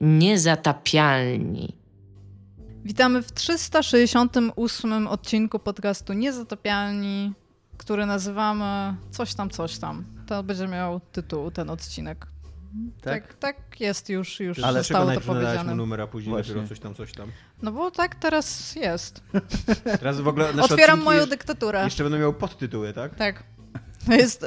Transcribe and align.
Niezatapialni. 0.00 1.76
Witamy 2.84 3.22
w 3.22 3.32
368 3.32 5.06
odcinku 5.08 5.58
podcastu 5.58 6.12
Niezatapialni, 6.12 7.32
który 7.76 8.06
nazywamy 8.06 8.96
Coś 9.10 9.34
tam, 9.34 9.50
coś 9.50 9.78
tam. 9.78 10.04
To 10.26 10.42
będzie 10.42 10.68
miał 10.68 11.00
tytuł 11.00 11.50
ten 11.50 11.70
odcinek. 11.70 12.26
Tak? 13.02 13.26
Tak, 13.26 13.34
tak 13.34 13.80
jest 13.80 14.08
już, 14.08 14.40
już 14.40 14.58
Ale 14.58 14.80
zostało 14.80 15.12
to 15.12 15.20
powiedziane. 15.20 15.74
numer, 15.74 16.00
a 16.00 16.06
później 16.06 16.30
Właśnie. 16.34 16.54
dopiero 16.54 16.68
coś 16.68 16.80
tam, 16.80 16.94
coś 16.94 17.12
tam. 17.12 17.28
No 17.62 17.72
bo 17.72 17.90
tak 17.90 18.14
teraz 18.14 18.76
jest. 18.76 19.22
Teraz 20.00 20.20
w 20.20 20.28
ogóle 20.28 20.52
Otwieram 20.62 21.02
moją 21.02 21.26
dyktaturę. 21.26 21.84
jeszcze 21.84 22.02
będą 22.02 22.18
miały 22.18 22.34
podtytuły, 22.34 22.92
tak? 22.92 23.14
Tak. 23.14 23.44
To 24.06 24.12
jest 24.14 24.46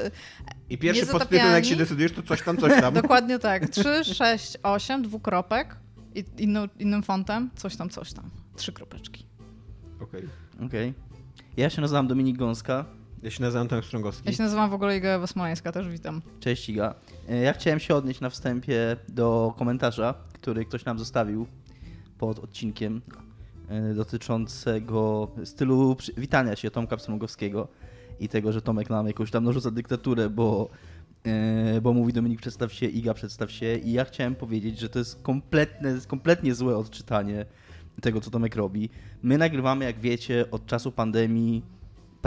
I 0.73 0.77
pierwszy 0.77 1.05
podtytuł, 1.05 1.49
jak 1.49 1.65
się 1.65 1.75
decydujesz, 1.75 2.11
to 2.11 2.23
coś 2.23 2.41
tam, 2.41 2.57
coś 2.57 2.81
tam. 2.81 2.93
dokładnie 3.01 3.39
tak. 3.39 3.69
3, 3.69 4.03
6, 4.03 4.57
8, 4.63 5.01
dwukropek 5.01 5.75
i 6.15 6.23
inną, 6.37 6.67
innym 6.79 7.03
fontem, 7.03 7.49
coś 7.55 7.75
tam, 7.75 7.89
coś 7.89 8.13
tam. 8.13 8.29
Trzy 8.55 8.73
kropeczki. 8.73 9.25
Okej. 10.01 10.23
Okej. 10.65 10.93
Ja 11.57 11.69
się 11.69 11.81
nazywam 11.81 12.07
Dominik 12.07 12.37
Gąska. 12.37 12.85
Ja 13.23 13.31
się 13.31 13.41
nazywam 13.41 13.67
Tomek 13.67 13.85
Strągowski. 13.85 14.23
Ja 14.25 14.33
się 14.33 14.43
nazywam 14.43 14.69
w 14.69 14.73
ogóle 14.73 14.97
Iga 14.97 15.09
Ewa 15.09 15.27
Smoleńska, 15.27 15.71
też 15.71 15.87
witam. 15.89 16.21
Cześć 16.39 16.69
Iga. 16.69 16.95
E, 17.29 17.37
Ja 17.41 17.53
chciałem 17.53 17.79
się 17.79 17.95
odnieść 17.95 18.19
na 18.19 18.29
wstępie 18.29 18.97
do 19.09 19.53
komentarza, 19.57 20.13
który 20.33 20.65
ktoś 20.65 20.85
nam 20.85 20.99
zostawił 20.99 21.47
pod 22.17 22.39
odcinkiem 22.39 23.01
e, 23.69 23.93
dotyczącego 23.93 25.27
stylu 25.45 25.95
przy- 25.95 26.13
witania 26.17 26.55
się 26.55 26.71
Tomka 26.71 26.97
Pstrągowskiego 26.97 27.67
i 28.19 28.29
tego, 28.29 28.51
że 28.51 28.61
Tomek 28.61 28.89
nam 28.89 29.07
jakąś 29.07 29.31
tam 29.31 29.43
narzuca 29.43 29.71
dyktaturę, 29.71 30.29
bo, 30.29 30.69
e, 31.25 31.81
bo 31.81 31.93
mówi 31.93 32.13
Dominik 32.13 32.41
przedstaw 32.41 32.73
się, 32.73 32.85
Iga 32.85 33.13
przedstaw 33.13 33.51
się 33.51 33.75
i 33.75 33.91
ja 33.91 34.05
chciałem 34.05 34.35
powiedzieć, 34.35 34.79
że 34.79 34.89
to 34.89 34.99
jest 34.99 35.21
kompletne, 35.21 35.97
kompletnie 36.07 36.55
złe 36.55 36.77
odczytanie 36.77 37.45
tego, 38.01 38.21
co 38.21 38.31
Tomek 38.31 38.55
robi. 38.55 38.89
My 39.23 39.37
nagrywamy, 39.37 39.85
jak 39.85 39.99
wiecie, 39.99 40.45
od 40.51 40.65
czasu 40.65 40.91
pandemii 40.91 41.63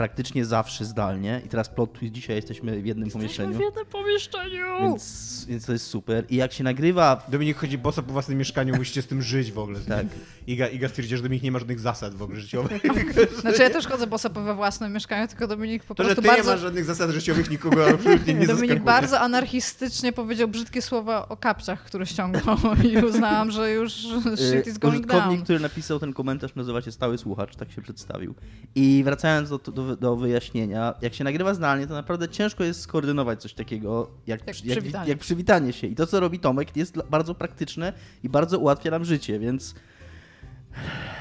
praktycznie 0.01 0.45
zawsze 0.45 0.85
zdalnie 0.85 1.41
i 1.45 1.49
teraz 1.49 1.69
plot 1.69 1.93
twist, 1.93 2.13
dzisiaj 2.13 2.35
jesteśmy 2.35 2.81
w 2.81 2.85
jednym 2.85 3.09
pomieszczeniu. 3.11 3.61
jednym 3.61 3.85
pomieszczeniu! 3.85 4.65
Więc, 4.81 5.45
więc 5.49 5.65
to 5.65 5.71
jest 5.71 5.85
super. 5.87 6.25
I 6.29 6.35
jak 6.35 6.53
się 6.53 6.63
nagrywa. 6.63 7.23
Dominik 7.29 7.57
chodzi 7.57 7.77
boso 7.77 8.03
po 8.03 8.11
własnym 8.13 8.37
mieszkaniu, 8.37 8.75
musicie 8.75 9.01
z 9.01 9.07
tym 9.07 9.21
żyć 9.21 9.51
w 9.51 9.59
ogóle. 9.59 9.79
Tak. 9.79 10.05
Iga, 10.47 10.67
Iga 10.67 10.89
stwierdziła, 10.89 11.17
że 11.17 11.23
Dominik 11.23 11.43
nie 11.43 11.51
ma 11.51 11.59
żadnych 11.59 11.79
zasad 11.79 12.15
w 12.15 12.21
ogóle 12.21 12.39
życiowych. 12.39 12.81
Znaczy 13.41 13.63
ja 13.63 13.69
też 13.69 13.87
chodzę 13.87 14.07
boso 14.07 14.29
we 14.29 14.55
własnym 14.55 14.93
mieszkaniu, 14.93 15.27
tylko 15.27 15.47
Dominik 15.47 15.83
po 15.83 15.95
To, 15.95 16.03
że 16.03 16.07
prostu 16.07 16.21
ty 16.21 16.27
nie 16.27 16.33
bardzo... 16.35 16.51
masz 16.51 16.59
żadnych 16.61 16.85
zasad 16.85 17.11
życiowych, 17.11 17.49
nikogo 17.49 17.85
absolutnie 17.89 18.33
nie 18.33 18.47
Dominik 18.47 18.69
zaskakuje. 18.69 18.79
bardzo 18.79 19.19
anarchistycznie 19.19 20.13
powiedział 20.13 20.47
brzydkie 20.47 20.81
słowa 20.81 21.29
o 21.29 21.37
kapciach, 21.37 21.83
które 21.83 22.05
ściągnął 22.05 22.57
i 22.91 22.97
uznałam, 22.97 23.51
że 23.51 23.71
już 23.71 23.91
shit 24.51 24.67
is 24.67 24.73
Yy, 24.73 24.79
going 24.79 24.95
Użytkownik, 24.99 25.31
down. 25.37 25.43
który 25.43 25.59
napisał 25.59 25.99
ten 25.99 26.13
komentarz, 26.13 26.55
nazywa 26.55 26.81
się 26.81 26.91
Stały 26.91 27.17
Słuchacz, 27.17 27.55
tak 27.55 27.71
się 27.71 27.81
przedstawił. 27.81 28.35
I 28.75 29.01
wracając 29.05 29.49
do, 29.49 29.57
do, 29.57 29.86
do 29.95 30.15
wyjaśnienia, 30.15 30.93
jak 31.01 31.13
się 31.13 31.23
nagrywa 31.23 31.53
zdalnie, 31.53 31.87
to 31.87 31.93
naprawdę 31.93 32.29
ciężko 32.29 32.63
jest 32.63 32.81
skoordynować 32.81 33.41
coś 33.41 33.53
takiego, 33.53 34.09
jak, 34.27 34.47
Jak 34.47 34.55
przy- 34.55 34.67
jak, 34.67 34.77
przywitanie. 34.77 35.09
jak 35.09 35.19
przywitanie 35.19 35.73
się. 35.73 35.87
I 35.87 35.95
to, 35.95 36.07
co 36.07 36.19
robi 36.19 36.39
Tomek, 36.39 36.77
jest 36.77 36.97
bardzo 37.09 37.35
praktyczne 37.35 37.93
i 38.23 38.29
bardzo 38.29 38.59
ułatwia 38.59 38.91
nam 38.91 39.05
życie, 39.05 39.39
więc. 39.39 39.75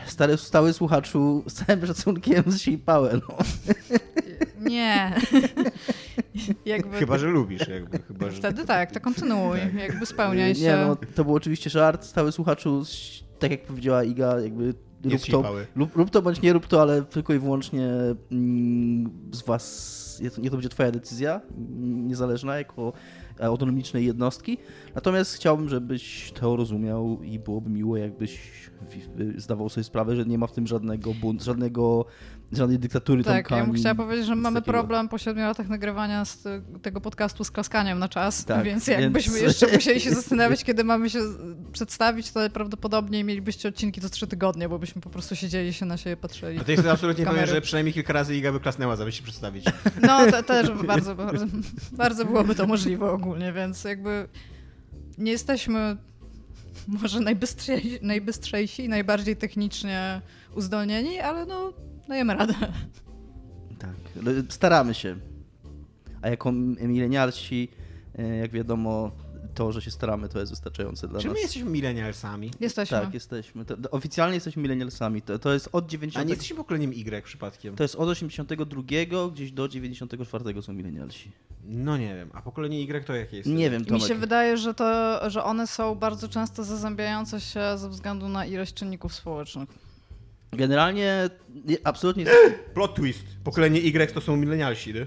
Stary, 0.07 0.37
stały 0.37 0.73
słuchaczu, 0.73 1.45
z 1.47 1.53
całym 1.53 1.87
szacunkiem 1.87 2.53
zsij 2.53 2.79
pałę, 2.79 3.21
no. 3.29 3.37
Nie. 4.61 5.15
Jakby... 6.67 6.99
Chyba, 6.99 7.19
że 7.19 7.27
lubisz, 7.27 7.69
jakby. 7.69 7.99
Chyba, 7.99 8.31
że... 8.31 8.37
Wtedy 8.37 8.65
tak, 8.65 8.93
to 8.93 9.01
kontynuuj, 9.01 9.59
jakby 9.79 10.07
spełniaj 10.07 10.55
się. 10.55 10.63
Nie, 10.63 10.77
no, 10.77 10.97
to 11.15 11.25
był 11.25 11.35
oczywiście 11.35 11.71
żart. 11.71 12.05
Stały 12.05 12.33
słuchaczu, 12.33 12.83
tak 13.39 13.51
jak 13.51 13.63
powiedziała 13.63 14.05
Iga, 14.05 14.41
jakby 14.41 14.75
rób 15.05 15.23
to, 15.31 15.55
lub, 15.77 15.97
rób 15.97 16.11
to 16.11 16.23
bądź 16.23 16.43
nie 16.43 16.53
rób 16.53 16.67
to, 16.67 16.83
ale 16.83 17.03
tylko 17.03 17.35
i 17.35 17.39
wyłącznie 17.39 17.91
mm, 18.33 19.11
z 19.33 19.43
was, 19.43 20.23
nie 20.39 20.51
to, 20.51 20.57
będzie 20.57 20.69
twoja 20.69 20.93
decyzja, 20.93 21.41
mm, 21.57 22.09
niezależna 22.09 22.59
jako 22.59 22.93
autonomicznej 23.41 24.07
jednostki. 24.07 24.59
Natomiast 24.95 25.35
chciałbym, 25.35 25.69
żebyś 25.69 26.33
to 26.33 26.57
rozumiał 26.57 27.23
i 27.23 27.39
byłoby 27.39 27.71
miło, 27.71 27.97
jakbyś 27.97 28.41
zdawał 29.37 29.69
sobie 29.69 29.85
sprawę, 29.85 30.17
że 30.17 30.25
nie 30.25 30.39
ma 30.39 30.47
w 30.47 30.53
tym 30.53 30.67
żadnego 30.67 31.15
bunt, 31.15 31.43
żadnego, 31.43 32.05
żadnej 32.53 32.79
dyktatury 32.79 33.25
Tak, 33.25 33.49
Tomka, 33.49 33.57
ja 33.57 33.65
bym 33.67 33.75
chciała 33.75 33.95
powiedzieć, 33.95 34.27
że 34.27 34.37
mamy 34.37 34.61
takiego. 34.61 34.73
problem 34.73 35.09
po 35.09 35.19
siedmiu 35.19 35.43
latach 35.43 35.69
nagrywania 35.69 36.25
z 36.25 36.43
te- 36.43 36.63
tego 36.83 37.01
podcastu 37.01 37.45
z 37.45 37.51
klaskaniem 37.51 37.99
na 37.99 38.09
czas, 38.09 38.45
Tak, 38.45 38.65
więc 38.65 38.87
jakbyśmy 38.87 39.33
więc- 39.35 39.47
jeszcze 39.47 39.77
musieli 39.77 40.01
się 40.01 40.11
zastanawiać, 40.21 40.65
kiedy 40.65 40.85
mamy 40.85 41.11
się 41.11 41.19
przedstawić, 41.73 42.31
to 42.31 42.51
prawdopodobnie 42.51 43.25
mielibyście 43.25 43.69
odcinki 43.69 44.01
co 44.01 44.09
trzy 44.09 44.27
tygodnie, 44.27 44.69
bo 44.69 44.79
byśmy 44.79 45.01
po 45.03 45.11
prostu 45.11 45.37
siedzieli 45.37 45.73
się 45.73 45.87
na 45.87 45.97
siebie 45.97 46.17
patrzyli. 46.17 46.59
A 46.61 46.65
to 46.65 46.71
jest 46.73 46.87
absolutnie 46.87 47.25
Kamery. 47.25 47.43
pewne, 47.43 47.55
że 47.57 47.61
przynajmniej 47.61 47.95
kilka 47.95 48.13
razy 48.13 48.37
Iga 48.37 48.53
by 48.53 48.61
klasnęła, 48.61 48.97
zamiast 48.97 49.17
się 49.17 49.23
przedstawić. 49.23 49.65
No, 50.03 50.31
to, 50.31 50.43
też 50.53 50.71
bardzo, 50.71 51.15
bardzo, 51.15 51.47
bardzo 51.93 52.25
byłoby 52.25 52.55
to 52.55 52.67
możliwe 52.67 53.11
ogólnie, 53.11 53.53
więc 53.53 53.85
jakby 53.85 54.29
nie 55.19 55.33
jesteśmy 55.33 55.97
może 56.89 57.21
najbystrzejsi, 57.21 57.99
najbystrzejsi 58.03 58.85
i 58.85 58.89
najbardziej 58.89 59.37
technicznie 59.37 60.21
uzdolnieni, 60.57 61.19
ale 61.19 61.47
no, 61.47 61.73
dajemy 62.09 62.35
radę. 62.35 62.55
Tak, 63.79 63.91
ale 64.23 64.33
staramy 64.49 64.95
się. 64.95 65.17
A 66.23 66.29
jako 66.29 66.53
milenialsi, 66.53 67.69
e, 68.19 68.37
jak 68.37 68.51
wiadomo, 68.51 69.11
to, 69.55 69.73
że 69.73 69.83
się 69.83 69.91
staramy, 69.91 70.29
to 70.29 70.39
jest 70.41 70.53
wystarczające 70.53 71.09
dla 71.09 71.21
Czy 71.21 71.27
nas. 71.27 71.35
my 71.35 71.41
jesteśmy 71.41 71.71
milenialsami? 71.71 72.51
Jesteśmy. 72.61 73.01
Tak, 73.01 73.15
jesteśmy. 73.15 73.65
To, 73.65 73.77
oficjalnie 73.91 74.35
jesteśmy 74.35 74.63
milenialsami. 74.63 75.23
To, 75.23 75.39
to 75.39 75.53
jest 75.53 75.69
od 75.73 75.85
A 75.85 75.89
90. 75.89 76.27
nie 76.27 76.31
jesteśmy 76.33 76.57
pokoleniem 76.57 76.93
Y 76.93 77.23
przypadkiem? 77.25 77.77
To 77.77 77.83
jest 77.85 77.95
od 77.95 78.09
82 78.09 78.83
gdzieś 79.33 79.53
do 79.53 79.69
94 79.69 80.63
są 80.63 80.73
milenialsi. 80.73 81.31
No 81.65 81.97
nie 81.97 82.15
wiem. 82.15 82.31
A 82.35 82.43
pokolenie 82.43 82.81
Y 82.83 83.05
to 83.07 83.15
jakie 83.15 83.37
jest? 83.37 83.49
Nie 83.49 83.71
wiem, 83.71 83.83
Mi 83.83 83.87
Tomek. 83.89 84.03
się 84.09 84.15
wydaje, 84.15 84.57
że, 84.57 84.75
to, 84.75 85.21
że 85.31 85.45
one 85.45 85.67
są 85.67 85.95
bardzo 85.95 86.29
często 86.29 86.65
zazębiające 86.65 87.41
się 87.41 87.61
ze 87.77 87.89
względu 87.89 88.29
na 88.29 88.47
ilość 88.47 88.75
czynników 88.75 89.15
społecznych. 89.15 89.69
Generalnie 90.53 91.31
nie, 91.65 91.77
absolutnie 91.85 92.25
Plot 92.75 92.95
twist. 92.95 93.25
Pokolenie 93.45 93.81
Y 93.81 94.13
to 94.15 94.21
są 94.21 94.37
milenialsi, 94.37 94.95
nie? 94.95 95.07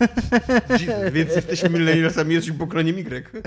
Jesus, 0.80 1.12
więc 1.12 1.36
jesteśmy 1.36 1.70
milenialsami, 1.70 2.34
jesteśmy 2.34 2.58
pokoleniem 2.58 2.98
Y. 2.98 3.42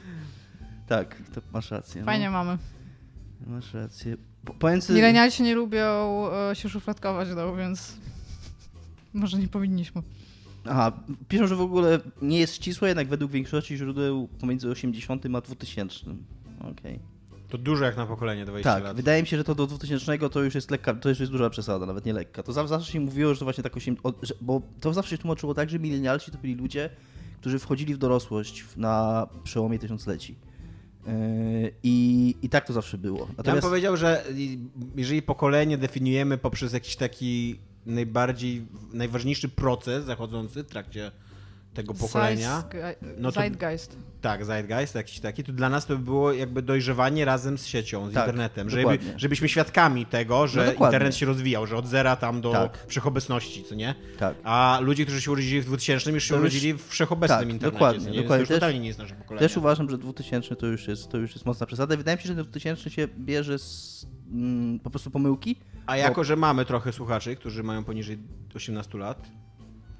tak, 0.88 1.16
to 1.34 1.40
masz 1.52 1.70
rację. 1.70 2.04
Fajnie 2.04 2.24
No. 2.26 2.30
mamy. 2.32 2.58
Masz 3.46 3.74
rację. 3.74 4.16
Po- 4.44 4.54
Pomiędzy... 4.54 4.92
Milenialsi 4.92 5.42
nie 5.42 5.54
lubią 5.54 6.24
e, 6.50 6.54
się 6.56 6.68
szufladkować, 6.68 7.28
no, 7.36 7.56
więc 7.56 7.96
może 9.14 9.38
nie 9.38 9.48
powinniśmy. 9.48 10.02
Aha, 10.68 10.92
piszą, 11.28 11.46
że 11.46 11.56
w 11.56 11.60
ogóle 11.60 12.00
nie 12.22 12.38
jest 12.38 12.54
ścisłe, 12.54 12.88
jednak 12.88 13.08
według 13.08 13.30
większości 13.32 13.76
źródeł 13.76 14.28
pomiędzy 14.40 14.68
80 14.70 15.26
a 15.34 15.40
2000. 15.40 15.96
Okej. 16.60 16.98
To 17.48 17.58
dużo 17.58 17.84
jak 17.84 17.96
na 17.96 18.06
pokolenie 18.06 18.44
20 18.44 18.74
Tak, 18.74 18.84
lat. 18.84 18.96
wydaje 18.96 19.22
mi 19.22 19.28
się, 19.28 19.36
że 19.36 19.44
to 19.44 19.54
do 19.54 19.66
2000 19.66 20.28
to 20.28 20.42
już 20.42 20.54
jest 20.54 20.70
lekka, 20.70 20.94
to 20.94 21.08
już 21.08 21.20
jest 21.20 21.32
duża 21.32 21.50
przesada, 21.50 21.86
nawet 21.86 22.06
nie 22.06 22.12
lekka. 22.12 22.42
To 22.42 22.52
zawsze, 22.52 22.92
się 22.92 23.00
mówiło, 23.00 23.34
że 23.34 23.38
to 23.38 23.44
właśnie 23.46 23.62
tak 23.62 23.76
8, 23.76 23.96
od, 24.02 24.16
że, 24.22 24.34
bo 24.40 24.62
to 24.80 24.94
zawsze 24.94 25.10
się 25.10 25.18
tłumaczyło 25.18 25.54
tak, 25.54 25.70
że 25.70 25.78
milenialsi 25.78 26.30
to 26.30 26.38
byli 26.38 26.54
ludzie, 26.54 26.90
którzy 27.40 27.58
wchodzili 27.58 27.94
w 27.94 27.98
dorosłość 27.98 28.64
na 28.76 29.26
przełomie 29.44 29.78
tysiącleci. 29.78 30.34
Yy, 31.06 31.12
I, 31.82 32.34
I 32.42 32.48
tak 32.48 32.66
to 32.66 32.72
zawsze 32.72 32.98
było. 32.98 33.18
Ja 33.18 33.26
bym 33.26 33.34
Natomiast 33.36 33.66
powiedział, 33.66 33.96
że 33.96 34.24
jeżeli 34.96 35.22
pokolenie 35.22 35.78
definiujemy 35.78 36.38
poprzez 36.38 36.72
jakiś 36.72 36.96
taki 36.96 37.58
najbardziej, 37.86 38.66
najważniejszy 38.92 39.48
proces 39.48 40.04
zachodzący 40.04 40.64
w 40.64 40.66
trakcie 40.66 41.12
tego 41.76 41.94
pokolenia, 41.94 42.64
no 43.18 43.32
to- 43.32 43.40
Zeitgeist. 43.40 43.96
tak, 44.20 44.44
zeitgeist 44.44 44.94
jakiś 44.94 45.20
taki, 45.20 45.44
to 45.44 45.52
dla 45.52 45.68
nas 45.68 45.86
to 45.86 45.96
by 45.96 46.04
było 46.04 46.32
jakby 46.32 46.62
dojrzewanie 46.62 47.24
razem 47.24 47.58
z 47.58 47.66
siecią, 47.66 48.10
z 48.10 48.14
Tak, 48.14 48.22
internetem, 48.26 48.70
żeby, 48.70 48.98
żebyśmy 49.16 49.48
świadkami 49.48 50.06
tego, 50.06 50.46
że 50.46 50.74
No 50.78 50.84
internet 50.86 51.16
się 51.16 51.26
rozwijał, 51.26 51.66
że 51.66 51.76
od 51.76 51.86
zera 51.86 52.16
tam 52.16 52.40
do 52.40 52.52
Tak. 52.52 52.84
wszechobecności, 52.88 53.64
co 53.64 53.74
nie? 53.74 53.94
tak. 54.18 54.34
A 54.44 54.78
ludzie, 54.82 55.04
którzy 55.04 55.20
się 55.22 55.30
urodzili 55.32 55.60
w 55.60 55.64
2000 55.64 56.10
już 56.12 56.24
się 56.24 56.34
To 56.34 56.40
urodzili 56.40 56.74
w 56.74 56.86
wszechobecnym 56.88 57.38
tak, 57.38 57.48
internecie, 57.48 57.72
dokładnie, 57.72 58.10
nie? 58.10 58.22
Dokładnie. 58.22 58.28
To 58.28 58.36
już 58.40 58.48
Też- 58.48 58.56
totalnie 58.56 58.80
nie 58.80 58.86
jest 58.86 58.98
nasze 58.98 59.14
pokolenie. 59.14 59.48
Też 59.48 59.56
uważam, 59.56 59.90
że 59.90 59.98
2000 59.98 60.56
to 60.56 60.66
już 60.66 60.88
jest, 60.88 61.08
to 61.08 61.18
już 61.18 61.32
jest 61.34 61.46
mocna 61.46 61.66
przesada. 61.66 61.96
Wydaje 61.96 62.16
mi 62.16 62.22
się, 62.22 62.28
że 62.28 62.34
2000 62.34 62.90
się 62.90 63.08
bierze 63.18 63.58
z 63.58 64.06
mm, 64.32 64.80
po 64.80 64.90
prostu 64.90 65.10
pomyłki. 65.10 65.56
A 65.86 65.96
jako, 65.96 66.24
że 66.24 66.36
mamy 66.36 66.64
trochę 66.64 66.92
słuchaczy, 66.92 67.36
którzy 67.36 67.62
mają 67.62 67.84
poniżej 67.84 68.18
18 68.54 68.98
lat, 68.98 69.26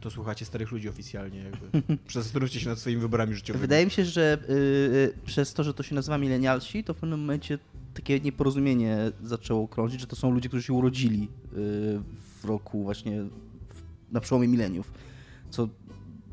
to 0.07 0.11
słuchacie 0.11 0.45
starych 0.45 0.73
ludzi 0.73 0.89
oficjalnie 0.89 1.39
jakby. 1.39 1.83
Zastanówcie 2.13 2.61
się 2.61 2.69
nad 2.69 2.79
swoimi 2.79 3.01
wyborami 3.01 3.35
życiowymi. 3.35 3.61
Wydaje 3.61 3.85
mi 3.85 3.91
się, 3.91 4.05
że 4.05 4.39
yy, 4.49 5.15
przez 5.25 5.55
to, 5.55 5.65
że 5.65 5.75
to 5.75 5.83
się 5.83 5.95
nazywa 5.95 6.19
milenialsi, 6.19 6.85
to 6.85 6.95
w 6.95 6.97
pewnym 6.97 7.21
momencie 7.21 7.59
takie 7.95 8.21
nieporozumienie 8.21 8.99
zaczęło 9.23 9.69
krążyć, 9.69 10.01
że 10.01 10.07
to 10.07 10.17
są 10.17 10.31
ludzie, 10.31 10.49
którzy 10.49 10.63
się 10.63 10.73
urodzili 10.73 11.21
yy, 11.21 11.29
w 12.41 12.45
roku 12.45 12.83
właśnie 12.83 13.23
w, 13.23 13.33
na 14.13 14.21
przełomie 14.21 14.49
mileniów. 14.49 14.93
Co 15.51 15.69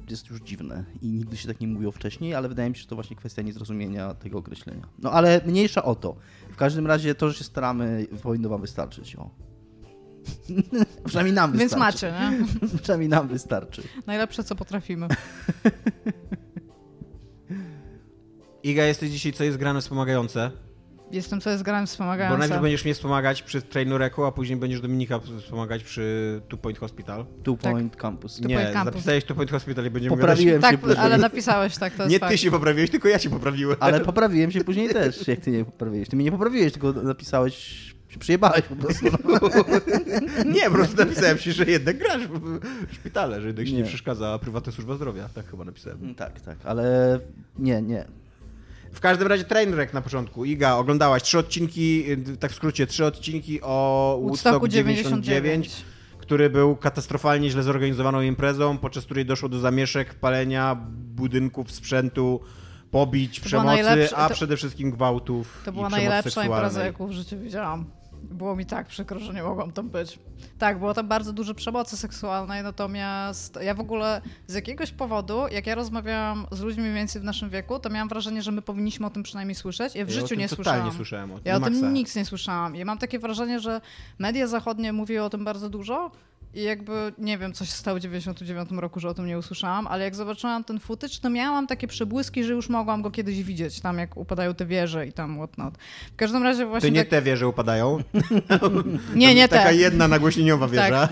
jest 0.10 0.30
już 0.30 0.42
dziwne 0.42 0.86
i 1.02 1.08
nigdy 1.08 1.38
się 1.38 1.48
tak 1.48 1.62
nie 1.62 1.68
mówiło 1.68 1.92
wcześniej, 1.92 2.36
ale 2.36 2.50
wydaje 2.50 2.70
mi 2.70 2.76
się, 2.76 2.82
że 2.82 2.88
to 2.88 2.96
właśnie 2.96 3.16
kwestia 3.16 3.42
niezrozumienia 3.42 4.14
tego 4.14 4.38
określenia. 4.38 4.88
No 5.00 5.12
ale 5.12 5.42
mniejsza 5.46 5.84
o 5.84 5.96
to. 5.96 6.16
W 6.52 6.56
każdym 6.56 6.88
razie 6.88 7.16
to, 7.16 7.30
że 7.30 7.38
się 7.38 7.44
staramy, 7.44 8.08
powinno 8.24 8.50
wam 8.50 8.62
wystarczyć. 8.62 9.16
O. 9.16 9.30
Przynajmniej 11.06 11.34
nam 11.36 11.52
Więc 11.52 11.64
wystarczy. 11.74 12.12
macie, 12.12 12.38
nie? 12.72 12.78
Przynajmniej 12.82 13.10
nam 13.10 13.28
wystarczy. 13.28 13.82
Najlepsze, 14.08 14.44
co 14.44 14.56
potrafimy. 14.56 15.08
Iga, 18.64 18.84
jesteś 18.86 19.10
dzisiaj, 19.12 19.34
co 19.34 19.44
jest 19.44 19.58
grane 19.58 19.82
wspomagające? 19.82 20.52
Jestem 21.12 21.42
co 21.42 21.50
jest 21.50 21.64
grałem 21.64 21.84
Bo 21.84 21.88
wspomagające. 21.88 22.38
najpierw 22.38 22.62
będziesz 22.62 22.86
mnie 22.86 22.94
wspomagać 22.94 23.44
przy 23.44 23.62
Trainureku, 23.62 24.24
a 24.26 24.32
później 24.32 24.60
będziesz 24.60 24.82
Dominika 24.82 25.20
wspomagać 25.20 25.84
przy 25.84 26.42
Two 26.48 26.58
Point 26.58 26.80
Hospital. 26.80 27.26
Two 27.44 27.54
Tak. 27.62 27.72
Point 27.72 27.96
Campus. 27.96 28.36
Two 28.40 28.48
nie, 28.48 28.56
Point 28.56 28.74
Campus. 28.74 28.94
zapisałeś 28.94 29.24
Two 29.26 29.36
Point 29.36 29.52
Hospital 29.52 29.86
i 29.86 29.90
będziemy 29.90 30.16
Poprawiłem 30.18 30.62
Tak, 30.62 30.72
się 30.72 30.78
później. 30.78 30.98
ale 30.98 31.18
napisałeś 31.18 31.78
tak, 31.78 31.94
to 31.94 32.08
Nie 32.08 32.20
fakt. 32.20 32.32
ty 32.32 32.38
się 32.38 32.52
poprawiłeś, 32.52 32.90
tylko 32.90 33.08
ja 33.08 33.20
się 33.20 33.30
poprawiłem. 33.30 33.78
Ale 33.80 34.00
poprawiłem 34.00 34.52
się 34.52 34.64
później 34.64 34.90
też, 34.90 35.28
jak 35.28 35.40
ty 35.40 35.52
nie 35.52 35.66
poprawiłeś. 35.66 36.10
Ty 36.10 36.16
mnie 36.16 36.26
nie 36.26 36.32
poprawiłeś, 36.32 36.74
tylko 36.74 36.94
napisałeś, 36.94 37.93
się 38.14 38.20
przyjebałeś 38.20 38.62
po 38.62 38.76
prostu. 38.76 39.06
Nie, 40.56 40.62
po 40.62 40.72
prostu 40.72 40.96
napisałem 40.98 41.38
ci, 41.38 41.52
że 41.52 41.66
jednak 41.66 41.98
grasz 41.98 42.28
w 42.28 42.94
szpitale, 42.94 43.42
że 43.42 43.48
jednak 43.48 43.68
się 43.68 43.74
nie, 43.74 43.78
Nie. 43.82 43.88
przeszkadza 43.88 44.40
prywatna 44.40 44.72
służba 44.72 44.96
zdrowia. 44.96 45.30
Tak 45.36 45.50
chyba 45.50 45.66
napisałem. 45.66 46.16
Tak, 46.16 46.42
tak, 46.42 46.58
ale 46.64 47.20
nie, 47.60 47.82
nie. 47.82 48.06
W 48.94 49.00
każdym 49.00 49.28
razie 49.28 49.44
Trainwreck 49.44 49.94
na 49.94 50.02
początku. 50.02 50.46
Iga, 50.46 50.76
oglądałaś 50.76 51.24
trzy 51.24 51.40
odcinki, 51.40 52.12
y, 52.12 52.38
tak 52.38 52.52
w 52.52 52.56
skrócie, 52.56 52.88
trzy 52.88 53.06
odcinki 53.06 53.62
o 53.62 54.18
Woodstocku 54.22 54.60
Woodstock 54.60 54.74
99, 54.74 55.72
który 56.18 56.50
był 56.50 56.76
katastrofalnie 56.76 57.50
źle 57.50 57.64
zorganizowaną 57.64 58.22
imprezą, 58.22 58.78
podczas 58.78 59.06
której 59.06 59.26
doszło 59.26 59.50
do 59.50 59.60
zamieszek, 59.60 60.14
palenia 60.14 60.76
budynków, 61.16 61.72
sprzętu, 61.72 62.40
pobić, 62.92 63.40
To 63.40 63.46
przemocy, 63.46 64.16
a 64.16 64.30
to- 64.30 64.36
przede 64.36 64.58
wszystkim 64.58 64.92
gwałtów 64.92 65.62
To 65.66 65.72
była 65.72 65.90
najlepsza 65.90 66.22
seksualnej. 66.24 66.56
impreza, 66.58 66.86
jaką 66.86 67.08
w 67.08 67.12
życiu 67.12 67.40
widziałam. 67.40 67.86
Było 68.24 68.56
mi 68.56 68.66
tak 68.66 68.88
przykro, 68.88 69.20
że 69.20 69.34
nie 69.34 69.44
mogłam 69.44 69.72
tam 69.72 69.90
być. 69.90 70.20
Tak, 70.58 70.80
było 70.80 70.94
tam 70.94 71.08
bardzo 71.08 71.34
dużo 71.34 71.54
przemocy 71.54 71.98
seksualnej, 71.98 72.64
natomiast 72.64 73.60
ja 73.62 73.74
w 73.74 73.80
ogóle 73.80 74.22
z 74.48 74.54
jakiegoś 74.54 74.92
powodu, 74.92 75.48
jak 75.52 75.68
ja 75.68 75.76
rozmawiałam 75.76 76.46
z 76.52 76.62
ludźmi 76.62 76.84
mniej 76.84 76.96
więcej 76.96 77.22
w 77.22 77.26
naszym 77.26 77.50
wieku, 77.50 77.80
to 77.80 77.90
miałam 77.90 78.10
wrażenie, 78.10 78.42
że 78.42 78.52
my 78.52 78.62
powinniśmy 78.62 79.06
o 79.06 79.10
tym 79.10 79.24
przynajmniej 79.24 79.56
słyszeć. 79.56 79.96
Ja 79.96 80.06
w 80.06 80.10
Ja 80.10 80.14
życiu 80.22 80.36
nie 80.36 80.48
słyszałam. 80.48 80.92
słyszałem 80.92 81.32
o 81.32 81.36
tym. 81.36 81.42
Ja 81.46 81.56
o 81.56 81.60
tym 81.60 81.94
nic 81.94 82.16
nie 82.16 82.26
słyszałam. 82.26 82.76
Ja 82.76 82.86
mam 82.86 82.98
takie 82.98 83.20
wrażenie, 83.20 83.60
że 83.60 83.82
media 84.20 84.48
zachodnie 84.48 84.94
mówiły 84.94 85.24
o 85.24 85.30
tym 85.30 85.46
bardzo 85.46 85.70
dużo 85.70 86.12
i 86.54 86.64
jakby 86.64 87.14
nie 87.18 87.38
wiem, 87.38 87.54
co 87.54 87.66
się 87.66 87.72
stało 87.72 87.98
w 87.98 88.02
99 88.02 88.72
roku, 88.72 89.00
że 89.00 89.10
o 89.10 89.14
tym 89.14 89.28
nie 89.28 89.38
usłyszałam, 89.38 89.88
ale 89.88 90.04
jak 90.04 90.16
zobaczyłam 90.16 90.64
ten 90.64 90.80
footage, 90.80 91.14
to 91.22 91.30
miałam 91.30 91.68
takie 91.68 91.88
przebłyski, 91.88 92.44
że 92.44 92.54
już 92.54 92.70
mogłam 92.70 93.02
go 93.02 93.12
kiedyś 93.12 93.44
widzieć, 93.44 93.80
tam 93.82 93.98
jak 93.98 94.18
upadają 94.18 94.54
te 94.54 94.66
wieże 94.66 95.08
i 95.08 95.14
tam 95.14 95.38
whatnot. 95.38 95.74
W 96.14 96.16
każdym 96.16 96.44
razie 96.44 96.66
właśnie... 96.66 96.90
To 96.90 96.96
nie 96.96 97.02
tak... 97.02 97.10
te 97.10 97.22
wieże 97.22 97.48
upadają. 97.48 97.98
Nie, 99.16 99.36
nie 99.36 99.48
Taka 99.48 99.64
te. 99.64 99.76
jedna 99.76 100.08
nagłośnieniowa 100.08 100.68
wieża. 100.68 101.10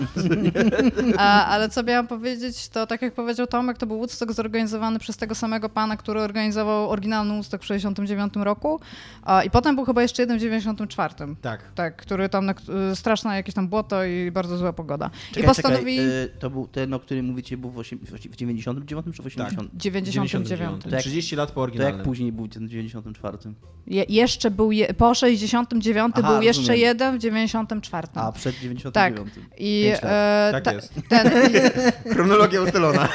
A, 1.16 1.46
ale 1.46 1.68
co 1.68 1.82
miałam 1.82 2.06
powiedzieć, 2.06 2.68
to 2.68 2.86
tak 2.86 3.02
jak 3.02 3.14
powiedział 3.14 3.46
Tomek, 3.46 3.78
to 3.78 3.86
był 3.86 3.96
Woodstock 3.96 4.32
zorganizowany 4.32 4.98
przez 4.98 5.16
tego 5.16 5.34
samego 5.34 5.68
pana, 5.68 5.96
który 5.96 6.20
organizował 6.20 6.90
oryginalny 6.90 7.32
Woodstock 7.32 7.62
w 7.62 7.66
69 7.66 8.32
roku 8.36 8.80
a, 9.22 9.42
i 9.42 9.50
potem 9.50 9.76
był 9.76 9.84
chyba 9.84 10.02
jeszcze 10.02 10.22
jeden 10.22 10.38
w 10.38 10.40
94. 10.40 11.14
Tak. 11.42 11.60
Tak, 11.74 11.96
który 11.96 12.28
tam, 12.28 12.46
na, 12.46 12.54
straszne 12.94 13.36
jakieś 13.36 13.54
tam 13.54 13.68
błoto 13.68 14.04
i 14.04 14.30
bardzo 14.30 14.56
zła 14.56 14.72
pogoda. 14.72 15.10
Czekaj, 15.32 15.42
I 15.42 15.46
postanowi... 15.46 15.96
czekaj, 15.96 16.10
y, 16.10 16.28
to 16.38 16.50
był 16.50 16.66
ten, 16.66 16.94
o 16.94 17.00
którym 17.00 17.26
mówicie, 17.26 17.56
był 17.56 17.70
w, 17.70 17.78
osiem, 17.78 17.98
w 18.30 18.36
99 18.36 19.16
czy 19.16 19.22
w 19.22 19.26
80? 19.26 19.70
99. 19.74 20.82
To 20.82 20.90
jak- 20.90 21.00
30 21.00 21.36
lat 21.36 21.48
po 21.50 21.54
To 21.54 21.60
jak 21.60 21.68
oryginalnym. 21.70 22.04
później 22.04 22.32
był 22.32 22.44
w 22.46 22.48
94? 22.68 23.38
Je, 23.86 24.04
jeszcze 24.08 24.50
był, 24.50 24.72
je, 24.72 24.94
po 24.94 25.14
69 25.14 26.14
Aha, 26.18 26.32
był 26.32 26.42
jeszcze 26.42 26.60
rozumiem. 26.60 26.80
jeden 26.80 27.16
w 27.16 27.20
94. 27.20 28.08
A 28.14 28.32
przed 28.32 28.58
99. 28.60 28.94
Tak. 28.94 29.34
I, 29.58 29.92
e, 30.02 30.48
Tak 30.52 30.64
ta- 30.64 30.72
jest. 30.72 30.94
ten, 31.08 31.30
Chronologia 32.14 32.62
ustalona. 32.62 33.08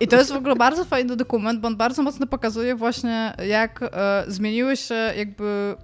I, 0.00 0.04
I 0.04 0.08
to 0.08 0.16
jest 0.16 0.32
w 0.32 0.36
ogóle 0.36 0.56
bardzo 0.56 0.84
fajny 0.84 1.16
dokument, 1.16 1.60
bo 1.60 1.68
on 1.68 1.76
bardzo 1.76 2.02
mocno 2.02 2.26
pokazuje 2.26 2.74
właśnie, 2.76 3.32
jak 3.48 3.80
e, 3.82 4.24
zmieniły 4.28 4.76
się 4.76 4.94
jakby 4.94 5.74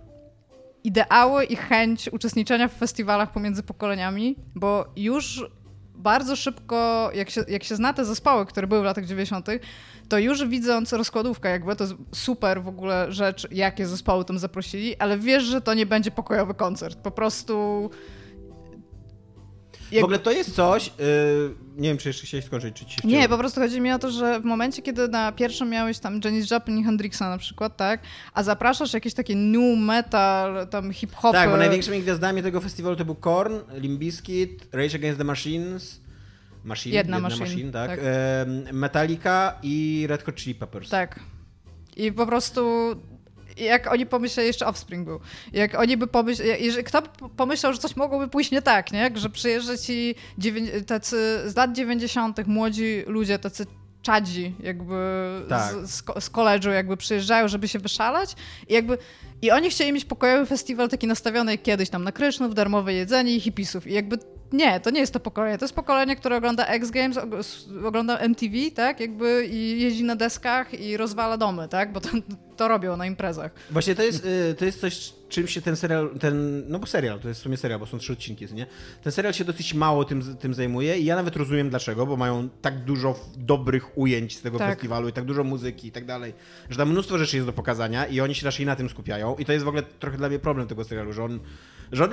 ideały 0.87 1.45
i 1.45 1.57
chęć 1.57 2.09
uczestniczenia 2.13 2.69
w 2.69 2.73
festiwalach 2.73 3.33
pomiędzy 3.33 3.63
pokoleniami, 3.63 4.37
bo 4.55 4.87
już 4.97 5.45
bardzo 5.95 6.37
szybko, 6.37 7.11
jak 7.15 7.31
się, 7.31 7.45
jak 7.49 7.65
się 7.65 7.77
zna 7.77 7.93
te 7.93 8.05
zespoły, 8.05 8.47
które 8.47 8.67
były 8.67 8.81
w 8.81 8.85
latach 8.85 9.07
90., 9.07 9.47
to 10.09 10.19
już 10.19 10.47
widząc 10.47 10.93
rozkładówkę, 10.93 11.51
jakby 11.51 11.77
to 11.77 11.85
jest 11.85 11.95
super 12.13 12.63
w 12.63 12.69
ogóle 12.69 13.13
rzecz, 13.13 13.49
jakie 13.51 13.87
zespoły 13.87 14.25
tam 14.25 14.39
zaprosili, 14.39 14.97
ale 14.97 15.19
wiesz, 15.19 15.45
że 15.45 15.61
to 15.61 15.75
nie 15.75 15.87
będzie 15.87 16.11
pokojowy 16.11 16.55
koncert. 16.55 16.99
Po 16.99 17.11
prostu. 17.11 17.91
W 19.93 20.05
ogóle 20.05 20.19
to 20.19 20.31
jest 20.31 20.55
coś, 20.55 20.87
yy, 20.87 21.55
nie 21.77 21.89
wiem 21.89 21.99
czy 21.99 22.09
jeszcze 22.09 22.27
chciałeś 22.27 22.45
skończyć, 22.45 22.77
czy 22.77 22.85
ci 22.87 23.07
Nie, 23.07 23.29
po 23.29 23.39
prostu 23.39 23.61
chodzi 23.61 23.81
mi 23.81 23.93
o 23.93 23.99
to, 23.99 24.11
że 24.11 24.41
w 24.41 24.45
momencie, 24.45 24.83
kiedy 24.83 25.09
na 25.09 25.33
pierwszym 25.33 25.71
miałeś 25.71 25.99
tam 25.99 26.21
Janis 26.25 26.51
Joplin 26.51 26.79
i 26.79 26.85
Hendrixa 26.85 27.21
na 27.21 27.39
przykład, 27.39 27.77
tak, 27.77 28.01
a 28.35 28.43
zapraszasz 28.43 28.93
jakieś 28.93 29.15
takie 29.15 29.37
new 29.37 29.79
metal, 29.79 30.69
tam 30.69 30.93
hip-hopy. 30.93 31.39
Tak, 31.39 31.51
bo 31.51 31.57
największymi 31.57 32.01
gwiazdami 32.01 32.43
tego 32.43 32.61
festiwalu 32.61 32.97
to 32.97 33.05
był 33.05 33.15
Korn, 33.15 33.55
Limp 33.75 33.99
Bizkit, 34.01 34.69
Rage 34.73 34.95
Against 34.95 35.19
the 35.19 35.25
Machines, 35.25 36.01
Machine, 36.65 36.95
Jedna 36.97 37.21
machine, 37.21 37.73
tak, 37.73 37.91
tak. 37.91 37.99
em, 38.03 38.65
Metallica 38.73 39.55
i 39.63 40.07
Red 40.09 40.23
Hot 40.23 40.35
Chili 40.35 40.55
Peppers. 40.55 40.89
Tak. 40.89 41.21
I 41.97 42.13
po 42.13 42.27
prostu 42.27 42.61
jak 43.57 43.93
oni 43.93 44.07
pomyśleli, 44.07 44.47
jeszcze 44.47 44.67
Offspring 44.67 45.05
był, 45.05 45.21
jak 45.53 45.79
oni 45.81 45.97
by 45.97 46.07
pomyśleli, 46.07 46.85
kto 46.85 47.03
by 47.03 47.09
pomyślał, 47.37 47.73
że 47.73 47.79
coś 47.79 47.97
mogłoby 47.97 48.29
pójść 48.29 48.51
nie 48.51 48.63
tak, 48.63 48.93
nie? 48.93 49.11
Że 49.15 49.31
przyjeżdża 49.31 49.77
ci 49.79 50.15
tacy 50.87 51.17
z 51.47 51.57
lat 51.57 51.73
90. 51.73 52.47
młodzi 52.47 53.03
ludzie, 53.07 53.39
tacy 53.39 53.67
czadzi 54.03 54.55
jakby 54.61 54.95
Tak. 55.49 55.73
z, 55.73 55.91
z, 55.95 56.03
ko- 56.03 56.21
z 56.21 56.31
koledżu 56.31 56.71
jakby 56.71 56.97
przyjeżdżają, 56.97 57.49
żeby 57.49 57.69
się 57.69 57.79
wyszalać 57.79 58.35
i 58.69 58.75
jakby 58.75 58.99
i 59.43 59.51
oni 59.51 59.71
chcieli 59.71 59.93
mieć 59.93 60.05
pokojowy 60.05 60.47
festiwal 60.47 60.89
taki 60.89 61.07
nastawiony 61.07 61.53
jak 61.53 61.63
kiedyś 61.63 61.91
tam 61.91 62.05
na 62.05 62.13
Krysznów, 62.13 62.55
darmowe 62.55 62.95
jedzenie 62.95 63.37
i 63.37 63.41
hipisów 63.41 63.87
i 63.87 63.93
jakby 63.95 64.19
nie, 64.53 64.81
to 64.81 64.91
nie 64.91 65.01
jest 65.01 65.13
to 65.13 65.21
pokolenie. 65.21 65.59
To 65.59 65.65
jest 65.65 65.75
pokolenie, 65.75 66.17
które 66.17 66.37
ogląda 66.37 66.67
X 66.67 66.91
Games, 66.91 67.19
ogląda 67.87 68.19
MTV, 68.19 68.55
tak? 68.75 69.01
Jakby 69.01 69.47
i 69.51 69.81
jeździ 69.81 70.05
na 70.05 70.17
deskach 70.17 70.81
i 70.81 70.97
rozwala 70.97 71.37
domy, 71.37 71.69
tak? 71.69 71.93
Bo 71.93 72.01
to, 72.01 72.09
to 72.57 72.69
robią 72.69 72.97
na 72.97 73.07
imprezach. 73.07 73.53
Właśnie 73.71 73.95
to 73.95 74.03
jest, 74.03 74.25
y, 74.25 74.55
to 74.59 74.65
jest 74.65 74.81
coś, 74.81 75.13
czym 75.29 75.47
się 75.47 75.63
ten 75.63 75.77
serial, 75.77 76.11
ten, 76.21 76.65
no 76.69 76.79
bo 76.79 76.87
serial, 76.87 77.21
to 77.21 77.29
jest 77.29 77.41
w 77.41 77.43
sumie 77.43 77.57
serial, 77.57 77.81
bo 77.81 77.87
są 77.87 77.99
trzy 77.99 78.13
odcinki, 78.13 78.47
nie? 78.55 78.67
Ten 79.03 79.13
serial 79.13 79.35
się 79.35 79.45
dosyć 79.45 79.75
mało 79.75 80.05
tym, 80.05 80.37
tym 80.37 80.55
zajmuje 80.55 80.99
i 80.99 81.05
ja 81.05 81.17
nawet 81.17 81.37
rozumiem 81.37 81.71
dlaczego, 81.71 82.07
bo 82.07 82.17
mają 82.17 82.49
tak 82.63 82.85
dużo 82.85 83.19
dobrych 83.37 83.99
ujęć 83.99 84.37
z 84.37 84.43
tego 84.43 84.59
Tak. 84.59 84.71
festiwalu 84.71 85.09
i 85.09 85.13
tak 85.13 85.25
dużo 85.25 85.45
muzyki 85.45 85.89
i 85.89 85.93
tak 85.93 86.05
dalej, 86.05 86.35
że 86.71 86.77
tam 86.77 86.91
mnóstwo 86.91 87.19
rzeczy 87.19 87.37
jest 87.37 87.47
do 87.49 87.53
pokazania 87.53 88.07
i 88.07 88.21
oni 88.21 88.35
się 88.35 88.45
raczej 88.47 88.67
na 88.67 88.77
tym 88.77 88.89
skupiają 88.89 89.37
i 89.37 89.45
to 89.45 89.53
jest 89.53 89.65
w 89.65 89.69
ogóle 89.69 89.83
trochę 89.83 90.17
dla 90.17 90.29
mnie 90.29 90.39
problem 90.39 90.69
tego 90.69 90.85
serialu, 90.85 91.13
że 91.13 91.25
on 91.25 91.41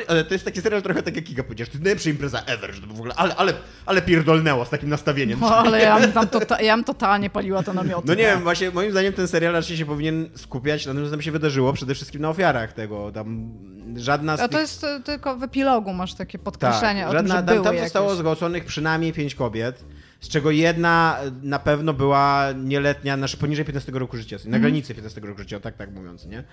ale 0.07 0.23
to 0.23 0.33
jest 0.33 0.45
taki 0.45 0.62
serial 0.62 0.81
trochę 0.81 1.03
tak 1.03 1.15
jak 1.15 1.25
Giga 1.25 1.43
powiedział, 1.43 1.65
że 1.65 1.71
to 1.71 1.75
jest 1.77 1.83
najlepsza 1.83 2.09
impreza 2.09 2.43
ever, 2.45 2.73
że 2.73 2.81
to 2.81 2.88
w 2.88 2.91
ogóle, 2.91 3.13
ale, 3.15 3.35
ale, 3.35 3.53
ale 3.85 4.01
pierdolnęło 4.01 4.65
z 4.65 4.69
takim 4.69 4.89
nastawieniem. 4.89 5.39
No, 5.39 5.55
ale 5.57 5.81
ja 5.81 6.00
bym 6.00 6.12
tam 6.12 6.27
tota- 6.27 6.62
ja 6.62 6.75
bym 6.75 6.83
totalnie 6.83 7.29
paliła 7.29 7.63
te 7.63 7.73
namioty. 7.73 8.07
No 8.07 8.13
nie 8.13 8.23
wiem, 8.23 8.41
właśnie 8.41 8.71
moim 8.71 8.91
zdaniem 8.91 9.13
ten 9.13 9.27
serial 9.27 9.53
raczej 9.53 9.77
się 9.77 9.85
powinien 9.85 10.29
skupiać 10.35 10.85
na 10.85 10.93
tym, 10.93 11.05
co 11.05 11.11
tam 11.11 11.21
się 11.21 11.31
wydarzyło, 11.31 11.73
przede 11.73 11.95
wszystkim 11.95 12.21
na 12.21 12.29
ofiarach 12.29 12.73
tego. 12.73 13.11
Tam 13.11 13.51
żadna 13.95 14.37
z 14.37 14.39
A 14.39 14.43
tych... 14.47 14.51
to 14.51 14.61
jest 14.61 14.83
e, 14.83 14.99
tylko 14.99 15.37
w 15.37 15.43
epilogu 15.43 15.93
masz 15.93 16.13
takie 16.13 16.39
podkreślenie 16.39 17.07
o 17.07 17.09
tym, 17.09 17.17
żadna, 17.17 17.35
że 17.35 17.43
tam, 17.43 17.55
tam 17.63 17.65
jakieś. 17.65 17.83
zostało 17.83 18.15
zgłoconych 18.15 18.65
przynajmniej 18.65 19.13
pięć 19.13 19.35
kobiet, 19.35 19.83
z 20.21 20.27
czego 20.29 20.51
jedna 20.51 21.17
na 21.41 21.59
pewno 21.59 21.93
była 21.93 22.45
nieletnia, 22.63 23.17
znaczy 23.17 23.37
poniżej 23.37 23.65
15 23.65 23.91
roku 23.91 24.17
życia, 24.17 24.35
na 24.37 24.43
Mhm. 24.45 24.61
granicy 24.61 24.93
15 24.95 25.21
roku 25.21 25.39
życia, 25.39 25.59
tak 25.59 25.75
tak 25.77 25.91
mówiąc, 25.91 26.25
nie? 26.25 26.43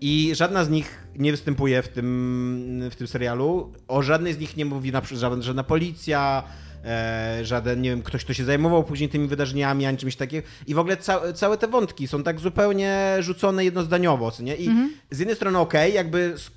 I 0.00 0.32
żadna 0.34 0.64
z 0.64 0.70
nich 0.70 1.04
nie 1.16 1.30
występuje 1.30 1.82
w 1.82 1.88
tym, 1.88 2.88
w 2.90 2.96
tym 2.96 3.06
serialu. 3.06 3.72
O 3.88 4.02
żadnej 4.02 4.32
z 4.34 4.38
nich 4.38 4.56
nie 4.56 4.64
mówi 4.64 4.92
na 4.92 5.00
przykład 5.00 5.20
żadna, 5.20 5.42
żadna 5.42 5.64
policja, 5.64 6.42
e, 6.60 6.63
żaden, 7.42 7.80
nie 7.82 7.90
wiem, 7.90 8.02
ktoś, 8.02 8.24
kto 8.24 8.34
się 8.34 8.44
zajmował 8.44 8.84
później 8.84 9.08
tymi 9.08 9.28
wydarzeniami, 9.28 9.86
ani 9.86 9.98
czymś 9.98 10.16
takiego. 10.16 10.48
I 10.66 10.74
w 10.74 10.78
ogóle 10.78 10.96
ca 10.96 11.32
całe 11.32 11.56
te 11.58 11.68
wątki 11.68 12.08
są 12.08 12.22
tak 12.22 12.40
zupełnie 12.40 13.16
rzucone 13.20 13.64
jednozdaniowo, 13.64 14.32
nie? 14.40 14.56
I 14.56 14.66
Mhm. 14.68 14.92
z 15.10 15.18
jednej 15.18 15.36
strony 15.36 15.58
okej, 15.58 15.94
jakby 15.94 16.18
s- 16.34 16.50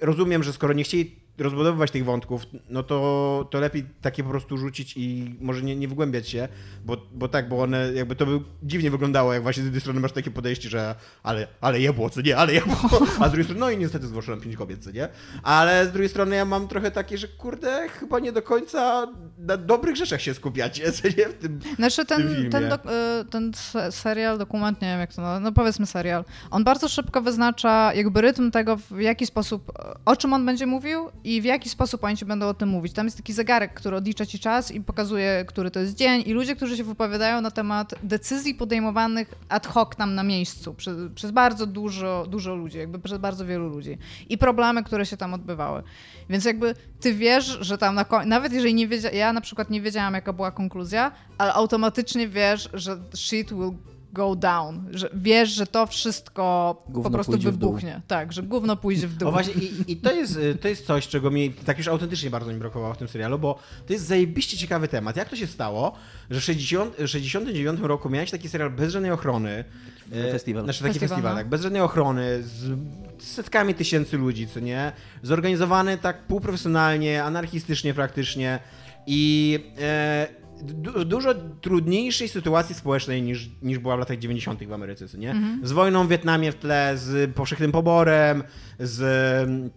rozumiem, 0.00 0.42
że 0.42 0.52
skoro 0.52 0.72
nie 0.74 0.84
chcieli 0.84 1.16
rozbudowywać 1.38 1.90
tych 1.90 2.04
wątków, 2.04 2.42
no 2.68 2.82
to, 2.82 3.48
to 3.50 3.60
lepiej 3.60 3.84
takie 4.02 4.22
po 4.24 4.30
prostu 4.30 4.56
rzucić 4.58 4.94
i 4.96 5.34
może 5.40 5.62
nie, 5.62 5.76
nie 5.76 5.88
wgłębiać 5.88 6.28
się, 6.28 6.48
bo, 6.84 6.96
bo 7.14 7.28
tak, 7.28 7.48
bo 7.48 7.62
one 7.62 7.92
jakby 7.94 8.16
to 8.16 8.26
by 8.26 8.40
dziwnie 8.62 8.90
wyglądało, 8.90 9.32
jak 9.34 9.42
właśnie 9.42 9.62
z 9.62 9.66
jednej 9.66 9.80
strony 9.80 10.00
masz 10.00 10.12
takie 10.12 10.30
podejście, 10.30 10.68
że 10.68 10.94
ale, 11.22 11.46
ale 11.60 11.80
jebło, 11.80 12.10
co 12.10 12.20
nie, 12.20 12.36
ale 12.36 12.52
jebło, 12.52 12.76
a 13.20 13.28
z 13.28 13.30
drugiej 13.30 13.44
strony, 13.44 13.60
no 13.60 13.70
i 13.70 13.78
niestety 13.78 14.06
zgłoszono 14.06 14.42
pięć 14.42 14.56
kobiet, 14.56 14.84
co 14.84 14.90
nie, 14.90 15.08
ale 15.42 15.86
z 15.86 15.92
drugiej 15.92 16.08
strony 16.08 16.36
ja 16.36 16.44
mam 16.44 16.68
trochę 16.68 16.90
takie, 16.90 17.18
że 17.18 17.28
kurde, 17.28 17.88
chyba 17.88 18.18
nie 18.18 18.32
do 18.32 18.42
końca 18.42 19.06
na 19.38 19.56
dobrych 19.56 19.96
rzeczach 19.96 20.20
się 20.20 20.34
skupiacie, 20.34 20.92
co 20.92 21.08
nie, 21.08 21.28
w 21.28 21.34
tym, 21.34 21.60
Znaczy 21.76 22.04
w 22.04 22.08
tym 22.08 22.18
ten, 22.22 22.34
filmie. 22.34 22.50
ten, 22.50 22.64
y, 22.72 23.24
ten 23.30 23.54
se- 23.54 23.92
serial, 23.92 24.38
dokument, 24.38 24.82
nie 24.82 24.88
wiem 24.88 25.00
jak 25.00 25.14
to 25.14 25.22
nazwać, 25.22 25.42
no 25.44 25.52
powiedzmy 25.52 25.86
serial, 25.86 26.24
on 26.50 26.64
bardzo 26.64 26.88
szybko 26.88 27.22
wyznacza 27.22 27.94
jakby 27.94 28.20
rytm 28.20 28.50
tego, 28.50 28.76
w 28.76 29.00
jaki 29.00 29.26
sposób, 29.26 29.72
o 30.04 30.16
czym 30.16 30.32
on 30.32 30.46
będzie 30.46 30.66
mówił 30.66 31.08
i 31.24 31.40
w 31.40 31.44
jaki 31.44 31.68
sposób 31.68 32.04
oni 32.04 32.16
ci 32.16 32.24
będą 32.24 32.48
o 32.48 32.54
tym 32.54 32.68
mówić. 32.68 32.92
Tam 32.92 33.06
jest 33.06 33.16
taki 33.16 33.32
zegarek, 33.32 33.74
który 33.74 33.96
odlicza 33.96 34.26
ci 34.26 34.38
czas 34.38 34.70
i 34.70 34.80
pokazuje, 34.80 35.44
który 35.48 35.70
to 35.70 35.80
jest 35.80 35.94
dzień 35.94 36.22
i 36.26 36.32
ludzie, 36.32 36.56
którzy 36.56 36.76
się 36.76 36.84
wypowiadają 36.84 37.40
na 37.40 37.50
temat 37.50 37.94
decyzji 38.02 38.54
podejmowanych 38.54 39.34
ad 39.48 39.66
hoc 39.66 39.96
tam 39.96 40.14
na 40.14 40.22
miejscu 40.22 40.74
przez, 40.74 40.96
przez 41.14 41.30
bardzo 41.30 41.66
dużo, 41.66 42.26
dużo 42.28 42.54
ludzi, 42.54 42.78
jakby 42.78 42.98
przez 42.98 43.18
bardzo 43.18 43.46
wielu 43.46 43.68
ludzi 43.68 43.98
i 44.28 44.38
problemy, 44.38 44.84
które 44.84 45.06
się 45.06 45.16
tam 45.16 45.34
odbywały. 45.34 45.82
Więc 46.30 46.44
jakby 46.44 46.74
ty 47.00 47.14
wiesz, 47.14 47.58
że 47.60 47.78
tam 47.78 47.94
na 47.94 48.04
koń... 48.04 48.28
nawet 48.28 48.52
jeżeli 48.52 48.74
nie 48.74 48.88
wiedziałam, 48.88 49.16
ja 49.16 49.32
na 49.32 49.40
przykład 49.40 49.70
nie 49.70 49.80
wiedziałam 49.80 50.14
jaka 50.14 50.32
była 50.32 50.50
konkluzja, 50.50 51.12
ale 51.38 51.52
automatycznie 51.52 52.28
wiesz, 52.28 52.68
że 52.72 52.98
shit 53.14 53.52
will 53.52 53.72
go 54.14 54.36
down, 54.36 54.88
że 54.90 55.10
wiesz, 55.14 55.50
że 55.50 55.66
to 55.66 55.86
wszystko 55.86 56.76
Gówno 56.88 57.02
po 57.02 57.10
prostu 57.10 57.38
wybuchnie. 57.38 58.00
Tak, 58.06 58.32
że 58.32 58.42
gówno 58.42 58.76
pójdzie 58.76 59.08
w 59.08 59.16
dół. 59.16 59.28
O 59.28 59.32
właśnie 59.32 59.54
i, 59.54 59.92
i 59.92 59.96
to, 59.96 60.12
jest, 60.12 60.36
y, 60.36 60.54
to 60.54 60.68
jest 60.68 60.86
coś, 60.86 61.08
czego 61.08 61.30
mi 61.30 61.50
tak 61.52 61.78
już 61.78 61.88
autentycznie 61.88 62.30
bardzo 62.30 62.52
mi 62.52 62.58
brakowało 62.58 62.94
w 62.94 62.98
tym 62.98 63.08
serialu, 63.08 63.38
bo 63.38 63.58
to 63.86 63.92
jest 63.92 64.06
zajebiście 64.06 64.56
ciekawy 64.56 64.88
temat. 64.88 65.16
Jak 65.16 65.28
to 65.28 65.36
się 65.36 65.46
stało, 65.46 65.92
że 66.30 66.40
w 66.40 66.44
60, 66.44 66.96
69 67.06 67.80
roku 67.80 68.10
miałeś 68.10 68.30
taki 68.30 68.48
serial 68.48 68.70
bez 68.70 68.92
żadnej 68.92 69.10
ochrony. 69.10 69.64
e, 70.12 70.32
Festiwal. 70.32 70.64
Znaczy 70.64 70.82
taki 70.82 70.92
Festiwal, 70.92 71.08
festiwal, 71.08 71.32
no. 71.32 71.38
tak, 71.38 71.48
bez 71.48 71.62
żadnej 71.62 71.82
ochrony, 71.82 72.42
z 72.42 72.78
setkami 73.18 73.74
tysięcy 73.74 74.18
ludzi, 74.18 74.48
co 74.48 74.60
nie? 74.60 74.92
Zorganizowany 75.22 75.98
tak 75.98 76.26
półprofesjonalnie, 76.26 77.24
anarchistycznie 77.24 77.94
praktycznie 77.94 78.58
i 79.06 79.60
e, 79.80 80.43
du, 80.64 81.04
dużo 81.04 81.34
trudniejszej 81.60 82.28
sytuacji 82.28 82.74
społecznej 82.74 83.22
niż, 83.22 83.50
niż 83.62 83.78
była 83.78 83.96
w 83.96 83.98
latach 83.98 84.18
90. 84.18 84.64
w 84.64 84.72
Ameryce, 84.72 85.18
nie? 85.18 85.34
Z 85.62 85.72
wojną 85.72 86.06
w 86.06 86.08
Wietnamie 86.10 86.52
w 86.52 86.54
tle, 86.54 86.92
z 86.98 87.34
powszechnym 87.34 87.72
poborem, 87.72 88.42
z 88.78 89.70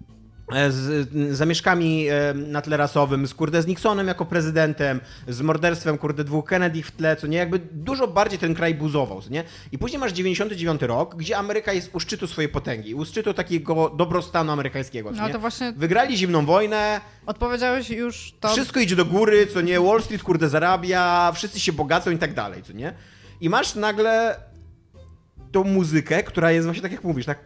z 0.69 1.09
zamieszkami 1.37 2.07
e, 2.09 2.33
na 2.33 2.61
tle 2.61 2.77
rasowym, 2.77 3.27
z 3.27 3.33
kurde 3.33 3.61
z 3.61 3.67
Nixonem 3.67 4.07
jako 4.07 4.25
prezydentem, 4.25 4.99
z 5.27 5.41
morderstwem 5.41 5.97
kurde 5.97 6.23
dwóch 6.23 6.45
Kennedy 6.45 6.83
w 6.83 6.91
tle, 6.91 7.15
co 7.15 7.27
nie, 7.27 7.37
jakby 7.37 7.59
dużo 7.59 8.07
bardziej 8.07 8.39
ten 8.39 8.55
kraj 8.55 8.75
buzował, 8.75 9.21
co 9.21 9.29
nie? 9.29 9.43
I 9.71 9.77
później 9.77 9.99
masz 9.99 10.13
99 10.13 10.81
rok, 10.81 11.15
gdzie 11.15 11.37
Ameryka 11.37 11.73
jest 11.73 11.95
u 11.95 11.99
szczytu 11.99 12.27
swojej 12.27 12.49
potęgi, 12.49 12.95
u 12.95 13.05
szczytu 13.05 13.33
takiego 13.33 13.89
dobrostanu 13.89 14.51
amerykańskiego, 14.51 15.11
No 15.11 15.27
nie? 15.27 15.33
to 15.33 15.39
właśnie 15.39 15.71
Wygrali 15.71 16.17
zimną 16.17 16.45
wojnę, 16.45 17.01
odpowiedziałeś 17.25 17.89
już 17.89 18.33
to... 18.39 18.47
wszystko 18.47 18.79
idzie 18.79 18.95
do 18.95 19.05
góry, 19.05 19.47
co 19.47 19.61
nie, 19.61 19.81
Wall 19.81 20.01
Street 20.01 20.23
kurde 20.23 20.49
zarabia, 20.49 21.31
wszyscy 21.35 21.59
się 21.59 21.73
bogacą 21.73 22.11
i 22.11 22.17
tak 22.17 22.33
dalej, 22.33 22.63
co 22.63 22.73
nie? 22.73 22.93
I 23.41 23.49
masz 23.49 23.75
nagle 23.75 24.39
tą 25.51 25.63
muzykę, 25.63 26.23
która 26.23 26.51
jest 26.51 26.65
właśnie 26.65 26.81
tak 26.81 26.91
jak 26.91 27.03
mówisz, 27.03 27.25
tak 27.25 27.39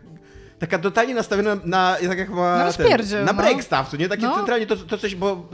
Taka 0.61 0.79
totalnie 0.79 1.13
nastawiona 1.15 1.57
na, 1.65 1.97
tak 2.09 2.17
jak 2.17 2.29
ma 2.29 2.57
Na 2.57 3.25
na 3.25 3.33
no. 3.33 3.41
break 3.41 3.63
stuff, 3.63 3.89
co 3.91 3.97
nie? 3.97 4.09
Takie 4.09 4.21
No. 4.23 4.35
centralnie 4.35 4.65
to, 4.67 4.75
to 4.75 4.97
coś, 4.97 5.15
bo 5.15 5.49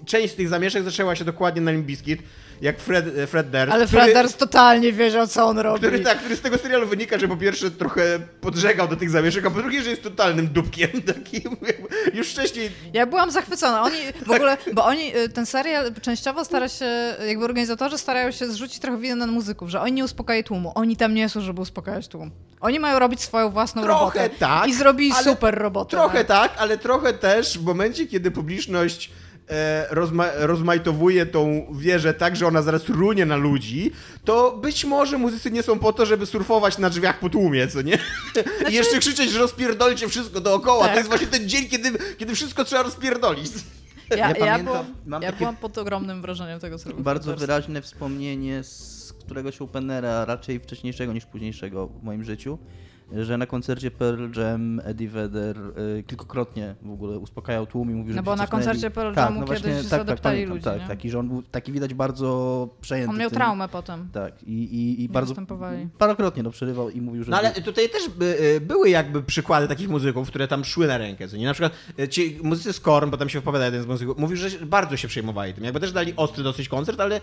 y, 0.00 0.04
część 0.04 0.32
z 0.32 0.36
tych 0.36 0.48
zamieszek 0.48 0.82
zaczęła 0.82 1.14
się 1.16 1.24
dokładnie 1.24 1.62
na 1.62 1.70
Limp 1.70 1.86
Bizkit, 1.86 2.22
jak 2.60 2.80
Fred, 2.80 3.04
Fred 3.26 3.50
Durst. 3.50 3.72
Ale 3.72 3.86
który- 3.86 4.02
Fred 4.02 4.14
Durst 4.14 4.38
totalnie 4.38 4.92
wiedział, 4.92 5.26
co 5.26 5.44
on 5.46 5.58
robi. 5.58 5.78
który, 5.78 6.00
tak, 6.00 6.18
który 6.18 6.36
z 6.36 6.40
tego 6.40 6.58
serialu 6.58 6.86
wynika, 6.86 7.18
że 7.18 7.28
po 7.28 7.36
pierwsze 7.36 7.70
trochę 7.70 8.18
podżegał 8.40 8.88
do 8.88 8.96
tych 8.96 9.10
zamieszek, 9.10 9.46
a 9.46 9.50
po 9.50 9.58
drugie, 9.58 9.82
że 9.82 9.90
jest 9.90 10.02
totalnym 10.02 10.48
dupkiem 10.48 10.90
takim. 11.14 11.56
Już 12.14 12.28
wcześniej 12.30 12.70
Ja 12.92 13.06
byłam 13.06 13.30
zachwycona. 13.30 13.82
Oni 13.82 13.96
w 14.26 14.30
ogóle, 14.30 14.56
bo 14.72 14.84
oni, 14.84 15.16
y, 15.16 15.28
ten 15.28 15.46
serial 15.46 15.92
częściowo 16.02 16.44
stara 16.44 16.68
się, 16.68 17.14
jakby 17.26 17.44
organizatorzy 17.44 17.98
starają 17.98 18.30
się 18.30 18.46
zrzucić 18.46 18.78
trochę 18.78 18.98
winę 18.98 19.16
na 19.16 19.26
muzyków, 19.26 19.68
że 19.70 19.80
oni 19.80 19.92
nie 19.92 20.04
uspokajają 20.04 20.44
tłumu. 20.44 20.72
Oni 20.74 20.96
tam 20.96 21.14
nie 21.14 21.28
są, 21.28 21.40
żeby 21.40 21.60
uspokajać 21.60 22.08
tłum. 22.08 22.30
Oni 22.60 22.80
mają 22.80 22.98
robić 22.98 23.20
swoją 23.20 23.50
własną 23.50 23.82
Trochę 23.82 24.18
robotę. 24.18 24.36
tak, 24.38 24.68
I 24.68 24.74
zrobili 24.74 25.12
super 25.24 25.54
robotę. 25.58 25.90
Trochę 25.90 26.18
no. 26.18 26.24
tak, 26.24 26.52
ale 26.58 26.78
trochę 26.78 27.12
też 27.12 27.58
w 27.58 27.64
momencie, 27.64 28.06
kiedy 28.06 28.30
publiczność 28.30 29.10
e, 29.10 29.10
rozma 29.90 30.26
rozmajtowuje 30.34 31.26
tą 31.26 31.66
wieżę 31.78 32.14
tak, 32.14 32.36
że 32.36 32.46
ona 32.46 32.62
zaraz 32.62 32.88
runie 32.88 33.26
na 33.26 33.36
ludzi, 33.36 33.92
to 34.24 34.56
być 34.62 34.84
może 34.84 35.18
muzycy 35.18 35.50
nie 35.50 35.62
są 35.62 35.78
po 35.78 35.92
to, 35.92 36.06
żeby 36.06 36.26
surfować 36.26 36.78
na 36.78 36.90
drzwiach 36.90 37.18
po 37.18 37.28
tłumie, 37.30 37.68
co 37.68 37.82
nie? 37.82 37.98
I 38.70 38.72
jeszcze 38.74 38.98
krzyczeć, 38.98 39.30
że 39.30 39.38
rozpierdolcie 39.38 40.08
wszystko 40.08 40.40
dookoła. 40.40 40.84
Znaczy- 40.84 40.94
Tak. 40.94 40.94
To 40.94 40.98
jest 40.98 41.08
właśnie 41.08 41.38
ten 41.38 41.48
dzień, 41.48 41.68
kiedy, 41.68 41.90
kiedy 42.18 42.34
wszystko 42.34 42.64
trzeba 42.64 42.82
rozpierdolić. 42.82 43.50
Ja, 44.10 44.16
Ja 44.16 44.28
ja, 44.28 44.34
pamiętam, 44.34 44.64
byłam, 44.64 44.86
mam 45.06 45.22
ja 45.22 45.28
takie- 45.28 45.38
byłam 45.38 45.56
pod 45.56 45.78
ogromnym 45.78 46.22
wrażeniem 46.22 46.60
tego 46.60 46.78
serialu. 46.78 47.02
Bardzo 47.02 47.36
wyraźne 47.36 47.82
wspomnienie 47.82 48.64
z 48.64 49.12
któregoś 49.20 49.60
openera, 49.60 50.24
raczej 50.24 50.60
wcześniejszego 50.60 51.12
niż 51.12 51.26
późniejszego 51.26 51.86
w 51.86 52.02
moim 52.02 52.24
życiu, 52.24 52.58
że 53.12 53.38
na 53.38 53.46
koncercie 53.46 53.90
Pearl 53.90 54.40
Jam 54.40 54.80
Eddie 54.84 55.08
Vedder 55.08 55.58
y, 55.58 56.02
kilkukrotnie 56.02 56.74
w 56.82 56.90
ogóle 56.90 57.18
uspokajał 57.18 57.66
tłum 57.66 57.90
i 57.90 57.94
mówił, 57.94 58.12
że 58.12 58.16
No 58.16 58.22
bo 58.22 58.36
na 58.36 58.46
koncercie 58.46 58.90
Pearl 58.90 59.14
tak, 59.14 59.24
Jamu 59.24 59.40
no 59.40 59.46
właśnie, 59.46 59.70
kiedyś 59.70 59.88
tak, 59.88 60.06
tak, 60.06 60.20
pamiętam, 60.20 60.54
ludzi, 60.54 60.64
Tak, 60.64 60.80
nie? 60.80 60.88
taki, 60.88 61.10
że 61.10 61.18
on 61.18 61.28
był 61.28 61.42
taki 61.42 61.72
widać 61.72 61.94
bardzo 61.94 62.68
przejęty 62.80 63.10
On 63.10 63.18
miał 63.18 63.30
tym. 63.30 63.36
traumę 63.36 63.68
potem. 63.68 64.08
Tak, 64.12 64.42
i, 64.42 64.52
i, 64.52 65.02
i 65.02 65.08
bardzo 65.08 65.34
parokrotnie 65.98 66.42
to 66.44 66.50
przerywał 66.50 66.90
i 66.90 67.00
mówił, 67.00 67.24
że... 67.24 67.30
No 67.30 67.36
ale 67.38 67.52
tutaj 67.52 67.88
też 67.88 68.08
by, 68.08 68.40
y, 68.56 68.60
były 68.60 68.90
jakby 68.90 69.22
przykłady 69.22 69.68
takich 69.68 69.88
muzyków, 69.88 70.28
które 70.28 70.48
tam 70.48 70.64
szły 70.64 70.86
na 70.86 70.98
rękę. 70.98 71.28
Co 71.28 71.36
nie? 71.36 71.46
Na 71.46 71.52
przykład 71.52 71.72
y, 72.00 72.08
ci 72.08 72.38
muzycy 72.42 72.72
z 72.72 72.80
Korn, 72.80 73.10
bo 73.10 73.16
tam 73.16 73.28
się 73.28 73.38
wypowiada 73.40 73.64
jeden 73.64 73.82
z 73.82 73.86
muzyków, 73.86 74.18
mówił, 74.18 74.36
że 74.36 74.48
bardzo 74.66 74.96
się 74.96 75.08
przejmowali 75.08 75.54
tym. 75.54 75.64
Jakby 75.64 75.80
też 75.80 75.92
dali 75.92 76.12
ostry 76.16 76.44
dosyć 76.44 76.68
koncert, 76.68 77.00
ale 77.00 77.20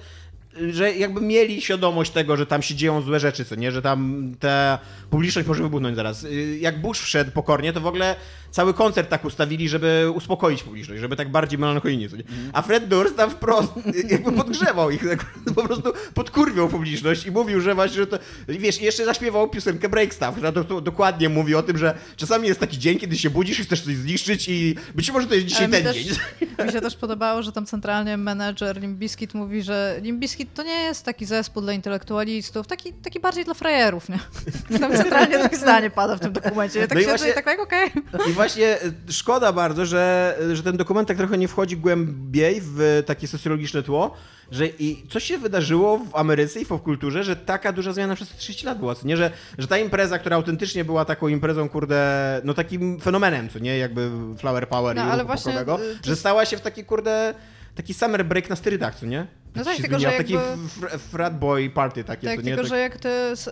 y, 0.62 0.74
że 0.74 0.94
jakby 0.96 1.22
mieli 1.22 1.62
świadomość 1.62 2.12
tego, 2.12 2.38
że 2.38 2.46
tam 2.46 2.62
się 2.62 2.76
dzieją 2.76 3.02
złe 3.02 3.20
rzeczy, 3.20 3.46
co 3.46 3.56
nie? 3.56 3.72
Że 3.72 3.82
tam 3.82 4.32
ta 4.40 4.80
publiczność 5.10 5.48
może 5.48 5.64
zaraz. 5.96 6.24
Y, 6.24 6.58
Jak 6.62 6.82
Bush 6.82 7.00
wszedł 7.00 7.32
pokornie, 7.32 7.74
to 7.74 7.82
w 7.82 7.88
ogóle 7.88 8.16
cały 8.52 8.74
koncert 8.74 9.10
tak 9.10 9.26
ustawili, 9.26 9.70
żeby 9.70 10.12
uspokoić 10.16 10.64
publiczność, 10.64 11.02
żeby 11.02 11.16
tak 11.16 11.32
bardziej 11.32 11.60
melancholijnie, 11.60 12.08
nie? 12.18 12.24
A 12.54 12.62
Fred 12.62 12.88
Durst 12.88 13.18
tam 13.18 13.30
wprost 13.32 13.72
jakby 14.12 14.32
podgrzewał 14.32 14.92
ich, 14.92 15.10
tak, 15.10 15.26
po 15.56 15.64
prostu 15.64 15.94
podkurwiał 16.14 16.68
publiczność 16.68 17.26
i 17.26 17.32
mówił, 17.32 17.62
że 17.62 17.76
właśnie, 17.76 17.98
że 17.98 18.08
to, 18.08 18.20
wiesz, 18.48 18.82
jeszcze 18.82 19.06
zaśpiewał 19.06 19.50
piosenkę 19.50 19.90
Break 19.90 20.14
Stuff, 20.14 20.32
która 20.32 20.52
to, 20.52 20.64
to 20.64 20.82
dokładnie 20.82 21.30
mówi 21.30 21.56
o 21.56 21.64
tym, 21.64 21.78
że 21.78 21.98
czasami 22.16 22.48
jest 22.48 22.60
taki 22.60 22.78
dzień, 22.78 23.00
kiedy 23.00 23.18
się 23.18 23.30
budzisz 23.30 23.60
i 23.60 23.64
chcesz 23.64 23.82
coś 23.82 23.96
zniszczyć 23.96 24.50
i 24.50 24.76
być 24.96 25.12
może 25.12 25.28
to 25.28 25.34
jest 25.36 25.48
dzisiaj 25.48 25.70
ten 25.70 25.84
też- 25.84 25.98
dzień. 25.98 26.16
Mi 26.66 26.72
się 26.72 26.82
też 26.82 26.96
podobało, 26.96 27.44
że 27.44 27.52
tam 27.52 27.66
centralnie 27.66 28.18
menedżer 28.18 28.82
Limbiskit 28.82 29.34
mówi, 29.34 29.64
że 29.64 30.00
Limbiskit 30.02 30.54
to 30.54 30.64
nie 30.64 30.84
jest 30.84 31.06
taki 31.06 31.26
zespół 31.26 31.62
dla 31.62 31.74
intelektualistów, 31.74 32.68
taki, 32.68 32.94
taki 32.94 33.20
bardziej 33.20 33.46
dla 33.46 33.54
frajerów, 33.54 34.10
nie? 34.10 34.20
Tam 34.80 34.92
centralnie 34.98 35.40
takie 35.40 35.58
zdanie 35.58 35.90
pada 35.90 36.16
w 36.16 36.20
tym 36.20 36.34
dokumencie. 36.34 36.80
Ja 36.80 36.88
tak 36.88 36.96
No 36.96 37.02
siedzę 37.02 37.12
właśnie- 37.12 37.32
i 37.32 37.34
tak, 37.34 37.46
tak 37.46 37.60
okej. 37.60 37.90
I 38.30 38.34
właśnie 38.38 38.84
y, 38.84 39.14
szkoda 39.14 39.54
bardzo, 39.54 39.86
że, 39.86 40.36
że 40.54 40.64
ten 40.64 40.78
dokument 40.78 41.08
tak 41.08 41.18
trochę 41.18 41.38
nie 41.38 41.48
wchodzi 41.48 41.78
głębiej 41.78 42.62
w 42.64 43.04
takie 43.06 43.28
socjologiczne 43.28 43.84
tło, 43.84 44.14
że 44.52 44.68
i 44.68 45.08
coś 45.10 45.24
się 45.24 45.38
wydarzyło 45.38 45.98
w 45.98 46.16
Ameryce 46.16 46.60
i 46.60 46.66
w 46.66 46.68
popkulturze, 46.68 47.24
że 47.24 47.36
taka 47.36 47.72
duża 47.72 47.94
zmiana 47.94 48.16
przez 48.16 48.30
30 48.30 48.66
lat 48.66 48.80
była, 48.80 48.96
co 48.96 49.08
nie? 49.08 49.18
Że, 49.18 49.32
że 49.58 49.68
ta 49.68 49.78
impreza, 49.78 50.20
która 50.20 50.36
autentycznie 50.36 50.86
była 50.86 51.06
taką 51.06 51.28
imprezą, 51.28 51.70
kurde, 51.70 52.42
no 52.44 52.54
takim 52.54 53.00
fenomenem, 53.00 53.50
co 53.50 53.60
nie? 53.60 53.78
Jakby 53.78 54.10
Flower 54.38 54.70
Power 54.70 54.96
No, 54.96 55.06
i 55.08 55.10
ale 55.10 55.26
właśnie, 55.26 55.62
y, 55.62 55.66
że 56.06 56.16
stała 56.16 56.46
się 56.46 56.58
w 56.58 56.62
taki, 56.62 56.84
kurde, 56.84 57.34
taki 57.76 57.94
summer 57.94 58.26
break 58.26 58.50
na 58.50 58.56
sterydach, 58.56 58.96
co 58.96 59.06
nie? 59.06 59.28
No 59.56 59.64
Tak 59.64 59.78
tylko 59.78 60.00
że 60.00 60.12
taki 60.12 60.34
jakby- 60.34 60.68
fr- 60.68 61.00
frat 61.00 61.40
boy 61.40 61.70
party 61.70 62.04
takie, 62.04 62.28
Tak, 62.28 62.36
co 62.36 62.42
nie? 62.42 62.46
tylko 62.46 62.62
Tak- 62.62 62.70
że 62.70 62.80
jak 62.80 62.98
ty 62.98 63.10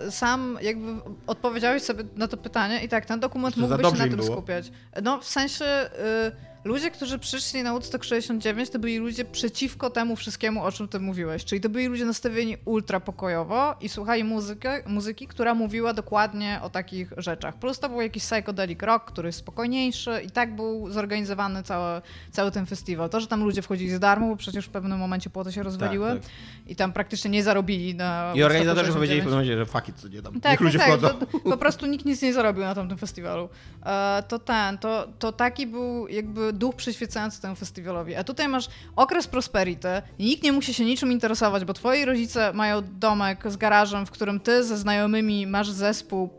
sam 0.09 0.57
jakby 0.61 0.91
odpowiedziałeś 1.27 1.83
sobie 1.83 2.03
na 2.15 2.27
to 2.27 2.37
pytanie 2.37 2.83
i 2.83 2.89
tak, 2.89 3.05
ten 3.05 3.19
dokument 3.19 3.57
mógłby 3.57 3.83
się 3.83 3.91
na 3.91 4.03
tym 4.03 4.15
było. 4.15 4.31
skupiać. 4.31 4.71
No 5.03 5.19
w 5.19 5.25
sensie 5.25 5.65
y, 5.65 6.54
ludzie, 6.65 6.91
którzy 6.91 7.19
przyszli 7.19 7.63
na 7.63 7.71
Woodstock 7.71 8.03
69 8.03 8.69
to 8.69 8.79
byli 8.79 8.97
ludzie 8.97 9.25
przeciwko 9.25 9.89
temu 9.89 10.15
wszystkiemu, 10.15 10.63
o 10.63 10.71
czym 10.71 10.87
ty 10.87 10.99
mówiłeś. 10.99 11.45
Czyli 11.45 11.61
to 11.61 11.69
byli 11.69 11.87
ludzie 11.87 12.05
nastawieni 12.05 12.57
ultra 12.65 12.99
pokojowo 12.99 13.75
i 13.81 13.89
słuchali 13.89 14.23
muzykę, 14.23 14.83
muzyki, 14.87 15.27
która 15.27 15.53
mówiła 15.55 15.93
dokładnie 15.93 16.59
o 16.63 16.69
takich 16.69 17.13
rzeczach. 17.17 17.55
Plus 17.55 17.79
to 17.79 17.89
był 17.89 18.01
jakiś 18.01 18.23
psychedelic 18.23 18.81
rock, 18.81 19.05
który 19.05 19.27
jest 19.29 19.39
spokojniejszy 19.39 20.21
i 20.25 20.31
tak 20.31 20.55
był 20.55 20.91
zorganizowany 20.91 21.63
cały, 21.63 22.01
cały 22.31 22.51
ten 22.51 22.65
festiwal. 22.65 23.09
To, 23.09 23.19
że 23.19 23.27
tam 23.27 23.43
ludzie 23.43 23.61
wchodzili 23.61 23.89
za 23.89 23.99
darmo, 23.99 24.27
bo 24.27 24.35
przecież 24.35 24.65
w 24.65 24.69
pewnym 24.69 24.99
momencie 24.99 25.29
płoty 25.29 25.51
się 25.51 25.63
rozwaliły 25.63 26.09
tak. 26.09 26.29
i 26.67 26.75
tam 26.75 26.93
praktycznie 26.93 27.31
nie 27.31 27.43
zarobili 27.43 27.95
na 27.95 28.33
I 28.35 28.43
organizatorzy 28.43 28.93
powiedzieli 28.93 29.21
w 29.21 29.23
69. 29.23 29.23
pewnym 29.23 29.39
momencie, 29.39 29.57
że 29.57 29.65
fuck 29.65 29.89
it, 29.89 30.01
co 30.01 30.07
nie 30.07 30.21
tam. 30.21 30.41
Tak, 30.41 30.51
Niech 30.51 30.61
ludzie 30.61 30.77
tak, 30.77 30.87
wchodzą. 30.87 31.19
tak. 31.19 31.29
Po, 31.29 31.39
po 31.39 31.57
prostu 31.57 31.85
nikt 31.85 32.05
nic 32.05 32.21
nie 32.21 32.33
zarobił 32.33 32.63
na 32.63 32.75
tamtym 32.75 32.97
festiwalu. 32.97 33.49
E, 33.85 34.23
to 34.27 34.39
ten, 34.39 34.77
to, 34.77 35.07
to 35.19 35.31
taki 35.31 35.67
był 35.67 36.07
jakby 36.07 36.53
duch 36.55 36.75
przyświecający 36.75 37.41
temu 37.41 37.55
festiwalowi. 37.55 38.15
A 38.15 38.23
tutaj 38.23 38.47
masz 38.47 38.69
okres 38.95 39.27
prosperity 39.27 40.01
nikt 40.19 40.43
nie 40.43 40.51
musi 40.51 40.73
się 40.73 40.85
niczym 40.85 41.11
interesować, 41.11 41.65
bo 41.65 41.73
twoi 41.73 42.05
rodzice 42.05 42.53
mają 42.53 42.81
domek 42.99 43.51
z 43.51 43.57
garażem, 43.57 44.05
w 44.05 44.11
którym 44.11 44.39
ty 44.39 44.63
ze 44.63 44.77
znajomymi 44.77 45.47
masz 45.47 45.69
zespół 45.69 46.29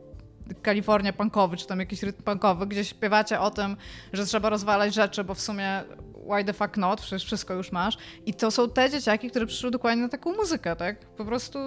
Kalifornia 0.63 1.13
punkowy, 1.13 1.57
czy 1.57 1.67
tam 1.67 1.81
jakiś 1.81 2.03
rytm 2.03 2.23
punkowy, 2.23 2.67
gdzie 2.67 2.85
śpiewacie 2.85 3.41
o 3.41 3.51
tym, 3.51 3.77
że 4.13 4.27
trzeba 4.27 4.49
rozwalać 4.49 4.95
rzeczy, 4.95 5.25
bo 5.25 5.35
w 5.35 5.41
sumie 5.41 5.85
why 6.31 6.45
the 6.45 6.53
fuck 6.53 6.77
not, 6.77 7.01
przecież 7.01 7.25
wszystko 7.25 7.55
już 7.55 7.73
masz. 7.73 7.97
I 8.27 8.35
to 8.35 8.51
są 8.51 8.71
te 8.71 8.91
dzieciaki, 8.91 9.31
które 9.31 9.47
przyszły 9.47 9.71
dokładnie 9.71 10.03
na 10.03 10.09
taką 10.09 10.37
muzykę, 10.37 10.77
tak? 10.77 11.07
Po 11.07 11.25
prostu 11.25 11.59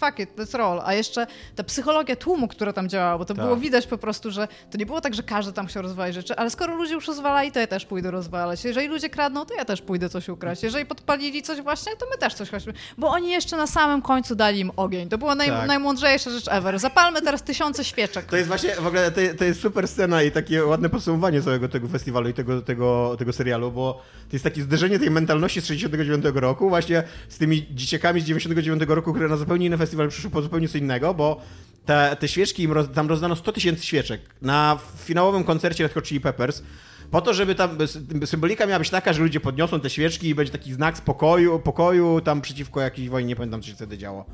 fuck 0.00 0.18
it, 0.18 0.36
that's 0.36 0.58
roll. 0.58 0.80
A 0.84 0.94
jeszcze 0.94 1.26
ta 1.56 1.64
psychologia 1.64 2.16
tłumu, 2.16 2.48
która 2.48 2.72
tam 2.72 2.88
działała, 2.88 3.18
bo 3.18 3.24
to 3.24 3.34
Tak. 3.34 3.44
było 3.44 3.56
widać 3.56 3.86
po 3.86 3.98
prostu, 3.98 4.30
że 4.30 4.48
to 4.70 4.78
nie 4.78 4.86
było 4.86 5.00
tak, 5.00 5.14
że 5.14 5.22
każdy 5.22 5.52
tam 5.52 5.66
chciał 5.66 5.82
rozwalać 5.82 6.14
rzeczy, 6.14 6.36
ale 6.36 6.50
skoro 6.50 6.74
ludzie 6.76 6.94
już 6.94 7.08
rozwalali, 7.08 7.52
to 7.52 7.60
ja 7.60 7.66
też 7.66 7.86
pójdę 7.86 8.10
rozwalać. 8.10 8.64
Jeżeli 8.64 8.88
ludzie 8.88 9.08
kradną, 9.10 9.44
to 9.46 9.54
ja 9.54 9.64
też 9.64 9.82
pójdę 9.82 10.08
coś 10.08 10.28
ukraść. 10.28 10.62
Jeżeli 10.62 10.86
podpalili 10.86 11.42
coś 11.42 11.60
właśnie, 11.60 11.96
to 11.96 12.06
my 12.10 12.18
też 12.18 12.34
coś 12.34 12.50
chodźmy. 12.50 12.72
Bo 12.98 13.08
oni 13.08 13.30
jeszcze 13.30 13.56
na 13.56 13.66
samym 13.66 14.02
końcu 14.02 14.34
dali 14.34 14.60
im 14.60 14.70
ogień. 14.76 15.08
To 15.08 15.18
była 15.18 15.34
naj, 15.34 15.48
Tak. 15.48 15.68
najmądrzejsza 15.68 16.30
rzecz 16.30 16.48
ever. 16.48 16.78
Zapalmy 16.78 17.22
teraz 17.22 17.42
tysiące 17.42 17.84
świeczek. 17.84 18.24
To 18.24 18.36
jest 18.36 18.48
właśnie, 18.48 18.74
w 18.74 18.86
ogóle 18.86 19.10
to, 19.10 19.20
to 19.38 19.44
jest 19.44 19.60
super 19.60 19.88
scena 19.88 20.22
i 20.22 20.30
takie 20.30 20.64
ładne 20.64 20.88
podsumowanie 20.90 21.42
całego 21.42 21.68
tego 21.68 21.88
festiwalu 21.88 22.28
i 22.28 22.34
tego, 22.34 22.62
tego, 22.62 23.16
tego 23.18 23.32
serialu, 23.32 23.72
bo 23.72 23.92
to 24.30 24.32
jest 24.32 24.44
takie 24.44 24.62
zderzenie 24.62 24.98
tej 24.98 25.10
mentalności 25.10 25.60
z 25.60 25.66
69 25.66 26.24
roku 26.34 26.68
właśnie 26.68 27.02
z 27.28 27.38
tymi 27.38 27.66
dzieciakami 27.70 28.20
z 28.20 28.24
99 28.24 28.82
roku, 28.88 29.12
które 29.12 29.28
na 29.28 29.36
zupełnie 29.36 29.66
inny 29.66 29.78
festiwal 29.84 30.08
przyszły 30.08 30.30
po 30.30 30.42
zupełnie 30.42 30.68
co 30.68 30.78
innego, 30.78 31.14
bo 31.14 31.40
te, 31.86 32.16
te 32.20 32.28
świeczki, 32.28 32.62
im 32.62 32.72
roz, 32.72 32.86
tam 32.94 33.08
rozdano 33.08 33.36
100 33.36 33.52
tysięcy 33.52 33.86
świeczek 33.86 34.20
na 34.42 34.78
finałowym 35.04 35.44
koncercie 35.44 35.84
Red 35.84 35.94
Hot 35.94 36.04
Chili 36.04 36.20
Peppers, 36.20 36.62
po 37.10 37.20
to, 37.20 37.34
żeby 37.34 37.54
tam 37.54 37.78
sy- 37.78 38.26
symbolika 38.26 38.66
miała 38.66 38.78
być 38.78 38.90
taka, 38.90 39.12
że 39.12 39.22
ludzie 39.22 39.40
podniosą 39.40 39.80
te 39.80 39.90
świeczki 39.90 40.28
i 40.28 40.34
będzie 40.34 40.52
taki 40.52 40.72
znak 40.72 40.98
spokoju, 40.98 41.58
pokoju 41.58 42.20
tam 42.20 42.40
przeciwko 42.40 42.80
jakiejś 42.80 43.08
wojnie, 43.08 43.28
nie 43.28 43.36
pamiętam 43.36 43.62
co 43.62 43.68
się 43.68 43.74
wtedy 43.74 43.98
działo. 43.98 44.24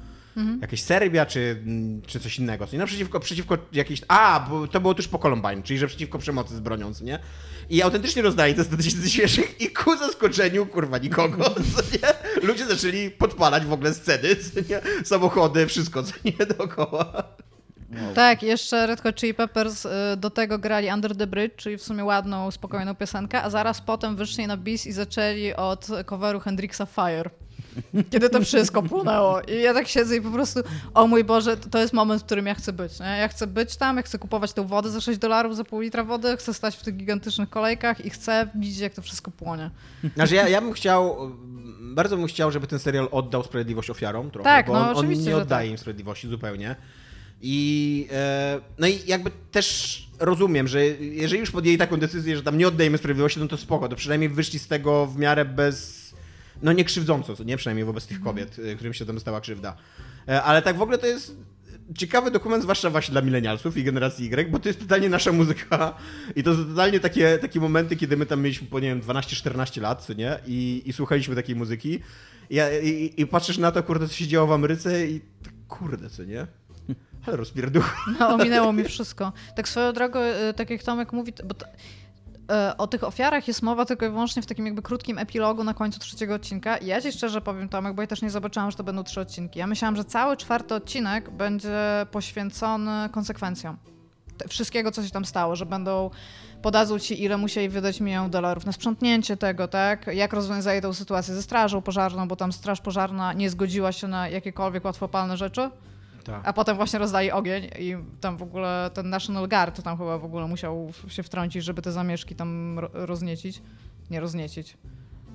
Jakieś 0.61 0.83
Serbia 0.83 1.27
czy, 1.27 1.63
czy 2.07 2.21
coś 2.21 2.39
innego. 2.39 2.67
co 2.67 2.73
nie? 2.73 2.79
No 2.79 2.87
przeciwko, 2.87 3.21
przeciwko 3.21 3.59
jakiejś... 3.73 4.01
A, 4.09 4.47
bo 4.51 4.69
to 4.69 4.81
było 4.81 4.95
tuż 4.95 5.09
po 5.09 5.19
Columbine, 5.19 5.63
czyli 5.63 5.79
że 5.79 5.87
przeciwko 5.87 6.19
przemocy 6.19 6.57
z 6.57 6.61
bronią, 6.61 6.95
co 6.95 7.05
nie? 7.05 7.19
I 7.71 7.83
autentycznie 7.83 8.23
rozdali 8.23 8.55
te 8.55 8.65
100 8.65 8.77
tysięcy 8.77 9.11
świeczek 9.11 9.61
i 9.61 9.71
ku 9.71 9.97
zaskoczeniu, 9.97 10.67
kurwa, 10.67 10.99
nikogo, 10.99 11.45
co 11.75 11.83
nie? 11.93 12.43
Ludzie 12.49 12.67
zaczęli 12.67 13.11
podpalać 13.11 13.65
w 13.65 13.73
ogóle 13.73 13.95
sceny, 13.95 14.37
co 14.37 14.61
nie? 14.61 15.05
Samochody, 15.05 15.67
wszystko, 15.67 16.03
co 16.03 16.13
nie, 16.25 16.47
dookoła. 16.47 17.25
Tak, 18.15 18.43
jeszcze 18.43 18.87
Red 18.87 19.01
Hot 19.01 19.17
Chili 19.17 19.35
Peppers 19.35 19.87
y, 19.87 19.91
do 20.17 20.31
tego 20.31 20.59
grali 20.59 20.89
Under 20.95 21.17
the 21.17 21.27
Bridge, 21.27 21.57
czyli 21.57 21.79
w 21.79 21.83
sumie 21.83 22.05
ładną, 22.05 22.51
spokojną 22.51 22.95
piosenkę, 22.95 23.43
a 23.43 23.51
zaraz 23.51 23.81
potem 23.81 24.17
wyszli 24.17 24.47
na 24.47 24.57
bis 24.57 24.87
i 24.87 24.93
zaczęli 24.93 25.55
od 25.55 25.87
coveru 26.07 26.41
Hendrixa 26.41 26.87
Fire. 26.87 27.31
Kiedy 28.11 28.31
to 28.31 28.41
wszystko 28.41 28.83
płonęło. 28.83 29.41
I 29.41 29.63
ja 29.63 29.75
tak 29.75 29.89
siedzę 29.89 30.17
i 30.17 30.21
po 30.21 30.31
prostu, 30.31 30.61
o 30.95 31.07
mój 31.07 31.25
Boże, 31.25 31.57
to 31.57 31.79
jest 31.79 31.93
moment, 31.93 32.23
w 32.23 32.25
którym 32.25 32.47
ja 32.47 32.55
chcę 32.55 32.73
być. 32.73 33.01
Nie? 33.01 33.07
Ja 33.07 33.29
chcę 33.29 33.47
być 33.47 33.77
tam, 33.77 33.97
ja 33.97 34.03
chcę 34.03 34.19
kupować 34.19 34.53
tą 34.53 34.67
wodę 34.67 34.91
za 34.91 35.01
6 35.01 35.19
dolarów 35.19 35.57
za 35.57 35.65
pół 35.65 35.81
litra 35.81 36.05
wody, 36.05 36.37
chcę 36.37 36.55
stać 36.55 36.77
w 36.77 36.83
tych 36.83 36.97
gigantycznych 36.97 37.51
kolejkach 37.51 38.05
i 38.05 38.11
chcę 38.11 38.49
widzieć, 38.55 38.79
jak 38.79 38.95
to 38.95 39.03
wszystko 39.03 39.31
płonie. 39.31 39.71
Znaczy 40.15 40.35
ja, 40.35 40.49
ja 40.49 40.61
bym 40.61 40.73
chciał, 40.73 41.17
bardzo 41.81 42.17
bym 42.17 42.27
chciał, 42.27 42.51
żeby 42.51 42.67
ten 42.67 42.79
serial 42.79 43.09
oddał 43.11 43.45
sprawiedliwość 43.45 43.91
ofiarom 43.91 44.31
trochę, 44.31 44.51
Tak, 44.51 44.67
bo 44.67 44.73
no 44.73 44.91
on, 44.91 44.97
on 44.97 45.13
nie 45.13 45.37
oddaje 45.37 45.69
tak. 45.69 45.71
im 45.73 45.79
sprawiedliwości 45.79 46.29
zupełnie. 46.29 46.77
I 47.43 48.09
e, 48.13 48.61
no 48.79 48.87
i 48.87 49.01
jakby 49.07 49.31
też 49.51 50.09
rozumiem, 50.19 50.69
że 50.69 50.87
jeżeli 51.01 51.41
już 51.41 51.51
podjęli 51.51 51.79
taką 51.79 51.97
decyzję, 51.97 52.37
że 52.37 52.43
tam 52.43 52.59
nie 52.59 52.69
oddajemy 52.69 52.99
sprawiedliwości, 52.99 53.41
no 53.41 53.49
to 53.49 53.57
spoko, 53.57 53.89
to 53.89 53.97
przynajmniej 53.97 54.29
wyszli 54.31 54.59
z 54.59 54.69
tego 54.69 55.07
w 55.07 55.17
miarę 55.17 55.45
bez, 55.45 56.00
no 56.63 56.73
nie 56.73 56.85
krzywdząco, 56.85 57.37
co 57.37 57.45
nie? 57.45 57.57
Przynajmniej 57.57 57.85
wobec 57.85 58.07
tych 58.07 58.21
kobiet, 58.21 58.57
e, 58.59 58.75
którym 58.75 58.95
się 58.95 59.07
tam 59.07 59.21
stała 59.21 59.41
krzywda. 59.41 59.77
E, 60.29 60.43
ale 60.43 60.63
tak 60.63 60.77
w 60.77 60.83
ogóle 60.83 60.99
to 60.99 61.07
jest 61.07 61.37
ciekawy 61.99 62.31
dokument, 62.31 62.63
zwłaszcza 62.63 62.91
właśnie 62.91 63.13
dla 63.13 63.23
milenialsów 63.23 63.77
i 63.77 63.85
generacji 63.85 64.31
Y, 64.33 64.51
bo 64.51 64.59
to 64.59 64.69
jest 64.69 64.81
totalnie 64.81 65.09
nasza 65.09 65.33
muzyka 65.33 65.95
i 66.37 66.43
to 66.43 66.55
są 66.55 66.65
totalnie 66.65 67.01
takie, 67.01 67.39
takie 67.39 67.61
momenty, 67.61 67.97
kiedy 67.97 68.17
my 68.17 68.27
tam 68.27 68.43
mieliśmy 68.43 68.69
po, 68.69 68.81
nie 68.81 68.89
wiem, 68.89 69.01
12-14 69.01 69.81
lat, 69.81 70.05
co 70.05 70.13
nie? 70.13 70.39
I, 70.47 70.83
i 70.87 70.93
słuchaliśmy 70.93 71.35
takiej 71.35 71.57
muzyki. 71.57 72.01
I, 72.51 72.59
i, 72.83 73.21
I 73.21 73.27
patrzysz 73.27 73.59
na 73.59 73.73
to, 73.73 73.83
kurde, 73.83 74.09
co 74.09 74.15
się 74.15 74.27
działo 74.27 74.47
w 74.47 74.53
Ameryce 74.53 75.07
i 75.07 75.21
tak, 75.43 75.53
kurde, 75.69 76.11
co 76.11 76.25
nie? 76.25 76.47
Ale 77.27 77.37
rozpierduch. 77.37 77.97
No, 78.21 78.29
ominęło 78.29 78.73
mi 78.73 78.85
wszystko. 78.85 79.33
Tak 79.57 79.69
swoją 79.69 79.93
drogą, 79.93 80.21
y, 80.21 80.55
tak 80.55 80.71
jak 80.71 80.83
Tomek 80.83 81.13
mówi, 81.13 81.33
bo 81.45 81.55
to, 81.55 81.67
y, 81.67 81.69
o 82.79 82.87
tych 82.87 83.05
ofiarach 83.05 83.49
jest 83.49 83.63
mowa 83.63 83.85
tylko 83.85 84.07
i 84.07 84.09
wyłącznie 84.09 84.43
w 84.43 84.47
takim 84.47 84.67
jakby 84.67 84.83
krótkim 84.83 85.19
epilogu 85.19 85.65
na 85.65 85.75
końcu 85.75 86.01
trzeciego 86.01 86.35
odcinka. 86.35 86.77
I 86.77 86.87
ja 86.87 87.01
ci 87.01 87.13
szczerze 87.13 87.41
powiem, 87.41 87.69
Tomek, 87.69 87.95
bo 87.95 88.03
ja 88.03 88.09
też 88.09 88.23
nie 88.23 88.31
zobaczyłam, 88.31 88.71
że 88.71 88.77
to 88.77 88.85
będą 88.85 89.05
trzy 89.05 89.21
odcinki. 89.21 89.59
Ja 89.59 89.67
myślałam, 89.67 89.97
że 89.97 90.05
cały 90.05 90.37
czwarty 90.37 90.75
odcinek 90.75 91.31
będzie 91.31 92.07
poświęcony 92.11 93.09
konsekwencjom. 93.13 93.77
Wszystkiego, 94.49 94.93
co 94.93 95.05
się 95.05 95.11
tam 95.11 95.25
stało, 95.25 95.57
że 95.57 95.67
będą 95.67 96.11
podadzą 96.63 96.99
ci, 96.99 97.23
ile 97.23 97.37
musieli 97.37 97.69
wydać 97.69 98.01
milion 98.01 98.31
dolarów 98.31 98.67
na 98.67 98.73
sprzątnięcie 98.73 99.37
tego, 99.37 99.69
tak? 99.69 100.07
Jak 100.07 100.33
rozwiązali 100.33 100.81
tą 100.83 100.93
sytuację 100.93 101.35
ze 101.35 101.43
strażą 101.43 101.83
pożarną, 101.83 102.29
bo 102.29 102.37
tam 102.37 102.53
straż 102.53 102.81
pożarna 102.81 103.33
nie 103.33 103.51
zgodziła 103.51 103.93
się 103.93 104.09
na 104.09 104.29
jakiekolwiek 104.29 104.85
łatwopalne 104.85 105.37
rzeczy. 105.37 105.71
Tak. 106.25 106.41
A 106.45 106.53
potem 106.53 106.77
właśnie 106.77 106.99
rozdali 106.99 107.31
ogień 107.31 107.65
i 107.79 107.97
tam 108.21 108.37
w 108.37 108.43
ogóle 108.43 108.91
ten 108.95 109.11
National 109.11 109.49
Guard 109.49 109.83
tam 109.83 109.99
chyba 109.99 110.19
w 110.19 110.25
ogóle 110.25 110.47
musiał 110.49 110.93
się 111.09 111.23
wtrącić, 111.23 111.65
żeby 111.65 111.83
te 111.83 111.93
zamieszki 111.93 112.35
tam 112.35 112.79
ro- 112.79 112.91
rozniecić. 112.93 113.63
Nie 114.11 114.21
rozniecić, 114.21 114.77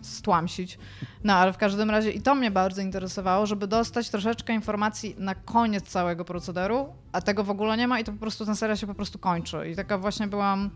stłamsić. 0.02 0.78
No 1.24 1.34
ale 1.34 1.54
w 1.54 1.58
każdym 1.58 1.90
razie 1.90 2.12
i 2.12 2.22
to 2.22 2.36
mnie 2.36 2.52
bardzo 2.52 2.82
interesowało, 2.82 3.46
żeby 3.46 3.68
dostać 3.68 4.10
troszeczkę 4.10 4.54
informacji 4.54 5.16
na 5.18 5.36
koniec 5.36 5.84
całego 5.84 6.26
procederu, 6.26 6.88
a 7.12 7.22
tego 7.22 7.44
w 7.44 7.50
ogóle 7.50 7.78
nie 7.78 7.88
ma 7.88 8.00
i 8.00 8.04
to 8.04 8.12
po 8.12 8.18
prostu 8.18 8.46
ten 8.46 8.56
serial 8.56 8.78
się 8.78 8.88
po 8.88 8.96
prostu 8.96 9.20
kończy. 9.20 9.70
I 9.72 9.76
taka 9.76 9.98
właśnie 9.98 10.28
byłam... 10.28 10.70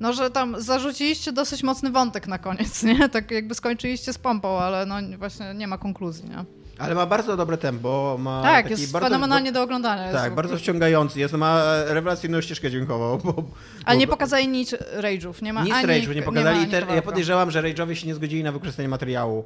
No, 0.00 0.12
że 0.12 0.30
tam 0.30 0.60
zarzuciliście 0.60 1.32
dosyć 1.32 1.62
mocny 1.62 1.90
wątek 1.90 2.28
na 2.28 2.38
koniec, 2.38 2.82
nie? 2.82 3.08
Tak 3.08 3.30
jakby 3.30 3.54
skończyliście 3.54 4.12
z 4.12 4.18
pompą, 4.18 4.58
ale 4.58 4.86
no 4.86 4.96
właśnie 5.18 5.54
nie 5.54 5.66
ma 5.66 5.78
konkluzji, 5.78 6.30
nie? 6.30 6.44
Ale 6.78 6.94
ma 6.94 7.06
bardzo 7.06 7.36
dobre 7.36 7.56
tempo, 7.58 8.16
ma 8.20 8.42
Tak, 8.42 8.70
jest 8.70 8.92
bardzo, 8.92 9.08
fenomenalnie 9.08 9.52
do 9.52 9.62
oglądania. 9.62 10.02
jest 10.02 10.14
Tak, 10.16 10.32
w 10.32 10.34
bardzo 10.36 10.56
wciągający 10.56 11.20
jest, 11.20 11.34
ma 11.34 11.62
rewelacyjną 11.86 12.40
ścieżkę 12.40 12.70
dźwiękową. 12.70 13.18
Bo, 13.24 13.44
Ale 13.84 13.96
bo- 13.96 14.00
nie 14.00 14.06
pokazali 14.06 14.48
nic 14.48 14.74
rage'ów, 15.00 15.42
nie 15.42 15.52
ma 15.52 15.64
Nic 15.64 15.74
ani... 15.74 15.86
Rage'u 15.86 16.14
nie 16.14 16.22
pokazali 16.22 16.58
ma 16.58 16.64
i 16.66 16.70
te, 16.70 16.82
ja 16.94 17.02
podejrzewam, 17.02 17.50
że 17.50 17.62
Rage'owie 17.62 17.92
się 17.94 18.06
nie 18.06 18.14
zgodzili 18.14 18.42
na 18.44 18.52
wykorzystanie 18.52 18.88
materiału. 18.88 19.44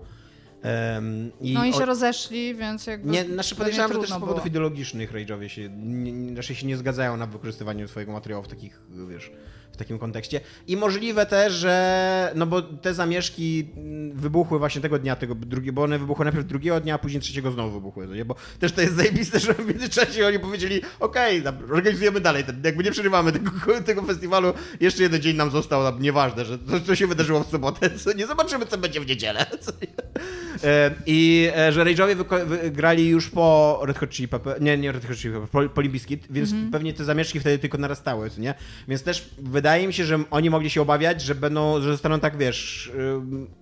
Em, 0.63 1.31
i 1.41 1.55
No 1.55 1.65
i 1.65 1.73
się 1.73 1.83
o- 1.83 1.87
rozeszli, 1.87 2.55
więc 2.55 2.87
jakby... 2.87 3.11
Nie, 3.11 3.25
znaczy 3.25 3.55
podejrzewam, 3.57 3.93
że 3.93 3.99
też 3.99 4.09
z 4.09 4.13
powodów 4.13 4.35
było. 4.37 4.47
ideologicznych 4.47 5.13
Rage'owie 5.13 5.47
się, 5.49 5.69
nie, 5.69 6.13
nie, 6.13 6.37
raczej 6.37 6.57
się 6.57 6.67
nie 6.67 6.77
zgadzają 6.77 7.17
na 7.17 7.27
wykorzystywaniu 7.27 7.89
swojego 7.89 8.13
materiału 8.13 8.43
w 8.45 8.49
takich, 8.49 8.81
wiesz, 9.09 9.31
takim 9.79 9.99
kontekście. 9.99 10.41
I 10.67 10.77
możliwe 10.77 11.27
też, 11.27 11.53
że, 11.53 12.33
no 12.35 12.47
bo 12.47 12.63
te 12.63 12.95
zamieszki 12.95 13.69
wybuchły 14.15 14.59
właśnie 14.59 14.81
tego 14.81 14.99
dnia, 14.99 15.17
tego 15.17 15.35
drugiego, 15.35 15.75
bo 15.75 15.83
one 15.83 15.99
wybuchły 15.99 16.25
najpierw 16.25 16.47
drugiego 16.47 16.81
dnia, 16.81 16.95
a 16.95 16.99
później 16.99 17.21
trzeciego 17.21 17.51
znowu 17.51 17.71
wybuchły, 17.71 18.07
no 18.07 18.15
nie? 18.15 18.25
bo 18.25 18.35
też 18.59 18.73
to 18.73 18.81
jest 18.81 18.95
zajebiste, 18.95 19.41
że 19.49 19.55
w 19.55 19.67
międzyczasie 19.67 20.27
oni 20.27 20.39
powiedzieli, 20.39 20.81
okej, 21.01 21.41
okay, 21.41 21.75
organizujemy 21.75 22.21
dalej, 22.21 22.45
ten, 22.45 22.61
jakby 22.65 22.85
nie 22.85 22.91
przerywamy 22.91 23.33
tego, 23.33 23.51
tego 23.87 24.03
festiwalu, 24.03 24.53
jeszcze 24.81 25.03
jeden 25.03 25.21
dzień 25.21 25.37
nam 25.37 25.51
został, 25.51 25.83
tam, 25.83 26.03
nieważne, 26.03 26.45
że 26.45 26.59
to, 26.59 26.81
co 26.81 26.97
się 26.97 27.07
wydarzyło 27.07 27.45
w 27.45 27.51
sobotę, 27.51 27.91
co 28.05 28.13
nie 28.13 28.27
zobaczymy, 28.27 28.67
co 28.67 28.79
będzie 28.79 29.01
w 29.01 29.07
niedzielę. 29.07 29.47
Co 29.61 29.73
nie? 29.83 29.89
E, 30.65 30.91
I 31.07 31.51
e, 31.57 31.73
że 31.73 31.85
Rage'owie 31.85 32.25
grali 32.71 33.09
już 33.09 33.31
po 33.31 33.81
Red 33.83 33.99
Hot 33.99 34.11
Chili 34.11 34.29
nie, 34.61 34.79
nie 34.79 34.93
Red 34.93 35.07
Hot 35.07 35.17
Chili 35.17 35.35
po, 35.53 35.69
po 35.69 35.81
Limp 35.81 35.93
Bizkit, 35.93 36.27
więc 36.31 36.51
pewnie 36.73 36.93
te 36.95 37.05
zamieszki 37.05 37.41
wtedy 37.41 37.59
tylko 37.59 37.79
narastały, 37.79 38.31
co 38.31 38.41
nie? 38.41 38.55
Więc 38.89 39.03
też 39.03 39.31
wydaje 39.39 39.68
mi 39.77 39.93
się, 39.93 40.05
że 40.05 40.19
oni 40.31 40.51
mogli 40.51 40.71
się 40.71 40.83
obawiać, 40.83 41.23
że 41.23 41.35
będą, 41.35 41.81
że 41.81 41.93
zostaną 41.93 42.21
tak, 42.21 42.37
wiesz, 42.37 42.93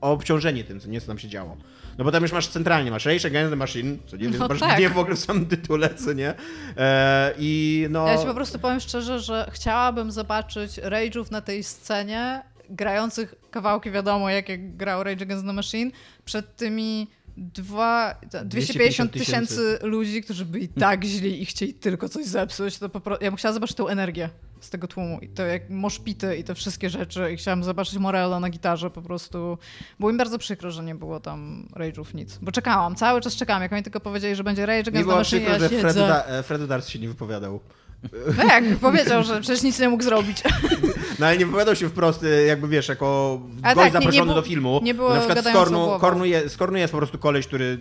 obciążeni 0.01 0.65
tym, 0.65 0.81
co 0.81 0.89
nie, 0.89 1.01
co 1.01 1.07
tam 1.07 1.19
się 1.19 1.29
działo. 1.29 1.57
No 1.99 2.05
bo 2.05 2.13
tam 2.13 2.23
już 2.23 2.33
masz 2.33 2.49
centralnie, 2.49 2.91
masz 2.91 3.07
Rage 3.07 3.29
Against 3.29 3.51
the 3.51 3.57
Machine, 3.57 3.97
co 4.07 4.17
nie, 4.17 4.29
No 4.29 4.49
masz 4.49 4.61
tak. 4.61 4.93
w 4.93 4.99
ogóle 4.99 5.17
w 5.17 5.19
samym 5.19 5.47
tytule, 5.47 5.95
co 5.95 6.13
nie? 6.13 6.35
E, 6.77 7.33
I 7.39 7.87
no... 7.91 8.07
Ja 8.07 8.19
ci 8.19 8.27
po 8.27 8.35
prostu 8.35 8.59
powiem 8.59 8.81
szczerze, 8.81 9.21
że 9.21 9.51
chciałabym 9.53 10.13
zobaczyć 10.13 10.79
rage'ów 10.79 11.31
na 11.31 11.41
tej 11.41 11.65
scenie, 11.65 12.43
grających 12.71 13.35
kawałki 13.51 13.91
wiadomo, 13.91 14.31
jak, 14.31 14.49
jak 14.49 14.77
grał 14.77 15.03
Rage 15.03 15.23
Against 15.23 15.47
the 15.47 15.53
Machine, 15.53 15.91
przed 16.25 16.57
tymi 16.57 17.07
dwa, 17.37 18.21
250 18.45 19.13
tysięcy 19.13 19.79
ludzi, 19.83 20.23
którzy 20.23 20.45
byli 20.45 20.69
tak 20.69 21.05
źli 21.05 21.43
i 21.43 21.47
chcieli 21.47 21.75
tylko 21.75 22.09
coś 22.09 22.27
zepsuć, 22.27 22.79
to 22.79 22.89
po 22.89 23.01
prostu, 23.01 23.25
ja 23.25 23.31
bym 23.31 23.37
chciała 23.39 23.53
zobaczyć 23.53 23.77
tą 23.77 23.89
energię 23.89 24.29
z 24.61 24.71
tego 24.71 24.89
tłumu. 24.89 25.19
I 25.21 25.29
to 25.29 25.43
jak 25.43 25.71
moszpity 25.71 26.37
i 26.37 26.45
te 26.45 26.55
wszystkie 26.55 26.91
rzeczy. 26.91 27.33
I 27.33 27.37
chciałam 27.37 27.65
zobaczyć 27.65 27.99
Morello 27.99 28.41
na 28.41 28.51
gitarze 28.51 28.91
po 28.91 29.03
prostu. 29.03 29.59
Było 30.01 30.13
mi 30.13 30.19
bardzo 30.19 30.39
przykro, 30.39 30.71
że 30.71 30.85
nie 30.85 30.95
było 30.95 31.21
tam 31.21 31.69
rage'ów 31.75 32.15
nic, 32.15 32.39
bo 32.43 32.53
czekałam, 32.53 32.97
cały 32.97 33.21
czas 33.21 33.37
czekałam, 33.37 33.63
jak 33.63 33.73
oni 33.73 33.83
tylko 33.83 34.01
powiedzieli, 34.01 34.37
że 34.37 34.45
będzie 34.45 34.67
Rage 34.67 34.81
Against 34.81 34.95
the 34.95 35.03
było 35.05 35.17
Machine, 35.17 35.41
przykro, 35.41 35.77
ja 35.77 35.83
siedzę. 35.83 36.09
da, 36.09 36.25
e, 36.25 36.43
Fred 36.43 36.65
Dars 36.65 36.89
się 36.89 36.99
nie 36.99 37.09
wypowiadał 37.09 37.61
No 38.37 38.45
jak, 38.45 38.65
powiedział, 38.77 39.25
że 39.25 39.41
przecież 39.41 39.63
nic 39.63 39.79
nie 39.79 39.89
mógł 39.89 40.03
zrobić. 40.05 40.43
No 41.19 41.27
ale 41.27 41.39
nie 41.39 41.47
wypowiadał 41.47 41.77
się 41.77 41.89
wprost, 41.89 42.23
y, 42.23 42.45
jakby 42.47 42.69
wiesz, 42.69 42.89
jako 42.89 43.41
A 43.63 43.75
gość 43.75 43.93
tak, 43.93 43.93
nie- 43.93 43.99
nie 43.99 44.05
zaproszony 44.05 44.25
było- 44.33 44.43
do 44.43 44.49
filmu. 44.49 44.81
nie 44.83 44.95
było 44.95 45.15
Na 45.15 45.21
przykład 45.21 45.45
z 45.45 45.53
Kornu. 45.53 45.99
Kornu, 46.01 46.25
je, 46.25 46.49
z 46.49 46.57
Kornu 46.57 46.79
jest 46.79 46.93
po 46.93 46.99
prostu 46.99 47.19
koleś, 47.19 47.47
który 47.47 47.79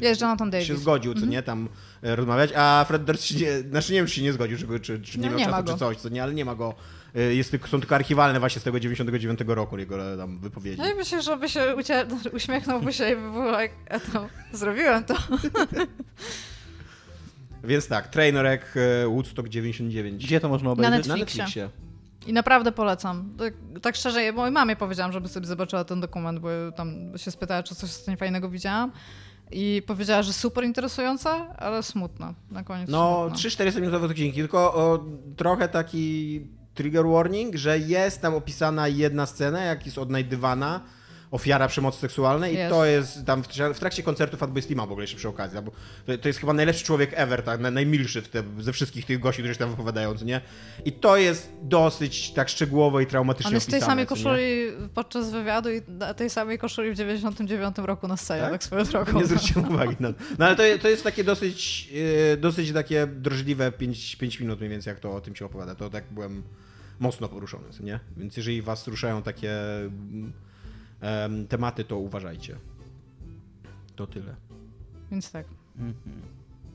się 0.63 0.75
zgodził, 0.77 1.13
co 1.13 1.25
nie, 1.25 1.43
tam 1.43 1.69
e, 2.03 2.15
rozmawiać, 2.15 2.49
a 2.55 2.85
Fred 2.87 3.03
Durst 3.03 3.23
się 3.23 3.35
nie, 3.35 3.59
znaczy 3.69 3.93
nie 3.93 3.99
wiem, 3.99 4.07
czy 4.07 4.15
się 4.15 4.21
nie 4.23 4.33
zgodził, 4.33 4.57
czy, 4.57 4.79
czy, 4.79 4.99
czy 5.01 5.19
nie 5.19 5.25
No, 5.29 5.37
miał 5.37 5.39
nie 5.39 5.53
czasu, 5.53 5.63
czy 5.73 5.79
coś, 5.79 5.97
co 5.97 6.09
nie, 6.09 6.23
ale 6.23 6.33
nie 6.33 6.45
ma 6.45 6.55
go. 6.55 6.73
E, 7.15 7.21
Jest, 7.35 7.51
tylko- 7.51 7.67
są 7.67 7.79
tylko 7.79 7.95
archiwalne 7.95 8.39
właśnie 8.39 8.59
z 8.61 8.63
tego 8.63 8.79
99 8.79 9.39
roku 9.47 9.77
jego 9.77 10.13
e, 10.13 10.17
tam 10.17 10.37
wypowiedzi. 10.39 10.77
No 10.81 10.91
i 10.91 10.95
myślę, 10.95 11.21
że 11.21 11.37
by 11.37 11.49
się 11.49 11.75
ucie... 11.75 12.05
uśmiechnąłby 12.37 12.93
się 12.93 13.11
i 13.11 13.15
by 13.15 13.31
było 13.31 13.59
jak, 13.59 13.71
a 13.89 13.99
to 13.99 14.27
zrobiłem 14.53 15.03
to. 15.03 15.15
Więc 17.65 17.87
tak, 17.87 18.07
Trainerek 18.07 18.73
e, 18.77 19.07
Woodstock 19.07 19.49
99. 19.49 20.25
Gdzie 20.25 20.39
to 20.39 20.49
można 20.49 20.65
Na 20.65 20.71
obejrzeć? 20.73 21.07
Na 21.07 21.15
Netflixie. 21.15 21.43
Netflixie. 21.43 21.69
I 22.27 22.33
naprawdę 22.33 22.71
polecam. 22.71 23.33
Tak, 23.37 23.53
tak 23.81 23.95
szczerze, 23.95 24.23
ja 24.23 24.31
mojej 24.31 24.51
mamie 24.53 24.75
powiedziałam, 24.75 25.11
żeby 25.11 25.27
sobie 25.27 25.47
zobaczyła 25.47 25.83
ten 25.83 26.01
dokument, 26.01 26.39
bo 26.39 26.49
tam 26.75 27.17
się 27.17 27.31
spytała, 27.31 27.63
czy 27.63 27.75
coś 27.75 27.91
fajnego 28.17 28.49
widziałam. 28.49 28.91
I 29.51 29.81
powiedziała, 29.87 30.23
że 30.23 30.33
super 30.33 30.63
interesująca, 30.63 31.55
ale 31.57 31.83
smutna. 31.83 32.33
Na 32.51 32.63
koniec 32.63 32.89
No, 32.89 33.29
smutna. 33.29 33.65
3-4 33.65 33.75
minutowe 33.81 34.05
odcinki, 34.05 34.39
tylko 34.39 34.73
o, 34.73 35.05
trochę 35.37 35.67
taki 35.67 36.41
trigger 36.73 37.05
warning, 37.05 37.55
że 37.55 37.79
jest 37.79 38.21
tam 38.21 38.35
opisana 38.35 38.87
jedna 38.87 39.25
scena, 39.25 39.61
jak 39.63 39.85
jest 39.85 39.97
odnajdywana 39.97 40.81
ofiara 41.31 41.67
przemocy 41.67 41.99
seksualnej 41.99 42.53
i 42.53 42.57
Jest. 42.57 42.75
to 42.75 42.85
jest 42.85 43.25
tam 43.25 43.43
w, 43.73 43.79
trakcie 43.79 44.03
koncertu 44.03 44.37
Fatboy 44.37 44.61
Slima 44.61 44.85
w 44.85 44.91
ogóle 44.91 45.03
jeszcze 45.03 45.17
przy 45.17 45.27
okazji, 45.29 45.59
bo 45.61 45.71
to, 46.05 46.17
to 46.17 46.27
jest 46.27 46.39
chyba 46.39 46.53
najlepszy 46.53 46.85
człowiek 46.85 47.11
ever, 47.13 47.43
tak, 47.43 47.61
naj- 47.61 47.71
najmilszy 47.73 48.21
w 48.21 48.27
te, 48.29 48.43
ze 48.59 48.73
wszystkich 48.73 49.05
tych 49.05 49.19
gości, 49.19 49.41
którzy 49.41 49.53
się 49.53 49.59
tam 49.59 49.69
wypowiadają, 49.69 50.13
nie? 50.25 50.41
I 50.85 50.91
to 50.91 51.17
jest 51.17 51.51
dosyć 51.61 52.31
tak 52.31 52.49
szczegółowo 52.49 52.99
i 52.99 53.05
traumatycznie 53.07 53.47
On 53.47 53.53
jest 53.53 53.67
w 53.67 53.71
tej 53.71 53.81
samej 53.81 54.07
co 54.07 54.15
nie? 54.15 54.23
koszuli 54.23 54.65
podczas 54.93 55.31
wywiadu 55.31 55.69
i 55.71 55.81
tej 56.15 56.29
samej 56.29 56.57
koszuli 56.57 56.91
w 56.91 56.95
99 56.95 57.77
roku 57.77 58.07
na 58.07 58.17
scenie, 58.17 58.41
Tak? 58.41 58.51
tak, 58.51 58.63
swoją 58.63 58.83
drogą. 58.83 59.19
Nie 59.19 59.25
zwróciłem 59.25 59.69
uwagi 59.73 59.95
na 59.99 60.13
to. 60.13 60.19
No 60.39 60.45
ale 60.45 60.55
to, 60.55 60.63
to 60.81 60.89
jest 60.89 61.03
takie 61.03 61.23
dosyć, 61.23 61.89
e, 62.33 62.37
dosyć 62.37 62.71
takie 62.73 63.07
drożliwe 63.07 63.71
5, 63.71 64.15
5 64.15 64.39
minut 64.39 64.59
mniej 64.59 64.69
więcej, 64.69 64.91
jak 64.91 64.99
to 64.99 65.15
o 65.15 65.21
tym 65.21 65.35
się 65.35 65.45
opowiada. 65.45 65.75
To 65.75 65.89
tak 65.89 66.03
byłem 66.11 66.43
mocno 66.99 67.27
poruszony, 67.29 67.63
nie? 67.79 67.99
Więc 68.17 68.37
jeżeli 68.37 68.61
was 68.61 68.87
ruszają 68.87 69.21
takie 69.21 69.51
mm, 69.77 70.33
tematy, 71.49 71.83
to 71.83 71.97
uważajcie. 71.97 72.55
To 73.95 74.07
tyle. 74.07 74.35
Więc 75.11 75.31
tak. 75.31 75.45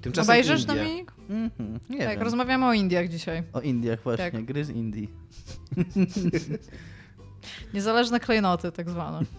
Tymczasem 0.02 0.30
Obejrzysz, 0.30 0.60
Indie. 0.60 0.76
Dominik? 0.76 1.12
Mhm, 1.30 1.80
nie 1.90 1.98
tak, 1.98 2.08
wiem. 2.08 2.22
rozmawiamy 2.22 2.66
o 2.66 2.72
Indiach 2.72 3.08
dzisiaj. 3.08 3.42
O 3.52 3.60
Indiach 3.60 4.02
właśnie, 4.02 4.30
Tak. 4.30 4.44
gry 4.44 4.64
z 4.64 4.70
Indii. 4.70 5.10
Niezależne 7.74 8.20
klejnoty 8.20 8.72
tak 8.72 8.90
zwane. 8.90 9.20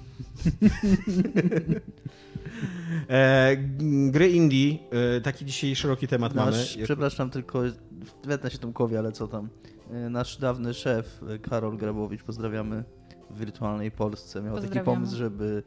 E, 3.10 3.56
gry 4.12 4.30
indie, 4.30 4.78
e, 5.18 5.22
taki 5.22 5.46
dzisiaj 5.46 5.76
szeroki 5.76 6.08
temat 6.08 6.36
mamy. 6.36 6.52
Nasz, 6.52 6.78
przepraszam, 6.84 7.30
tylko 7.30 7.62
wetnę 8.26 8.52
się 8.52 8.58
Tomkowi, 8.58 8.98
ale 8.98 9.12
co 9.12 9.28
tam. 9.28 9.50
E, 9.92 10.10
Nasz 10.10 10.38
dawny 10.38 10.74
szef, 10.74 11.22
e, 11.30 11.40
Karol 11.40 11.78
Grabowicz, 11.78 12.24
pozdrawiamy 12.24 12.84
w 13.32 13.40
wirtualnej 13.40 13.92
Polsce, 13.92 14.42
miał 14.42 14.62
taki 14.62 14.80
pomysł, 14.80 15.16
żeby 15.16 15.64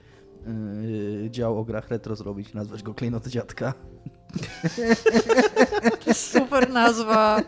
e, 1.27 1.31
dział 1.31 1.59
o 1.59 1.64
grach 1.64 1.88
retro 1.88 2.16
zrobić 2.16 2.50
i 2.50 2.57
nazwać 2.57 2.83
go 2.83 2.94
Klejnoty 2.94 3.31
Dziadka. 3.31 3.74
To 6.00 6.07
jest 6.11 6.31
super 6.33 6.70
nazwa. 6.70 7.40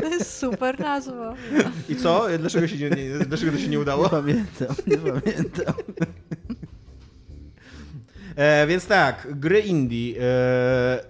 To 0.00 0.08
jest 0.08 0.38
super 0.38 0.80
nazwa. 0.80 1.34
I 1.88 1.96
co? 1.96 2.26
Dlaczego, 2.38 2.68
się 2.68 2.76
nie, 2.76 2.90
nie, 2.90 3.18
dlaczego 3.26 3.52
to 3.52 3.58
się 3.58 3.64
nie 3.64 3.70
Nie 3.70 3.80
udało? 3.80 4.08
pamiętam, 4.08 4.76
nie 4.86 4.96
pamiętam. 4.96 5.74
E, 8.36 8.66
więc 8.66 8.86
tak, 8.86 9.28
gry 9.30 9.60
indie. 9.60 10.22
E, 10.22 11.04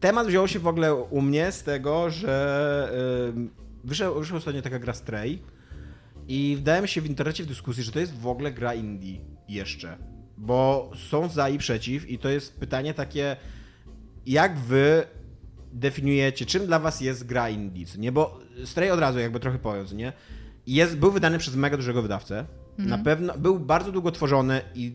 temat 0.00 0.26
wziął 0.26 0.48
się 0.48 0.58
w 0.58 0.66
ogóle 0.66 0.94
u 0.94 1.20
mnie 1.20 1.52
z 1.52 1.62
tego, 1.62 2.10
że 2.10 2.92
e, 3.36 3.48
wyszła, 3.84 4.10
wyszła 4.10 4.38
ostatnio 4.38 4.62
taka 4.62 4.78
gra 4.78 4.92
Stray 4.94 5.42
i 6.30 6.56
wdałem 6.56 6.86
się 6.86 7.00
w 7.00 7.06
internecie 7.06 7.44
w 7.44 7.46
dyskusji, 7.46 7.82
że 7.82 7.92
to 7.92 8.00
jest 8.00 8.18
w 8.18 8.26
ogóle 8.26 8.52
gra 8.52 8.74
indie 8.74 9.18
jeszcze. 9.48 9.96
Bo 10.36 10.90
są 11.10 11.28
za 11.28 11.48
i 11.48 11.58
przeciw 11.58 12.10
i 12.10 12.18
to 12.18 12.28
jest 12.28 12.60
pytanie 12.60 12.94
takie, 12.94 13.36
jak 14.26 14.58
wy 14.58 15.04
definiujecie, 15.72 16.46
czym 16.46 16.66
dla 16.66 16.78
was 16.78 17.00
jest 17.00 17.26
gra 17.26 17.48
indie, 17.48 17.86
nie? 17.98 18.12
Bo 18.12 18.40
Stray 18.64 18.90
od 18.90 19.00
razu 19.00 19.18
jakby 19.18 19.40
trochę 19.40 19.58
co 19.86 19.94
nie? 19.94 20.12
Jest, 20.66 20.96
był 20.96 21.12
wydany 21.12 21.38
przez 21.38 21.56
mega 21.56 21.76
dużego 21.76 22.02
wydawcę. 22.02 22.46
Na 22.78 22.98
pewno 22.98 23.38
był 23.38 23.58
bardzo 23.58 23.92
długo 23.92 24.10
tworzony 24.10 24.60
i 24.74 24.94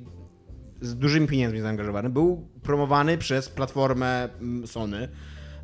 z 0.81 0.95
dużymi 0.95 1.27
pieniędzmi 1.27 1.61
zaangażowany. 1.61 2.09
Był 2.09 2.47
promowany 2.63 3.17
przez 3.17 3.49
platformę 3.49 4.29
mm, 4.41 4.67
Sony 4.67 5.09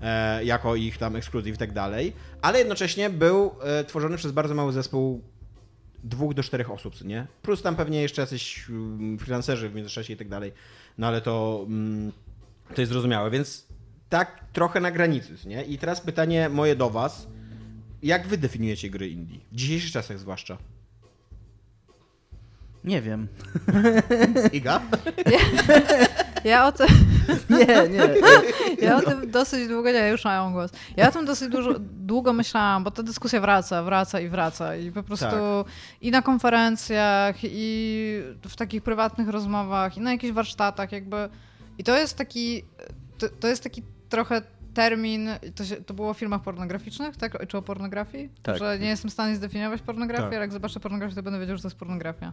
e, 0.01 0.43
jako 0.45 0.75
ich 0.75 0.97
tam 0.97 1.15
ekskluzyw 1.15 1.55
i 1.55 1.57
tak 1.57 1.73
dalej, 1.73 2.13
ale 2.41 2.59
jednocześnie 2.59 3.09
był 3.09 3.51
e, 3.63 3.83
tworzony 3.83 4.17
przez 4.17 4.31
bardzo 4.31 4.55
mały 4.55 4.73
zespół 4.73 5.30
dwóch 6.03 6.33
do 6.33 6.43
czterech 6.43 6.71
osób, 6.71 7.03
nie? 7.03 7.27
Plus 7.41 7.61
tam 7.61 7.75
pewnie 7.75 8.01
jeszcze 8.01 8.21
jacyś 8.21 8.69
mm, 8.69 9.19
freelancerzy 9.19 9.69
w 9.69 9.75
międzyczasie 9.75 10.13
i 10.13 10.17
tak 10.17 10.29
dalej. 10.29 10.51
No 10.97 11.07
ale 11.07 11.21
to, 11.21 11.65
mm, 11.67 12.11
to 12.75 12.81
jest 12.81 12.91
zrozumiałe, 12.91 13.31
więc 13.31 13.67
tak 14.09 14.45
trochę 14.53 14.79
na 14.79 14.91
granicy, 14.91 15.33
nie? 15.45 15.63
I 15.63 15.77
teraz 15.77 16.01
pytanie 16.01 16.49
moje 16.49 16.75
do 16.75 16.89
was. 16.89 17.27
Jak 18.03 18.27
wy 18.27 18.37
definiujecie 18.37 18.89
gry 18.89 19.09
indie? 19.09 19.39
W 19.51 19.55
dzisiejszych 19.55 19.91
czasach 19.91 20.19
zwłaszcza. 20.19 20.57
Nie 22.83 23.01
wiem. 23.01 23.27
Iga? 24.53 24.81
Ja 26.43 26.67
o 26.67 26.71
tym, 26.71 26.87
Nie, 27.49 27.65
nie. 27.89 28.09
ja 28.81 28.97
o 28.97 29.01
tym 29.01 29.31
dosyć 29.31 29.67
długo, 29.67 29.91
nie, 29.91 30.09
już 30.09 30.25
mają 30.25 30.51
głos. 30.51 30.71
Ja 30.97 31.09
o 31.09 31.11
tym 31.11 31.25
dosyć 31.25 31.49
dużo, 31.49 31.75
długo 31.79 32.33
myślałam, 32.33 32.83
bo 32.83 32.91
ta 32.91 33.03
dyskusja 33.03 33.41
wraca, 33.41 33.83
wraca 33.83 34.19
i 34.19 34.29
wraca. 34.29 34.75
I 34.75 34.91
po 34.91 35.03
prostu 35.03 35.25
Tak. 35.25 35.73
i 36.01 36.11
na 36.11 36.21
konferencjach, 36.21 37.35
i 37.43 38.21
w 38.41 38.55
takich 38.55 38.83
prywatnych 38.83 39.29
rozmowach, 39.29 39.97
i 39.97 40.01
na 40.01 40.11
jakichś 40.11 40.33
warsztatach 40.33 40.91
jakby. 40.91 41.29
I 41.77 41.83
to 41.83 41.97
jest 41.97 42.17
taki, 42.17 42.63
to, 43.17 43.29
to 43.39 43.47
jest 43.47 43.63
taki 43.63 43.83
trochę 44.09 44.41
termin, 44.73 45.29
to, 45.55 45.65
się, 45.65 45.75
to 45.75 45.93
było 45.93 46.09
o 46.09 46.13
filmach 46.13 46.41
pornograficznych, 46.41 47.17
tak? 47.17 47.47
Czy 47.47 47.57
o 47.57 47.61
pornografii? 47.61 48.29
Tak. 48.43 48.57
Że 48.57 48.79
nie 48.79 48.87
jestem 48.87 49.09
w 49.09 49.13
stanie 49.13 49.35
zdefiniować 49.35 49.81
pornografii, 49.81 50.25
Tak. 50.25 50.33
ale 50.33 50.41
jak 50.41 50.53
zobaczę 50.53 50.79
pornografię, 50.79 51.15
to 51.15 51.23
będę 51.23 51.39
wiedział, 51.39 51.57
że 51.57 51.61
to 51.61 51.67
jest 51.67 51.77
pornografia. 51.77 52.31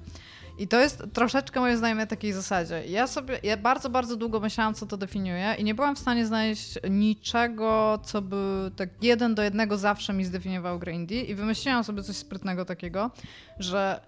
I 0.58 0.68
to 0.68 0.80
jest 0.80 1.02
troszeczkę 1.12 1.60
moim 1.60 1.76
zdaniem 1.76 1.98
na 1.98 2.06
takiej 2.06 2.32
zasadzie. 2.32 2.86
Ja 2.86 3.06
sobie, 3.06 3.40
ja 3.42 3.56
bardzo, 3.56 3.90
bardzo 3.90 4.16
długo 4.16 4.40
myślałam, 4.40 4.74
co 4.74 4.86
to 4.86 4.96
definiuje 4.96 5.54
i 5.58 5.64
nie 5.64 5.74
byłam 5.74 5.96
w 5.96 5.98
stanie 5.98 6.26
znaleźć 6.26 6.78
niczego, 6.90 7.98
co 8.04 8.22
by 8.22 8.70
tak 8.76 8.88
jeden 9.02 9.34
do 9.34 9.42
jednego 9.42 9.78
zawsze 9.78 10.12
mi 10.12 10.24
zdefiniował 10.24 10.78
grę 10.78 10.92
indie 10.92 11.22
i 11.22 11.34
wymyśliłam 11.34 11.84
sobie 11.84 12.02
coś 12.02 12.16
sprytnego 12.16 12.64
takiego, 12.64 13.10
że 13.58 14.00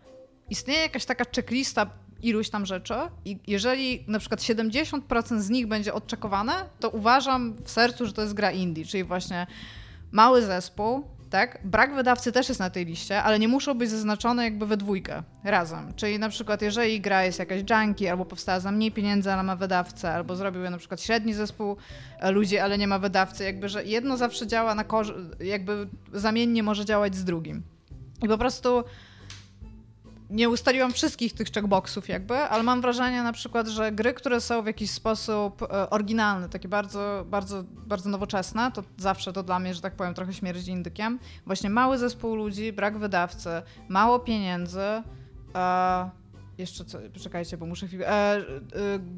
istnieje 0.50 0.80
jakaś 0.80 1.04
taka 1.04 1.24
checklista 1.36 1.90
iluś 2.22 2.50
tam 2.50 2.66
rzeczy 2.66 2.94
i 3.24 3.38
jeżeli 3.46 4.04
na 4.06 4.18
przykład 4.18 4.40
70% 4.40 5.38
z 5.38 5.50
nich 5.50 5.66
będzie 5.66 5.94
odczekowane, 5.94 6.52
to 6.80 6.90
uważam 6.90 7.56
w 7.64 7.70
sercu, 7.70 8.06
że 8.06 8.12
to 8.12 8.22
jest 8.22 8.34
gra 8.34 8.50
indie, 8.50 8.84
czyli 8.84 9.04
właśnie 9.04 9.46
mały 10.12 10.42
zespół, 10.42 11.04
tak? 11.30 11.58
Brak 11.64 11.94
wydawcy 11.94 12.32
też 12.32 12.48
jest 12.48 12.60
na 12.60 12.70
tej 12.70 12.86
liście, 12.86 13.22
ale 13.22 13.38
nie 13.38 13.48
muszą 13.48 13.74
być 13.74 13.90
zaznaczone 13.90 14.44
jakby 14.44 14.66
we 14.66 14.76
dwójkę 14.76 15.22
razem. 15.44 15.94
Czyli 15.96 16.18
na 16.18 16.28
przykład 16.28 16.62
jeżeli 16.62 17.00
gra 17.00 17.24
jest 17.24 17.38
jakaś 17.38 17.62
junkie, 17.70 18.10
albo 18.10 18.24
powstała 18.24 18.60
za 18.60 18.72
mniej 18.72 18.92
pieniędzy, 18.92 19.32
ale 19.32 19.42
ma 19.42 19.56
wydawcę, 19.56 20.14
albo 20.14 20.36
zrobił 20.36 20.62
ją 20.62 20.70
na 20.70 20.78
przykład 20.78 21.00
średni 21.00 21.34
zespół 21.34 21.76
e, 22.18 22.30
ludzi, 22.30 22.58
ale 22.58 22.78
nie 22.78 22.86
ma 22.86 22.98
wydawcy, 22.98 23.44
jakby, 23.44 23.68
że 23.68 23.84
jedno 23.84 24.16
zawsze 24.16 24.46
działa 24.46 24.74
na 24.74 24.84
korzyść, 24.84 25.18
jakby 25.40 25.88
zamiennie 26.12 26.62
może 26.62 26.84
działać 26.84 27.14
z 27.14 27.24
drugim. 27.24 27.62
I 28.22 28.28
po 28.28 28.38
prostu 28.38 28.84
nie 30.30 30.48
ustaliłam 30.48 30.92
wszystkich 30.92 31.32
tych 31.32 31.48
checkboxów 31.48 32.08
jakby, 32.08 32.34
ale 32.34 32.62
mam 32.62 32.80
wrażenie 32.80 33.22
na 33.22 33.32
przykład, 33.32 33.68
że 33.68 33.92
gry, 33.92 34.14
które 34.14 34.40
są 34.40 34.62
w 34.62 34.66
jakiś 34.66 34.90
sposób 34.90 35.62
e, 35.62 35.90
oryginalne, 35.90 36.48
takie 36.48 36.68
bardzo, 36.68 37.24
bardzo, 37.26 37.64
bardzo 37.86 38.10
nowoczesne, 38.10 38.72
to 38.72 38.82
zawsze 38.98 39.32
to 39.32 39.42
dla 39.42 39.58
mnie, 39.58 39.74
że 39.74 39.80
tak 39.80 39.94
powiem, 39.94 40.14
trochę 40.14 40.32
śmierdzi 40.32 40.70
indykiem. 40.70 41.18
Właśnie 41.46 41.70
mały 41.70 41.98
zespół 41.98 42.34
ludzi, 42.34 42.72
brak 42.72 42.98
wydawcy, 42.98 43.50
mało 43.88 44.18
pieniędzy, 44.18 45.02
e, 45.54 46.10
jeszcze 46.58 46.84
co, 46.84 46.98
poczekajcie, 47.14 47.56
bo 47.56 47.66
muszę 47.66 47.86
chwilę, 47.86 48.06
e, 48.08 48.36
e, 48.36 48.42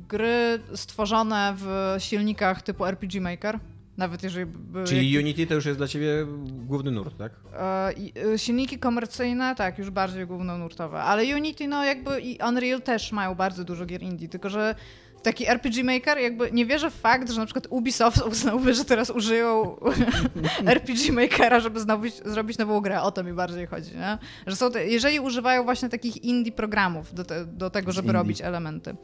gry 0.08 0.60
stworzone 0.74 1.54
w 1.56 1.94
silnikach 1.98 2.62
typu 2.62 2.86
RPG 2.86 3.20
Maker, 3.20 3.58
nawet 3.96 4.22
jeżeli 4.22 4.46
były 4.46 4.84
Czyli 4.84 5.18
Unity 5.18 5.46
to 5.46 5.54
już 5.54 5.66
jest 5.66 5.78
dla 5.78 5.88
ciebie 5.88 6.26
główny 6.44 6.90
nurt, 6.90 7.18
tak? 7.18 7.32
E, 7.54 7.92
e, 8.32 8.38
Silniki 8.38 8.78
komercyjne, 8.78 9.54
tak, 9.54 9.78
już 9.78 9.90
bardziej 9.90 10.26
głównonurtowe, 10.26 11.02
ale 11.02 11.36
Unity, 11.36 11.68
no 11.68 11.84
jakby 11.84 12.20
i 12.20 12.38
Unreal 12.48 12.82
też 12.82 13.12
mają 13.12 13.34
bardzo 13.34 13.64
dużo 13.64 13.86
gier 13.86 14.02
indie, 14.02 14.28
tylko 14.28 14.50
że 14.50 14.74
taki 15.22 15.48
RPG 15.48 15.84
Maker, 15.84 16.18
jakby 16.18 16.52
nie 16.52 16.66
wierzę 16.66 16.90
w 16.90 16.94
fakt, 16.94 17.30
że 17.30 17.40
na 17.40 17.46
przykład 17.46 17.66
Ubisoft 17.70 18.22
uznałby, 18.32 18.74
że 18.74 18.84
teraz 18.84 19.10
użyją 19.10 19.76
RPG 20.66 21.12
Makera, 21.12 21.60
żeby 21.60 21.80
zrobić 22.24 22.58
nową 22.58 22.80
grę. 22.80 23.02
O 23.02 23.12
to 23.12 23.24
mi 23.24 23.32
bardziej 23.32 23.66
chodzi, 23.66 23.96
nie? 23.96 24.18
Że 24.46 24.56
są 24.56 24.70
te, 24.70 24.86
jeżeli 24.86 25.20
używają 25.20 25.64
właśnie 25.64 25.88
takich 25.88 26.24
indie 26.24 26.52
programów 26.52 27.14
do, 27.14 27.24
te, 27.24 27.46
do 27.46 27.70
tego, 27.70 27.92
żeby 27.92 28.12
robić 28.12 28.40
elementy. 28.40 28.96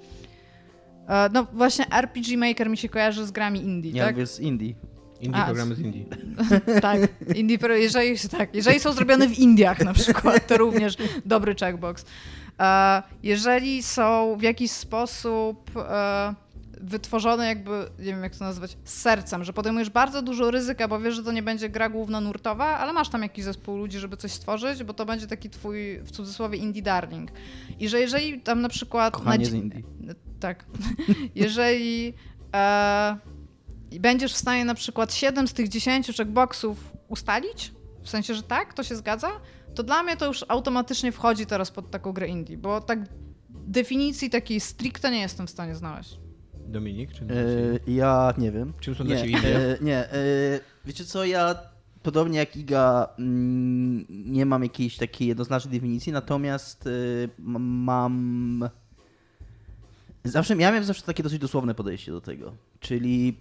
E, 1.09 1.29
no 1.33 1.47
właśnie 1.53 1.90
RPG 1.90 2.38
Maker 2.38 2.71
mi 2.71 2.77
się 2.77 2.88
kojarzy 2.88 3.27
z 3.27 3.31
grami 3.31 3.61
indie, 3.61 3.90
ja 3.90 4.05
tak? 4.05 4.16
Ja 4.16 4.27
z 4.27 4.40
indie. 4.40 4.75
Indie 5.21 5.40
A, 5.40 5.44
programy 5.44 5.75
z 5.75 5.81
Indii. 5.81 6.07
tak, 6.83 7.01
indie, 7.35 7.59
jeżeli, 7.68 8.18
tak, 8.18 8.55
jeżeli 8.55 8.81
są 8.81 8.92
zrobione 8.92 9.29
w 9.29 9.38
Indiach 9.38 9.85
na 9.85 9.92
przykład, 9.92 10.47
to 10.47 10.57
również 10.57 10.97
dobry 11.25 11.55
checkbox. 11.55 12.05
E, 12.61 13.03
jeżeli 13.23 13.83
są 13.83 14.37
w 14.37 14.42
jakiś 14.42 14.71
sposób 14.71 15.71
e, 15.77 16.35
wytworzone 16.81 17.47
jakby, 17.47 17.71
nie 17.99 18.05
wiem 18.05 18.23
jak 18.23 18.37
to 18.37 18.44
nazwać, 18.44 18.77
z 18.85 18.94
sercem, 18.94 19.44
że 19.44 19.53
podejmujesz 19.53 19.90
bardzo 19.90 20.23
dużo 20.23 20.51
ryzyka, 20.51 20.88
bo 20.88 21.01
wiesz, 21.01 21.14
że 21.14 21.23
to 21.23 21.33
nie 21.33 21.42
będzie 21.42 21.68
gra 21.68 21.88
głównonurtowa, 21.88 22.64
ale 22.64 22.92
masz 22.92 23.09
tam 23.09 23.23
jakiś 23.23 23.44
zespół 23.44 23.77
ludzi, 23.77 23.99
żeby 23.99 24.16
coś 24.16 24.33
stworzyć, 24.33 24.85
bo 24.85 24.94
to 24.94 25.07
będzie 25.07 25.27
taki 25.27 25.51
twój, 25.51 26.01
w 26.01 26.11
cudzysłowie, 26.11 26.59
indie 26.59 26.83
darling. 26.83 27.31
I 27.81 27.88
że 27.88 28.01
jeżeli 28.01 28.40
tam 28.40 28.61
na 28.61 28.68
przykład... 28.68 29.14
Kochanie 29.14 29.44
na... 29.44 29.51
z 29.51 29.55
Indii. 29.55 29.85
Tak. 30.40 30.64
jeżeli 31.35 32.14
e, 32.55 33.16
będziesz 34.01 34.33
w 34.33 34.37
stanie 34.37 34.64
na 34.64 34.74
przykład 34.74 35.14
7 35.14 35.48
z 35.48 35.53
tych 35.53 35.68
10 35.68 36.07
checkboxów 36.07 36.92
ustalić, 37.09 37.72
w 38.03 38.09
sensie, 38.09 38.35
że 38.35 38.42
tak, 38.42 38.74
to 38.74 38.83
się 38.83 38.96
zgadza, 38.96 39.31
to 39.74 39.83
dla 39.83 40.03
mnie 40.03 40.16
to 40.16 40.27
już 40.27 40.44
automatycznie 40.48 41.12
wchodzi 41.12 41.46
teraz 41.46 41.70
pod 41.70 41.90
taką 41.90 42.12
grę 42.12 42.29
indie, 42.29 42.59
bo 42.59 42.81
tak 42.81 42.98
definicji 43.51 44.31
takiej 44.31 44.61
stricte 44.61 45.11
nie 45.11 45.20
jestem 45.20 45.46
w 45.46 45.51
stanie 45.51 45.74
znaleźć. 45.74 46.18
Dominik? 46.68 47.12
Czy 47.12 47.24
yy, 47.24 47.94
ja 47.94 48.35
nie 48.38 48.53
wiem. 48.53 48.72
Czym 48.81 48.94
są 48.94 49.05
nie, 49.05 49.16
dla 49.16 49.24
Indie? 49.24 49.51
Yy, 49.51 49.79
nie, 49.81 50.09
yy, 50.12 50.61
wiecie 50.85 51.05
co, 51.05 51.24
ja 51.24 51.55
podobnie 52.03 52.38
jak 52.38 52.57
Iga 52.57 53.09
mm, 53.18 54.07
nie 54.09 54.46
mam 54.46 54.62
jakiejś 54.62 54.96
takiej 54.96 55.29
jednoznacznej 55.29 55.74
definicji, 55.74 56.12
natomiast 56.12 56.88
mam... 57.38 58.68
Zawsze, 60.30 60.54
ja 60.54 60.70
miałem 60.70 60.84
zawsze 60.84 61.02
takie 61.02 61.22
dosyć 61.22 61.38
dosłowne 61.38 61.74
podejście 61.74 62.12
do 62.12 62.20
tego, 62.20 62.52
czyli 62.80 63.40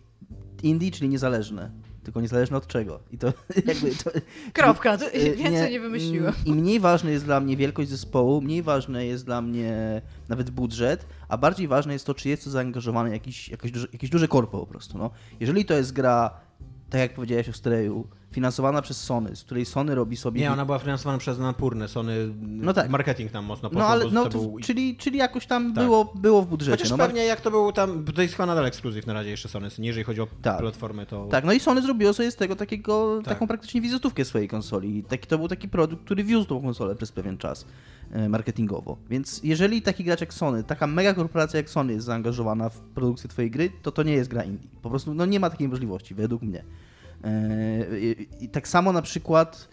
indie, 0.63 0.91
czyli 0.91 1.09
niezależne 1.09 1.71
tylko 2.07 2.21
niezależne 2.21 2.57
od 2.57 2.67
czego. 2.67 2.99
I 3.11 3.17
to 3.17 3.27
jakby... 3.67 3.95
To, 3.95 4.11
Kropka, 4.53 4.97
to 4.97 5.07
y, 5.07 5.35
więcej 5.35 5.51
nie, 5.51 5.69
nie 5.71 5.79
wymyśliłem. 5.79 6.33
I 6.45 6.53
mniej 6.53 6.79
ważne 6.79 7.11
jest 7.11 7.25
dla 7.25 7.39
mnie 7.39 7.57
wielkość 7.57 7.89
zespołu, 7.89 8.41
mniej 8.41 8.61
ważne 8.63 9.05
jest 9.05 9.25
dla 9.25 9.41
mnie 9.41 10.01
nawet 10.29 10.49
budżet, 10.49 11.05
a 11.27 11.37
bardziej 11.37 11.67
ważne 11.67 11.93
jest 11.93 12.05
to, 12.05 12.13
czy 12.13 12.29
jest 12.29 12.43
to 12.43 12.49
zaangażowane 12.49 13.09
jakiś, 13.09 13.49
jakieś, 13.49 13.71
duże, 13.71 13.87
jakieś 13.93 14.09
duże 14.09 14.27
korpo 14.27 14.59
po 14.59 14.65
prostu. 14.65 14.97
No. 14.97 15.09
Jeżeli 15.39 15.65
to 15.65 15.73
jest 15.73 15.93
gra, 15.93 16.39
tak 16.89 17.01
jak 17.01 17.13
powiedziałeś 17.13 17.49
o 17.49 17.53
Streju, 17.53 18.07
finansowana 18.31 18.81
przez 18.81 19.03
Sony, 19.03 19.35
z 19.35 19.43
której 19.43 19.65
Sony 19.65 19.95
robi 19.95 20.17
sobie... 20.17 20.41
Nie, 20.41 20.51
ona 20.51 20.65
była 20.65 20.79
finansowana 20.79 21.17
przez 21.17 21.39
Napurne, 21.39 21.87
Sony 21.87 22.15
no 22.41 22.73
tak. 22.73 22.89
marketing 22.89 23.31
tam 23.31 23.45
mocno 23.45 23.69
poszło, 23.69 23.81
No 23.81 23.87
ale 23.87 24.05
no, 24.11 24.29
był... 24.29 24.57
czyli, 24.63 24.95
czyli 24.95 25.17
jakoś 25.17 25.47
tam 25.47 25.73
tak. 25.73 25.83
było, 25.83 26.13
było 26.15 26.41
w 26.41 26.47
budżecie. 26.47 26.77
Chociaż 26.77 26.91
no, 26.91 26.97
pewnie 26.97 27.25
jak 27.25 27.41
to 27.41 27.51
był 27.51 27.71
tam, 27.71 28.05
to 28.15 28.21
jest 28.21 28.33
chyba 28.33 28.45
nadal 28.45 28.65
ekskluzyw 28.65 29.07
na 29.07 29.13
razie 29.13 29.29
jeszcze 29.29 29.49
Sony, 29.49 29.67
nie 29.79 29.87
jeżeli 29.87 30.03
chodzi 30.03 30.21
o 30.21 30.27
tak. 30.41 30.59
platformę 30.59 31.05
to... 31.05 31.25
Tak, 31.25 31.45
no 31.45 31.53
i 31.53 31.59
Sony 31.59 31.81
zrobiło 31.81 32.13
sobie 32.13 32.31
z 32.31 32.35
tego 32.35 32.55
takiego, 32.55 33.17
tak. 33.17 33.33
taką 33.33 33.47
praktycznie 33.47 33.81
wizytówkę 33.81 34.25
swojej 34.25 34.47
konsoli. 34.47 35.03
Taki, 35.03 35.27
to 35.27 35.37
był 35.37 35.47
taki 35.47 35.69
produkt, 35.69 36.05
który 36.05 36.23
wiózł 36.23 36.47
tą 36.47 36.61
konsolę 36.61 36.95
przez 36.95 37.11
pewien 37.11 37.37
czas 37.37 37.65
e, 38.11 38.29
marketingowo. 38.29 38.97
Więc 39.09 39.41
jeżeli 39.43 39.81
taki 39.81 40.03
gracz 40.03 40.21
jak 40.21 40.33
Sony, 40.33 40.63
taka 40.63 40.87
mega 40.87 41.13
korporacja 41.13 41.57
jak 41.57 41.69
Sony 41.69 41.93
jest 41.93 42.05
zaangażowana 42.05 42.69
w 42.69 42.79
produkcję 42.79 43.29
twojej 43.29 43.51
gry, 43.51 43.71
to 43.81 43.91
to 43.91 44.03
nie 44.03 44.13
jest 44.13 44.29
gra 44.29 44.43
indie. 44.43 44.69
Po 44.81 44.89
prostu 44.89 45.13
no, 45.13 45.25
nie 45.25 45.39
ma 45.39 45.49
takiej 45.49 45.69
możliwości, 45.69 46.15
według 46.15 46.41
mnie. 46.41 46.63
E, 47.23 47.85
I 48.39 48.49
tak 48.49 48.67
samo 48.67 48.91
na 48.91 49.01
przykład. 49.01 49.67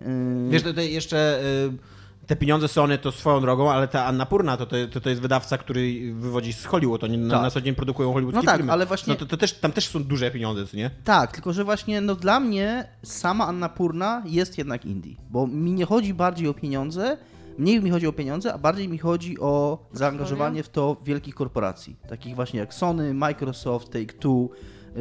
E, 0.00 0.50
Wiesz, 0.50 0.62
tutaj 0.62 0.92
jeszcze 0.92 1.40
e, 1.40 2.00
te 2.30 2.36
pieniądze 2.36 2.68
Sony 2.68 2.98
to 2.98 3.12
swoją 3.12 3.40
drogą, 3.40 3.70
ale 3.70 3.88
ta 3.88 4.04
Anna 4.04 4.26
Purna 4.26 4.56
to, 4.56 4.66
to, 4.66 5.00
to 5.00 5.08
jest 5.08 5.22
wydawca, 5.22 5.58
który 5.58 6.14
wywodzi 6.14 6.52
z 6.52 6.64
Hollywood. 6.64 7.04
Oni 7.04 7.18
tak. 7.18 7.26
na, 7.26 7.42
na 7.42 7.50
co 7.50 7.60
dzień 7.60 7.74
produkują 7.74 8.12
hollywoodzkie 8.12 8.46
no 8.46 8.52
tak, 8.52 8.56
filmy. 8.56 8.72
ale 8.72 8.86
właśnie... 8.86 9.12
No 9.12 9.18
to, 9.18 9.26
to, 9.26 9.36
też, 9.36 9.52
tam 9.52 9.72
też 9.72 9.88
są 9.88 10.04
duże 10.04 10.30
pieniądze, 10.30 10.64
nie? 10.74 10.90
Tak, 11.04 11.32
tylko 11.32 11.52
że 11.52 11.64
właśnie 11.64 12.00
no 12.00 12.14
dla 12.14 12.40
mnie 12.40 12.88
sama 13.02 13.46
Anna 13.46 13.68
Purna 13.68 14.22
jest 14.26 14.58
jednak 14.58 14.84
indie, 14.84 15.14
bo 15.30 15.46
mi 15.46 15.72
nie 15.72 15.84
chodzi 15.84 16.14
bardziej 16.14 16.48
o 16.48 16.54
pieniądze, 16.54 17.16
mniej 17.58 17.82
mi 17.82 17.90
chodzi 17.90 18.06
o 18.06 18.12
pieniądze, 18.12 18.54
a 18.54 18.58
bardziej 18.58 18.88
mi 18.88 18.98
chodzi 18.98 19.38
o 19.38 19.78
zaangażowanie 19.92 20.62
w 20.62 20.68
to 20.68 20.96
wielkich 21.04 21.34
korporacji, 21.34 21.96
takich 22.08 22.34
właśnie 22.34 22.60
jak 22.60 22.74
Sony, 22.74 23.14
Microsoft, 23.14 23.90
Take-Two, 23.94 24.48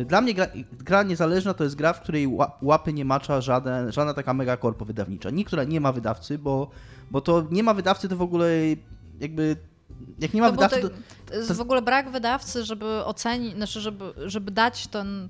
dla 0.05 0.21
mnie 0.21 0.33
gra, 0.33 0.47
gra, 0.71 1.03
niezależna 1.03 1.53
to 1.53 1.63
jest 1.63 1.75
gra, 1.75 1.93
w 1.93 2.01
której 2.01 2.27
łapy 2.61 2.93
nie 2.93 3.05
macza 3.05 3.41
żadna 3.41 4.13
taka 4.15 4.33
mega 4.33 4.57
korpo 4.57 4.85
wydawnicza. 4.85 5.29
Nikt, 5.29 5.47
która 5.49 5.63
nie 5.63 5.81
ma 5.81 5.91
wydawcy, 5.91 6.37
bo, 6.37 6.69
bo 7.11 7.21
to 7.21 7.47
nie 7.51 7.63
ma 7.63 7.73
wydawcy, 7.73 8.09
to 8.09 8.15
w 8.15 8.21
ogóle 8.21 8.49
jakby 9.19 9.55
jak 10.19 10.33
nie 10.33 10.41
ma 10.41 10.47
no 10.47 10.53
wydawcy, 10.53 10.81
to, 10.81 10.89
to, 11.25 11.35
jest 11.35 11.51
w 11.51 11.61
ogóle 11.61 11.81
brak 11.81 12.11
wydawcy, 12.11 12.65
żeby 12.65 12.85
ocenić, 12.85 13.55
znaczy 13.55 13.81
żeby, 13.81 14.13
żeby 14.25 14.51
dać 14.51 14.87
ten, 14.87 15.29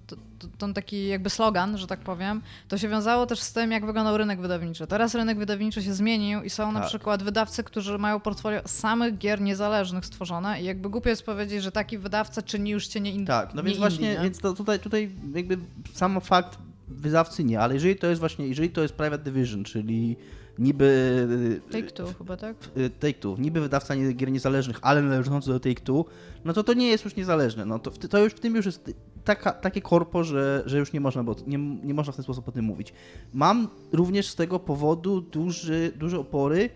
ten 0.57 0.73
taki 0.73 1.07
jakby 1.07 1.29
slogan, 1.29 1.77
że 1.77 1.87
tak 1.87 1.99
powiem, 1.99 2.41
to 2.67 2.77
się 2.77 2.89
wiązało 2.89 3.25
też 3.25 3.39
z 3.39 3.53
tym, 3.53 3.71
jak 3.71 3.85
wyglądał 3.85 4.17
rynek 4.17 4.41
wydawniczy. 4.41 4.87
Teraz 4.87 5.15
rynek 5.15 5.37
wydawniczy 5.37 5.83
się 5.83 5.93
zmienił 5.93 6.43
i 6.43 6.49
są 6.49 6.63
tak. 6.63 6.73
na 6.73 6.87
przykład 6.87 7.23
wydawcy, 7.23 7.63
którzy 7.63 7.97
mają 7.97 8.19
portfolio 8.19 8.61
samych 8.65 9.17
gier 9.17 9.41
niezależnych 9.41 10.05
stworzone 10.05 10.61
i 10.61 10.65
jakby 10.65 10.89
głupio 10.89 11.09
jest 11.09 11.23
powiedzieć, 11.23 11.63
że 11.63 11.71
taki 11.71 11.97
wydawca 11.97 12.41
czyni 12.41 12.71
już 12.71 12.87
cię 12.87 12.99
nie 12.99 13.11
inny. 13.11 13.25
Tak, 13.25 13.53
no 13.53 13.63
więc 13.63 13.77
indie, 13.77 13.89
właśnie, 13.89 14.13
nie? 14.13 14.19
więc 14.23 14.39
to 14.39 14.53
tutaj, 14.53 14.79
tutaj 14.79 15.11
jakby 15.35 15.57
sam 15.93 16.21
fakt 16.21 16.57
wydawcy 16.87 17.43
nie, 17.43 17.59
ale 17.59 17.73
jeżeli 17.73 17.95
to 17.95 18.07
jest 18.07 18.19
właśnie, 18.19 18.47
jeżeli 18.47 18.69
to 18.69 18.81
jest 18.81 18.93
private 18.93 19.23
division, 19.23 19.63
czyli 19.63 20.17
niby... 20.59 21.61
Take-Two 21.71 22.13
chyba, 22.17 22.37
tak? 22.37 22.55
Y, 22.77 22.89
Take-Two. 22.89 23.39
Niby 23.39 23.61
wydawca 23.61 23.95
gier 23.95 24.31
niezależnych, 24.31 24.77
ale 24.81 25.01
należący 25.01 25.49
do 25.49 25.59
Take-Two, 25.59 26.05
no 26.45 26.53
to 26.53 26.63
to 26.63 26.73
nie 26.73 26.87
jest 26.87 27.05
już 27.05 27.15
niezależne. 27.15 27.65
No 27.65 27.79
to, 27.79 27.91
to 27.91 28.23
już 28.23 28.33
w 28.33 28.39
tym 28.39 28.55
już 28.55 28.65
jest 28.65 28.93
taka, 29.23 29.51
takie 29.51 29.81
korpo, 29.81 30.23
że, 30.23 30.63
że 30.65 30.79
już 30.79 30.93
nie 30.93 30.99
można, 30.99 31.23
bo 31.23 31.35
nie, 31.47 31.57
nie 31.57 31.93
można 31.93 32.13
w 32.13 32.15
ten 32.15 32.23
sposób 32.23 32.47
o 32.47 32.51
tym 32.51 32.65
mówić. 32.65 32.93
Mam 33.33 33.67
również 33.91 34.27
z 34.27 34.35
tego 34.35 34.59
powodu 34.59 35.21
duży, 35.21 35.91
duże 35.95 36.19
opory 36.19 36.69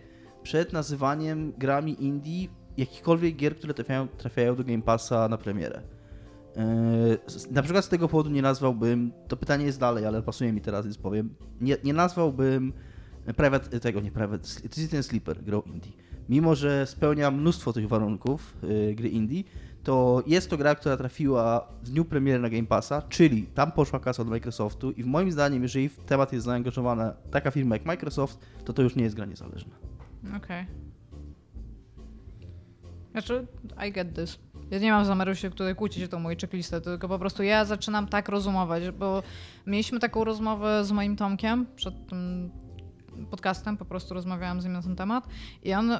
przed 0.43 0.73
nazywaniem 0.73 1.53
grami 1.57 2.03
indie 2.03 2.47
jakichkolwiek 2.77 3.35
gier, 3.35 3.55
które 3.55 3.73
trafiają, 3.73 4.07
trafiają 4.07 4.55
do 4.55 4.63
Game 4.63 4.81
Passa 4.81 5.27
na 5.29 5.37
premierę. 5.37 5.81
Yy, 6.55 7.51
na 7.51 7.61
przykład 7.61 7.85
z 7.85 7.89
tego 7.89 8.07
powodu 8.07 8.29
nie 8.29 8.41
nazwałbym, 8.41 9.11
to 9.27 9.37
pytanie 9.37 9.65
jest 9.65 9.79
dalej, 9.79 10.05
ale 10.05 10.21
pasuje 10.21 10.53
mi 10.53 10.61
teraz, 10.61 10.85
więc 10.85 10.97
powiem, 10.97 11.35
nie, 11.61 11.77
nie 11.83 11.93
nazwałbym 11.93 12.73
Private, 13.35 13.79
tego 13.79 14.01
nie 14.01 14.11
Private, 14.11 14.43
Citizen 14.61 15.03
Sleeper 15.03 15.43
grą 15.43 15.61
indie. 15.61 15.91
Mimo, 16.29 16.55
że 16.55 16.85
spełnia 16.85 17.31
mnóstwo 17.31 17.73
tych 17.73 17.87
warunków 17.87 18.57
yy, 18.63 18.95
gry 18.95 19.09
indie, 19.09 19.43
to 19.83 20.23
jest 20.27 20.49
to 20.49 20.57
gra, 20.57 20.75
która 20.75 20.97
trafiła 20.97 21.67
w 21.83 21.89
dniu 21.89 22.05
premiery 22.05 22.39
na 22.39 22.49
Game 22.49 22.65
Passa, 22.65 23.01
czyli 23.01 23.43
tam 23.43 23.71
poszła 23.71 23.99
kasa 23.99 24.21
od 24.21 24.29
Microsoftu 24.29 24.91
i 24.91 25.03
moim 25.03 25.31
zdaniem, 25.31 25.63
jeżeli 25.63 25.89
w 25.89 25.97
temat 25.97 26.33
jest 26.33 26.45
zaangażowana 26.45 27.13
taka 27.31 27.51
firma 27.51 27.75
jak 27.75 27.85
Microsoft, 27.85 28.39
to 28.65 28.73
to 28.73 28.81
już 28.81 28.95
nie 28.95 29.03
jest 29.03 29.15
gra 29.15 29.25
niezależna. 29.25 29.75
Okej. 30.23 30.37
Okay. 30.37 30.65
Znaczy, 33.11 33.47
I 33.87 33.91
get 33.91 34.15
this. 34.15 34.39
Ja 34.71 34.79
nie 34.79 34.91
mam 34.91 35.05
zamiaru 35.05 35.35
się 35.35 35.49
tutaj 35.49 35.75
kłócić 35.75 36.03
o 36.03 36.07
tą 36.07 36.19
moją 36.19 36.37
checklistę, 36.37 36.81
tylko 36.81 37.07
po 37.07 37.19
prostu 37.19 37.43
ja 37.43 37.65
zaczynam 37.65 38.07
tak 38.07 38.29
rozumować, 38.29 38.91
bo 38.91 39.23
mieliśmy 39.67 39.99
taką 39.99 40.23
rozmowę 40.23 40.85
z 40.85 40.91
moim 40.91 41.15
Tomkiem 41.15 41.65
przed 41.75 42.07
tym 42.07 42.51
podcastem, 43.31 43.77
po 43.77 43.85
prostu 43.85 44.13
rozmawiałam 44.13 44.61
z 44.61 44.63
nim 44.63 44.73
na 44.73 44.81
ten 44.81 44.95
temat 44.95 45.27
i 45.63 45.73
on, 45.73 45.91
y, 45.91 45.99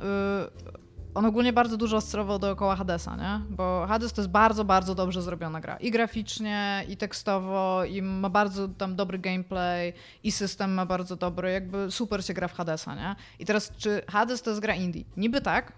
on 1.13 1.25
ogólnie 1.25 1.53
bardzo 1.53 1.77
dużo 1.77 1.97
oscylował 1.97 2.39
dookoła 2.39 2.75
Hadesa, 2.75 3.15
nie? 3.15 3.55
Bo 3.55 3.85
Hades 3.87 4.13
to 4.13 4.21
jest 4.21 4.31
bardzo, 4.31 4.65
bardzo 4.65 4.95
dobrze 4.95 5.21
zrobiona 5.21 5.61
gra. 5.61 5.77
I 5.77 5.91
graficznie, 5.91 6.85
i 6.89 6.97
tekstowo, 6.97 7.85
i 7.85 8.01
ma 8.01 8.29
bardzo 8.29 8.67
tam 8.67 8.95
dobry 8.95 9.19
gameplay, 9.19 9.93
i 10.23 10.31
system 10.31 10.73
ma 10.73 10.85
bardzo 10.85 11.15
dobry, 11.15 11.51
jakby 11.51 11.91
super 11.91 12.25
się 12.25 12.33
gra 12.33 12.47
w 12.47 12.53
Hadesa, 12.53 12.95
nie? 12.95 13.15
I 13.39 13.45
teraz, 13.45 13.71
czy 13.77 14.01
Hades 14.07 14.41
to 14.41 14.49
jest 14.49 14.61
gra 14.61 14.75
indie? 14.75 15.03
Niby 15.17 15.41
tak, 15.41 15.73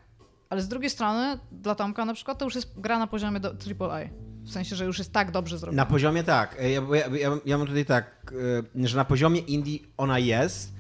ale 0.50 0.62
z 0.62 0.68
drugiej 0.68 0.90
strony, 0.90 1.40
dla 1.52 1.76
Tomka 1.76 2.06
na 2.06 2.14
przykład, 2.14 2.38
to 2.38 2.46
już 2.46 2.56
jest 2.56 2.80
gra 2.80 3.00
na 3.00 3.08
poziomie 3.08 3.40
AAA. 3.80 4.00
W 4.44 4.52
sensie, 4.52 4.76
że 4.76 4.86
już 4.86 4.98
jest 4.98 5.14
tak 5.14 5.32
dobrze 5.32 5.58
zrobiona. 5.58 5.84
Na 5.84 5.90
poziomie 5.90 6.24
tak. 6.24 6.58
Ja, 6.62 6.96
ja, 6.98 7.18
ja, 7.18 7.38
ja 7.46 7.58
mam 7.58 7.68
tutaj 7.68 7.86
tak, 7.86 8.34
y, 8.76 8.88
że 8.88 8.98
na 8.98 9.06
poziomie 9.06 9.40
indie 9.40 9.80
ona 9.98 10.20
jest, 10.20 10.75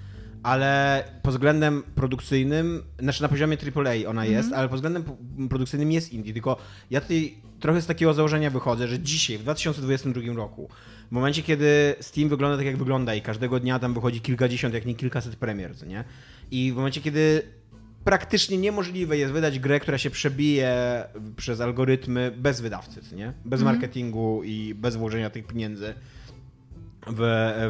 ale 0.45 1.03
pod 1.21 1.34
względem 1.34 1.84
produkcyjnym, 1.95 2.84
znaczy 2.99 3.21
na 3.21 3.27
poziomie 3.27 3.58
AAA 3.75 4.10
ona 4.10 4.25
jest, 4.25 4.47
mm 4.47 4.51
-hmm. 4.51 4.60
ale 4.60 4.69
pod 4.69 4.77
względem 4.77 5.03
produkcyjnym 5.49 5.91
jest 5.91 6.13
indie, 6.13 6.34
tylko 6.34 6.58
ja 6.91 7.01
tutaj 7.01 7.36
trochę 7.60 7.81
z 7.81 7.86
takiego 7.86 8.13
założenia 8.13 8.49
wychodzę, 8.49 8.88
że 8.88 8.99
dzisiaj, 8.99 9.38
w 9.38 9.41
2022 9.41 10.34
roku, 10.34 10.69
w 11.08 11.12
momencie, 11.12 11.43
kiedy 11.43 11.95
Steam 11.99 12.29
wygląda 12.29 12.58
tak, 12.58 12.65
jak 12.65 12.77
wygląda 12.77 13.15
i 13.15 13.21
każdego 13.21 13.60
dnia 13.60 13.79
tam 13.79 13.93
wychodzi 13.93 14.21
kilkadziesiąt, 14.21 14.73
jak 14.73 14.86
nie 14.86 14.95
kilkaset 14.95 15.36
premier, 15.36 15.71
nie? 15.88 16.03
I 16.51 16.71
w 16.71 16.75
momencie, 16.75 17.01
kiedy 17.01 17.41
praktycznie 18.03 18.58
niemożliwe 18.58 19.17
jest 19.17 19.34
wydać 19.34 19.60
grę, 19.60 19.79
która 19.79 19.97
się 19.97 20.10
przebije 20.10 21.03
przez 21.36 21.62
algorytmy 21.62 22.31
bez 22.38 22.62
wydawcy, 22.62 23.01
nie? 23.15 23.34
Bez 23.45 23.60
Mhm. 23.62 23.75
marketingu 23.75 24.41
i 24.43 24.73
bez 24.75 24.95
włożenia 24.95 25.29
tych 25.29 25.47
pieniędzy 25.47 25.93
w, 27.08 27.18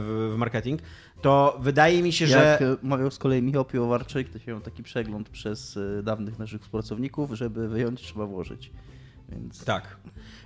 w, 0.02 0.34
w 0.34 0.38
marketing, 0.38 0.82
to 1.22 1.58
wydaje 1.62 2.04
mi 2.04 2.14
się, 2.14 2.28
że... 2.28 2.38
Jak 2.38 2.62
e, 2.62 2.88
mawiał 2.88 3.12
z 3.12 3.18
kolei 3.18 3.42
Michał 3.42 3.66
Piłowarczyk, 3.66 4.30
to 4.30 4.40
się 4.40 4.52
miał 4.52 4.62
taki 4.62 4.84
przegląd 4.84 5.30
przez 5.30 5.78
e, 5.78 6.04
dawnych 6.04 6.40
naszych 6.40 6.62
współpracowników, 6.62 7.32
żeby 7.34 7.68
wyjąć 7.68 8.02
trzeba 8.02 8.26
włożyć. 8.26 8.72
Więc 9.30 9.66
Tak. 9.66 9.98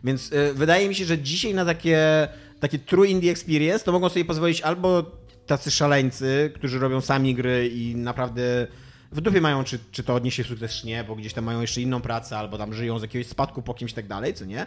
Więc 0.04 0.32
y, 0.32 0.54
wydaje 0.54 0.90
mi 0.90 0.96
się, 0.96 1.06
że 1.06 1.18
dzisiaj 1.18 1.54
na 1.54 1.66
takie, 1.66 2.28
takie 2.60 2.80
true 2.80 3.06
indie 3.06 3.32
experience 3.32 3.86
to 3.86 3.92
mogą 3.92 4.10
sobie 4.10 4.26
pozwolić 4.26 4.62
albo 4.62 5.12
tacy 5.46 5.72
szaleńcy, 5.72 6.52
którzy 6.56 6.80
robią 6.80 7.02
sami 7.02 7.36
gry 7.36 7.68
i 7.68 7.96
naprawdę 7.96 8.68
w 9.12 9.22
dupie 9.22 9.42
mają, 9.42 9.64
czy, 9.64 9.80
czy 9.92 10.04
to 10.04 10.16
odniesie 10.16 10.44
sukces, 10.44 10.74
czy 10.74 10.88
nie, 10.88 11.04
bo 11.04 11.16
gdzieś 11.16 11.34
tam 11.34 11.44
mają 11.46 11.62
jeszcze 11.62 11.82
inną 11.82 12.02
pracę, 12.02 12.38
albo 12.38 12.58
tam 12.58 12.74
żyją 12.74 13.00
z 13.00 13.02
jakiegoś 13.02 13.28
spadku 13.28 13.62
po 13.62 13.74
kimś 13.74 13.92
i 13.92 13.96
tak 13.96 14.08
dalej, 14.08 14.34
co 14.34 14.46
nie? 14.46 14.66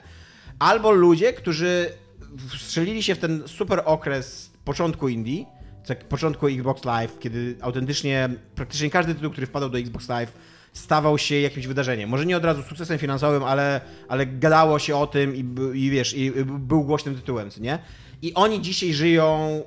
Albo 0.59 0.91
ludzie, 0.91 1.33
którzy 1.33 1.91
strzelili 2.59 3.03
się 3.03 3.15
w 3.15 3.19
ten 3.19 3.43
super 3.47 3.83
okres 3.85 4.51
początku 4.65 5.09
indie, 5.09 5.45
tak 5.87 6.09
początku 6.09 6.47
Xbox 6.47 6.85
Live, 6.85 7.19
kiedy 7.19 7.57
autentycznie 7.61 8.29
praktycznie 8.55 8.91
każdy 8.91 9.15
tytuł, 9.15 9.31
który 9.31 9.47
wpadał 9.47 9.71
do 9.71 9.79
Xbox 9.79 10.09
Live, 10.09 10.33
stawał 10.73 11.19
się 11.19 11.41
jakimś 11.41 11.67
wydarzeniem. 11.67 12.11
Może 12.11 12.27
nie 12.27 12.37
od 12.37 12.45
razu 12.45 12.63
sukcesem 12.63 12.99
finansowym, 12.99 13.45
ale, 13.45 13.81
ale 14.09 14.27
gadało 14.27 14.79
się 14.79 14.97
o 14.97 15.07
tym 15.07 15.37
i, 15.37 15.45
i 15.75 15.91
wiesz, 15.91 16.15
i 16.17 16.33
był 16.45 16.85
głośnym 16.85 17.15
tytułem, 17.15 17.51
co 17.51 17.61
nie? 17.61 17.79
I 18.23 18.35
oni 18.35 18.61
dzisiaj 18.61 18.93
żyją 18.93 19.63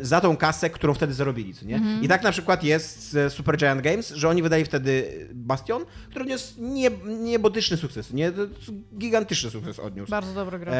za 0.00 0.20
tą 0.20 0.36
kasę, 0.36 0.70
którą 0.70 0.94
wtedy 0.94 1.14
zarobili, 1.14 1.54
co 1.54 1.66
nie? 1.66 1.80
I 2.02 2.08
tak 2.08 2.22
na 2.22 2.32
przykład 2.32 2.64
jest 2.64 3.10
z 3.10 3.32
Super 3.32 3.56
Giant 3.56 3.82
Games, 3.82 4.10
że 4.10 4.28
oni 4.28 4.42
wydali 4.42 4.64
wtedy 4.64 5.10
Bastion, 5.34 5.84
który 6.10 6.22
odniósł 6.24 6.54
nie, 6.58 6.90
niebotyczny 7.22 7.76
sukces, 7.76 8.12
nie? 8.12 8.32
Gigantyczny 8.98 9.50
sukces 9.50 9.78
odniósł. 9.78 10.10
Bardzo 10.10 10.34
dobra 10.34 10.58
gra. 10.58 10.72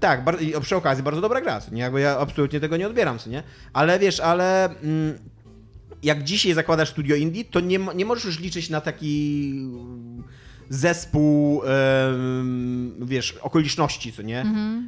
Tak, 0.00 0.24
bar- 0.24 0.42
i 0.42 0.52
przy 0.60 0.76
okazji 0.76 1.04
bardzo 1.04 1.20
dobra 1.20 1.40
gra, 1.40 1.60
co 1.60 1.74
nie? 1.74 1.80
Jakby 1.82 2.00
ja 2.00 2.18
absolutnie 2.18 2.60
tego 2.60 2.76
nie 2.76 2.86
odbieram, 2.86 3.18
co 3.18 3.30
nie? 3.30 3.42
Ale 3.72 3.98
wiesz, 3.98 4.20
ale 4.20 4.64
mm, 4.64 5.18
jak 6.02 6.24
dzisiaj 6.24 6.52
zakładasz 6.54 6.88
studio 6.90 7.16
indie, 7.16 7.44
to 7.44 7.60
nie, 7.60 7.78
nie 7.94 8.04
możesz 8.04 8.24
już 8.24 8.40
liczyć 8.40 8.70
na 8.70 8.80
taki 8.80 9.50
mm, 9.54 10.22
zespół, 10.70 11.62
em, 11.64 12.94
wiesz, 13.06 13.32
okoliczności, 13.42 14.12
co 14.12 14.22
nie? 14.22 14.44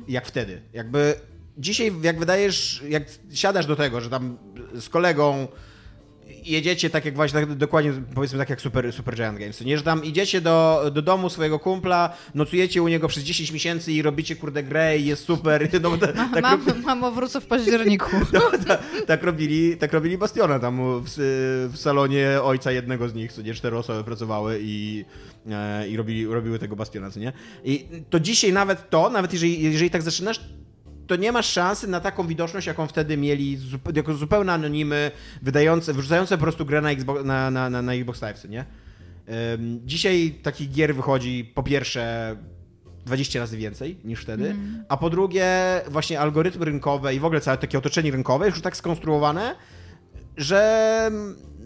Jak 0.09 0.27
wtedy. 0.27 0.61
Jakby 0.73 1.15
dzisiaj, 1.61 1.93
jak 2.03 2.19
wydajesz, 2.19 2.83
jak 2.89 3.03
siadasz 3.33 3.67
do 3.67 3.77
tego, 3.77 4.01
że 4.01 4.11
tam 4.11 4.37
z 4.75 4.89
kolegą 4.89 5.49
jedziecie 6.45 6.91
tak 6.91 7.05
jak 7.05 7.15
właśnie, 7.15 7.41
tak, 7.41 7.55
dokładnie 7.55 7.93
powiedzmy 8.15 8.39
tak 8.39 8.51
jak 8.51 8.61
Super, 8.61 8.93
Super 8.93 9.15
Giant 9.15 9.39
Games, 9.39 9.61
nie? 9.61 9.77
Że 9.79 9.83
tam 9.85 10.05
idziecie 10.05 10.41
do, 10.41 10.85
do 10.95 11.03
domu 11.03 11.31
swojego 11.31 11.59
kumpla, 11.59 12.17
nocujecie 12.35 12.83
u 12.83 12.89
niego 12.89 13.09
przez 13.09 13.23
10 13.25 13.53
miesięcy 13.53 13.93
i 13.93 14.03
robicie 14.03 14.37
kurde 14.37 14.63
grę 14.63 14.99
i 14.99 15.05
jest 15.07 15.25
super. 15.25 15.69
No, 15.83 15.91
bo 15.91 15.99
ta, 15.99 16.07
tak, 16.13 16.43
Mam, 16.43 16.83
mamo, 16.85 17.11
wrócę 17.13 17.41
w 17.41 17.47
październiku. 17.47 18.11
no, 18.33 18.41
ta, 18.67 18.79
tak, 19.07 19.23
robili, 19.23 19.77
tak 19.77 19.93
robili 19.93 20.19
Bastiona 20.19 20.59
tam 20.59 21.01
w, 21.03 21.07
s- 21.07 21.17
w 21.73 21.77
salonie 21.77 22.29
ojca 22.43 22.73
jednego 22.73 23.09
z 23.09 23.15
nich, 23.15 23.33
co 23.33 23.43
nie 23.43 23.55
cztery 23.55 23.77
osoby 23.79 24.05
pracowały 24.05 24.59
i, 24.63 25.05
e, 25.51 25.89
i 25.89 25.97
robili, 25.97 26.27
robiły 26.27 26.59
tego 26.59 26.77
Bastiona, 26.77 27.11
co 27.11 27.21
nie? 27.21 27.33
I 27.65 27.87
to 28.11 28.21
dzisiaj 28.21 28.53
nawet 28.53 28.91
to, 28.91 29.11
nawet 29.11 29.33
jeżeli, 29.33 29.63
jeżeli 29.63 29.91
tak 29.91 30.03
zaczynasz, 30.03 30.41
to 31.11 31.17
nie 31.17 31.33
masz 31.33 31.47
szansy 31.47 31.89
na 31.89 32.01
taką 32.01 32.27
widoczność, 32.27 32.67
jaką 32.67 32.87
wtedy 32.87 33.17
mieli 33.17 33.59
jako 33.95 34.15
zupełne 34.15 34.53
anonimy, 34.53 35.11
wydające, 35.43 35.95
wrzucające 35.95 36.37
po 36.37 36.43
prostu 36.43 36.65
grę 36.65 36.81
na 36.81 36.91
Xbox, 36.91 37.25
na, 37.25 37.51
na, 37.51 37.71
na, 37.71 37.83
na 37.83 37.95
Xbox 37.95 38.23
Live, 38.23 38.45
nie? 38.45 38.65
Ym, 39.55 39.81
Dzisiaj 39.85 40.35
takich 40.43 40.71
gier 40.71 40.95
wychodzi 40.95 41.53
po 41.55 41.63
pierwsze 41.63 42.37
20 43.07 43.39
razy 43.39 43.57
więcej 43.57 43.97
niż 44.05 44.23
wtedy, 44.23 44.57
a 44.89 44.97
po 44.97 45.11
drugie 45.11 45.47
właśnie 45.89 46.21
algorytmy 46.21 46.65
rynkowe 46.65 47.15
i 47.15 47.21
w 47.21 47.25
ogóle 47.25 47.41
całe 47.41 47.59
takie 47.59 47.79
otoczenie 47.79 48.11
rynkowe 48.11 48.47
już 48.47 48.61
tak 48.61 48.77
skonstruowane, 48.77 49.57
że 50.37 51.11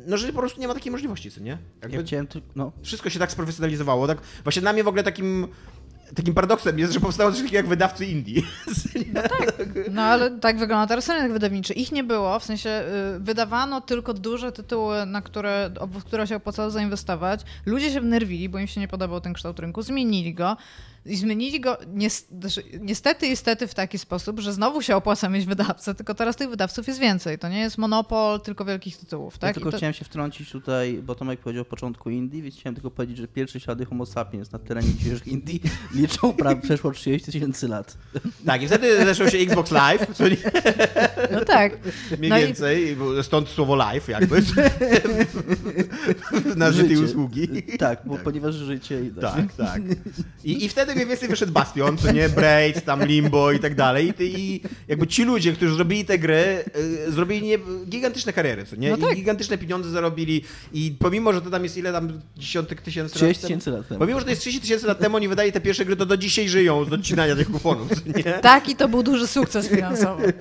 no, 0.07 0.17
że 0.17 0.33
po 0.33 0.39
prostu 0.39 0.61
nie 0.61 0.69
ma 0.69 0.75
takiej 0.75 0.93
możliwości, 0.93 1.31
co 1.31 1.41
nie? 1.41 1.59
Jakby 1.83 1.97
ja 1.97 2.03
chciałem 2.03 2.27
no, 2.57 2.73
wszystko 2.83 3.11
się 3.11 3.19
tak 3.19 3.33
sprofesjonalizowało. 3.33 4.07
Tak, 4.07 4.19
właśnie 4.43 4.63
dla 4.63 4.73
mnie 4.73 4.85
w 4.85 4.89
ogóle 4.89 5.03
takim 5.03 5.47
takim 6.15 6.35
paradoksem 6.35 6.79
jest, 6.79 6.93
że 6.93 7.01
powstało 7.01 7.31
coś 7.31 7.41
takiego 7.41 7.57
jak 7.57 7.67
wydawcy 7.67 8.07
indie. 8.07 8.43
No 9.91 10.03
ale 10.03 10.31
tak 10.31 10.59
wygląda 10.59 10.87
teraz 10.87 11.09
rynek 11.09 11.33
wydawniczy. 11.33 11.75
Ich 11.75 11.93
nie 11.93 12.05
było, 12.05 12.39
w 12.39 12.45
sensie 12.45 12.71
y, 13.17 13.21
wydawano 13.21 13.81
tylko 13.81 14.15
duże 14.15 14.53
tytuły, 14.53 15.07
na 15.07 15.23
które, 15.23 15.71
w 15.81 16.05
które 16.05 16.27
się 16.27 16.37
opłacało 16.37 16.71
zainwestować. 16.71 17.41
Ludzie 17.67 17.91
się 17.91 18.01
wnerwili, 18.01 18.49
bo 18.49 18.59
im 18.59 18.67
się 18.67 18.81
nie 18.81 18.89
podobał 18.89 19.21
ten 19.21 19.33
kształt 19.33 19.59
rynku, 19.59 19.83
zmienili 19.83 20.35
go. 20.35 20.57
I 21.07 21.17
zmienili 21.17 21.61
go 21.61 21.79
znaczy, 22.41 22.63
niestety 22.81 23.27
i 23.27 23.37
stety 23.37 23.67
w 23.67 23.75
taki 23.75 23.99
sposób, 23.99 24.41
że 24.41 24.53
znowu 24.53 24.83
się 24.83 24.97
opłaca 24.97 25.29
mieć 25.29 25.47
wydawcę, 25.47 25.95
tylko 25.95 26.15
teraz 26.15 26.37
tych 26.37 26.49
wydawców 26.51 26.87
jest 26.89 27.01
więcej. 27.01 27.39
To 27.39 27.49
nie 27.49 27.59
jest 27.61 27.79
monopol 27.79 28.41
tylko 28.41 28.65
wielkich 28.65 28.97
tytułów. 28.97 29.35
ja 29.35 29.39
Tak? 29.39 29.55
tylko 29.55 29.69
I 29.69 29.73
to... 29.73 29.77
chciałem 29.79 29.95
się 29.95 30.05
wtrącić 30.05 30.51
tutaj, 30.51 31.01
bo 31.03 31.15
Tomek 31.15 31.41
powiedział 31.41 31.63
o 31.63 31.65
początku 31.65 32.11
Indii, 32.11 32.43
więc 32.43 32.55
chciałem 32.57 32.75
tylko 32.75 32.91
powiedzieć, 32.91 33.17
że 33.17 33.29
pierwsze 33.29 33.61
ślady 33.61 33.85
homo 33.85 34.07
sapiens 34.07 34.53
na 34.53 34.59
terenie 34.59 34.89
dzisiejszych 34.95 35.27
Indii 35.27 35.61
liczą 35.95 36.33
prawie 36.33 36.61
przeszło 36.63 36.91
30 36.93 37.33
tysięcy 37.33 37.69
lat. 37.69 37.97
tak, 38.47 38.63
i 38.63 38.67
wtedy 38.67 39.05
zaczął 39.05 39.29
się 39.29 39.39
Xbox 39.39 39.71
Live, 39.71 40.07
nie, 40.21 40.37
No 41.33 41.45
tak. 41.45 41.79
mniej 42.19 42.31
No 42.31 42.39
i- 42.39 42.41
więcej, 42.43 42.97
bo 42.97 43.23
stąd 43.23 43.49
słowo 43.49 43.77
live 43.77 44.09
jakby, 44.09 44.43
tej 46.57 46.73
Życie. 46.73 47.01
usługi. 47.01 47.49
Tak, 47.79 48.01
bo 48.05 48.19
ponieważ 48.19 48.55
życie 48.55 49.05
i 49.05 49.11
Tak, 49.21 49.53
tak. 49.57 49.83
I, 50.45 50.65
I 50.65 50.69
wtedy 50.69 50.94
mniej 50.95 51.07
więcej 51.07 51.29
wyszedł 51.29 51.53
Bastion, 51.53 51.99
co 51.99 52.13
nie, 52.13 52.29
Braid, 52.29 52.85
tam 52.85 53.05
Limbo 53.05 53.53
i 53.53 53.59
tak 53.59 53.75
dalej. 53.75 54.15
I, 54.21 54.61
jakby 54.89 55.07
ci 55.07 55.25
ludzie, 55.25 55.53
którzy 55.53 55.75
zrobili 55.75 56.05
te 56.05 56.19
gry, 56.19 56.65
y, 57.09 57.13
zrobili 57.13 57.47
nie, 57.47 57.59
gigantyczne 57.89 58.33
kariery, 58.33 58.65
co 58.65 58.77
nie? 58.77 58.91
No 58.91 58.97
tak. 58.97 59.13
I 59.13 59.17
gigantyczne 59.17 59.59
pieniądze 59.59 59.91
zarobili. 59.91 60.45
I 60.73 60.97
pomimo, 60.99 61.33
że 61.33 61.43
to 61.43 61.51
tam 61.51 61.65
jest 61.65 61.77
ile 61.77 61.93
tam 61.93 62.21
dziesiątek 62.37 62.81
tysięcy 62.83 63.15
30 63.15 63.29
lat 63.29 63.37
temu- 63.43 63.47
tysięcy 63.49 63.71
lat 63.71 63.89
temu. 63.89 63.99
Pomimo, 64.01 64.19
że 64.19 64.25
to 64.25 64.31
jest 64.31 64.41
30 64.43 64.61
tysięcy 64.61 64.87
lat 64.87 64.99
temu, 64.99 65.17
oni 65.17 65.29
wydali 65.29 65.53
te 65.53 65.61
pierwsze 65.61 65.85
gry, 65.85 65.97
to 65.97 66.07
do 66.07 66.17
dzisiaj 66.17 66.49
żyją 66.49 66.85
z 66.85 66.93
odcinania 66.93 67.37
tych 67.37 67.51
kuponów, 67.51 67.89
nie? 68.07 68.23
Tak, 68.25 68.69
i 68.69 68.77
to 68.77 68.89
był 68.89 69.03
duży 69.03 69.27
sukces 69.27 69.69
finansowy. 69.69 70.33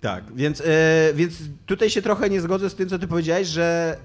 Tak, 0.00 0.24
więc, 0.36 0.60
e, 0.60 0.64
więc 1.14 1.34
tutaj 1.66 1.90
się 1.90 2.02
trochę 2.02 2.30
nie 2.30 2.40
zgodzę 2.40 2.70
z 2.70 2.74
tym, 2.74 2.88
co 2.88 2.98
ty 2.98 3.06
powiedziałeś, 3.08 3.48
że, 3.48 3.96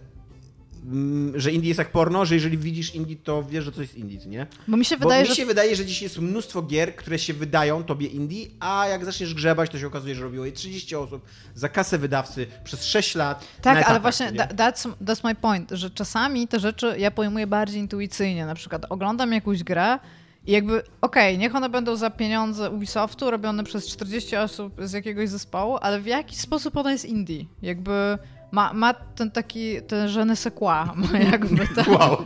że 1.36 1.52
indie 1.52 1.68
jest 1.68 1.78
jak 1.78 1.92
porno, 1.92 2.26
że 2.26 2.36
jeżeli 2.36 2.58
widzisz 2.58 2.96
indie, 2.96 3.16
to 3.16 3.44
wiesz, 3.44 3.66
że 3.66 3.72
to 3.72 3.82
jest 3.82 3.96
indie, 3.96 4.20
nie? 4.26 4.48
Bo 4.68 4.78
mi 4.78 4.86
się 4.86 4.98
Bo 4.98 5.04
wydaje, 5.04 5.22
mi 5.24 5.30
że 5.30 5.36
się 5.36 5.46
wydaje, 5.46 5.76
że 5.76 5.86
dziś 5.86 6.02
jest 6.02 6.20
mnóstwo 6.20 6.62
gier, 6.62 6.96
które 6.96 7.20
się 7.20 7.34
wydają 7.34 7.84
tobie 7.84 8.08
indie, 8.08 8.46
a 8.60 8.88
jak 8.88 9.06
zaczniesz 9.06 9.34
grzebać, 9.34 9.70
to 9.72 9.80
się 9.80 9.88
okazuje, 9.88 10.16
że 10.16 10.24
robiło 10.24 10.46
je 10.46 10.52
30 10.52 10.96
osób 10.96 11.26
za 11.56 11.70
kasę 11.70 11.98
wydawcy 11.98 12.48
przez 12.64 12.86
6 12.86 13.16
lat. 13.16 13.48
Tak, 13.62 13.72
ale 13.72 13.82
etapach, 13.82 14.02
właśnie 14.02 14.26
co 14.26 14.32
nie? 14.34 14.40
tha- 14.40 14.48
that's, 14.56 14.90
that's 15.06 15.24
my 15.24 15.36
point, 15.36 15.72
że 15.72 15.90
czasami 15.90 16.48
te 16.48 16.60
rzeczy 16.60 16.96
ja 16.98 17.12
pojmuję 17.12 17.48
bardziej 17.48 17.80
intuicyjnie. 17.80 18.46
Na 18.46 18.56
przykład 18.56 18.86
oglądam 18.90 19.32
jakąś 19.32 19.64
grę 19.64 20.00
i 20.48 20.52
jakby, 20.52 20.84
okej, 21.02 21.38
niech 21.38 21.56
one 21.56 21.70
będą 21.70 21.96
za 21.96 22.10
pieniądze 22.10 22.72
Ubisoftu, 22.72 23.32
robione 23.32 23.64
przez 23.64 23.88
40 23.88 24.36
osób 24.36 24.74
z 24.84 24.92
jakiegoś 24.92 25.30
zespołu, 25.30 25.78
ale 25.82 26.02
w 26.02 26.06
jaki 26.06 26.36
sposób 26.36 26.78
ona 26.78 26.92
jest 26.92 27.06
indie? 27.06 27.46
Jakby 27.62 28.18
ma, 28.54 28.74
ma 28.74 28.94
ten 28.94 29.32
taki, 29.32 29.82
ten 29.82 30.08
je 30.08 30.26
ne 30.26 30.36
sais 30.36 30.54
quoi, 30.54 30.86
ma 30.96 31.20
jakby 31.20 31.68
tak. 31.76 31.88
Wow, 31.88 32.24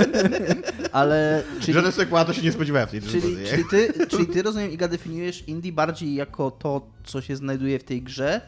Ale 0.92 1.42
czyli, 1.60 1.72
że 1.72 1.92
sekła 1.92 2.24
to 2.24 2.32
się 2.32 2.42
nie 2.42 2.52
spodziewałem 2.52 2.88
w 2.88 2.90
tej 2.90 3.02
czyli, 3.02 3.36
czyli, 3.50 3.64
ty, 3.70 4.06
czyli 4.06 4.26
ty, 4.26 4.42
rozumiem, 4.42 4.70
Iga, 4.70 4.88
definiujesz 4.88 5.48
indie 5.48 5.72
bardziej 5.72 6.14
jako 6.14 6.50
to, 6.50 6.86
co 7.04 7.20
się 7.20 7.36
znajduje 7.36 7.78
w 7.78 7.84
tej 7.84 8.02
grze, 8.02 8.40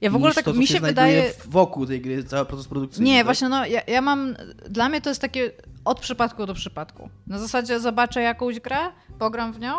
Ja 0.00 0.10
w 0.10 0.14
ogóle 0.14 0.28
niż 0.28 0.34
tak, 0.34 0.44
to, 0.44 0.52
co 0.52 0.58
mi 0.58 0.66
się, 0.66 0.74
się 0.74 0.78
znajduje 0.78 1.22
wydaje... 1.22 1.32
wokół 1.46 1.86
tej 1.86 2.00
gry, 2.00 2.24
cały 2.24 2.46
proces 2.46 2.68
produkcyjny. 2.68 3.10
Nie, 3.10 3.16
tak? 3.16 3.24
właśnie 3.26 3.48
no, 3.48 3.66
ja, 3.66 3.80
ja 3.86 4.00
mam, 4.00 4.34
dla 4.70 4.88
mnie 4.88 5.00
to 5.00 5.08
jest 5.08 5.20
takie 5.20 5.50
od 5.84 6.00
przypadku 6.00 6.46
do 6.46 6.54
przypadku. 6.54 7.08
Na 7.26 7.38
zasadzie 7.38 7.80
zobaczę 7.80 8.22
jakąś 8.22 8.60
grę, 8.60 8.78
pogram 9.18 9.52
w 9.52 9.60
nią, 9.60 9.74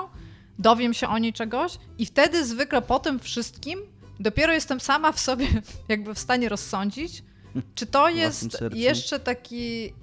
dowiem 0.60 0.94
się 0.94 1.08
o 1.08 1.18
niej 1.18 1.34
czegoś 1.34 1.78
i 1.98 2.06
wtedy 2.06 2.46
zwykle 2.46 2.82
po 2.82 3.00
tym 3.00 3.20
wszystkim 3.20 3.80
dopiero 4.20 4.54
jestem 4.54 4.80
sama 4.80 5.12
w 5.12 5.20
sobie 5.20 5.48
jakby 5.90 6.14
w 6.14 6.20
stanie 6.20 6.50
rozsądzić, 6.50 7.24
czy 7.76 7.86
to 7.86 8.10
jest 8.10 8.58
jeszcze 8.74 9.20
taki, 9.20 9.94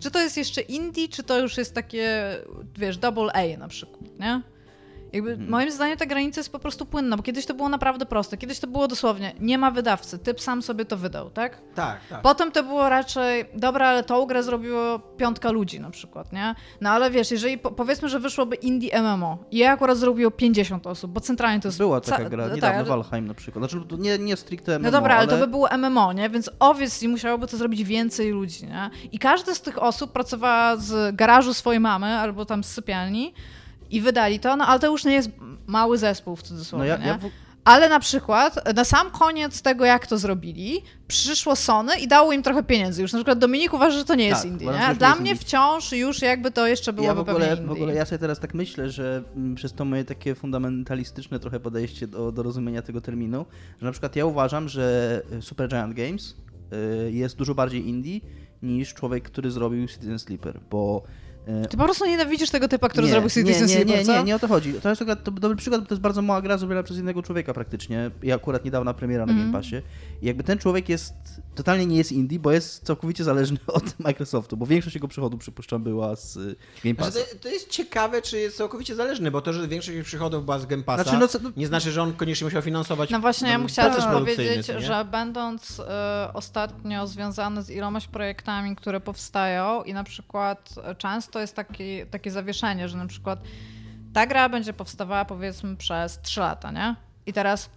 czy 0.00 0.10
to 0.10 0.20
jest 0.20 0.36
jeszcze 0.36 0.60
indie, 0.60 1.08
czy 1.08 1.22
to 1.22 1.40
już 1.40 1.58
jest 1.58 1.74
takie, 1.74 2.36
wiesz, 2.78 2.98
double 2.98 3.32
A 3.32 3.58
na 3.58 3.68
przykład, 3.68 4.18
nie? 4.20 4.42
Jakby 5.14 5.30
Mhm. 5.30 5.50
moim 5.50 5.70
zdaniem 5.70 5.98
ta 5.98 6.06
granica 6.06 6.40
jest 6.40 6.52
po 6.52 6.58
prostu 6.58 6.86
płynna, 6.86 7.16
bo 7.16 7.22
kiedyś 7.22 7.46
to 7.46 7.54
było 7.54 7.68
naprawdę 7.68 8.06
proste. 8.06 8.36
Kiedyś 8.36 8.60
to 8.60 8.66
było 8.66 8.88
dosłownie, 8.88 9.32
nie 9.40 9.58
ma 9.58 9.70
wydawcy, 9.70 10.18
typ 10.18 10.40
sam 10.40 10.62
sobie 10.62 10.84
to 10.84 10.96
wydał, 10.96 11.30
tak? 11.30 11.60
Tak, 11.74 12.00
tak. 12.10 12.22
Potem 12.22 12.52
to 12.52 12.62
było 12.62 12.88
raczej, 12.88 13.44
dobra, 13.54 13.86
ale 13.88 14.02
tą 14.04 14.26
grę 14.26 14.42
zrobiło 14.42 14.98
piątka 14.98 15.50
ludzi 15.50 15.80
na 15.80 15.90
przykład, 15.90 16.32
nie? 16.32 16.54
No 16.80 16.90
ale 16.90 17.10
wiesz, 17.10 17.30
jeżeli 17.30 17.58
po, 17.58 17.70
powiedzmy, 17.70 18.08
że 18.08 18.20
wyszłoby 18.20 18.56
indie 18.56 19.02
MMO 19.02 19.38
i 19.50 19.58
je 19.58 19.70
akurat 19.70 19.98
zrobiło 19.98 20.30
50 20.30 20.86
osób, 20.86 21.10
bo 21.12 21.20
centralnie 21.20 21.60
to 21.60 21.68
jest... 21.68 21.78
Była 21.78 22.00
taka 22.00 22.24
gra, 22.30 22.44
tak, 22.44 22.54
niedawno 22.54 22.78
ale- 22.78 22.88
Valheim 22.88 23.26
na 23.26 23.34
przykład. 23.34 23.70
Znaczy, 23.70 23.86
nie, 23.98 24.18
nie 24.18 24.36
stricte 24.36 24.78
MMO, 24.78 24.84
no 24.84 24.90
dobra, 24.90 25.14
ale 25.14 25.22
ale 25.22 25.32
to 25.32 25.46
by 25.46 25.50
było 25.50 25.68
MMO, 25.78 26.12
nie? 26.12 26.30
Więc 26.30 26.50
obviously 26.58 27.08
musiałoby 27.08 27.46
to 27.46 27.56
zrobić 27.56 27.84
więcej 27.84 28.30
ludzi, 28.30 28.66
nie? 28.66 28.90
I 29.12 29.18
każda 29.18 29.54
z 29.54 29.60
tych 29.62 29.82
osób 29.82 30.12
pracowała 30.12 30.76
z 30.76 31.16
garażu 31.16 31.54
swojej 31.54 31.80
mamy 31.80 32.06
albo 32.06 32.44
tam 32.46 32.64
z 32.64 32.66
sypialni 32.72 33.34
i 33.90 34.00
wydali 34.00 34.40
to, 34.40 34.56
no 34.56 34.66
ale 34.66 34.80
to 34.80 34.86
już 34.86 35.04
nie 35.04 35.14
jest 35.14 35.30
mały 35.66 35.98
zespół 35.98 36.36
w 36.36 36.42
No 36.42 36.46
cudzysłowie, 36.48 36.86
ja, 36.88 36.96
nie? 36.96 37.06
ja 37.06 37.18
w... 37.18 37.30
Ale 37.64 37.88
na 37.88 38.00
przykład 38.00 38.74
na 38.76 38.84
sam 38.84 39.10
koniec 39.10 39.62
tego, 39.62 39.84
jak 39.84 40.06
to 40.06 40.18
zrobili, 40.18 40.82
przyszło 41.08 41.56
Sony 41.56 41.92
i 42.00 42.08
dało 42.08 42.32
im 42.32 42.42
trochę 42.42 42.62
pieniędzy. 42.62 43.02
Już 43.02 43.12
na 43.12 43.18
przykład 43.18 43.38
Dominik 43.38 43.72
uważa, 43.74 43.98
że 43.98 44.04
to 44.04 44.14
nie 44.14 44.24
jest 44.26 44.42
Tak, 44.42 44.50
indie. 44.50 44.66
uważam, 44.66 44.82
że 44.82 44.88
Nie? 44.88 44.94
Dla 44.94 45.08
nie 45.08 45.10
jest 45.12 45.20
mnie 45.20 45.30
indie. 45.30 45.44
wciąż 45.44 45.92
już 45.92 46.22
jakby 46.22 46.50
to 46.50 46.66
jeszcze 46.66 46.90
Ja 46.90 46.92
byłoby 46.94 47.24
w 47.24 47.28
ogóle, 47.28 47.56
w 47.56 47.58
indie. 47.60 47.72
ogóle 47.72 47.94
ja 47.94 48.04
sobie 48.04 48.18
teraz 48.18 48.40
tak 48.40 48.54
myślę, 48.54 48.90
że 48.90 49.22
mm, 49.36 49.54
przez 49.54 49.72
to 49.72 49.84
moje 49.84 50.04
takie 50.04 50.34
fundamentalistyczne 50.34 51.38
trochę 51.40 51.60
podejście 51.60 52.06
do, 52.06 52.32
do 52.32 52.42
rozumienia 52.42 52.82
tego 52.82 53.00
terminu, 53.00 53.46
że 53.80 53.86
na 53.86 53.92
przykład 53.92 54.16
ja 54.16 54.26
uważam, 54.26 54.68
że 54.68 55.22
Super 55.40 55.68
Giant 55.68 55.94
Games 55.94 56.36
y, 57.06 57.12
jest 57.12 57.36
dużo 57.36 57.54
bardziej 57.54 57.88
indie 57.88 58.20
niż 58.62 58.94
człowiek, 58.94 59.24
który 59.24 59.50
zrobił 59.50 59.88
Citizen 59.88 60.18
Sleeper, 60.18 60.60
bo 60.70 61.02
Ty 61.70 61.76
po 61.76 61.84
prostu 61.84 62.06
nienawidzisz 62.06 62.50
tego 62.50 62.68
typa, 62.68 62.88
który 62.88 63.06
nie, 63.06 63.12
zrobił 63.12 63.26
nie, 63.28 63.34
Citizen 63.34 63.66
nie, 63.66 63.74
Sleeper, 63.74 63.98
nie, 63.98 64.04
co? 64.04 64.12
nie, 64.18 64.24
nie 64.24 64.36
o 64.36 64.38
to 64.38 64.48
chodzi. 64.48 64.72
To 64.74 64.88
jest 64.88 65.02
to 65.24 65.30
dobry 65.30 65.56
przykład, 65.56 65.80
bo 65.80 65.86
to 65.86 65.94
jest 65.94 66.02
bardzo 66.02 66.22
mała 66.22 66.42
gra 66.42 66.58
zrobiona 66.58 66.82
przez 66.82 66.98
innego 66.98 67.22
człowieka 67.22 67.54
praktycznie. 67.54 68.10
I 68.22 68.32
akurat 68.32 68.64
niedawna 68.64 68.94
premiera 68.94 69.26
na 69.26 69.32
Mhm. 69.32 69.52
Game 69.52 69.62
Passie. 69.62 69.76
I 70.22 70.26
jakby 70.26 70.44
ten 70.44 70.58
człowiek 70.58 70.88
jest, 70.88 71.14
totalnie 71.54 71.86
nie 71.86 71.96
jest 71.96 72.12
indie, 72.12 72.38
bo 72.38 72.52
jest 72.52 72.84
całkowicie 72.86 73.24
zależny 73.24 73.58
od 73.78 73.98
Microsoftu, 74.00 74.56
bo 74.56 74.66
większość 74.66 74.94
jego 74.94 75.08
przychodów, 75.08 75.40
przypuszczam, 75.40 75.82
była 75.82 76.16
z 76.16 76.36
y, 76.36 76.40
Game 76.84 76.94
Znaczy, 76.94 77.12
Passa. 77.18 77.34
to, 77.34 77.38
to 77.42 77.48
jest 77.48 77.68
ciekawe, 77.70 78.22
czy 78.22 78.38
jest 78.38 78.56
całkowicie 78.56 78.94
zależny, 78.94 79.30
bo 79.30 79.40
to, 79.40 79.52
że 79.52 79.68
większość 79.68 79.98
ich 79.98 80.04
przychodów 80.04 80.44
była 80.44 80.58
z 80.58 80.66
Game 80.66 80.82
Passa, 80.82 81.02
Znaczy, 81.02 81.18
no 81.18 81.28
co- 81.28 81.38
no- 81.42 81.50
nie 81.56 81.66
znaczy, 81.66 81.92
że 81.92 82.02
on 82.02 82.12
koniecznie 82.12 82.44
musiał 82.44 82.62
finansować 82.62 83.10
No 83.10 83.20
właśnie, 83.20 83.48
ja 83.50 83.58
mu 83.58 83.66
chciałam 83.68 83.90
proces 83.92 84.04
też 84.04 84.14
produkcyjny, 84.14 84.50
powiedzieć, 84.50 84.68
nie? 84.76 84.80
że 84.80 85.04
będąc 85.04 85.80
e, 85.88 86.30
ostatnio 86.34 87.06
związany 87.06 87.62
z 87.62 87.70
ilomaś 87.70 88.06
projektami, 88.06 88.76
które 88.76 89.00
powstają 89.00 89.82
i 89.82 89.94
na 89.94 90.04
przykład 90.04 90.74
e, 90.84 90.94
często 91.34 91.40
jest 91.40 91.56
taki, 91.56 92.06
takie 92.10 92.30
zawieszenie, 92.30 92.88
że 92.88 92.98
na 92.98 93.06
przykład 93.06 93.38
ta 94.12 94.26
gra 94.26 94.48
będzie 94.48 94.72
powstawała 94.72 95.24
powiedzmy 95.24 95.76
przez 95.76 96.20
3 96.20 96.40
lata, 96.40 96.70
nie? 96.70 96.96
I 97.26 97.32
teraz 97.32 97.70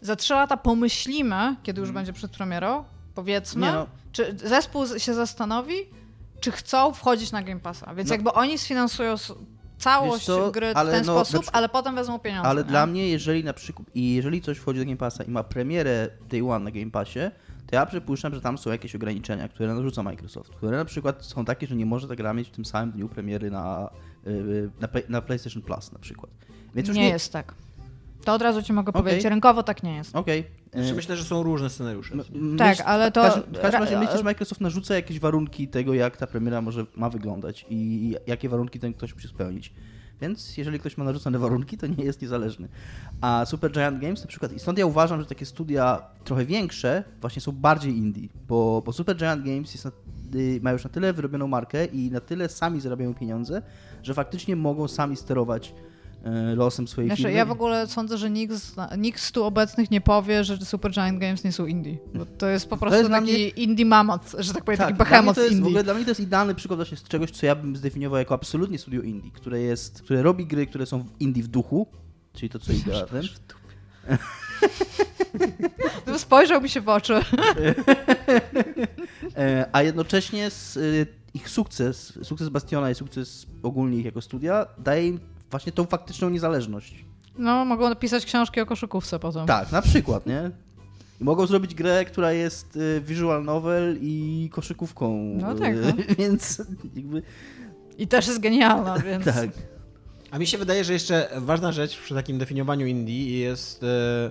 za 0.00 0.16
3 0.16 0.34
lata 0.34 0.56
pomyślimy, 0.56 1.56
kiedy 1.62 1.80
już 1.80 1.90
będzie 1.90 2.12
przed 2.12 2.32
premierą, 2.32 2.84
powiedzmy, 3.14 3.72
no. 3.72 3.86
czy 4.12 4.36
zespół 4.44 4.86
się 4.98 5.14
zastanowi, 5.14 5.74
czy 6.40 6.52
chcą 6.52 6.92
wchodzić 6.92 7.32
na 7.32 7.42
Game 7.42 7.60
Passa. 7.60 7.94
Więc 7.94 8.08
No. 8.08 8.14
jakby 8.14 8.32
oni 8.32 8.58
sfinansują 8.58 9.14
całość 9.78 10.24
co, 10.24 10.50
gry 10.50 10.70
w 10.72 10.74
ten 10.74 11.06
no, 11.06 11.12
sposób, 11.14 11.40
przykład- 11.40 11.56
ale 11.56 11.68
potem 11.68 11.94
wezmą 11.94 12.18
pieniądze. 12.18 12.48
Ale 12.48 12.62
nie? 12.62 12.68
dla 12.68 12.86
mnie, 12.86 13.08
jeżeli 13.08 13.44
na 13.44 13.52
przykład, 13.52 13.88
i 13.94 14.14
jeżeli 14.14 14.42
coś 14.42 14.58
wchodzi 14.58 14.78
do 14.78 14.84
Game 14.84 14.96
Passa 14.96 15.24
i 15.24 15.30
ma 15.30 15.42
premierę 15.44 16.08
Day 16.30 16.42
One 16.50 16.64
na 16.64 16.70
Game 16.70 16.90
Passie, 16.90 17.20
to 17.72 17.76
ja 17.76 17.86
przypuszczam, 17.86 18.34
że 18.34 18.40
tam 18.40 18.58
są 18.58 18.70
jakieś 18.70 18.94
ograniczenia, 18.94 19.48
które 19.48 19.74
narzuca 19.74 20.02
Microsoft, 20.02 20.50
które 20.50 20.76
na 20.76 20.84
przykład 20.84 21.24
są 21.24 21.44
takie, 21.44 21.66
że 21.66 21.76
nie 21.76 21.86
może 21.86 22.08
ta 22.08 22.16
gra 22.16 22.34
mieć 22.34 22.48
w 22.48 22.50
tym 22.50 22.64
samym 22.64 22.90
dniu 22.92 23.08
premiery 23.08 23.50
na, 23.50 23.90
y, 24.26 24.70
na, 24.80 24.88
na 25.08 25.22
PlayStation 25.22 25.62
Plus 25.62 25.92
na 25.92 25.98
przykład. 25.98 26.30
Więc 26.74 26.88
już 26.88 26.96
nie, 26.96 27.08
jest 27.08 27.32
tak. 27.32 27.54
To 28.24 28.34
od 28.34 28.42
razu 28.42 28.62
ci 28.62 28.72
mogę 28.72 28.90
Okej. 28.90 29.02
powiedzieć. 29.02 29.24
Rynkowo 29.24 29.62
tak 29.62 29.82
nie 29.82 29.96
jest. 29.96 30.16
Okej. 30.16 30.44
Znaczy, 30.72 30.90
Y, 30.90 30.94
myślę, 30.94 31.16
że 31.16 31.24
są 31.24 31.42
różne 31.42 31.70
scenariusze. 31.70 32.16
Tak, 32.58 32.76
myśl- 32.78 32.82
ale 32.86 33.12
to- 33.12 33.22
W 33.52 33.60
każdym 33.60 33.80
razie 33.80 33.94
ra- 33.94 34.00
myślę, 34.00 34.18
że 34.18 34.24
Microsoft 34.24 34.60
narzuca 34.60 34.94
jakieś 34.94 35.20
warunki 35.20 35.68
tego, 35.68 35.94
jak 35.94 36.16
ta 36.16 36.26
premiera 36.26 36.60
może 36.60 36.86
ma 36.96 37.10
wyglądać 37.10 37.66
i 37.70 38.14
jakie 38.26 38.48
warunki 38.48 38.78
ten 38.80 38.94
ktoś 38.94 39.14
musi 39.14 39.28
spełnić. 39.28 39.72
Więc 40.20 40.56
jeżeli 40.56 40.78
ktoś 40.78 40.96
ma 40.96 41.04
narzucone 41.04 41.38
warunki, 41.38 41.78
to 41.78 41.86
nie 41.86 42.04
jest 42.04 42.22
niezależny. 42.22 42.68
A 43.20 43.44
Super 43.46 43.72
Giant 43.72 44.00
Games 44.00 44.20
na 44.20 44.26
przykład, 44.26 44.52
i 44.52 44.58
stąd 44.58 44.78
ja 44.78 44.86
uważam, 44.86 45.20
że 45.20 45.26
takie 45.26 45.46
studia 45.46 46.02
trochę 46.24 46.44
większe 46.44 47.04
właśnie 47.20 47.42
są 47.42 47.52
bardziej 47.52 47.96
indie, 47.96 48.28
bo, 48.48 48.82
bo 48.86 48.92
Super 48.92 49.16
Giant 49.16 49.44
Games 49.44 49.72
jest 49.72 49.84
na, 49.84 49.90
y, 50.34 50.60
ma 50.62 50.72
już 50.72 50.84
na 50.84 50.90
tyle 50.90 51.12
wyrobioną 51.12 51.46
markę 51.46 51.84
i 51.84 52.10
na 52.10 52.20
tyle 52.20 52.48
sami 52.48 52.80
zarabiają 52.80 53.14
pieniądze, 53.14 53.62
że 54.02 54.14
faktycznie 54.14 54.56
mogą 54.56 54.88
sami 54.88 55.16
sterować 55.16 55.74
losem 56.54 56.88
swojej 56.88 57.08
Znaczy, 57.08 57.22
firmy. 57.22 57.36
ja 57.36 57.44
w 57.44 57.50
ogóle 57.50 57.86
sądzę, 57.86 58.18
że 58.18 58.30
nikt 58.30 58.54
z, 58.54 58.74
nikt 58.98 59.20
z 59.20 59.32
tu 59.32 59.44
obecnych 59.44 59.90
nie 59.90 60.00
powie, 60.00 60.44
że 60.44 60.56
Super 60.58 60.92
Giant 60.92 61.18
Games 61.18 61.44
nie 61.44 61.52
są 61.52 61.66
indie. 61.66 61.96
Bo 62.14 62.26
to 62.26 62.46
jest 62.46 62.68
po 62.68 62.76
prostu 62.76 62.98
jest 62.98 63.10
taki 63.10 63.22
mnie- 63.24 63.48
indie 63.48 63.86
mamot, 63.86 64.22
że 64.38 64.54
tak 64.54 64.64
powiem, 64.64 64.78
taki 64.78 64.94
dla 64.94 65.04
mnie 65.04 65.10
behemoth 65.10 65.34
to 65.34 65.40
jest, 65.40 65.52
w 65.54 65.56
indie. 65.56 65.68
ogóle 65.68 65.84
dla 65.84 65.94
mnie 65.94 66.04
to 66.04 66.10
jest 66.10 66.20
idealny 66.20 66.54
przykład 66.54 66.78
właśnie 66.78 66.96
z 66.96 67.02
czegoś, 67.02 67.30
co 67.30 67.46
ja 67.46 67.54
bym 67.54 67.76
zdefiniował 67.76 68.18
jako 68.18 68.34
absolutnie 68.34 68.78
studio 68.78 69.02
indie, 69.02 69.30
które 69.30 69.60
jest, 69.60 70.02
które 70.02 70.22
robi 70.22 70.46
gry, 70.46 70.66
które 70.66 70.86
są 70.86 71.02
w 71.02 71.20
indie 71.20 71.42
w 71.42 71.48
duchu, 71.48 71.86
czyli 72.32 72.48
to, 72.50 72.58
co 72.58 72.72
idea 72.72 73.06
ten. 73.06 73.22
No, 76.06 76.18
Spojrzał 76.18 76.60
mi 76.60 76.68
się 76.68 76.80
w 76.80 76.88
oczy. 76.88 77.14
E, 79.36 79.66
a 79.72 79.82
jednocześnie 79.82 80.50
z, 80.50 80.76
y, 80.76 81.06
ich 81.34 81.48
sukces, 81.48 82.18
sukces 82.22 82.48
Bastiona 82.48 82.90
i 82.90 82.94
sukces 82.94 83.46
ogólnie 83.62 83.98
ich 83.98 84.04
jako 84.04 84.20
studia 84.20 84.66
daje 84.78 85.06
im 85.08 85.20
właśnie 85.52 85.72
tą 85.72 85.84
faktyczną 85.84 86.30
niezależność. 86.30 87.04
No, 87.38 87.64
mogą 87.64 87.88
napisać 87.88 88.24
książki 88.26 88.60
o 88.60 88.66
koszykówce 88.66 89.18
potem. 89.18 89.46
Tak, 89.46 89.72
na 89.72 89.82
przykład, 89.82 90.26
nie? 90.26 90.50
I 91.20 91.24
mogą 91.24 91.46
zrobić 91.46 91.74
grę, 91.74 92.04
która 92.04 92.32
jest 92.32 92.76
y, 92.76 93.00
visual 93.00 93.44
novel 93.44 93.98
i 94.00 94.48
koszykówką. 94.52 95.34
No 95.40 95.54
tak, 95.54 95.74
y, 95.74 95.80
no. 95.80 95.92
Więc 96.18 96.62
jakby 96.94 97.22
I 97.98 98.08
też 98.08 98.26
jest 98.26 98.40
genialna, 98.40 98.98
więc... 99.08 99.24
tak. 99.24 99.50
A 100.30 100.38
mi 100.38 100.46
się 100.46 100.58
wydaje, 100.58 100.84
że 100.84 100.92
jeszcze 100.92 101.28
ważna 101.36 101.72
rzecz 101.72 101.98
przy 101.98 102.14
takim 102.14 102.38
definiowaniu 102.38 102.86
indie 102.86 103.40
jest... 103.40 103.82
E, 103.82 104.30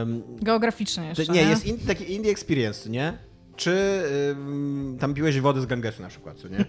em, 0.00 0.22
Geograficznie 0.42 1.08
jeszcze, 1.08 1.32
nie, 1.32 1.42
jest 1.42 1.66
in, 1.66 1.78
taki 1.78 2.12
indie 2.12 2.30
experience, 2.30 2.90
nie? 2.90 3.18
Czy 3.56 4.02
tam 5.00 5.14
piłeś 5.14 5.40
wodę 5.40 5.60
z 5.60 5.66
Gangesu 5.66 6.02
na 6.02 6.08
przykład, 6.08 6.36
co 6.36 6.48
nie? 6.48 6.64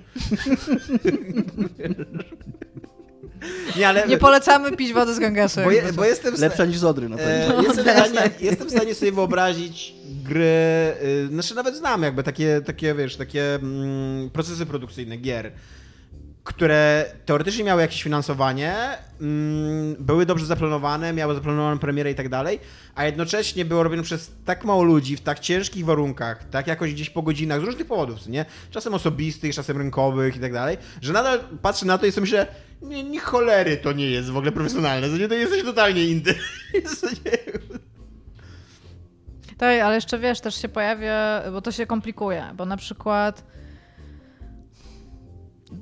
nie, 3.78 3.88
ale... 3.88 4.08
Nie 4.08 4.18
polecamy 4.18 4.72
pić 4.72 4.94
wody 4.94 5.14
z 5.14 5.20
Gangesu. 5.20 5.62
bo, 5.64 5.72
je, 5.72 5.94
bo 5.94 6.06
jestem... 6.06 6.38
sta- 6.38 6.46
Lepsza 6.46 6.66
niż 6.66 6.78
Zodry 6.78 7.10
na 7.10 7.18
pewno. 7.18 7.60
E, 7.60 7.64
jestem, 7.64 7.86
w 7.86 7.90
stanie, 8.12 8.30
jestem 8.40 8.68
w 8.68 8.72
stanie 8.72 8.96
sobie 8.96 9.12
wyobrazić 9.12 9.94
gry, 10.24 10.94
y, 11.04 11.28
znaczy 11.28 11.56
nawet 11.56 11.76
znam 11.76 12.04
jakby 12.04 12.24
takie, 12.24 12.62
takie 12.66 12.96
wiesz, 12.96 13.16
takie 13.16 13.56
mm, 13.56 14.30
procesy 14.30 14.66
produkcyjne 14.66 15.18
gier, 15.18 15.52
które 16.44 17.06
teoretycznie 17.26 17.64
miały 17.64 17.82
jakieś 17.82 18.04
finansowanie, 18.04 18.76
mm, 19.22 19.96
były 20.00 20.26
dobrze 20.26 20.46
zaplanowane, 20.46 21.14
miały 21.14 21.36
zaplanowaną 21.36 21.80
premierę 21.80 22.12
i 22.12 22.16
tak 22.16 22.30
dalej, 22.30 22.60
a 22.96 23.06
jednocześnie 23.06 23.66
było 23.66 23.84
robione 23.84 24.04
przez 24.04 24.32
tak 24.46 24.66
mało 24.66 24.84
ludzi, 24.84 25.18
w 25.18 25.22
tak 25.22 25.40
ciężkich 25.40 25.86
warunkach, 25.86 26.50
tak 26.50 26.68
jakoś 26.68 26.94
gdzieś 26.94 27.10
po 27.10 27.22
godzinach, 27.22 27.62
z 27.62 27.64
różnych 27.64 27.88
powodów, 27.88 28.28
nie? 28.28 28.46
Czasem 28.72 28.94
osobistych, 28.94 29.56
czasem 29.56 29.78
rynkowych 29.78 30.36
i 30.36 30.40
tak 30.40 30.54
dalej, 30.54 30.78
że 31.02 31.14
nadal 31.14 31.40
patrzę 31.62 31.86
na 31.86 31.98
to 31.98 32.06
i 32.06 32.12
sobie 32.12 32.22
myślę, 32.22 32.48
nie, 32.82 33.04
nie 33.04 33.20
cholery 33.20 33.78
to 33.78 33.92
nie 33.92 34.10
jest 34.10 34.30
w 34.30 34.38
ogóle 34.38 34.52
profesjonalne, 34.52 35.10
to 35.10 35.18
nie, 35.18 35.28
to 35.28 35.34
jesteś 35.34 35.64
totalnie 35.64 36.08
nie? 36.16 36.22
Tak, 39.58 39.82
ale 39.82 39.96
jeszcze 39.96 40.20
wiesz, 40.20 40.42
też 40.42 40.62
się 40.62 40.70
pojawia, 40.70 41.42
bo 41.52 41.62
to 41.62 41.72
się 41.72 41.86
komplikuje, 41.86 42.46
bo 42.54 42.66
na 42.66 42.78
przykład. 42.78 43.44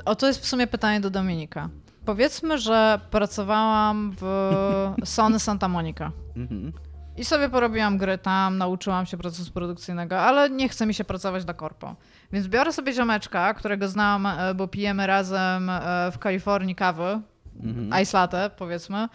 O 0.06 0.16
to 0.16 0.28
jest 0.28 0.42
w 0.42 0.48
sumie 0.48 0.68
pytanie 0.68 1.02
do 1.02 1.10
Dominika. 1.10 1.70
Powiedzmy, 2.06 2.58
że 2.58 3.00
pracowałam 3.12 4.14
w 4.22 4.26
Sony 5.06 5.40
Santa 5.40 5.68
Monica. 5.68 6.12
Mhm. 6.36 6.74
I 7.18 7.26
sobie 7.26 7.50
porobiłam 7.50 7.98
gry 7.98 8.18
tam, 8.18 8.58
nauczyłam 8.58 9.06
się 9.06 9.18
procesu 9.18 9.52
produkcyjnego, 9.52 10.20
ale 10.20 10.50
nie 10.50 10.70
chce 10.70 10.86
mi 10.86 10.94
się 10.94 11.04
pracować 11.04 11.46
dla 11.46 11.54
korpo. 11.54 11.96
Więc 12.32 12.48
biorę 12.48 12.74
sobie 12.74 12.94
ziomeczka, 12.94 13.54
którego 13.54 13.88
znam, 13.88 14.26
e, 14.26 14.54
bo 14.56 14.68
pijemy 14.68 15.08
razem 15.08 15.70
e, 15.70 15.82
w 16.12 16.20
Kalifornii 16.20 16.76
kawy, 16.76 17.22
Mhm. 17.64 18.02
ice 18.04 18.18
latte 18.18 18.50
powiedzmy. 18.50 19.08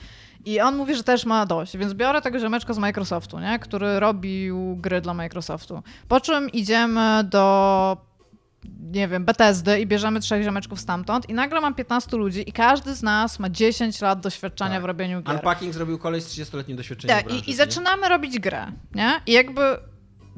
I 0.45 0.61
on 0.61 0.77
mówi, 0.77 0.95
że 0.95 1.03
też 1.05 1.27
ma 1.27 1.47
dość, 1.47 1.77
więc 1.77 1.95
biorę 1.95 2.21
tego 2.21 2.39
ziomeczka 2.39 2.73
z 2.75 2.79
Microsoftu, 2.79 3.39
nie? 3.39 3.59
który 3.59 4.01
robił 4.01 4.77
gry 4.77 5.01
dla 5.01 5.15
Microsoftu. 5.15 5.83
Po 6.09 6.21
czym 6.21 6.51
idziemy 6.51 7.25
do 7.25 7.97
nie 8.93 9.09
wiem, 9.09 9.25
Bethesdy 9.25 9.81
i 9.81 9.87
bierzemy 9.87 10.21
trzech 10.21 10.45
ziomeczków 10.45 10.81
stamtąd 10.81 11.29
i 11.31 11.35
nagle 11.35 11.61
mam 11.61 11.75
15 11.75 12.17
ludzi 12.17 12.49
i 12.49 12.53
każdy 12.53 12.95
z 12.95 13.03
nas 13.03 13.39
ma 13.39 13.51
10 13.51 14.01
lat 14.01 14.21
doświadczenia 14.21 14.71
Tak. 14.75 14.83
w 14.83 14.85
robieniu 14.85 15.23
gier. 15.23 15.35
Unpacking 15.37 15.75
zrobił 15.75 15.99
koleś 15.99 16.23
z 16.25 16.29
30-letnim 16.29 16.77
doświadczeniem 16.77 17.17
Tak, 17.17 17.27
branży, 17.27 17.45
i, 17.47 17.51
i 17.51 17.55
zaczynamy 17.55 18.09
robić 18.09 18.39
grę, 18.39 18.67
nie? 18.95 19.21
I 19.27 19.33
jakby 19.33 19.61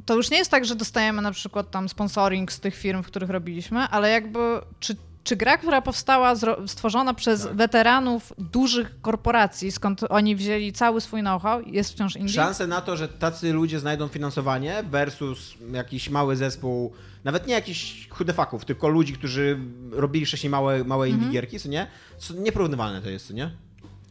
to 0.06 0.14
już 0.14 0.30
nie 0.30 0.36
jest 0.38 0.50
tak, 0.50 0.64
że 0.64 0.74
dostajemy 0.74 1.22
na 1.22 1.32
przykład 1.32 1.70
tam 1.70 1.88
sponsoring 1.88 2.52
z 2.52 2.60
tych 2.60 2.76
firm, 2.76 3.02
w 3.02 3.06
których 3.06 3.30
robiliśmy, 3.30 3.80
ale 3.80 4.10
jakby 4.10 4.38
czy 4.80 4.96
czy 5.24 5.36
gra, 5.36 5.58
która 5.58 5.82
powstała, 5.82 6.34
stworzona 6.66 7.14
przez 7.14 7.42
Tak. 7.44 7.54
weteranów 7.54 8.32
dużych 8.38 9.00
korporacji, 9.00 9.72
skąd 9.72 10.00
oni 10.08 10.36
wzięli 10.36 10.72
cały 10.72 11.00
swój 11.00 11.20
know-how, 11.20 11.60
jest 11.66 11.92
wciąż 11.92 12.16
indie? 12.16 12.32
Szanse 12.34 12.66
na 12.66 12.80
to, 12.80 12.96
że 12.96 13.08
tacy 13.08 13.52
ludzie 13.52 13.80
znajdą 13.80 14.08
finansowanie 14.08 14.82
versus 14.90 15.54
jakiś 15.72 16.10
mały 16.10 16.36
zespół, 16.36 16.92
nawet 17.24 17.46
nie 17.46 17.54
jakiś 17.54 18.08
chudefaków, 18.10 18.64
tylko 18.64 18.88
ludzi, 18.88 19.12
którzy 19.12 19.58
robili 19.90 20.26
wcześniej 20.26 20.50
małe, 20.50 20.84
małe 20.84 21.08
indie 21.08 21.28
gierki, 21.30 21.60
co 21.60 21.68
nie? 21.68 21.86
Są 22.18 22.34
nieporównywalne 22.34 23.02
to 23.02 23.10
jest, 23.10 23.26
co 23.28 23.34
nie? 23.34 23.50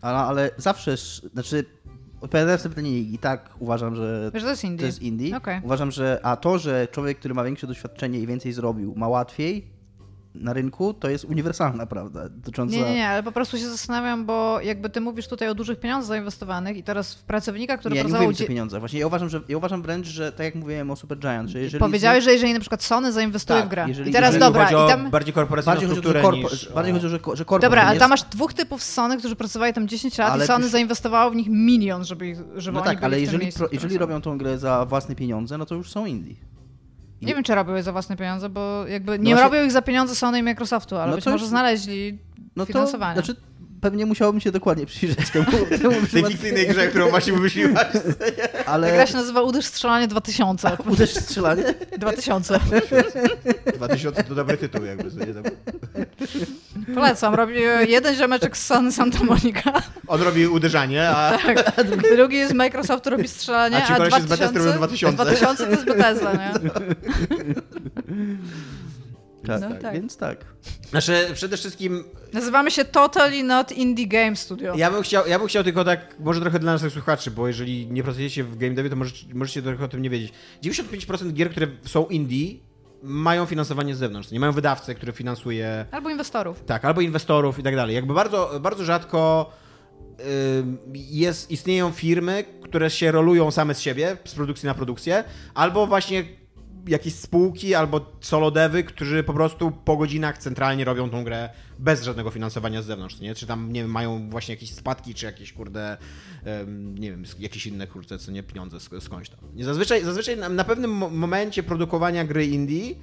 Ale, 0.01 0.17
ale 0.17 0.49
zawsze, 0.57 0.91
sz- 0.93 1.31
znaczy, 1.33 1.65
odpowiadając 2.21 2.63
na 2.63 2.69
pytanie 2.69 2.99
i 2.99 3.17
tak 3.17 3.49
uważam, 3.59 3.95
że 3.95 4.31
Wiesz, 4.33 4.43
to 4.43 4.49
jest 4.49 4.63
indie. 4.63 4.79
to 4.79 4.85
jest 4.85 5.01
indie. 5.01 5.37
Okej. 5.37 5.61
Uważam, 5.63 5.91
że 5.91 6.19
a 6.23 6.35
to, 6.35 6.59
że 6.59 6.87
człowiek, 6.91 7.19
który 7.19 7.33
ma 7.33 7.43
większe 7.43 7.67
doświadczenie 7.67 8.19
i 8.19 8.27
więcej 8.27 8.53
zrobił, 8.53 8.93
ma 8.97 9.07
łatwiej 9.07 9.67
na 10.35 10.53
rynku, 10.53 10.93
to 10.93 11.09
jest 11.09 11.25
uniwersalna 11.25 11.85
prawda 11.85 12.29
dotycząca... 12.29 12.75
Nie, 12.75 12.81
nie, 12.81 12.93
nie, 12.95 13.07
ale 13.09 13.23
po 13.23 13.31
prostu 13.31 13.57
się 13.57 13.67
zastanawiam, 13.69 14.25
bo 14.25 14.61
jakby 14.61 14.89
ty 14.89 15.01
mówisz 15.01 15.27
tutaj 15.27 15.49
o 15.49 15.55
dużych 15.55 15.79
pieniądzach 15.79 16.07
zainwestowanych 16.07 16.77
i 16.77 16.83
teraz 16.83 17.15
w 17.15 17.23
pracownika, 17.23 17.77
który 17.77 17.95
Nie, 17.95 17.99
nie 17.99 18.03
pracował... 18.03 18.27
mówię 18.27 18.35
o 18.35 18.39
dzie- 18.39 18.47
pieniądzach. 18.47 18.79
Właśnie 18.81 18.99
ja 18.99 19.07
uważam, 19.07 19.29
że 19.29 19.41
ja 19.49 19.57
uważam 19.57 19.81
wręcz, 19.81 20.07
że 20.07 20.31
tak 20.31 20.45
jak 20.45 20.55
mówiłem 20.55 20.91
o 20.91 20.95
Supergiant, 20.95 21.49
że 21.49 21.59
jeżeli 21.59 21.79
Powiedziałeś, 21.79 22.23
że 22.23 22.33
jeżeli 22.33 22.53
na 22.53 22.59
przykład 22.59 22.83
Sony 22.83 23.11
zainwestuje 23.11 23.59
Tak, 23.59 23.67
w 23.67 23.69
grę 23.71 23.85
jeżeli- 23.87 24.09
i 24.09 24.13
teraz 24.13 24.33
jeżeli 24.33 24.45
dobra, 24.45 24.63
chodzi 24.63 24.73
i 24.73 24.77
o 24.77 24.87
tam... 24.87 25.09
bardziej 25.09 25.33
korporacyjną 25.33 25.71
bardziej 25.73 25.89
chodzi 25.89 25.99
o 25.99 26.03
to, 26.03 26.13
że, 26.13 26.19
strukturę 26.19 26.41
korpo, 26.41 26.55
niż... 26.55 26.73
bardziej 26.73 26.91
o- 26.93 26.95
chodzi 26.95 27.05
o, 27.07 27.09
że, 27.09 27.37
że 27.37 27.45
korpo 27.45 27.61
Dobra, 27.61 27.81
nie 27.81 27.85
ale 27.87 27.95
jest- 27.95 27.99
tam 28.01 28.09
masz 28.09 28.23
dwóch 28.23 28.53
typów 28.53 28.83
z 28.83 28.93
Sony, 28.93 29.17
którzy 29.17 29.35
pracowali 29.35 29.73
tam 29.73 29.87
10 29.87 30.17
lat 30.17 30.31
Ale 30.33 30.43
i 30.43 30.47
Sony 30.47 30.65
pisz- 30.65 30.69
zainwestowało 30.71 31.31
w 31.31 31.35
nich 31.35 31.47
milion, 31.49 32.05
żeby, 32.05 32.27
ich, 32.27 32.37
żeby 32.55 32.75
No 32.75 32.81
oni 32.81 32.89
tak, 32.89 32.97
byli 32.99 33.05
ale 33.05 33.15
w 33.15 33.19
tym 33.19 33.23
jeżeli, 33.25 33.43
miejscu, 33.43 33.59
pro, 33.59 33.67
jeżeli 33.71 33.97
robią 33.97 34.21
tą 34.21 34.37
grę 34.37 34.57
za 34.57 34.85
własne 34.85 35.15
pieniądze, 35.15 35.57
no 35.57 35.65
to 35.65 35.75
już 35.75 35.89
są 35.91 36.05
indie. 36.05 36.35
I- 37.23 37.25
Nie 37.25 37.33
wiem, 37.35 37.43
czy 37.43 37.55
robią 37.55 37.75
je 37.75 37.83
za 37.83 37.91
własne 37.91 38.17
pieniądze, 38.17 38.49
bo 38.49 38.87
jakby 38.87 39.19
nie 39.19 39.35
właśnie- 39.35 39.43
robią 39.49 39.65
ich 39.65 39.71
za 39.71 39.81
pieniądze 39.81 40.15
Sony 40.15 40.39
i 40.39 40.43
Microsoftu, 40.43 40.97
ale 40.97 41.09
No 41.09 41.15
być 41.15 41.25
to 41.25 41.31
może 41.31 41.41
już- 41.43 41.49
znaleźli 41.49 42.17
No 42.55 42.65
to, 42.65 42.67
finansowanie. 42.73 43.13
znaczy, 43.13 43.35
pewnie 43.83 44.05
musiałbym 44.05 44.41
się 44.41 44.51
dokładnie 44.51 44.85
przyjrzeć 44.85 45.29
temu, 45.29 45.45
temu 45.81 45.95
W 46.01 46.11
tej 46.11 46.23
fikcyjnej 46.23 46.67
grze, 46.67 46.87
którą 46.87 47.09
właśnie 47.09 47.33
wymyśliłaś. 47.33 47.73
Ta 48.65 48.65
ale 48.65 48.91
gra 48.91 49.07
się 49.07 49.13
nazywa 49.13 49.41
Uderz 49.41 49.65
Strzelanie 49.65 50.07
2000. 50.07 50.77
uderz 50.93 51.13
w 51.13 51.21
strzelanie? 51.21 51.63
2000. 51.97 52.59
2000 53.75 54.23
to 54.23 54.35
dobry 54.35 54.57
tytuł 54.57 54.85
jakby. 54.85 55.11
Polecam, 56.95 57.35
robi 57.35 57.55
jeden 57.87 58.15
ziomeczek 58.15 58.57
z 58.57 58.65
Sony 58.65 58.91
Santa 58.91 59.23
Monica, 59.23 59.81
On 60.07 60.21
robi 60.21 60.47
uderzanie, 60.47 61.09
a 61.09 61.37
tak. 61.37 61.85
drugi 62.15 62.37
jest 62.37 62.53
Microsoft, 62.53 63.07
robi 63.07 63.27
strzelanie, 63.27 63.77
A 63.77 63.87
ci 63.87 63.93
a, 63.93 63.97
kolesie 63.97 64.21
z 64.21 64.25
2000, 64.25 64.37
Bethesdy 64.37 64.59
robią 64.59 64.77
2000. 64.77 65.25
2000 65.25 65.65
to 65.65 65.71
jest 65.71 65.85
Bethesda, 65.85 66.33
nie? 66.33 66.53
Tak, 69.47 69.61
No 69.61 69.69
tak, 69.69 69.81
tak. 69.81 69.93
więc 69.93 70.17
tak. 70.17 70.45
znaczy 70.89 71.27
przede 71.33 71.57
wszystkim 71.57 72.03
Nazywamy 72.33 72.71
się 72.71 72.85
Totally 72.85 73.43
Not 73.43 73.71
Indie 73.71 74.07
Game 74.07 74.35
Studio. 74.35 74.73
Ja 74.75 74.91
bym, 74.91 75.03
chciał, 75.03 75.27
ja 75.27 75.39
bym 75.39 75.47
chciał 75.47 75.63
tylko 75.63 75.83
tak, 75.85 76.15
może 76.19 76.41
trochę 76.41 76.59
dla 76.59 76.73
naszych 76.73 76.93
słuchaczy, 76.93 77.31
bo 77.31 77.47
jeżeli 77.47 77.87
nie 77.87 78.03
pracujecie 78.03 78.43
w 78.43 78.57
game 78.57 78.73
devie, 78.73 78.89
to 78.89 78.95
możecie, 78.95 79.25
możecie 79.33 79.61
trochę 79.61 79.85
o 79.85 79.87
tym 79.87 80.01
nie 80.01 80.09
wiedzieć. 80.09 80.33
95% 80.63 81.33
gier, 81.33 81.51
które 81.51 81.67
są 81.85 82.05
indie, 82.05 82.47
mają 83.03 83.45
finansowanie 83.45 83.95
z 83.95 83.97
zewnątrz. 83.97 84.31
Nie 84.31 84.39
mają 84.39 84.51
wydawcę, 84.51 84.95
który 84.95 85.11
finansuje, 85.11 85.85
Albo 85.91 86.09
inwestorów. 86.09 86.63
tak, 86.65 86.85
albo 86.85 87.01
inwestorów 87.01 87.59
i 87.59 87.63
tak 87.63 87.75
dalej. 87.75 87.95
Jakby 87.95 88.13
bardzo, 88.13 88.59
bardzo 88.61 88.83
rzadko 88.85 89.51
ym, 90.59 90.77
jest, 90.93 91.51
istnieją 91.51 91.91
firmy, 91.91 92.43
które 92.63 92.89
się 92.89 93.11
rolują 93.11 93.51
same 93.51 93.75
z 93.75 93.79
siebie, 93.79 94.17
z 94.25 94.35
produkcji 94.35 94.67
na 94.67 94.73
produkcję, 94.73 95.23
albo 95.53 95.87
właśnie 95.87 96.23
jakieś 96.87 97.15
spółki, 97.15 97.75
albo 97.75 98.11
solo 98.21 98.51
devy, 98.51 98.83
którzy 98.83 99.23
po 99.23 99.33
prostu 99.33 99.71
po 99.71 99.97
godzinach 99.97 100.37
centralnie 100.37 100.85
robią 100.85 101.09
tą 101.09 101.23
grę 101.23 101.49
bez 101.79 102.03
żadnego 102.03 102.29
finansowania 102.31 102.81
z 102.81 102.85
zewnątrz, 102.85 103.19
nie? 103.19 103.35
Czy 103.35 103.47
tam, 103.47 103.73
nie 103.73 103.81
wiem, 103.81 103.91
mają 103.91 104.29
właśnie 104.29 104.53
jakieś 104.55 104.71
spadki, 104.73 105.13
czy 105.13 105.25
jakieś, 105.25 105.53
kurde, 105.53 105.97
nie 106.95 107.11
wiem, 107.11 107.23
jakieś 107.39 107.67
inne, 107.67 107.87
kurde, 107.87 108.17
co 108.19 108.31
nie, 108.31 108.43
pieniądze 108.43 108.77
sk- 108.77 109.01
skądś 109.01 109.29
tam. 109.29 109.39
Nie, 109.55 109.65
zazwyczaj, 109.65 110.03
zazwyczaj 110.05 110.37
na, 110.37 110.63
pewnym 110.63 110.91
mo- 110.91 111.09
momencie 111.09 111.63
produkowania 111.63 112.25
gry 112.25 112.45
indie 112.45 112.95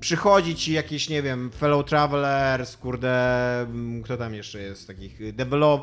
przychodzi 0.00 0.54
ci 0.54 0.72
jakieś, 0.72 1.08
nie 1.08 1.22
wiem, 1.22 1.50
Fellow 1.50 1.86
Travelers, 1.86 2.76
kurde, 2.76 3.66
kto 4.04 4.16
tam 4.16 4.34
jeszcze 4.34 4.60
jest 4.62 4.86
takich, 4.86 5.18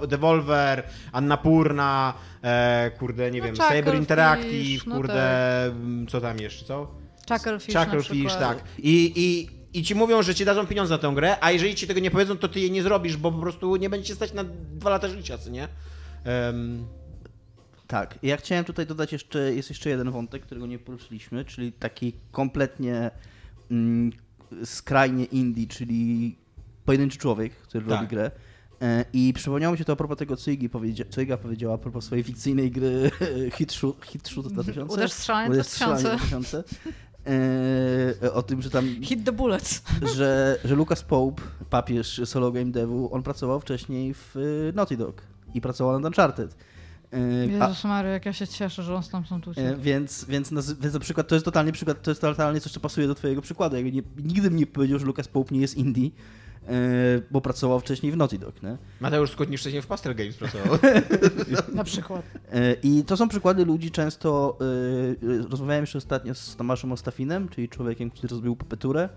Devolver, 0.08 0.84
Annapurna, 1.12 2.14
e, 2.44 2.92
kurde, 3.00 3.32
nie 3.32 3.40
No, 3.40 3.46
wiem, 3.46 3.56
Chucklefish, 3.56 3.86
Saber 3.86 3.96
Interactive, 4.00 4.86
no 4.86 4.96
kurde, 4.96 5.66
mm, 5.66 6.08
co 6.08 6.22
tam 6.22 6.40
jeszcze, 6.40 6.66
co? 6.66 7.05
Chucklefish, 7.30 7.76
Chucklefish, 7.76 8.34
tak. 8.34 8.64
I, 8.78 9.14
i, 9.16 9.50
I 9.80 9.84
ci 9.84 9.96
mówią, 9.96 10.24
że 10.24 10.36
ci 10.36 10.46
dadzą 10.46 10.68
pieniądze 10.68 10.94
na 10.94 10.98
tę 10.98 11.12
grę, 11.16 11.38
a 11.42 11.52
jeżeli 11.52 11.76
ci 11.76 11.88
tego 11.88 12.00
nie 12.00 12.12
powiedzą, 12.12 12.38
to 12.38 12.48
ty 12.48 12.60
jej 12.60 12.72
nie 12.72 12.84
zrobisz, 12.84 13.18
bo 13.18 13.32
po 13.32 13.40
prostu 13.40 13.76
nie 13.76 13.90
będzie 13.90 14.16
stać 14.16 14.34
na 14.34 14.44
dwa 14.74 14.90
lata 14.90 15.08
życia, 15.08 15.38
co 15.38 15.50
nie? 15.50 15.68
Em, 16.24 16.86
Tak, 17.88 18.20
ja 18.24 18.38
chciałem 18.38 18.66
tutaj 18.66 18.86
dodać 18.86 19.12
jeszcze, 19.12 19.56
jest 19.56 19.70
jeszcze 19.70 19.90
jeden 19.90 20.12
wątek, 20.12 20.42
którego 20.44 20.68
nie 20.68 20.80
poruszyliśmy, 20.80 21.46
czyli 21.46 21.72
taki 21.74 22.14
kompletnie 22.32 23.12
mm, 23.72 24.12
skrajnie 24.66 25.26
indie, 25.26 25.68
czyli 25.68 26.36
pojedynczy 26.86 27.18
człowiek, 27.18 27.56
który 27.56 27.86
Tak. 27.86 27.96
robi 27.96 28.08
grę. 28.08 28.32
E, 28.82 29.06
I 29.14 29.34
przypomniało 29.36 29.72
mi 29.72 29.78
się 29.78 29.86
to 29.86 29.94
a 29.94 29.96
propos 29.96 30.18
tego, 30.18 30.38
co, 30.38 30.52
Iggy 30.52 30.70
powiedzia, 30.70 31.06
co 31.10 31.22
Iga 31.22 31.38
powiedziała 31.38 31.76
a 31.76 31.78
propos 31.78 32.06
swojej 32.06 32.24
fikcyjnej 32.24 32.72
gry 32.72 33.12
Hit 33.58 33.74
Shoot, 33.74 34.06
hit 34.06 34.28
shoot 34.30 34.48
2000. 34.48 34.94
Uderz 34.94 35.12
strzelanie 35.14 35.50
Uderz 35.50 35.68
2000. 35.68 35.98
strzelanie 35.98 36.18
2000. 36.18 36.64
E, 38.24 38.34
o 38.34 38.42
tym, 38.42 38.62
że 38.62 38.70
tam 38.70 38.86
Hit 39.02 39.26
the 39.26 39.32
bullets. 39.32 39.82
że, 40.16 40.58
że 40.66 40.76
Lucas 40.76 41.04
Pope, 41.04 41.42
papież 41.70 42.22
solo 42.26 42.52
game 42.52 42.72
devu, 42.72 43.10
on 43.14 43.24
pracował 43.24 43.60
wcześniej 43.60 44.14
w 44.14 44.36
y, 44.36 44.74
Naughty 44.76 44.98
Dog 44.98 45.22
i 45.54 45.62
pracował 45.62 46.00
nad 46.00 46.06
Uncharted. 46.06 46.56
A- 47.60 47.68
Jezus 47.68 47.84
Mary, 47.84 48.10
jak 48.10 48.26
ja 48.26 48.34
się 48.34 48.48
cieszę, 48.48 48.84
że 48.84 48.96
on 48.96 49.04
stamtąd 49.04 49.48
E, 49.48 49.52
uciekł. 49.52 49.82
Więc, 49.82 50.26
więc, 50.26 50.52
na, 50.52 50.62
więc 50.82 50.94
na 50.94 51.00
przykład 51.00 51.28
to 51.28 51.36
jest 51.36 51.46
totalnie 51.46 51.72
przykład, 51.72 52.02
to 52.02 52.12
jest 52.12 52.22
totalnie 52.22 52.62
coś, 52.62 52.72
co 52.72 52.80
pasuje 52.80 53.08
do 53.08 53.16
twojego 53.16 53.42
przykładu. 53.42 53.76
Jakby 53.76 53.92
nie, 53.92 54.02
nigdy 54.18 54.50
bym 54.50 54.60
nie 54.60 54.68
powiedział, 54.68 55.00
że 55.00 55.06
Lucas 55.06 55.28
Pope 55.28 55.56
nie 55.56 55.62
jest 55.62 55.78
indie, 55.78 56.06
e, 56.06 56.12
bo 57.32 57.42
pracował 57.42 57.80
wcześniej 57.80 58.12
w 58.12 58.18
Naughty 58.18 58.40
Dog. 58.40 58.64
Nie? 58.64 58.78
Mateusz 59.00 59.32
Skutni 59.32 59.58
wcześniej 59.58 59.82
w 59.82 59.88
Pastel 59.88 60.16
Games 60.16 60.38
pracował. 60.38 60.78
Na 61.74 61.84
przykład. 61.84 62.22
E, 62.52 62.74
I 62.84 63.04
to 63.04 63.18
są 63.18 63.28
przykłady 63.30 63.66
ludzi 63.66 63.92
często. 63.92 64.58
e, 65.42 65.50
Rozmawiałem 65.50 65.84
jeszcze 65.84 65.98
ostatnio 65.98 66.36
z 66.36 66.56
Tomaszem 66.56 66.92
Ostafinem, 66.92 67.50
czyli 67.50 67.70
człowiekiem, 67.70 68.10
który 68.10 68.28
rozbił 68.28 68.56
Papeturę. 68.56 69.10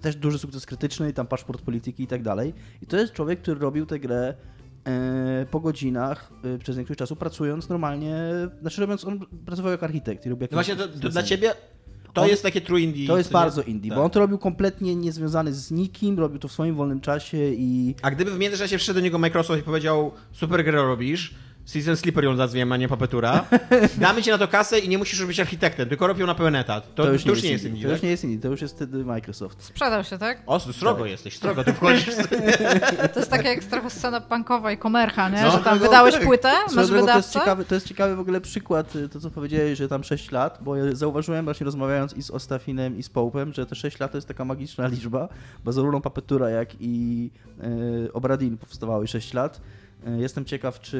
Też 0.00 0.16
duży 0.16 0.38
sukces 0.38 0.66
krytyczny, 0.66 1.12
tam 1.12 1.26
paszport 1.26 1.62
polityki 1.62 2.02
i 2.02 2.06
tak 2.06 2.22
dalej. 2.22 2.54
I 2.82 2.86
to 2.86 2.96
jest 2.96 3.12
człowiek, 3.12 3.40
który 3.42 3.60
robił 3.60 3.86
tę 3.86 3.98
grę 4.00 4.34
po 5.50 5.60
godzinach, 5.60 6.30
przez 6.58 6.76
większość 6.76 6.98
czasu 6.98 7.16
pracując 7.16 7.68
normalnie, 7.68 8.16
znaczy 8.60 8.80
robiąc, 8.80 9.04
on 9.04 9.20
pracował 9.46 9.72
jako 9.72 9.84
architekt 9.84 10.26
i 10.26 10.28
robił 10.28 10.48
No 10.50 10.58
jakieś 10.58 10.74
właśnie, 10.76 10.94
to, 10.94 11.00
to 11.00 11.08
dla 11.08 11.22
ciebie 11.22 11.52
to 12.14 12.22
On- 12.22 12.28
jest 12.28 12.42
takie 12.42 12.60
true 12.60 12.80
indie. 12.80 13.06
To 13.06 13.18
jest 13.18 13.32
bardzo 13.32 13.62
indie, 13.62 13.90
Tak. 13.90 13.98
bo 13.98 14.04
on 14.04 14.10
to 14.10 14.20
robił 14.20 14.38
kompletnie 14.38 14.96
niezwiązany 14.96 15.52
z 15.54 15.70
nikim, 15.70 16.18
robił 16.18 16.38
to 16.38 16.48
w 16.48 16.52
swoim 16.52 16.74
wolnym 16.74 17.00
czasie 17.00 17.38
i 17.52 17.94
A 18.02 18.10
gdyby 18.10 18.30
w 18.30 18.38
międzyczasie 18.38 18.78
wszedł 18.78 18.98
do 18.98 19.04
niego 19.04 19.18
Microsoft 19.18 19.60
i 19.60 19.62
powiedział, 19.62 20.12
super 20.32 20.64
grę 20.64 20.82
robisz, 20.82 21.34
Season 21.70 21.96
Sleeper 21.96 22.24
ją 22.24 22.34
nazwiemy, 22.34 22.74
a 22.74 22.78
nie 22.78 22.88
Papetura, 22.88 23.44
damy 23.98 24.22
ci 24.22 24.30
na 24.30 24.38
to 24.38 24.48
kasę 24.48 24.78
i 24.78 24.88
nie 24.88 24.98
musisz 24.98 25.20
robić 25.20 25.40
architektem, 25.40 25.88
tylko 25.88 26.06
robią 26.06 26.26
na 26.26 26.34
pełen 26.34 26.54
etat. 26.56 26.94
To, 26.94 27.04
to, 27.04 27.12
już, 27.12 27.24
nie 27.24 27.50
jest 27.50 27.64
indie, 27.64 27.82
To 27.82 27.88
tak? 27.88 27.92
już 27.92 28.02
nie 28.02 28.10
jest 28.10 28.24
indie, 28.24 28.38
to 28.38 28.48
już 28.48 28.62
jest 28.62 28.74
wtedy 28.76 29.04
Microsoft. 29.04 29.62
Sprzedał 29.62 30.04
się, 30.04 30.18
tak? 30.18 30.42
O, 30.46 30.60
strogo 30.60 31.02
Tak. 31.02 31.10
jesteś, 31.10 31.36
strogo, 31.36 31.64
ty 31.64 31.72
wchodzisz. 31.72 32.06
To 33.14 33.20
jest 33.20 33.30
tak 33.30 33.44
jak 33.44 33.64
trochę 33.64 33.90
scena 33.90 34.20
punkowa 34.20 34.72
i 34.72 34.78
komercha, 34.78 35.28
nie? 35.28 35.42
No, 35.42 35.50
że 35.50 35.58
tam 35.58 35.78
no, 35.78 35.84
wydałeś 35.84 36.14
tak. 36.14 36.24
płytę, 36.24 36.52
masz 36.74 36.88
drogą, 36.88 36.88
to, 36.88 36.94
jest 36.94 37.06
wydawcę. 37.06 37.32
ciekawy, 37.32 37.64
to 37.64 37.74
jest 37.74 37.88
ciekawy 37.88 38.16
w 38.16 38.20
ogóle 38.20 38.40
przykład, 38.40 38.96
y, 38.96 39.08
to 39.08 39.20
co 39.20 39.30
powiedziałeś, 39.30 39.78
że 39.78 39.88
tam 39.88 40.04
6 40.04 40.30
lat, 40.30 40.58
bo 40.62 40.76
ja 40.76 40.94
zauważyłem 40.94 41.44
właśnie 41.44 41.64
rozmawiając 41.64 42.16
i 42.16 42.22
z 42.22 42.30
Ostafinem 42.30 42.98
i 42.98 43.02
z 43.02 43.10
Pope'em, 43.10 43.54
że 43.54 43.66
te 43.66 43.74
6 43.74 44.00
lat 44.00 44.10
to 44.12 44.16
jest 44.16 44.28
taka 44.28 44.44
magiczna 44.44 44.86
liczba, 44.86 45.28
bo 45.64 45.72
zarówno 45.72 46.00
Papetura 46.00 46.50
jak 46.50 46.68
i 46.80 47.30
y, 48.04 48.12
Obradin 48.12 48.58
powstawały 48.58 49.08
6 49.08 49.34
lat. 49.34 49.60
Y, 50.08 50.20
Jestem 50.20 50.44
ciekaw, 50.44 50.80
czy 50.80 50.96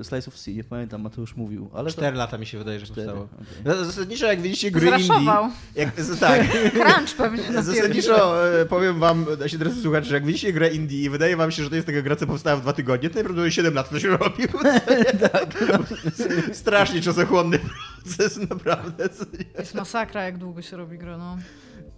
y, 0.00 0.04
Slice 0.04 0.28
of 0.28 0.38
Sea, 0.38 0.54
nie 0.54 0.64
pamiętam, 0.64 1.02
Mateusz 1.02 1.36
mówił, 1.36 1.70
ale 1.74 1.90
to... 1.90 1.96
Cztery 1.96 2.16
lata 2.16 2.38
mi 2.38 2.46
się 2.46 2.58
wydaje, 2.58 2.80
że 2.80 2.86
Cztery, 2.86 3.06
powstało. 3.06 3.28
okej. 3.64 3.84
Zasadniczo 3.84 4.26
jak 4.26 4.40
widzicie 4.40 4.70
gry 4.70 4.86
indie... 4.86 5.04
Zraszował. 5.04 5.50
Jak, 5.74 5.94
tak. 6.20 6.46
Crunch 6.72 7.16
pewnie 7.16 7.62
Zasadniczo 7.62 8.48
e, 8.60 8.66
powiem 8.66 8.98
wam, 8.98 9.26
nasi 9.40 9.58
drodzy 9.58 9.82
słuchacze, 9.82 10.06
że 10.06 10.14
jak 10.14 10.26
widzicie 10.26 10.52
grę 10.52 10.68
indie 10.68 11.02
i 11.02 11.10
wydaje 11.10 11.36
wam 11.36 11.50
się, 11.50 11.62
że 11.64 11.70
to 11.70 11.74
jest 11.76 11.86
taka 11.86 12.02
gra, 12.02 12.16
co 12.16 12.26
powstała 12.26 12.56
w 12.56 12.60
dwa 12.60 12.72
tygodnie, 12.72 13.08
to 13.10 13.14
najprawdopodobniej 13.14 13.52
7 13.52 13.74
lat 13.74 13.88
ktoś 13.88 14.04
robił. 14.04 14.48
tak. 15.32 15.64
Strasznie 16.52 17.00
czasochłonny 17.00 17.58
proces, 18.02 18.48
naprawdę. 18.50 19.08
Jest 19.58 19.74
masakra, 19.74 20.22
jak 20.24 20.38
długo 20.38 20.62
się 20.62 20.76
robi 20.76 20.98
gry, 20.98 21.16
no. 21.18 21.38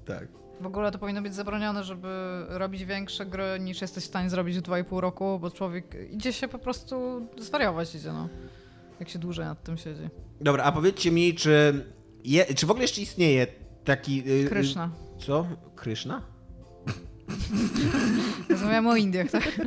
Tak. 0.05 0.42
W 0.63 0.67
ogóle 0.67 0.91
to 0.91 0.99
powinno 0.99 1.23
być 1.23 1.35
zabronione, 1.35 1.85
żeby 1.85 2.09
robić 2.49 2.85
większe 2.85 3.27
gry 3.27 3.61
niż 3.61 3.81
jesteś 3.81 4.05
w 4.05 4.07
stanie 4.07 4.31
zrobić 4.31 4.59
w 4.59 4.63
2,5 4.63 4.99
roku, 5.01 5.39
bo 5.39 5.51
człowiek 5.51 5.97
idzie 6.11 6.33
się 6.33 6.49
po 6.49 6.59
prostu 6.59 7.27
zwariować 7.39 7.95
idzie, 7.95 8.13
no. 8.13 8.29
Jak 9.01 9.09
się 9.09 9.19
dłużej 9.19 9.45
nad 9.45 9.63
tym 9.63 9.77
siedzi. 9.77 10.09
Dobra, 10.41 10.65
a 10.65 10.73
powiedzcie 10.73 11.11
mi, 11.11 11.35
czy, 11.35 11.85
je, 12.25 12.45
czy 12.55 12.67
w 12.67 12.71
ogóle 12.71 12.85
jeszcze 12.85 13.01
istnieje 13.01 13.47
taki... 13.85 14.31
y, 14.31 14.33
y, 14.33 14.49
Kryszna. 14.49 14.91
Co? 15.19 15.47
Kryszna? 15.77 16.23
Rozmawiamy 18.49 18.91
o 18.91 18.97
Indiach, 18.97 19.31
tak? 19.31 19.59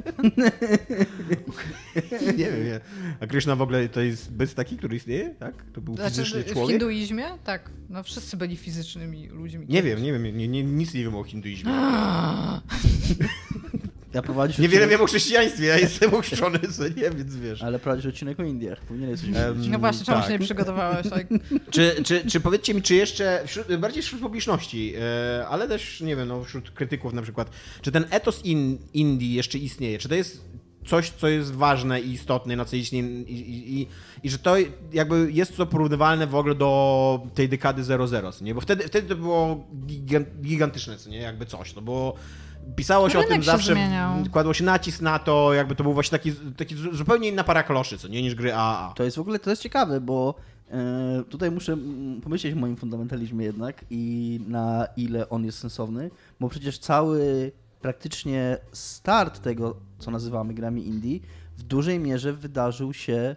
nie 2.38 2.52
wiem, 2.52 2.66
nie. 2.66 2.80
A 3.20 3.28
Krishna 3.28 3.56
w 3.56 3.62
ogóle 3.62 3.90
to 3.90 4.02
jest 4.02 4.32
byt 4.32 4.54
taki, 4.54 4.78
który 4.78 4.96
istnieje? 4.96 5.36
Tak? 5.40 5.66
To 5.74 5.82
był 5.82 5.96
Znaczy, 5.96 6.16
fizyczny 6.16 6.44
w 6.44 6.52
człowiek? 6.52 6.70
hinduizmie? 6.70 7.26
Tak. 7.44 7.70
No 7.90 8.04
wszyscy 8.04 8.38
byli 8.38 8.58
fizycznymi 8.58 9.28
ludźmi. 9.28 9.66
Nie 9.70 9.84
wiem, 9.84 10.04
nie 10.04 10.14
wiem, 10.14 10.38
nie, 10.38 10.48
nie, 10.48 10.64
nic 10.64 10.94
nie 10.94 11.04
wiem 11.04 11.16
o 11.16 11.24
hinduizmie. 11.24 11.72
Ja 14.16 14.22
prowadzisz 14.22 14.58
Niewiele 14.58 14.84
odcinek, 14.84 15.00
wiem 15.00 15.04
o 15.06 15.08
chrześcijaństwie, 15.08 15.66
ja 15.66 15.78
jestem 15.78 16.14
ochrzczony, 16.14 16.60
co 16.60 16.84
nie, 16.88 17.10
więc 17.18 17.36
wiesz. 17.36 17.62
Ale 17.62 17.80
prowadzisz 17.80 18.06
odcinek 18.06 18.40
o 18.40 18.44
Indiach. 18.44 18.80
Coś 18.88 19.28
Em, 19.36 19.54
wiedzieć. 19.56 19.72
No 19.72 19.80
właśnie, 19.80 20.06
czemu 20.06 20.18
tak. 20.18 20.28
się 20.28 20.34
nie 20.34 20.40
przygotowałeś? 20.46 21.10
Tak? 21.10 21.28
Czy, 21.72 21.96
czy, 22.04 22.26
czy 22.30 22.40
powiedzcie 22.40 22.74
mi, 22.74 22.82
czy 22.82 22.96
jeszcze, 22.96 23.44
wśród, 23.48 23.76
bardziej 23.76 24.04
wśród 24.04 24.22
publiczności, 24.22 24.94
e, 25.40 25.48
ale 25.48 25.68
też, 25.68 26.02
nie 26.02 26.16
wiem, 26.16 26.28
no, 26.28 26.44
wśród 26.44 26.72
krytyków 26.72 27.14
na 27.14 27.22
przykład, 27.22 27.50
czy 27.82 27.92
ten 27.92 28.06
etos 28.10 28.46
in, 28.46 28.78
Indii 28.94 29.34
jeszcze 29.34 29.58
istnieje? 29.58 29.98
Czy 30.00 30.10
to 30.10 30.16
jest 30.16 30.42
coś, 30.86 31.10
co 31.10 31.28
jest 31.28 31.54
ważne 31.54 32.02
i 32.02 32.12
istotne, 32.12 32.56
na 32.56 32.66
co 32.66 32.76
istnieje 32.76 33.22
i, 33.22 33.34
i, 33.34 33.82
i, 33.82 33.88
i 34.24 34.30
że 34.30 34.38
to 34.38 34.56
jakby 34.94 35.32
jest 35.32 35.58
to 35.58 35.66
porównywalne 35.66 36.28
w 36.28 36.36
ogóle 36.36 36.56
do 36.56 37.20
tej 37.34 37.50
dekady 37.50 37.84
00, 37.84 38.32
co 38.32 38.44
nie? 38.46 38.56
Bo 38.56 38.62
wtedy, 38.62 38.84
wtedy 38.88 39.08
to 39.10 39.16
było 39.16 39.68
gigan- 39.88 40.42
gigantyczne, 40.42 40.98
co 40.98 41.10
nie? 41.10 41.18
Jakby 41.18 41.46
coś, 41.46 41.76
no 41.76 41.82
bo 41.82 42.16
pisało 42.76 43.10
się 43.10 43.20
o 43.20 43.22
Rynek 43.22 43.34
tym 43.34 43.44
się 43.44 43.52
zawsze, 43.52 43.74
zmieniał. 43.74 44.14
kładło 44.32 44.54
się 44.54 44.64
nacisk 44.64 45.02
na 45.02 45.20
to, 45.20 45.54
jakby 45.54 45.76
to 45.76 45.84
był 45.84 45.94
właśnie 45.94 46.20
taki, 46.20 46.34
taki 46.58 46.76
zupełnie 46.92 47.30
inna 47.30 47.44
para 47.44 47.64
kloszy, 47.64 47.98
co 47.98 48.08
nie? 48.08 48.22
Niż 48.22 48.36
gry 48.36 48.54
AAA. 48.54 48.94
To 48.96 49.04
jest 49.04 49.18
w 49.18 49.20
ogóle 49.20 49.40
to 49.40 49.50
jest 49.50 49.62
ciekawe, 49.62 50.02
bo 50.02 50.36
e, 50.72 51.24
tutaj 51.30 51.52
muszę 51.52 51.78
pomyśleć 52.24 52.54
o 52.54 52.58
moim 52.58 52.76
fundamentalizmie 52.76 53.46
jednak 53.46 53.86
i 53.90 54.40
na 54.48 54.88
ile 54.98 55.30
on 55.30 55.46
jest 55.46 55.58
sensowny, 55.58 56.12
bo 56.40 56.50
przecież 56.50 56.80
cały 56.80 57.52
praktycznie 57.82 58.58
start 58.72 59.42
tego, 59.42 59.76
co 60.00 60.12
nazywamy 60.12 60.54
grami 60.54 60.88
indie, 60.88 61.20
w 61.58 61.64
dużej 61.64 62.00
mierze 62.00 62.34
wydarzył 62.34 62.94
się 62.94 63.14
e, 63.14 63.36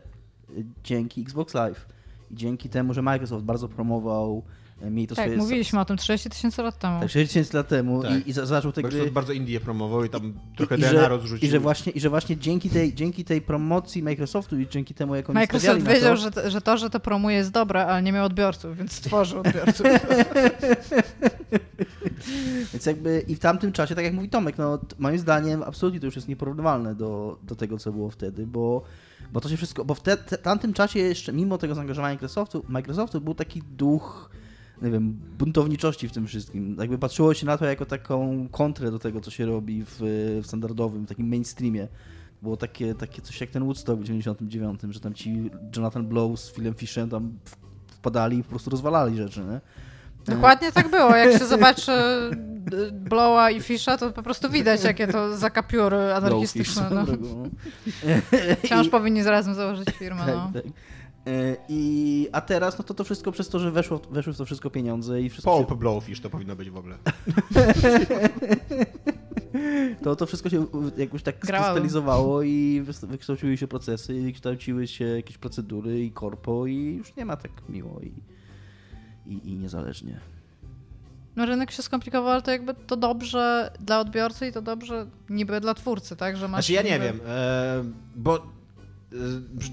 dzięki 0.84 1.22
Xbox 1.22 1.54
Live. 1.54 1.86
I 2.30 2.34
dzięki 2.36 2.68
temu, 2.68 2.94
że 2.94 3.02
Microsoft 3.02 3.44
bardzo 3.44 3.68
promował, 3.68 4.42
mieli 4.82 5.06
to 5.06 5.14
Tak, 5.14 5.24
swoje... 5.24 5.38
mówiliśmy 5.38 5.80
o 5.80 5.84
tym 5.84 5.96
30 5.96 6.30
tysięcy 6.30 6.62
lat 6.62 6.78
temu. 6.78 7.00
Tak, 7.00 7.10
60 7.10 7.54
lat 7.54 7.68
temu 7.68 8.02
Tak. 8.02 8.26
i, 8.26 8.30
i 8.30 8.32
za- 8.32 8.46
zaczął 8.46 8.72
te 8.72 8.80
Microsoft 8.82 9.04
gry... 9.04 9.12
bardzo 9.12 9.32
Indię 9.32 9.60
promował 9.60 10.04
i 10.04 10.08
tam 10.08 10.32
trochę 10.56 10.76
I, 10.76 10.80
DNA 10.80 10.90
że, 11.00 11.08
rozrzucił. 11.08 11.48
I 11.48 11.50
że 11.50 11.60
właśnie, 11.60 11.92
i 11.92 12.00
że 12.00 12.10
właśnie 12.10 12.36
dzięki, 12.36 12.70
tej, 12.70 12.94
dzięki 12.94 13.24
tej 13.24 13.40
promocji 13.42 14.02
Microsoftu 14.02 14.58
i 14.60 14.68
dzięki 14.68 14.94
temu, 14.94 15.14
jak 15.14 15.30
oni 15.30 15.34
Microsoft 15.34 15.82
wiedział, 15.82 16.10
to, 16.10 16.16
że, 16.16 16.30
to- 16.30 16.50
że 16.50 16.60
to, 16.60 16.76
że 16.76 16.90
to 16.90 17.00
promuje 17.00 17.36
jest 17.36 17.50
dobre, 17.50 17.86
ale 17.86 18.02
nie 18.02 18.12
miał 18.12 18.24
odbiorców, 18.26 18.76
więc 18.76 18.92
stworzył 18.92 19.40
odbiorców. 19.40 19.86
Więc 22.72 22.86
jakby 22.86 23.24
i 23.28 23.34
w 23.34 23.38
tamtym 23.38 23.72
czasie, 23.72 23.94
tak 23.94 24.04
jak 24.04 24.14
mówi 24.14 24.28
Tomek, 24.28 24.58
no 24.58 24.78
moim 24.98 25.18
zdaniem 25.18 25.62
absolutnie 25.62 26.00
to 26.00 26.06
już 26.06 26.16
jest 26.16 26.28
nieporównywalne 26.28 26.94
do, 26.94 27.38
do 27.42 27.56
tego, 27.56 27.78
co 27.78 27.92
było 27.92 28.10
wtedy, 28.10 28.46
bo, 28.46 28.82
bo 29.32 29.40
to 29.40 29.48
się 29.48 29.56
wszystko, 29.56 29.84
bo 29.84 29.94
w 29.94 30.00
te, 30.00 30.16
te, 30.16 30.38
tamtym 30.38 30.72
czasie 30.72 30.98
jeszcze, 30.98 31.32
mimo 31.32 31.58
tego 31.58 31.74
zaangażowania 31.74 32.14
Microsoftu, 32.14 32.64
Microsoftu 32.68 33.20
był 33.20 33.34
taki 33.34 33.62
duch, 33.62 34.30
nie 34.82 34.90
wiem, 34.90 35.20
buntowniczości 35.38 36.08
w 36.08 36.12
tym 36.12 36.26
wszystkim. 36.26 36.76
Jakby 36.80 36.98
patrzyło 36.98 37.34
się 37.34 37.46
na 37.46 37.58
to 37.58 37.64
jako 37.64 37.86
taką 37.86 38.48
kontrę 38.50 38.90
do 38.90 38.98
tego, 38.98 39.20
co 39.20 39.30
się 39.30 39.46
robi 39.46 39.84
w, 39.84 39.96
w 40.42 40.46
standardowym, 40.46 41.04
w 41.04 41.08
takim 41.08 41.28
mainstreamie. 41.28 41.88
Było 42.42 42.56
takie, 42.56 42.94
takie 42.94 43.22
coś 43.22 43.40
jak 43.40 43.50
ten 43.50 43.64
Woodstock 43.64 44.00
w 44.00 44.04
99, 44.04 44.80
że 44.90 45.00
tam 45.00 45.14
ci 45.14 45.50
Jonathan 45.76 46.06
Blow 46.06 46.40
z 46.40 46.50
Philem 46.50 46.74
Fishem 46.74 47.10
tam 47.10 47.32
wpadali 47.88 48.38
i 48.38 48.42
po 48.42 48.50
prostu 48.50 48.70
rozwalali 48.70 49.16
rzeczy, 49.16 49.40
nie? 49.40 49.60
Dokładnie 50.34 50.72
tak 50.72 50.90
było. 50.90 51.16
Jak 51.16 51.38
się 51.38 51.46
zobaczy 51.46 51.92
Blowa 52.92 53.50
i 53.50 53.60
Fisha, 53.60 53.96
to 53.96 54.12
po 54.12 54.22
prostu 54.22 54.50
widać, 54.50 54.84
jakie 54.84 55.06
to 55.06 55.36
zakapióry 55.36 56.14
anarchistyczne. 56.14 56.90
No. 56.90 57.04
Wciąż 58.64 58.88
powinni 58.88 59.22
zarazem 59.22 59.54
założyć 59.54 59.88
firmę. 59.90 60.22
No. 60.26 60.50
Tak, 60.54 60.62
tak. 60.62 60.72
E, 61.26 61.56
I, 61.68 62.28
a 62.32 62.40
teraz, 62.40 62.78
no 62.78 62.84
to 62.84 62.94
to 62.94 63.04
wszystko 63.04 63.32
przez 63.32 63.48
to, 63.48 63.58
że 63.58 63.70
weszło, 63.70 64.00
weszły 64.10 64.32
w 64.32 64.36
to 64.36 64.44
wszystko 64.44 64.70
pieniądze 64.70 65.22
i 65.22 65.30
wszystko 65.30 65.58
Pope 65.58 65.76
Blowfish 65.76 66.20
to 66.20 66.30
powinno 66.30 66.56
być 66.56 66.70
w 66.70 66.76
ogóle. 66.76 66.98
się, 67.82 68.06
to, 70.04 70.16
to 70.16 70.26
wszystko 70.26 70.50
się 70.50 70.66
jakoś 70.96 71.22
tak 71.22 71.36
skrystalizowało 71.36 72.42
i 72.42 72.82
wykształciły 73.02 73.56
się 73.56 73.68
procesy, 73.68 74.16
i 74.16 74.20
wykształciły 74.20 74.86
się 74.86 75.04
jakieś 75.04 75.38
procedury 75.38 76.04
i 76.04 76.10
korpo 76.12 76.66
i 76.66 76.94
już 76.98 77.16
nie 77.16 77.24
ma 77.24 77.36
tak 77.36 77.50
miło 77.68 78.00
i, 78.00 78.12
i, 79.32 79.48
i 79.52 79.56
niezależnie. 79.56 80.20
no 81.36 81.46
rynek 81.46 81.70
się 81.70 81.82
skomplikował, 81.82 82.32
ale 82.32 82.42
to 82.42 82.50
jakby 82.50 82.74
to 82.74 82.96
dobrze 82.96 83.72
dla 83.80 84.00
odbiorcy 84.00 84.46
i 84.48 84.52
to 84.52 84.62
dobrze 84.62 85.06
niby 85.28 85.60
dla 85.60 85.74
twórcy, 85.74 86.16
tak? 86.16 86.36
Że 86.36 86.48
masz 86.48 86.66
Znaczy 86.66 86.72
ja 86.72 86.82
nie 86.82 86.92
niby... 86.92 87.04
wiem, 87.04 87.20
e, 87.26 87.84
bo 88.16 88.57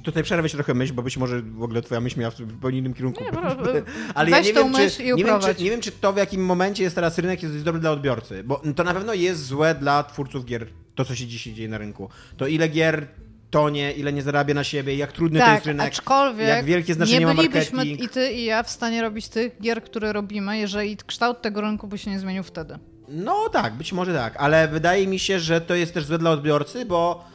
tutaj 0.03 0.23
przerwę 0.23 0.49
się 0.49 0.57
trochę 0.57 0.73
myśl, 0.73 0.93
bo 0.93 1.01
być 1.01 1.17
może 1.17 1.41
w 1.41 1.63
ogóle 1.63 1.81
twoja 1.81 2.01
myśl 2.01 2.19
miała 2.19 2.31
w 2.31 2.37
zupełnie 2.37 2.79
innym 2.79 2.93
kierunku. 2.93 3.23
Nie, 3.23 3.31
bro, 3.31 3.55
Ale 4.15 4.29
ja 4.29 4.39
nie 4.39 4.53
wiem, 4.53 4.69
myśl 4.71 4.97
czy, 4.97 5.03
i 5.03 5.13
nie, 5.15 5.23
wiem, 5.23 5.39
czy, 5.39 5.63
nie 5.63 5.69
wiem, 5.69 5.81
czy 5.81 5.91
to 5.91 6.13
w 6.13 6.17
jakim 6.17 6.45
momencie 6.45 6.83
jest 6.83 6.95
teraz 6.95 7.17
rynek 7.17 7.43
jest 7.43 7.63
dobry 7.63 7.81
dla 7.81 7.91
odbiorcy, 7.91 8.43
bo 8.43 8.61
to 8.75 8.83
na 8.83 8.93
pewno 8.93 9.13
jest 9.13 9.45
złe 9.45 9.75
dla 9.75 10.03
twórców 10.03 10.45
gier, 10.45 10.67
to 10.95 11.05
co 11.05 11.15
się 11.15 11.27
dzisiaj 11.27 11.53
dzieje 11.53 11.69
na 11.69 11.77
rynku. 11.77 12.09
To 12.37 12.47
ile 12.47 12.69
gier 12.69 13.07
tonie, 13.49 13.91
ile 13.91 14.13
nie 14.13 14.21
zarabia 14.21 14.53
na 14.53 14.63
siebie, 14.63 14.95
jak 14.95 15.11
trudny 15.11 15.39
to 15.39 15.45
Tak, 15.45 15.55
jest 15.55 15.65
rynek. 15.65 15.87
aczkolwiek 15.87 16.47
jak 16.47 16.65
wielkie 16.65 16.93
znaczenie 16.93 17.19
nie 17.19 17.25
ma 17.25 17.33
bylibyśmy 17.33 17.77
marketing. 17.77 18.03
i 18.03 18.09
ty 18.09 18.31
i 18.31 18.45
ja 18.45 18.63
w 18.63 18.69
stanie 18.69 19.01
robić 19.01 19.27
tych 19.29 19.61
gier, 19.61 19.83
które 19.83 20.13
robimy, 20.13 20.57
jeżeli 20.57 20.97
kształt 20.97 21.41
tego 21.41 21.61
rynku 21.61 21.87
by 21.87 21.97
się 21.97 22.11
nie 22.11 22.19
zmienił 22.19 22.43
wtedy. 22.43 22.79
No 23.07 23.49
tak, 23.49 23.73
być 23.73 23.93
może 23.93 24.13
tak, 24.13 24.35
ale 24.37 24.67
wydaje 24.67 25.07
mi 25.07 25.19
się, 25.19 25.39
że 25.39 25.61
to 25.61 25.75
jest 25.75 25.93
też 25.93 26.05
złe 26.05 26.17
dla 26.17 26.31
odbiorcy, 26.31 26.85
bo 26.85 27.25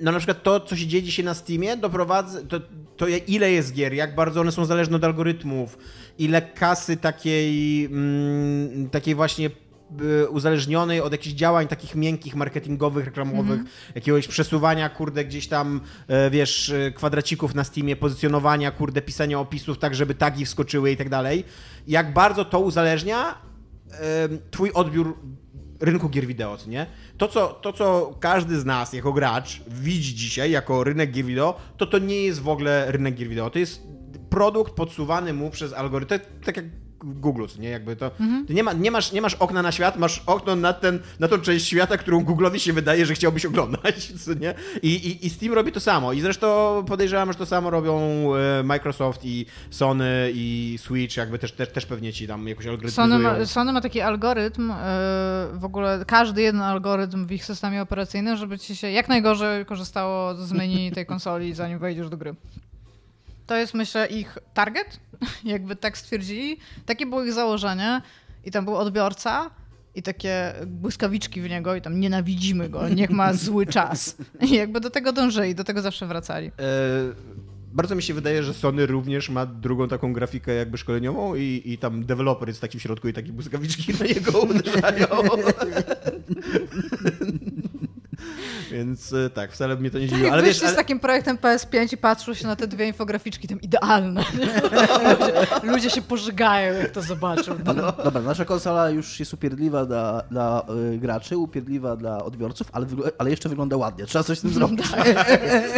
no 0.00 0.12
na 0.12 0.18
przykład 0.18 0.42
to, 0.42 0.60
co 0.60 0.76
się 0.76 0.86
dzieje 0.86 1.02
dzisiaj 1.02 1.24
na 1.24 1.34
Steamie, 1.34 1.76
doprowadza, 1.76 2.42
to, 2.48 2.60
to 2.96 3.06
ile 3.08 3.50
jest 3.50 3.72
gier, 3.72 3.94
jak 3.94 4.14
bardzo 4.14 4.40
one 4.40 4.52
są 4.52 4.64
zależne 4.64 4.96
od 4.96 5.04
algorytmów, 5.04 5.78
ile 6.18 6.42
kasy 6.42 6.96
takiej, 6.96 7.84
mm, 7.84 8.90
takiej 8.90 9.14
właśnie 9.14 9.50
y, 10.00 10.28
uzależnionej 10.28 11.00
od 11.00 11.12
jakichś 11.12 11.34
działań 11.34 11.68
takich 11.68 11.94
miękkich, 11.94 12.34
marketingowych, 12.34 13.04
reklamowych, 13.04 13.60
jakiegoś 13.94 14.28
przesuwania, 14.28 14.88
kurde, 14.88 15.24
gdzieś 15.24 15.48
tam, 15.48 15.80
e, 16.08 16.30
wiesz, 16.30 16.70
e, 16.70 16.92
kwadracików 16.92 17.54
na 17.54 17.64
Steamie, 17.64 17.96
pozycjonowania, 17.96 18.70
kurde, 18.70 19.02
pisania 19.02 19.40
opisów 19.40 19.78
tak, 19.78 19.94
żeby 19.94 20.14
tagi 20.14 20.44
wskoczyły 20.44 20.90
i 20.90 20.96
tak 20.96 21.08
dalej. 21.08 21.44
Jak 21.86 22.12
bardzo 22.12 22.44
to 22.44 22.60
uzależnia 22.60 23.34
em, 23.90 24.38
twój 24.50 24.72
odbiór 24.72 25.16
rynku 25.80 26.08
gier 26.08 26.26
wideo, 26.26 26.56
co 26.56 26.70
nie? 26.70 26.86
To 27.16 27.28
co, 27.28 27.48
to, 27.48 27.72
co 27.72 28.14
każdy 28.20 28.60
z 28.60 28.64
nas 28.64 28.92
jako 28.92 29.12
gracz 29.12 29.62
widzi 29.68 30.14
dzisiaj 30.14 30.50
jako 30.50 30.84
rynek 30.84 31.12
gier 31.12 31.24
wideo, 31.24 31.54
to 31.76 31.86
to 31.86 31.98
nie 31.98 32.22
jest 32.22 32.40
w 32.40 32.48
ogóle 32.48 32.92
rynek 32.92 33.14
gier 33.14 33.28
wideo. 33.28 33.50
To 33.50 33.58
jest 33.58 33.82
produkt 34.30 34.72
podsuwany 34.72 35.32
mu 35.32 35.50
przez 35.50 35.72
algorytm. 35.72 36.08
Tak, 36.08 36.22
tak 36.44 36.56
jak 36.56 36.66
Google, 37.14 37.46
nie? 37.58 37.68
Jakby 37.68 37.96
to, 37.96 38.10
ty 38.46 38.54
nie, 38.54 38.62
ma, 38.62 38.72
nie, 38.72 38.90
masz, 38.90 39.12
nie 39.12 39.20
masz 39.20 39.34
okna 39.34 39.62
na 39.62 39.72
świat, 39.72 39.98
masz 39.98 40.22
okno 40.26 40.56
na, 40.56 40.72
ten, 40.72 40.98
na 41.20 41.28
tą 41.28 41.38
część 41.38 41.66
świata, 41.66 41.96
którą 41.96 42.24
Google'owi 42.24 42.58
się 42.58 42.72
wydaje, 42.72 43.06
że 43.06 43.14
chciałbyś 43.14 43.46
oglądać, 43.46 44.12
nie? 44.40 44.54
I, 44.82 44.94
i, 44.94 45.26
I 45.26 45.30
Steam 45.30 45.54
robi 45.54 45.72
to 45.72 45.80
samo. 45.80 46.12
I 46.12 46.20
zresztą 46.20 46.84
podejrzewam, 46.88 47.32
że 47.32 47.38
to 47.38 47.46
samo 47.46 47.70
robią 47.70 48.00
e, 48.34 48.62
Microsoft 48.62 49.20
i 49.24 49.46
Sony 49.70 50.30
i 50.34 50.78
Switch, 50.80 51.16
jakby 51.16 51.38
też, 51.38 51.52
też, 51.52 51.72
też 51.72 51.86
pewnie 51.86 52.12
ci 52.12 52.26
tam 52.26 52.48
jakoś 52.48 52.66
algorytmizują. 52.66 53.08
Sony 53.08 53.18
ma, 53.18 53.46
Sony 53.46 53.72
ma 53.72 53.80
taki 53.80 54.00
algorytm, 54.00 54.68
yy, 54.68 55.58
w 55.58 55.64
ogóle 55.64 56.04
każdy 56.06 56.42
jeden 56.42 56.60
algorytm 56.60 57.26
w 57.26 57.32
ich 57.32 57.44
systemie 57.44 57.82
operacyjnym, 57.82 58.36
żeby 58.36 58.58
ci 58.58 58.76
się 58.76 58.90
jak 58.90 59.08
najgorzej 59.08 59.66
korzystało 59.66 60.34
z 60.34 60.52
menu 60.52 60.92
tej 60.92 61.06
konsoli, 61.06 61.54
zanim 61.54 61.78
wejdziesz 61.78 62.08
do 62.08 62.16
gry. 62.16 62.34
To 63.46 63.56
jest, 63.56 63.74
myślę, 63.74 64.06
ich 64.06 64.38
target, 64.54 65.00
jakby 65.44 65.76
tak 65.76 65.98
stwierdzili. 65.98 66.58
Takie 66.86 67.06
było 67.06 67.24
ich 67.24 67.32
założenie 67.32 68.02
i 68.44 68.50
tam 68.50 68.64
był 68.64 68.76
odbiorca 68.76 69.50
i 69.94 70.02
takie 70.02 70.54
błyskawiczki 70.66 71.40
w 71.40 71.50
niego 71.50 71.74
i 71.74 71.80
tam 71.80 72.00
nienawidzimy 72.00 72.68
go, 72.68 72.88
niech 72.88 73.10
ma 73.10 73.32
zły 73.46 73.66
czas. 73.66 74.16
I 74.40 74.54
jakby 74.54 74.80
do 74.80 74.90
tego 74.90 75.12
dążyli, 75.12 75.54
do 75.54 75.64
tego 75.64 75.82
zawsze 75.82 76.06
wracali. 76.06 76.46
E, 76.46 76.52
bardzo 77.72 77.94
mi 77.94 78.02
się 78.02 78.14
wydaje, 78.14 78.42
że 78.42 78.54
Sony 78.54 78.86
również 78.86 79.30
ma 79.30 79.46
drugą 79.46 79.88
taką 79.88 80.12
grafikę 80.12 80.54
jakby 80.54 80.78
szkoleniową 80.78 81.34
i, 81.34 81.62
i 81.64 81.78
tam 81.78 82.04
deweloper 82.04 82.48
jest 82.48 82.60
taki 82.60 82.78
w 82.78 82.82
środku 82.82 83.08
i 83.08 83.12
takie 83.12 83.32
błyskawiczki 83.32 83.92
na 84.00 84.06
niego 84.06 84.40
uderzają. 84.50 85.06
Więc 88.70 89.12
e, 89.12 89.30
tak, 89.30 89.52
wcale 89.52 89.76
mnie 89.76 89.90
to 89.90 89.98
nie 89.98 90.08
dziwiło. 90.08 90.28
Ale 90.28 90.32
Ale 90.32 90.42
wiesz, 90.42 90.56
wiesz, 90.60 90.62
z 90.62 90.66
ale, 90.66 90.76
takim 90.76 91.00
projektem 91.00 91.36
PS5 91.36 91.94
i 91.94 91.96
patrzą 91.96 92.34
się 92.34 92.46
na 92.46 92.56
te 92.56 92.66
dwie 92.66 92.86
infograficzki, 92.86 93.48
tam 93.48 93.60
idealne. 93.60 94.24
ludzie, 95.10 95.32
ludzie 95.62 95.90
się 95.90 96.02
pożygają, 96.02 96.74
jak 96.74 96.90
to 96.90 97.02
zobaczą. 97.02 97.56
No. 97.64 97.74
No, 97.74 97.92
dobra, 98.04 98.20
nasza 98.20 98.44
konsola 98.44 98.90
już 98.90 99.20
jest 99.20 99.34
upierdliwa 99.34 99.84
dla, 99.84 100.22
dla 100.30 100.62
y, 100.94 100.98
graczy, 100.98 101.36
upierdliwa 101.36 101.96
dla 101.96 102.24
odbiorców, 102.24 102.68
ale, 102.72 102.86
ale 103.18 103.30
jeszcze 103.30 103.48
wygląda 103.48 103.76
ładnie. 103.76 104.06
Trzeba 104.06 104.24
coś 104.24 104.38
z 104.38 104.42
tym 104.42 104.50
zrobić. 104.50 104.86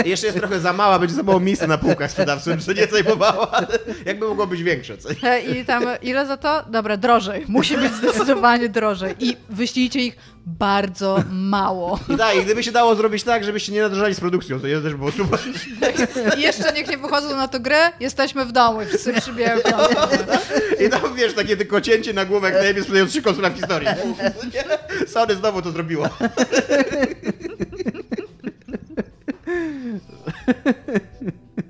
jeszcze 0.04 0.26
jest 0.26 0.38
trochę 0.38 0.60
za 0.60 0.72
mała, 0.72 0.98
będzie 0.98 1.14
za 1.14 1.22
mało 1.22 1.40
miejsca 1.40 1.66
na 1.66 1.78
półkach 1.78 2.10
sprzedawczym, 2.10 2.58
co 2.58 2.72
nie 2.72 2.86
zajmowała, 2.86 3.50
ale 3.50 3.66
jakby 4.06 4.28
mogło 4.28 4.46
być 4.46 4.62
większe. 4.62 4.98
Co? 4.98 5.08
E, 5.22 5.40
I 5.40 5.64
tam, 5.64 5.84
ile 6.02 6.26
za 6.26 6.36
to? 6.36 6.64
Dobra, 6.70 6.96
drożej. 6.96 7.44
Musi 7.48 7.76
być 7.76 7.94
zdecydowanie 7.94 8.68
drożej. 8.68 9.14
I 9.20 9.36
wyślijcie 9.50 10.00
ich 10.00 10.16
bardzo 10.48 11.22
mało. 11.30 12.00
I 12.14 12.16
tak, 12.16 12.36
i 12.36 12.42
gdyby 12.42 12.62
się 12.62 12.72
dało 12.72 12.94
zrobić 12.94 13.24
tak, 13.24 13.44
żebyście 13.44 13.72
nie 13.72 13.82
nadążali 13.82 14.14
z 14.14 14.20
produkcją, 14.20 14.60
to 14.60 14.66
jest 14.66 14.84
też 14.84 14.94
było 14.94 15.12
super. 15.12 15.40
I 16.38 16.40
jeszcze 16.40 16.72
niech 16.72 16.88
nie 16.88 16.98
wychodzą 16.98 17.36
na 17.36 17.48
to 17.48 17.60
grę, 17.60 17.92
jesteśmy 18.00 18.44
w 18.44 18.52
domu 18.52 18.82
i 18.82 18.86
wszyscy 18.86 19.12
przybijają 19.12 19.60
piątkę. 19.60 20.18
I 20.86 20.90
tam, 20.90 21.14
wiesz, 21.14 21.34
takie 21.34 21.56
tylko 21.56 21.80
cięcie 21.80 22.12
na 22.12 22.24
głowę, 22.24 22.46
jak 22.46 22.56
najlepiej 22.56 22.82
sprzedając 22.82 23.10
trzy 23.10 23.22
konsole 23.22 23.50
w 23.50 23.54
historii. 23.54 23.88
Sony 25.14 25.34
znowu 25.34 25.62
to 25.62 25.70
zrobiło. 25.70 26.08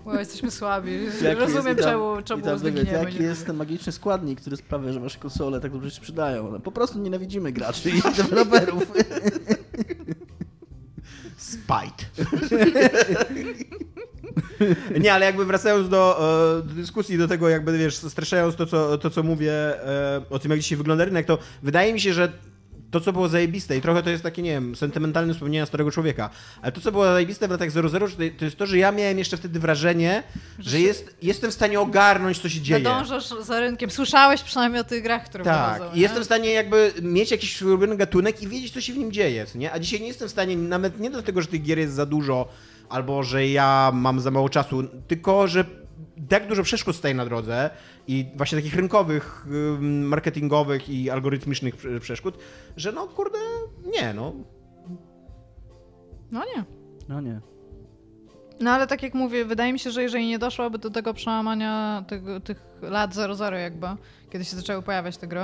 Bo 0.04 0.12
jesteśmy 0.48 0.68
słabi. 0.68 0.98
Jaki 1.22 1.40
Rozumiem, 1.40 1.66
jest- 1.66 1.80
tam- 1.80 1.90
czemu, 1.92 2.16
czemu 2.24 2.42
tam 2.42 2.58
wywiad, 2.58 2.82
zginiemy. 2.84 3.04
Jaki 3.04 3.22
jest 3.22 3.46
ten 3.46 3.56
magiczny 3.56 3.92
składnik, 3.92 4.40
który 4.40 4.56
sprawia, 4.56 4.92
że 4.92 5.00
wasze 5.00 5.18
konsole 5.18 5.60
tak 5.60 5.72
dobrze 5.72 5.90
się 5.90 5.96
sprzedają? 5.96 6.52
No, 6.52 6.60
po 6.60 6.72
prostu 6.72 6.98
nienawidzimy 6.98 7.52
graczy 7.52 7.90
i 7.90 8.02
deweloperów. 8.16 8.92
Spite. 11.36 12.04
Nie, 15.00 15.14
ale 15.14 15.26
jakby 15.26 15.44
wracając 15.44 15.88
do, 15.88 16.18
e, 16.58 16.62
do 16.68 16.74
dyskusji, 16.74 17.18
do 17.18 17.28
tego 17.28 17.48
jakby, 17.48 17.78
wiesz, 17.78 17.96
streszczając 17.96 18.56
to, 18.56 18.66
co, 18.66 18.98
to, 18.98 19.10
co 19.10 19.22
mówię 19.22 19.52
e, 19.52 20.22
o 20.30 20.38
tym, 20.38 20.50
jak 20.50 20.60
dzisiaj 20.60 20.78
wygląda 20.78 21.04
rynek, 21.04 21.26
to 21.26 21.38
wydaje 21.62 21.92
mi 21.92 22.00
się, 22.00 22.12
że 22.12 22.32
to, 22.90 23.00
co 23.00 23.12
było 23.12 23.28
zajebiste 23.28 23.76
i 23.76 23.80
trochę 23.80 24.02
to 24.02 24.10
jest 24.10 24.22
takie, 24.22 24.42
nie 24.42 24.50
wiem, 24.50 24.76
sentymentalne 24.76 25.32
wspomnienia 25.34 25.66
starego 25.66 25.90
człowieka, 25.90 26.30
ale 26.62 26.72
to, 26.72 26.80
co 26.80 26.92
było 26.92 27.04
zajebiste 27.04 27.48
w 27.48 27.50
latach 27.50 27.70
00, 27.70 28.08
to- 28.38 28.44
jest 28.44 28.56
to, 28.56 28.66
że 28.66 28.78
ja 28.78 28.92
miałem 28.92 29.18
jeszcze 29.18 29.36
wtedy 29.36 29.60
wrażenie, 29.60 30.22
że 30.58 30.80
jest, 30.80 31.16
jestem 31.22 31.50
w 31.50 31.54
stanie 31.54 31.80
ogarnąć, 31.80 32.38
co 32.38 32.48
się 32.48 32.60
dzieje. 32.60 32.80
Nadążasz 32.82 33.28
za 33.40 33.60
rynkiem. 33.60 33.90
Słyszałeś 33.90 34.42
przynajmniej 34.42 34.80
o 34.80 34.84
tych 34.84 35.02
grach, 35.02 35.24
które 35.24 35.44
Tak, 35.44 35.82
nie? 35.94 36.00
jestem 36.00 36.22
w 36.22 36.26
stanie 36.26 36.50
jakby 36.50 36.92
mieć 37.02 37.30
jakiś 37.30 37.62
ulubiony 37.62 37.96
gatunek 37.96 38.42
i 38.42 38.48
wiedzieć, 38.48 38.72
co 38.72 38.80
się 38.80 38.92
w 38.92 38.96
nim 38.98 39.12
dzieje, 39.12 39.46
nie? 39.54 39.72
A 39.72 39.78
dzisiaj 39.78 40.00
nie 40.00 40.08
jestem 40.08 40.28
w 40.28 40.30
stanie, 40.30 40.56
nawet 40.56 41.00
nie 41.00 41.10
dlatego, 41.10 41.40
że 41.42 41.46
tych 41.48 41.62
gier 41.62 41.78
jest 41.78 41.94
za 41.94 42.06
dużo, 42.06 42.48
albo 42.88 43.22
że 43.22 43.46
ja 43.48 43.90
mam 43.94 44.20
za 44.20 44.30
mało 44.30 44.48
czasu, 44.48 44.82
tylko, 45.08 45.48
że 45.48 45.64
tak 46.28 46.46
dużo 46.48 46.62
przeszkód 46.62 46.96
staje 46.96 47.14
na 47.14 47.24
drodze 47.24 47.70
i 48.06 48.26
właśnie 48.36 48.58
takich 48.58 48.74
rynkowych, 48.74 49.46
marketingowych 49.80 50.88
i 50.88 51.10
algorytmicznych 51.10 51.76
prze- 51.76 52.00
przeszkód, 52.00 52.38
że 52.76 52.92
no 52.92 53.06
kurde, 53.06 53.38
nie 53.86 54.14
no. 54.14 54.32
No 56.30 56.44
nie. 56.56 56.64
No 57.08 57.20
nie. 57.20 57.40
No 58.60 58.70
ale 58.70 58.86
tak 58.86 59.02
jak 59.02 59.14
mówię, 59.14 59.44
wydaje 59.44 59.72
mi 59.72 59.78
się, 59.78 59.90
że 59.90 60.02
jeżeli 60.02 60.26
nie 60.26 60.38
doszłoby 60.38 60.78
do 60.78 60.90
tego 60.90 61.14
przełamania 61.14 62.04
tego, 62.08 62.40
tych 62.40 62.62
lat 62.82 63.14
00 63.14 63.56
jakby, 63.56 63.86
kiedy 64.30 64.44
się 64.44 64.56
zaczęły 64.56 64.82
pojawiać 64.82 65.16
te 65.16 65.26
gry, 65.26 65.40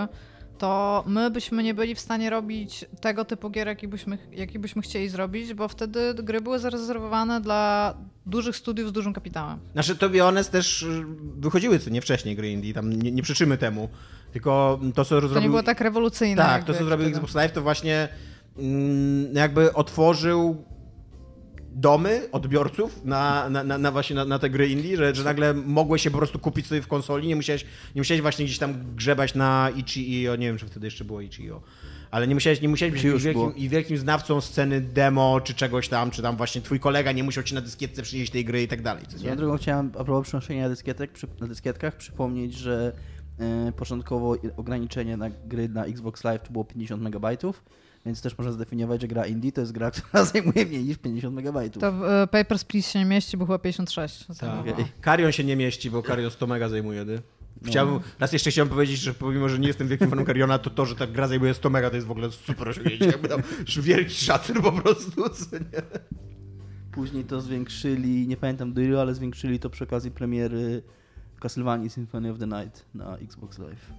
to 0.65 1.05
my 1.07 1.31
byśmy 1.31 1.63
nie 1.63 1.75
byli 1.75 1.95
w 1.95 2.01
stanie 2.01 2.31
robić 2.31 2.85
tego 3.01 3.25
typu 3.25 3.51
gier, 3.51 3.67
jaki 3.67 3.89
byśmy, 3.89 4.19
jaki 4.33 4.59
byśmy 4.59 4.83
chcieli 4.83 5.09
zrobić, 5.09 5.55
bo 5.55 5.69
wtedy 5.69 6.15
gry 6.15 6.41
były 6.41 6.59
zarezerwowane 6.59 7.41
dla 7.41 7.95
dużych 8.27 8.57
studiów 8.57 8.89
z 8.89 8.93
dużym 8.93 9.13
kapitałem. 9.13 9.59
Znaczy, 9.73 9.97
to 9.97 10.09
be 10.11 10.19
honest, 10.19 10.53
też 10.53 10.87
wychodziły 11.37 11.79
co 11.79 11.91
nie 11.91 12.01
wcześniej 12.01 12.37
gry 12.37 12.51
indie, 12.51 12.75
tam 12.75 12.93
nie, 12.93 13.13
nie 13.13 13.23
przeczymy 13.23 13.59
temu, 13.59 13.89
tylko 14.33 14.81
to, 14.95 15.05
co 15.05 15.21
To 15.21 15.29
zrobił... 15.29 15.43
nie 15.43 15.49
było 15.49 15.63
tak 15.63 15.81
rewolucyjne. 15.81 16.43
Tak, 16.43 16.65
to 16.65 16.75
co 16.75 16.85
zrobił. 16.85 17.09
Xbox 17.09 17.35
Live 17.35 17.53
to 17.53 17.63
właśnie 17.63 18.09
mm, 18.59 19.35
jakby 19.35 19.73
otworzył 19.73 20.65
domy 21.75 22.29
odbiorców 22.33 23.05
na, 23.05 23.49
na, 23.49 23.65
na, 23.65 23.79
na 23.79 23.93
właśnie 23.93 24.17
na, 24.17 24.25
na 24.25 24.39
te 24.39 24.51
gry 24.51 24.69
indie, 24.69 24.97
że, 24.97 25.15
że 25.15 25.25
nagle 25.25 25.55
mogłeś 25.55 26.03
się 26.03 26.11
po 26.11 26.19
prostu 26.19 26.39
kupić 26.39 26.67
sobie 26.67 26.83
w 26.83 26.89
konsoli, 26.89 27.29
nie 27.29 27.37
musiałeś, 27.37 27.65
nie 27.95 28.01
musiałeś 28.01 28.23
właśnie 28.23 28.45
gdzieś 28.45 28.59
tam 28.59 28.95
grzebać 28.97 29.35
na 29.35 29.71
Itch.io, 29.77 30.37
nie 30.37 30.47
wiem, 30.47 30.59
czy 30.59 30.67
wtedy 30.67 30.87
jeszcze 30.87 31.05
było 31.05 31.21
Itch.io. 31.21 31.61
Ale 32.11 32.29
nie 32.29 32.35
musiałeś, 32.35 32.61
nie 32.61 32.69
musiałeś 32.69 32.93
być 32.93 33.05
już 33.05 33.23
wielkim, 33.23 33.43
było? 33.43 33.53
i 33.53 33.69
wielkim 33.69 33.99
znawcą 33.99 34.41
sceny 34.41 34.81
demo, 34.81 35.41
czy 35.41 35.55
czegoś 35.55 35.89
tam, 35.89 36.11
czy 36.11 36.23
tam 36.23 36.37
właśnie 36.37 36.61
twój 36.61 36.81
kolega 36.81 37.13
nie 37.13 37.25
musiał 37.25 37.45
ci 37.45 37.55
na 37.55 37.61
dyskietce 37.61 38.03
przynieść 38.03 38.33
tej 38.33 38.45
gry 38.45 38.63
i 38.63 38.69
tak 38.69 38.83
dalej. 38.83 39.05
Nie? 39.25 39.37
drogą 39.37 39.57
chciałem 39.57 39.87
a 39.99 40.05
propos 40.05 40.29
przenoszenia 40.29 40.69
dyskietek, 40.69 41.13
przy, 41.13 41.27
na 41.41 41.47
dyskietkach 41.47 41.97
przypomnieć, 41.97 42.55
że 42.55 42.93
e, 43.39 43.73
początkowo 43.73 44.37
ograniczenie 44.57 45.17
na 45.17 45.31
gry 45.31 45.69
na 45.69 45.85
Xbox 45.85 46.25
Live 46.25 46.43
to 46.43 46.53
było 46.53 46.65
50 46.65 47.03
MB, 47.03 47.27
więc 48.07 48.23
też 48.23 48.39
można 48.39 48.53
zdefiniować, 48.53 49.01
że 49.01 49.09
gra 49.09 49.27
indie 49.27 49.53
to 49.53 49.61
jest 49.61 49.73
gra, 49.73 49.91
która 49.97 50.25
zajmuje 50.25 50.67
mniej 50.67 50.85
niż 50.85 50.99
50 50.99 51.39
MB. 51.39 51.81
To 51.81 51.93
w 51.93 52.05
e, 52.05 52.27
Papers, 52.27 52.65
Please 52.65 52.91
się 52.91 52.99
nie 52.99 53.05
mieści, 53.05 53.37
bo 53.37 53.47
chyba 53.47 53.59
56. 53.59 54.27
Tak. 54.41 54.51
Karion 55.01 55.33
się 55.33 55.45
nie 55.45 55.57
mieści, 55.57 55.91
bo 55.91 56.03
Karion 56.03 56.31
100 56.31 56.47
mega 56.47 56.69
zajmuje. 56.69 57.05
Nie? 57.05 57.15
No. 57.15 57.71
Chciałbym, 57.71 58.01
raz 58.19 58.33
jeszcze 58.33 58.51
chciałem 58.51 58.69
powiedzieć, 58.69 58.99
że 58.99 59.15
pomimo, 59.15 59.49
że 59.49 59.59
nie 59.59 59.67
jestem 59.67 59.89
wielkim 59.89 60.11
fanem 60.11 60.25
Kariona, 60.25 60.59
to 60.59 60.71
to, 60.71 60.87
że 60.87 60.95
ta 60.95 61.07
gra 61.07 61.29
zajmuje 61.29 61.55
100 61.55 61.71
mega, 61.71 61.91
to 61.91 61.97
jest 61.97 62.07
w 62.07 62.11
ogóle 62.11 62.31
super 62.31 62.69
osiągnięcie. 62.69 63.07
Jakby 63.07 63.29
tam 63.29 63.43
wielki 63.83 64.15
szacun 64.15 64.63
po 64.63 64.73
prostu. 64.73 65.31
Co 65.31 65.57
nie? 65.57 65.83
Później 66.93 67.25
to 67.25 67.41
zwiększyli, 67.41 68.29
nie 68.29 68.37
pamiętam 68.37 68.73
do 68.73 68.81
ilu, 68.81 68.99
ale 68.99 69.15
zwiększyli 69.15 69.59
to 69.59 69.71
przy 69.71 69.85
okazji 69.85 70.11
premiery 70.11 70.83
Castlevania 71.41 71.91
Symphony 71.91 72.31
of 72.31 72.39
the 72.39 72.47
Night 72.47 72.87
na 72.95 73.17
Xbox 73.17 73.59
Live. 73.59 73.93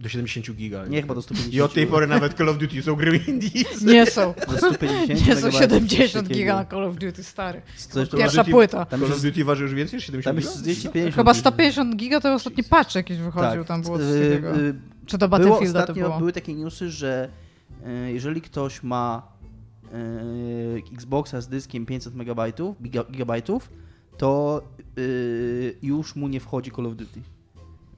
Do 0.00 0.08
70 0.08 0.56
giga. 0.56 0.86
Nie 0.86 1.00
chyba 1.02 1.14
do 1.14 1.22
150. 1.22 1.54
I 1.54 1.60
od 1.60 1.74
tej 1.74 1.86
pory 1.86 2.06
nawet 2.06 2.34
Call 2.34 2.48
of 2.48 2.58
Duty 2.58 2.82
są 2.82 2.94
gry 2.94 3.16
indies. 3.28 3.82
Nie 3.82 4.06
są. 4.06 4.34
Do 4.50 4.58
150 4.58 5.08
Nie 5.08 5.16
są 5.16 5.46
megabajtów, 5.46 5.58
70 5.58 6.28
coś 6.28 6.36
giga 6.36 6.56
na. 6.56 6.64
Call 6.64 6.84
of 6.84 6.96
Duty, 6.96 7.24
stary. 7.24 7.62
Coś 7.76 8.08
Pierwsza 8.08 8.42
Duty- 8.44 8.50
płyta. 8.50 8.84
Tam 8.86 9.00
Call 9.00 9.12
of 9.12 9.22
Duty 9.22 9.44
waży 9.44 9.62
już 9.62 9.74
więcej 9.74 9.96
niż 9.96 10.06
70 10.06 10.24
Tam 10.36 10.42
giga? 10.42 10.50
już 10.50 10.58
z 10.58 10.62
250. 10.62 11.14
Chyba 11.16 11.30
już- 11.30 11.38
150 11.38 11.96
giga 11.96 12.20
to 12.20 12.34
ostatni 12.34 12.64
patch 12.64 12.94
jakiś 12.94 13.16
wychodził, 13.18 13.64
tam 13.64 13.82
było 13.82 13.98
coś 13.98 14.06
y, 14.06 14.30
takiego. 14.30 14.56
y, 14.60 14.74
Czy 15.06 15.18
do 15.18 15.28
Battlefielda 15.28 15.86
to 15.86 15.94
było? 15.94 16.18
Były 16.18 16.32
takie 16.32 16.54
newsy, 16.54 16.90
że 16.90 17.28
e, 17.86 18.12
jeżeli 18.12 18.40
ktoś 18.42 18.82
ma 18.82 19.22
Xboxa 20.92 21.40
z 21.40 21.48
dyskiem 21.48 21.86
500 21.86 22.14
megabajtów, 22.14 22.82
giga, 22.82 23.04
gigabajtów, 23.04 23.70
to 24.18 24.62
już 25.82 26.16
mu 26.16 26.28
nie 26.28 26.40
wchodzi 26.40 26.70
Call 26.70 26.86
of 26.86 26.94
Duty. 26.96 27.20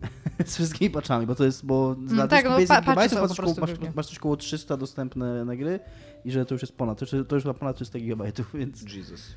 z 0.47 0.55
wszystkimi 0.55 0.91
patchami, 0.91 1.27
bo 1.27 1.35
to 1.35 1.45
jest, 1.45 1.67
bo 1.67 1.97
na 1.99 2.29
tak, 2.29 2.45
no, 2.45 2.57
500 2.57 2.85
pa- 2.85 2.95
patchy 2.95 3.17
masz, 3.21 3.37
po 3.37 3.61
masz, 3.61 3.71
masz 3.95 4.07
coś 4.07 4.19
około 4.19 4.37
300 4.37 4.77
dostępne 4.77 5.45
na 5.45 5.57
gry 5.57 5.81
i 6.25 6.31
że 6.31 6.47
to 6.47 6.55
już 6.55 6.63
jest 6.63 6.77
ponad, 6.77 6.99
to 6.99 7.17
już, 7.17 7.29
to 7.29 7.35
już 7.35 7.45
chyba 7.45 7.55
ponad 7.55 7.77
300 7.77 7.99
gigabajtów, 7.99 8.51
więc... 8.59 8.95
Jesus. 8.95 9.35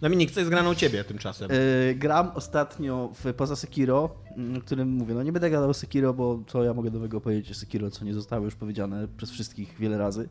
Dominik, 0.00 0.30
co 0.30 0.40
jest 0.40 0.50
grane 0.50 0.70
u 0.70 0.74
ciebie 0.74 1.04
tymczasem? 1.04 1.50
E, 1.50 1.94
gram 1.94 2.30
ostatnio 2.34 3.10
w, 3.24 3.34
poza 3.34 3.56
Sekiro, 3.56 4.10
m, 4.36 4.56
o 4.56 4.60
którym 4.60 4.88
mówię, 4.88 5.14
no 5.14 5.22
nie 5.22 5.32
będę 5.32 5.50
gadał 5.50 5.70
o 5.70 5.74
Sekiro, 5.74 6.14
bo 6.14 6.42
co 6.46 6.64
ja 6.64 6.74
mogę 6.74 6.90
nowego 6.90 7.20
powiedzieć 7.20 7.50
o 7.50 7.54
Sekiro, 7.54 7.90
co 7.90 8.04
nie 8.04 8.14
zostało 8.14 8.44
już 8.44 8.54
powiedziane 8.54 9.08
przez 9.16 9.30
wszystkich 9.30 9.74
wiele 9.78 9.98
razy. 9.98 10.28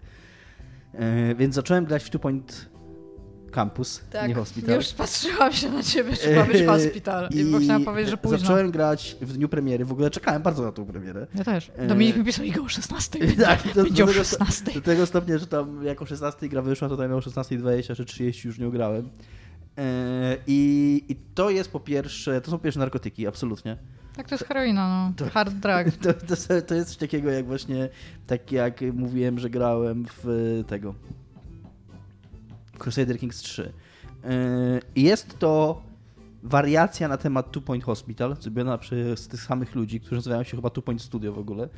E, 0.94 1.36
więc 1.36 1.56
zacząłem 1.56 1.86
grać 1.86 2.04
w 2.04 2.10
Two 2.10 2.20
Point 2.20 2.70
Campus, 3.50 4.02
nie 4.28 4.34
Hospital. 4.34 4.76
już 4.76 4.88
patrzyłam 4.88 5.54
się 5.54 5.72
na 5.72 5.84
ciebie, 5.84 6.18
czy 6.18 6.36
ma 6.36 6.44
być 6.44 6.62
E, 6.62 6.66
hospital. 6.66 7.30
I, 7.32 7.44
bo 7.46 7.60
chciałam 7.60 7.84
powiedzieć, 7.86 8.10
że 8.10 8.18
późno. 8.18 8.38
Zacząłem 8.38 8.72
grać 8.72 9.18
w 9.22 9.34
dniu 9.34 9.50
premiery, 9.50 9.86
w 9.86 9.92
ogóle 9.92 10.10
czekałem 10.10 10.42
bardzo 10.42 10.64
na 10.64 10.72
tą 10.72 10.86
premierę. 10.86 11.28
Ja 11.36 11.44
też. 11.44 11.72
E, 11.76 11.88
Dominik 11.88 12.18
mi 12.18 12.26
pisał, 12.26 12.46
Igo 12.46 12.64
o 12.64 12.70
16. 12.70 13.20
Tak, 13.46 13.74
do, 13.76 13.84
do, 13.84 13.90
tego, 13.90 14.14
16. 14.14 14.72
do 14.72 14.82
tego 14.82 15.06
stopnia, 15.06 15.38
że 15.38 15.48
tam 15.48 15.86
jako 15.86 16.06
16 16.06 16.50
gra 16.50 16.62
wyszła, 16.62 16.90
to 16.90 16.98
tam 16.98 17.14
o 17.14 17.20
16.20 17.20 17.96
czy 17.96 18.06
30 18.06 18.48
już 18.48 18.60
nie 18.60 18.68
ugrałem. 18.68 19.10
E, 19.78 20.38
I, 20.48 21.04
I 21.10 21.16
to 21.16 21.50
jest 21.50 21.72
po 21.72 21.80
pierwsze, 21.80 22.42
to 22.42 22.52
są 22.52 22.58
po 22.58 22.64
pierwsze 22.64 22.80
narkotyki, 22.80 23.28
absolutnie. 23.28 23.78
Tak, 24.16 24.30
to 24.30 24.36
jest 24.36 24.46
heroina, 24.46 25.14
no. 25.20 25.30
Hard 25.30 25.54
drug. 25.54 25.96
To, 26.04 26.14
to, 26.14 26.62
to 26.68 26.76
jest 26.76 26.90
coś 26.90 26.98
takiego 26.98 27.32
jak 27.32 27.46
właśnie, 27.46 27.90
tak 28.28 28.52
jak 28.52 28.82
mówiłem, 28.94 29.40
że 29.40 29.50
grałem 29.50 30.06
w 30.24 30.64
tego 30.68 30.96
Crusader 32.80 33.20
Kings 33.20 33.38
3. 33.38 33.74
Yy, 34.24 35.04
Jest 35.04 35.40
to 35.40 35.82
wariacja 36.44 37.08
na 37.08 37.18
temat 37.18 37.52
Two 37.52 37.62
Point 37.62 37.84
Hospital, 37.84 38.36
zrobiona 38.40 38.78
przez 38.78 39.28
tych 39.28 39.42
samych 39.42 39.76
ludzi, 39.76 40.00
którzy 40.00 40.16
nazywają 40.16 40.44
się 40.44 40.58
chyba 40.58 40.70
Two 40.70 40.82
Point 40.82 41.02
Studio 41.02 41.34
w 41.34 41.40
ogóle. 41.40 41.70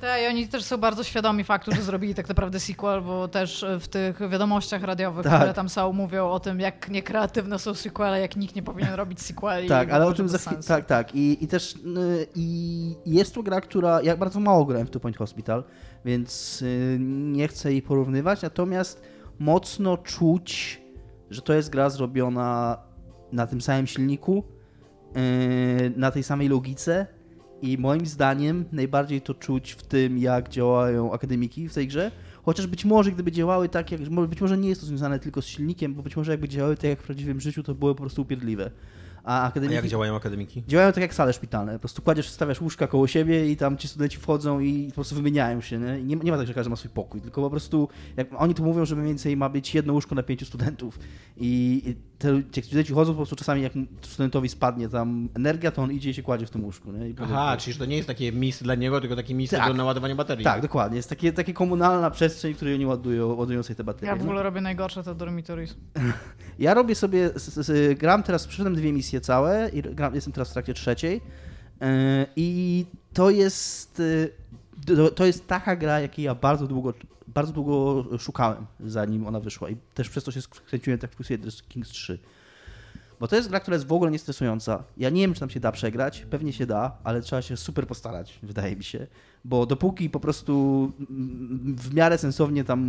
Tak, 0.00 0.22
i 0.22 0.26
oni 0.26 0.48
też 0.48 0.64
są 0.64 0.76
bardzo 0.76 1.04
świadomi 1.04 1.44
faktu, 1.44 1.74
że 1.74 1.82
zrobili 1.82 2.14
tak 2.14 2.28
naprawdę 2.28 2.60
sequel, 2.60 3.02
bo 3.02 3.28
też 3.28 3.64
w 3.80 3.88
tych 3.88 4.30
wiadomościach 4.30 4.82
radiowych, 4.82 5.24
Tak. 5.24 5.36
które 5.40 5.54
tam 5.54 5.68
są, 5.68 5.92
mówią 5.92 6.28
o 6.30 6.40
tym, 6.40 6.60
jak 6.60 6.88
niekreatywne 6.90 7.58
są 7.58 7.74
sequele, 7.74 8.20
jak 8.20 8.36
nikt 8.36 8.56
nie 8.56 8.62
powinien 8.62 8.94
robić 8.94 9.20
sequeli. 9.20 9.68
Tak, 9.68 9.90
ale 9.90 10.06
o 10.06 10.12
tym 10.12 10.28
za 10.28 10.38
chwilę. 10.38 10.62
Tak, 10.68 10.86
tak. 10.86 11.14
I, 11.14 11.44
I 11.44 11.48
też 11.48 11.74
yy, 11.84 12.26
i 12.34 12.94
jest 13.06 13.34
to 13.34 13.42
gra, 13.42 13.60
która. 13.60 14.02
Ja 14.02 14.16
bardzo 14.16 14.40
mało 14.40 14.64
grałem 14.64 14.86
w 14.86 14.90
Two 14.90 15.00
Point 15.00 15.16
Hospital, 15.16 15.64
więc 16.04 16.60
yy, 16.60 16.96
nie 17.00 17.48
chcę 17.48 17.72
jej 17.72 17.82
porównywać. 17.82 18.42
Natomiast 18.42 19.02
mocno 19.38 19.96
czuć, 19.96 20.80
że 21.30 21.42
to 21.42 21.54
jest 21.54 21.70
gra 21.70 21.90
zrobiona 21.90 22.78
na 23.32 23.46
tym 23.46 23.60
samym 23.60 23.86
silniku, 23.86 24.44
yy, 25.14 25.92
na 25.96 26.10
tej 26.10 26.22
samej 26.22 26.48
logice 26.48 27.06
i 27.62 27.78
moim 27.78 28.06
zdaniem 28.06 28.64
najbardziej 28.72 29.20
to 29.20 29.34
czuć 29.34 29.72
w 29.72 29.82
tym, 29.82 30.18
jak 30.18 30.48
działają 30.48 31.12
akademiki 31.12 31.68
w 31.68 31.74
tej 31.74 31.88
grze. 31.88 32.10
Chociaż 32.42 32.66
być 32.66 32.84
może 32.84 33.12
gdyby 33.12 33.32
działały 33.32 33.68
tak, 33.68 33.92
jak, 33.92 34.00
być 34.28 34.40
może 34.40 34.58
nie 34.58 34.68
jest 34.68 34.80
to 34.80 34.86
związane 34.86 35.18
tylko 35.18 35.42
z 35.42 35.46
silnikiem, 35.46 35.94
bo 35.94 36.02
być 36.02 36.16
może 36.16 36.32
jakby 36.32 36.48
działały 36.48 36.76
tak 36.76 36.84
jak 36.84 37.00
w 37.00 37.04
prawdziwym 37.04 37.40
życiu, 37.40 37.62
to 37.62 37.74
były 37.74 37.94
po 37.94 38.00
prostu 38.00 38.22
upierdliwe. 38.22 38.70
A, 39.28 39.42
akademiki, 39.42 39.74
A 39.74 39.76
jak 39.76 39.86
działają 39.86 40.16
akademiki? 40.16 40.62
Działają 40.68 40.92
tak 40.92 41.02
jak 41.02 41.14
sale 41.14 41.32
szpitalne. 41.32 41.72
Po 41.72 41.78
prostu 41.78 42.02
kładziesz, 42.02 42.28
stawiasz 42.28 42.60
łóżka 42.60 42.86
koło 42.86 43.06
siebie 43.06 43.50
i 43.50 43.56
tam 43.56 43.76
ci 43.76 43.88
studenci 43.88 44.18
wchodzą 44.18 44.60
i 44.60 44.88
po 44.88 44.94
prostu 44.94 45.14
wymieniają 45.14 45.60
się. 45.60 45.78
Nie, 45.78 46.02
nie, 46.02 46.16
nie 46.16 46.30
ma 46.30 46.38
tak, 46.38 46.46
że 46.46 46.54
każdy 46.54 46.70
ma 46.70 46.76
swój 46.76 46.90
pokój, 46.90 47.20
tylko 47.20 47.42
po 47.42 47.50
prostu 47.50 47.88
jak 48.16 48.28
oni 48.36 48.54
tu 48.54 48.64
mówią, 48.64 48.84
że 48.84 48.96
mniej 48.96 49.08
więcej 49.08 49.36
ma 49.36 49.48
być 49.48 49.74
jedno 49.74 49.92
łóżko 49.92 50.14
na 50.14 50.22
pięciu 50.22 50.46
studentów. 50.46 50.98
I, 51.36 51.82
i 51.86 51.96
te, 52.18 52.42
jak 52.56 52.64
studenci 52.64 52.92
chodzą, 52.92 53.12
po 53.12 53.16
prostu 53.16 53.36
czasami 53.36 53.62
jak 53.62 53.72
studentowi 54.02 54.48
spadnie 54.48 54.88
tam 54.88 55.28
energia, 55.34 55.70
to 55.70 55.82
on 55.82 55.92
idzie 55.92 56.10
i 56.10 56.14
się 56.14 56.22
kładzie 56.22 56.46
w 56.46 56.50
tym 56.50 56.64
łóżku. 56.64 56.92
Nie? 56.92 57.08
I 57.08 57.14
Aha, 57.22 57.56
czyli 57.56 57.78
to 57.78 57.84
nie 57.84 57.96
jest 57.96 58.08
takie 58.08 58.32
miejsce 58.32 58.64
dla 58.64 58.74
niego, 58.74 59.00
tylko 59.00 59.16
takie 59.16 59.34
miejsce 59.34 59.56
Tak. 59.56 59.68
do 59.68 59.74
naładowania 59.74 60.14
baterii. 60.14 60.44
Tak, 60.44 60.62
dokładnie. 60.62 60.96
Jest 60.96 61.08
takie, 61.08 61.32
takie 61.32 61.52
komunalna 61.54 62.10
przestrzeń, 62.10 62.52
w 62.54 62.56
której 62.56 62.74
oni 62.74 62.86
ładują, 62.86 63.34
ładują 63.34 63.62
sobie 63.62 63.74
te 63.74 63.84
baterie. 63.84 64.06
Ja 64.08 64.16
w 64.16 64.18
No. 64.18 64.24
ogóle 64.24 64.42
robię 64.42 64.60
najgorsze 64.60 65.02
te 65.02 65.14
dormitories. 65.14 65.76
Ja 66.58 66.74
robię 66.74 66.94
sobie, 66.94 67.30
z, 67.34 67.54
z, 67.66 67.98
gram 67.98 68.22
teraz, 68.22 68.46
przeszedłem 68.46 68.74
dwie 68.74 68.92
misje 68.92 69.20
całe 69.20 69.68
i 69.68 69.82
gram, 69.82 70.14
jestem 70.14 70.32
teraz 70.32 70.50
w 70.50 70.52
trakcie 70.52 70.74
trzeciej 70.74 71.20
yy, 71.80 71.86
i 72.36 72.86
to 73.12 73.30
jest, 73.30 73.98
yy, 74.86 74.96
to, 74.96 75.10
to 75.10 75.26
jest 75.26 75.46
taka 75.46 75.76
gra, 75.76 76.00
jakiej 76.00 76.24
ja 76.24 76.34
bardzo 76.34 76.66
długo, 76.66 76.94
bardzo 77.38 77.52
długo 77.52 78.04
szukałem, 78.18 78.66
zanim 78.80 79.26
ona 79.26 79.40
wyszła 79.40 79.70
i 79.70 79.76
też 79.94 80.08
przez 80.08 80.24
to 80.24 80.32
się 80.32 80.40
skręciłem 80.42 80.98
tak 80.98 81.12
w 81.12 81.16
Crusader 81.16 81.52
Kings 81.68 81.90
3. 81.90 82.18
Bo 83.20 83.28
to 83.28 83.36
jest 83.36 83.48
gra, 83.48 83.60
która 83.60 83.74
jest 83.74 83.86
w 83.86 83.92
ogóle 83.92 84.10
niestresująca. 84.10 84.82
Ja 84.96 85.10
nie 85.10 85.20
wiem, 85.20 85.34
czy 85.34 85.40
tam 85.40 85.50
się 85.50 85.60
da 85.60 85.72
przegrać, 85.72 86.26
pewnie 86.30 86.52
się 86.52 86.66
da, 86.66 86.92
ale 87.04 87.20
trzeba 87.20 87.42
się 87.42 87.56
super 87.56 87.86
postarać, 87.86 88.38
wydaje 88.42 88.76
mi 88.76 88.84
się. 88.84 89.06
Bo 89.44 89.66
dopóki 89.66 90.10
po 90.10 90.20
prostu 90.20 90.92
w 91.76 91.94
miarę 91.94 92.18
sensownie 92.18 92.64
tam 92.64 92.80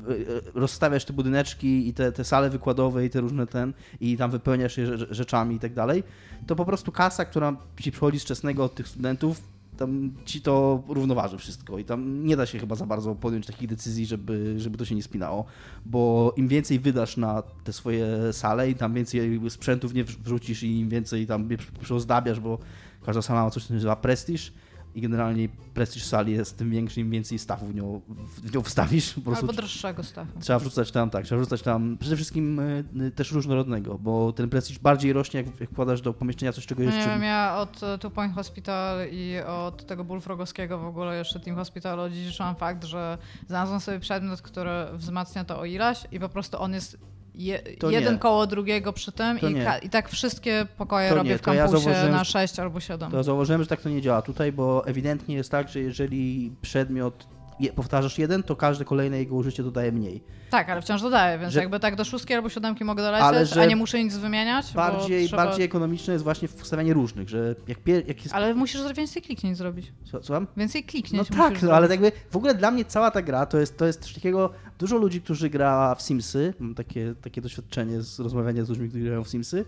e, 0.00 0.60
rozstawiasz 0.60 1.04
te 1.04 1.12
budyneczki 1.12 1.88
i 1.88 1.94
te, 1.94 2.12
te 2.12 2.24
sale 2.24 2.50
wykładowe 2.50 3.06
i 3.06 3.10
te 3.10 3.20
różne 3.20 3.46
ten 3.46 3.72
i 4.00 4.16
tam 4.16 4.30
wypełniasz 4.30 4.78
je 4.78 4.86
rze- 4.86 5.06
rzeczami 5.14 5.56
i 5.56 5.58
tak 5.58 5.74
dalej, 5.74 6.04
to 6.46 6.56
po 6.56 6.64
prostu 6.64 6.92
kasa, 6.92 7.24
która 7.24 7.56
ci 7.80 7.92
przychodzi 7.92 8.20
z 8.20 8.24
czesnego 8.24 8.64
od 8.64 8.74
tych 8.74 8.88
studentów, 8.88 9.40
tam 9.76 10.12
ci 10.24 10.40
to 10.40 10.82
równoważy 10.88 11.38
wszystko 11.38 11.78
i 11.78 11.84
tam 11.84 12.26
nie 12.26 12.36
da 12.36 12.46
się 12.46 12.58
chyba 12.58 12.74
za 12.74 12.86
bardzo 12.86 13.14
podjąć 13.14 13.46
takich 13.46 13.68
decyzji, 13.68 14.06
żeby, 14.06 14.54
żeby 14.60 14.78
to 14.78 14.84
się 14.84 14.94
nie 14.94 15.02
spinało, 15.02 15.44
bo 15.86 16.32
im 16.36 16.48
więcej 16.48 16.78
wydasz 16.78 17.16
na 17.16 17.42
te 17.64 17.72
swoje 17.72 18.32
sale 18.32 18.70
i 18.70 18.74
tam 18.74 18.94
więcej 18.94 19.40
sprzętów 19.48 19.94
nie 19.94 20.04
wrzucisz 20.04 20.62
i 20.62 20.78
im 20.78 20.88
więcej 20.88 21.26
tam 21.26 21.48
przyozdabiasz, 21.80 22.40
bo 22.40 22.58
każda 23.06 23.22
sala 23.22 23.44
ma 23.44 23.50
coś, 23.50 23.64
co 23.64 23.74
nazywa 23.74 23.96
prestiż 23.96 24.52
i 24.94 25.00
generalnie 25.00 25.48
prestiż 25.74 26.04
sali 26.04 26.32
jest 26.32 26.58
tym 26.58 26.70
większy, 26.70 27.00
im 27.00 27.10
więcej 27.10 27.38
stawu 27.38 27.66
w 27.66 27.74
nią, 27.74 28.00
w 28.42 28.54
nią 28.54 28.62
wstawisz. 28.62 29.14
Po 29.24 29.36
Albo 29.36 29.52
droższego 29.52 30.02
stawu. 30.02 30.40
Trzeba 30.40 30.58
wrzucać 30.58 30.90
tam, 30.90 31.10
tak, 31.10 31.24
trzeba 31.24 31.40
wrzucać 31.40 31.62
tam 31.62 31.96
przede 32.00 32.16
wszystkim 32.16 32.60
y, 32.60 33.10
też 33.14 33.32
różnorodnego, 33.32 33.98
bo 33.98 34.32
ten 34.32 34.48
prestiż 34.48 34.78
bardziej 34.78 35.12
rośnie, 35.12 35.42
jak, 35.42 35.60
jak 35.60 35.70
wkładasz 35.70 36.00
do 36.00 36.14
pomieszczenia 36.14 36.52
coś, 36.52 36.66
czego 36.66 36.82
No 36.82 36.86
jeszcze... 36.86 37.00
nie 37.00 37.14
wiem, 37.14 37.22
ja 37.22 37.56
od 37.56 37.82
e, 37.82 37.98
Two 37.98 38.10
Point 38.10 38.34
Hospital 38.34 38.98
i 39.12 39.36
od 39.46 39.86
tego 39.86 40.04
Bullfrogowskiego 40.04 40.78
w 40.78 40.86
ogóle 40.86 41.18
jeszcze 41.18 41.40
Team 41.40 41.56
Hospital 41.56 42.00
odziedziczyłam 42.00 42.56
fakt, 42.56 42.84
że 42.84 43.18
znalazłam 43.48 43.80
sobie 43.80 44.00
przedmiot, 44.00 44.42
który 44.42 44.70
wzmacnia 44.92 45.44
to 45.44 45.60
o 45.60 45.64
ileś 45.64 46.06
i 46.12 46.20
po 46.20 46.28
prostu 46.28 46.62
on 46.62 46.74
jest 46.74 47.11
je, 47.34 47.58
To 47.78 47.90
nie. 47.90 47.96
jeden 47.96 48.18
koło 48.18 48.46
drugiego 48.46 48.92
przy 48.92 49.12
tym 49.12 49.38
i, 49.40 49.86
i 49.86 49.90
tak 49.90 50.08
wszystkie 50.08 50.66
pokoje 50.78 51.08
To 51.08 51.14
robię 51.14 51.30
nie, 51.30 51.38
w 51.38 51.40
ja 51.40 51.44
kampusie 51.44 51.68
zauważyłem, 51.82 52.12
na 52.12 52.24
że- 52.24 52.30
6 52.30 52.58
albo 52.58 52.80
7. 52.80 53.10
To 53.10 53.22
zauważyłem, 53.22 53.62
że 53.62 53.68
tak 53.68 53.80
to 53.80 53.88
nie 53.88 54.02
działa 54.02 54.22
tutaj, 54.22 54.52
bo 54.52 54.86
ewidentnie 54.86 55.34
jest 55.34 55.50
tak, 55.50 55.68
że 55.68 55.80
jeżeli 55.80 56.52
przedmiot 56.62 57.26
je, 57.62 57.72
powtarzasz 57.72 58.18
jeden, 58.18 58.42
to 58.42 58.56
każde 58.56 58.84
kolejne 58.84 59.18
jego 59.18 59.34
użycie 59.34 59.62
dodaje 59.62 59.92
mniej. 59.92 60.22
Tak, 60.50 60.68
ale 60.68 60.82
wciąż 60.82 61.02
dodaję, 61.02 61.38
więc 61.38 61.52
Że- 61.52 61.60
jakby 61.60 61.80
tak 61.80 61.96
do 61.96 62.04
szóstki 62.04 62.34
albo 62.34 62.48
siódemki 62.48 62.84
mogę 62.84 63.02
dolecieć, 63.02 63.52
Ale 63.52 63.62
a 63.62 63.66
nie 63.66 63.76
muszę 63.76 64.04
nic 64.04 64.16
wymieniać, 64.16 64.72
Bardziej, 64.72 65.26
trzeba... 65.28 65.44
bardziej 65.44 65.64
ekonomiczne 65.64 66.12
jest 66.12 66.24
właśnie 66.24 66.48
wstawianie 66.48 66.94
różnych, 66.94 67.28
że 67.28 67.54
jak, 67.68 67.78
pier, 67.78 68.08
jak 68.08 68.22
jest... 68.22 68.34
Ale 68.34 68.54
musisz 68.54 68.92
więcej 68.96 69.22
kliknięć 69.22 69.56
zrobić. 69.58 69.92
Słucham? 70.22 70.46
Więcej 70.56 70.82
No 70.82 70.90
kliknięć 70.90 71.28
tak, 71.28 71.50
musisz 71.50 71.62
no, 71.62 71.72
ale 71.72 71.86
zrobić. 71.88 72.04
jakby 72.04 72.20
w 72.30 72.36
ogóle 72.36 72.54
dla 72.54 72.70
mnie 72.70 72.84
cała 72.84 73.10
ta 73.10 73.22
gra 73.22 73.46
to 73.46 73.58
jest, 73.58 73.78
to 73.78 73.86
jest 73.86 74.00
coś 74.00 74.14
takiego, 74.14 74.50
dużo 74.78 74.96
ludzi, 74.96 75.20
którzy 75.20 75.50
gra 75.50 75.94
w 75.94 76.02
Simsy, 76.02 76.54
mam 76.58 76.74
takie, 76.74 77.14
takie 77.22 77.40
doświadczenie 77.40 78.00
z 78.02 78.20
rozmawiania 78.20 78.64
z 78.64 78.68
ludźmi, 78.68 78.88
którzy 78.88 79.04
grają 79.04 79.24
w 79.24 79.28
Simsy, 79.28 79.64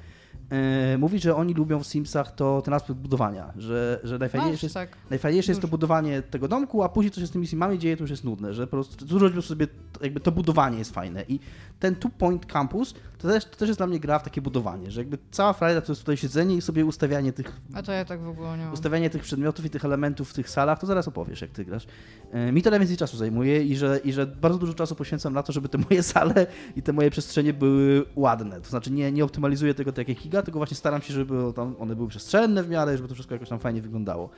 mówi, 0.98 1.18
że 1.18 1.36
oni 1.36 1.54
lubią 1.54 1.80
w 1.80 1.86
Simsach 1.86 2.34
to 2.34 2.62
ten 2.62 2.74
aspekt 2.74 2.98
budowania, 2.98 3.52
że, 3.56 4.00
że 4.04 4.18
najfajniejsze 4.18 4.66
jest, 4.66 4.74
tak. 4.74 4.96
najfajniejsze 5.10 5.50
jest 5.52 5.60
to 5.60 5.68
budowanie 5.68 6.22
tego 6.22 6.48
domku, 6.48 6.82
a 6.82 6.88
później 6.88 7.10
co 7.10 7.20
się 7.20 7.26
z 7.26 7.30
tymi 7.30 7.46
Simami 7.46 7.78
dzieje, 7.78 7.96
to 7.96 8.02
już 8.02 8.10
jest 8.10 8.24
nudne, 8.24 8.54
że 8.54 8.66
po 8.66 8.70
prostu 8.70 9.06
dużo 9.06 9.42
sobie, 9.42 9.66
jakby 10.02 10.20
to 10.20 10.32
budowanie 10.32 10.78
jest 10.78 10.94
fajne 10.94 11.24
i 11.28 11.40
ten 11.80 11.96
Two 11.96 12.10
Point 12.18 12.46
Campus 12.46 12.94
to 13.18 13.28
też, 13.28 13.44
to 13.44 13.56
też 13.56 13.68
jest 13.68 13.80
dla 13.80 13.86
mnie 13.86 14.00
gra 14.00 14.18
w 14.18 14.22
takie 14.22 14.40
budowanie, 14.40 14.90
że 14.90 15.00
jakby 15.00 15.18
cała 15.30 15.52
frajda 15.52 15.80
to 15.80 15.92
jest 15.92 16.02
tutaj 16.02 16.16
siedzenie 16.16 16.56
i 16.56 16.60
sobie 16.60 16.84
ustawianie 16.84 17.32
tych 17.32 17.60
A 17.74 17.82
to 17.82 17.92
ja 17.92 18.04
tak 18.04 18.20
w 18.20 18.28
ogóle 18.28 18.58
nie 18.58 18.64
mam. 18.64 18.72
ustawianie 18.72 19.10
tych 19.10 19.22
przedmiotów 19.22 19.64
i 19.64 19.70
tych 19.70 19.84
elementów 19.84 20.30
w 20.30 20.34
tych 20.34 20.50
salach, 20.50 20.78
to 20.78 20.86
zaraz 20.86 21.08
opowiesz, 21.08 21.40
jak 21.40 21.50
ty 21.50 21.64
grasz. 21.64 21.86
E, 22.32 22.52
Mi 22.52 22.62
to 22.62 22.70
najwięcej 22.70 22.96
czasu 22.96 23.16
zajmuje 23.16 23.64
i 23.64 23.76
że, 23.76 24.00
i 24.04 24.12
że 24.12 24.26
bardzo 24.26 24.58
dużo 24.58 24.74
czasu 24.74 24.94
poświęcam 24.94 25.32
na 25.32 25.42
to, 25.42 25.52
żeby 25.52 25.68
te 25.68 25.78
moje 25.78 26.02
sale 26.12 26.46
i 26.76 26.82
te 26.82 26.92
moje 26.92 27.10
przestrzenie 27.10 27.52
były 27.52 28.04
ładne. 28.16 28.60
To 28.60 28.68
znaczy 28.70 28.92
nie, 28.92 29.12
nie 29.12 29.24
optymalizuję 29.24 29.74
tego 29.74 29.92
tak 29.92 30.08
jak 30.08 30.18
Giga, 30.18 30.42
tylko 30.44 30.58
właśnie 30.58 30.76
staram 30.76 31.02
się, 31.02 31.14
żeby 31.14 31.52
tam 31.56 31.74
one 31.78 31.96
były 31.96 32.08
przestrzenne 32.08 32.62
w 32.62 32.68
miarę, 32.68 32.96
żeby 32.96 33.08
to 33.08 33.14
wszystko 33.14 33.34
jakoś 33.34 33.48
tam 33.48 33.58
fajnie 33.58 33.82
wyglądało. 33.82 34.30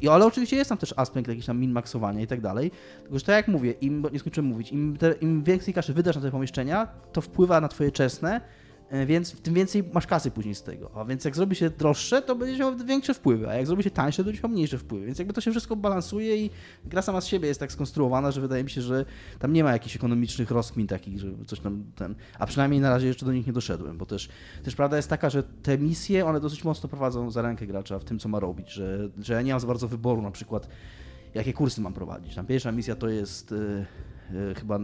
I, 0.00 0.08
ale 0.08 0.26
oczywiście 0.26 0.56
jest 0.56 0.68
tam 0.68 0.78
też 0.78 0.94
aspekt 0.96 1.28
jakiś 1.28 1.46
tam 1.46 1.60
min-maxowania 1.60 2.20
i 2.20 2.26
tak 2.26 2.40
dalej. 2.40 2.70
Tylko, 3.02 3.18
że 3.18 3.24
tak 3.24 3.36
jak 3.36 3.48
mówię, 3.48 3.72
im, 3.72 4.06
nie 4.12 4.18
skończyłem 4.18 4.46
mówić, 4.46 4.72
im, 4.72 4.96
te, 4.96 5.12
im 5.12 5.42
więcej 5.42 5.74
kaszy 5.74 5.92
wydasz 5.92 6.16
na 6.16 6.22
te 6.22 6.30
pomieszczenia, 6.30 6.88
to 7.12 7.20
wpływa 7.20 7.60
na 7.60 7.68
twoje 7.68 7.90
czesne, 7.90 8.40
więc 9.06 9.40
tym 9.40 9.54
więcej 9.54 9.84
masz 9.92 10.06
kasy 10.06 10.30
później 10.30 10.54
z 10.54 10.62
tego. 10.62 10.90
A 10.94 11.04
więc 11.04 11.24
jak 11.24 11.36
zrobi 11.36 11.56
się 11.56 11.70
droższe, 11.70 12.22
to 12.22 12.36
będziesz 12.36 12.58
miał 12.58 12.76
większe 12.76 13.14
wpływy, 13.14 13.48
a 13.48 13.54
jak 13.54 13.66
zrobi 13.66 13.82
się 13.82 13.90
tańsze, 13.90 14.16
to 14.16 14.24
będziesz 14.24 14.42
miał 14.42 14.52
mniejsze 14.52 14.78
wpływy. 14.78 15.06
Więc 15.06 15.18
jakby 15.18 15.34
to 15.34 15.40
się 15.40 15.50
wszystko 15.50 15.76
balansuje 15.76 16.36
i 16.36 16.50
gra 16.84 17.02
sama 17.02 17.20
z 17.20 17.26
siebie 17.26 17.48
jest 17.48 17.60
tak 17.60 17.72
skonstruowana, 17.72 18.30
że 18.30 18.40
wydaje 18.40 18.64
mi 18.64 18.70
się, 18.70 18.82
że 18.82 19.04
tam 19.38 19.52
nie 19.52 19.64
ma 19.64 19.72
jakichś 19.72 19.96
ekonomicznych 19.96 20.50
rozkmin 20.50 20.86
takich, 20.86 21.18
że 21.18 21.28
coś 21.46 21.60
tam 21.60 21.84
ten. 21.96 22.14
A 22.38 22.46
przynajmniej 22.46 22.80
na 22.80 22.90
razie 22.90 23.06
jeszcze 23.06 23.26
do 23.26 23.32
nich 23.32 23.46
nie 23.46 23.52
doszedłem, 23.52 23.98
bo 23.98 24.06
też, 24.06 24.28
też 24.64 24.74
prawda 24.74 24.96
jest 24.96 25.08
taka, 25.08 25.30
że 25.30 25.42
te 25.42 25.78
misje, 25.78 26.26
one 26.26 26.40
dosyć 26.40 26.64
mocno 26.64 26.88
prowadzą 26.88 27.30
za 27.30 27.42
rękę 27.42 27.66
gracza 27.66 27.98
w 27.98 28.04
tym, 28.04 28.18
co 28.18 28.28
ma 28.28 28.40
robić, 28.40 28.70
że, 28.70 29.08
że 29.18 29.34
ja 29.34 29.42
nie 29.42 29.52
mam 29.52 29.60
za 29.60 29.66
bardzo 29.66 29.88
wyboru 29.88 30.22
na 30.22 30.30
przykład 30.30 30.68
jakie 31.34 31.52
kursy 31.52 31.80
mam 31.80 31.92
prowadzić. 31.92 32.34
Tam 32.34 32.46
pierwsza 32.46 32.72
misja 32.72 32.96
to 32.96 33.08
jest 33.08 33.52
e, 33.52 33.56
e, 33.56 33.86
chyba 34.58 34.76
e, 34.76 34.80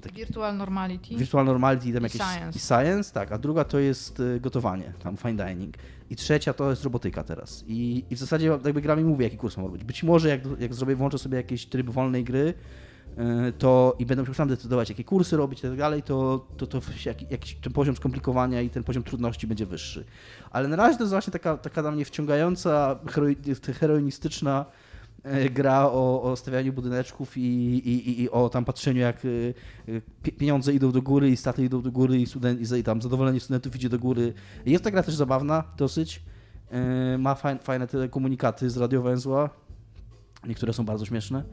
taki 0.00 0.16
Virtual 0.16 0.56
Normality. 0.56 1.16
Virtual 1.16 1.44
Normality 1.44 1.92
tam 1.92 2.02
jakieś 2.02 2.22
science. 2.22 2.58
science, 2.58 3.12
tak, 3.12 3.32
a 3.32 3.38
druga 3.38 3.64
to 3.64 3.78
jest 3.78 4.20
y, 4.20 4.40
gotowanie, 4.40 4.92
tam 5.02 5.16
fine 5.16 5.46
dining. 5.46 5.76
I 6.10 6.16
trzecia 6.16 6.52
to 6.52 6.70
jest 6.70 6.84
robotyka 6.84 7.24
teraz. 7.24 7.64
I, 7.66 8.04
i 8.10 8.16
w 8.16 8.18
zasadzie 8.18 8.46
jakby 8.46 8.80
gra 8.80 8.96
mi 8.96 9.04
mówi, 9.04 9.24
jaki 9.24 9.36
kurs 9.36 9.56
mam 9.56 9.66
robić. 9.66 9.84
Być 9.84 10.02
może 10.02 10.28
jak, 10.28 10.40
jak 10.58 10.74
zrobię, 10.74 10.96
włączę 10.96 11.18
sobie 11.18 11.36
jakiś 11.36 11.66
tryb 11.66 11.90
wolnej 11.90 12.24
gry, 12.24 12.54
to 13.58 13.96
i 13.98 14.06
będę 14.06 14.22
musiał 14.22 14.34
sam 14.34 14.48
decydować, 14.48 14.88
jakie 14.88 15.04
kursy 15.04 15.36
robić 15.36 15.58
i 15.58 15.62
tak 15.62 15.76
dalej, 15.76 16.02
to, 16.02 16.46
to, 16.56 16.66
to 16.66 16.80
jak, 17.06 17.30
jakiś 17.30 17.54
ten 17.54 17.72
poziom 17.72 17.96
skomplikowania 17.96 18.60
i 18.60 18.70
ten 18.70 18.84
poziom 18.84 19.02
trudności 19.02 19.46
będzie 19.46 19.66
wyższy. 19.66 20.04
Ale 20.50 20.68
na 20.68 20.76
razie 20.76 20.96
to 20.98 21.04
jest 21.04 21.12
właśnie 21.12 21.32
taka, 21.32 21.56
taka 21.56 21.82
dla 21.82 21.90
mnie 21.90 22.04
wciągająca, 22.04 22.98
heroi, 23.06 23.36
heroinistyczna 23.80 24.66
e, 24.68 24.83
gra 25.50 25.86
o, 25.86 26.22
o 26.22 26.36
stawianiu 26.36 26.72
budyneczków 26.72 27.36
i, 27.36 27.40
i, 27.40 28.08
i- 28.08 28.22
i 28.22 28.30
o 28.30 28.48
tam 28.48 28.64
patrzeniu, 28.64 29.00
jak 29.00 29.20
pie- 30.22 30.32
pieniądze 30.38 30.72
idą 30.72 30.92
do 30.92 31.02
góry 31.02 31.30
i 31.30 31.36
staty 31.36 31.64
idą 31.64 31.82
do 31.82 31.90
góry 31.92 32.20
i, 32.20 32.26
student, 32.26 32.72
i 32.78 32.82
tam 32.82 33.02
zadowolenie 33.02 33.40
studentów 33.40 33.76
idzie 33.76 33.88
do 33.88 33.98
góry. 33.98 34.34
Jest 34.66 34.84
ta 34.84 34.90
gra 34.90 35.02
też 35.02 35.14
zabawna 35.14 35.64
dosyć. 35.76 36.22
E, 36.70 37.18
Ma 37.18 37.34
fajne, 37.34 37.60
fajne 37.60 37.86
te 37.86 38.08
komunikaty 38.08 38.70
z 38.70 38.76
radiowęzła. 38.76 39.50
Niektóre 40.46 40.72
są 40.72 40.84
bardzo 40.84 41.04
śmieszne. 41.04 41.44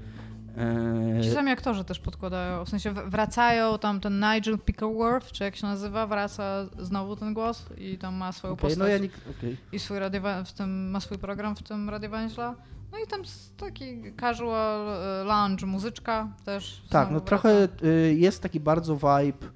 E, 0.58 1.22
Ci 1.24 1.30
sami 1.32 1.52
aktorzy 1.52 1.84
też 1.84 2.00
podkładają, 2.00 2.66
w 2.66 2.70
sensie 2.70 2.92
wracają, 2.94 3.78
tam 3.78 4.00
ten 4.00 4.20
Nigel 4.20 4.60
Pickleworth, 4.60 5.32
czy 5.32 5.44
jak 5.44 5.56
się 5.56 5.68
nazywa, 5.68 6.08
wraca 6.08 6.66
znowu 6.80 7.16
ten 7.16 7.34
głos 7.34 7.66
i 7.78 7.98
tam 7.98 8.16
ma 8.16 8.32
swoją 8.32 8.54
okej, 8.54 8.62
postać 8.62 8.80
no 8.80 8.88
ja 8.88 8.98
nie, 8.98 9.10
okej. 9.40 9.58
i 9.72 9.80
swój 9.80 9.98
radiowa- 10.00 10.44
w 10.44 10.54
tym, 10.54 10.90
ma 10.90 11.00
swój 11.00 11.18
program 11.18 11.56
w 11.56 11.64
tym 11.64 11.90
radiowęźle. 11.90 12.54
No 12.92 12.98
i 13.00 13.08
tam 13.08 13.22
taki 13.58 14.14
casual 14.20 14.90
e, 14.90 15.24
lounge, 15.24 15.66
muzyczka 15.66 16.34
też. 16.46 16.84
Tak, 16.90 17.08
no 17.08 17.12
wraca. 17.12 17.26
trochę 17.26 17.68
y, 17.84 18.16
jest 18.16 18.42
taki 18.42 18.60
bardzo 18.60 18.96
vibe 18.96 19.48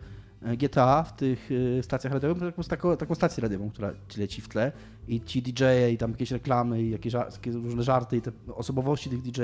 y, 0.52 0.58
GTA 0.58 1.04
w 1.04 1.16
tych 1.16 1.52
y, 1.52 1.80
stacjach 1.84 2.14
radiowych, 2.14 2.44
taką, 2.56 2.64
taką, 2.64 2.98
taką 2.98 3.16
stację 3.16 3.42
radiową, 3.42 3.70
która 3.70 3.92
ci 4.10 4.20
leci 4.20 4.42
w 4.42 4.50
tle 4.50 4.72
i 5.08 5.22
ci 5.22 5.42
DJ 5.42 5.64
i 5.94 5.98
tam 5.98 6.12
jakieś 6.12 6.32
reklamy 6.32 6.82
i 6.82 6.90
jakieś, 6.90 7.14
takie 7.14 7.52
różne 7.52 7.84
żarty 7.84 8.18
i 8.18 8.22
te 8.22 8.32
osobowości 8.56 9.10
tych 9.10 9.22
DJ. 9.22 9.42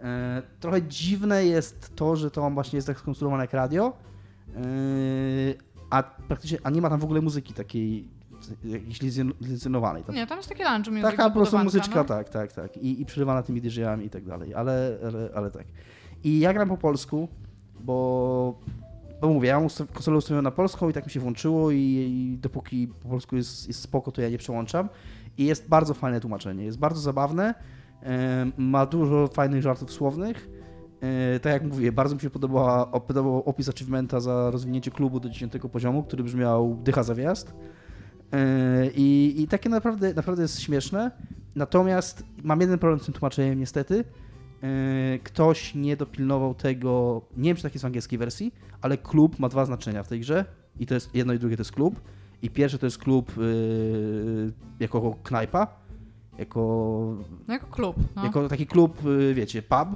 E, 0.00 0.42
Trochę 0.60 0.82
dziwne 0.82 1.44
jest 1.44 1.96
to, 1.96 2.16
że 2.16 2.30
to 2.30 2.50
właśnie 2.50 2.76
jest 2.76 2.86
tak 2.86 2.98
skonstruowane 2.98 3.44
jak 3.44 3.52
radio, 3.52 3.92
a 5.90 6.02
praktycznie, 6.02 6.58
a 6.62 6.70
nie 6.70 6.80
ma 6.80 6.90
tam 6.90 7.00
w 7.00 7.04
ogóle 7.04 7.20
muzyki 7.20 7.54
takiej 7.54 8.08
jakiejś 8.64 9.02
licencjonowanej. 9.40 10.04
Nie, 10.12 10.26
tam 10.26 10.38
jest 10.38 10.48
taki 10.48 10.62
lunch 10.64 10.88
music 10.88 11.02
Taka 11.02 11.30
po 11.30 11.36
prostu 11.36 11.58
muzyczka, 11.58 11.96
no? 11.96 12.04
tak, 12.04 12.28
tak, 12.28 12.52
tak. 12.52 12.76
I, 12.76 13.00
i 13.00 13.06
przerywana 13.06 13.42
tymi 13.42 13.60
DJ-ami 13.60 14.04
i 14.04 14.10
tak 14.10 14.24
dalej, 14.24 14.54
ale, 14.54 14.98
ale, 15.06 15.28
ale 15.34 15.50
tak. 15.50 15.66
I 16.24 16.38
ja 16.38 16.52
gram 16.52 16.68
po 16.68 16.76
polsku, 16.76 17.28
bo, 17.80 18.58
bo 19.20 19.28
mówię, 19.28 19.48
ja 19.48 19.60
mam 19.60 19.68
konsolę 19.92 20.16
ustawioną 20.16 20.42
na 20.42 20.50
polską 20.50 20.88
i 20.88 20.92
tak 20.92 21.06
mi 21.06 21.12
się 21.12 21.20
włączyło 21.20 21.70
i, 21.70 21.78
i 21.78 22.38
dopóki 22.38 22.88
po 22.88 23.08
polsku 23.08 23.36
jest, 23.36 23.68
jest 23.68 23.80
spoko, 23.80 24.12
to 24.12 24.22
ja 24.22 24.28
nie 24.28 24.38
przełączam. 24.38 24.88
I 25.38 25.44
jest 25.44 25.68
bardzo 25.68 25.94
fajne 25.94 26.20
tłumaczenie, 26.20 26.64
jest 26.64 26.78
bardzo 26.78 27.00
zabawne, 27.00 27.54
ma 28.56 28.86
dużo 28.86 29.28
fajnych 29.28 29.62
żartów 29.62 29.92
słownych. 29.92 30.48
E, 31.00 31.40
tak 31.40 31.52
jak 31.52 31.62
mówię, 31.62 31.92
bardzo 31.92 32.14
mi 32.14 32.20
się 32.20 32.30
podobała, 32.30 32.86
podobał 32.86 33.42
opis 33.42 33.68
achievementa 33.68 34.20
za 34.20 34.50
rozwinięcie 34.50 34.90
klubu 34.90 35.20
do 35.20 35.28
10 35.28 35.52
poziomu, 35.72 36.02
który 36.02 36.24
brzmiał 36.24 36.78
dycha 36.82 37.02
za 37.02 37.14
wjazd. 37.14 37.54
E, 38.32 38.90
I, 38.94 39.34
I 39.42 39.48
takie 39.48 39.68
naprawdę, 39.68 40.14
naprawdę 40.14 40.42
jest 40.42 40.60
śmieszne. 40.60 41.10
Natomiast 41.54 42.24
mam 42.42 42.60
jeden 42.60 42.78
problem 42.78 43.00
z 43.00 43.04
tym 43.04 43.14
tłumaczeniem, 43.14 43.58
niestety. 43.58 44.04
E, 44.62 45.18
ktoś 45.18 45.74
nie 45.74 45.96
dopilnował 45.96 46.54
tego, 46.54 47.22
nie 47.36 47.50
wiem 47.50 47.56
czy 47.56 47.62
tak 47.62 47.74
jest 47.74 47.82
w 47.82 47.86
angielskiej 47.86 48.18
wersji, 48.18 48.54
ale 48.80 48.98
klub 48.98 49.38
ma 49.38 49.48
dwa 49.48 49.64
znaczenia 49.64 50.02
w 50.02 50.08
tej 50.08 50.20
grze. 50.20 50.44
I 50.80 50.86
to 50.86 50.94
jest 50.94 51.14
jedno 51.14 51.32
i 51.32 51.38
drugie 51.38 51.56
to 51.56 51.60
jest 51.60 51.72
klub. 51.72 52.00
I 52.42 52.50
pierwsze 52.50 52.78
to 52.78 52.86
jest 52.86 52.98
klub 52.98 53.36
yy, 53.36 54.52
jako 54.80 55.16
knajpa, 55.22 55.66
jako... 56.38 56.60
No 57.48 57.54
jako 57.54 57.66
klub. 57.66 57.96
No. 58.16 58.24
Jako 58.24 58.48
taki 58.48 58.66
klub, 58.66 58.98
wiecie, 59.34 59.62
pub, 59.62 59.88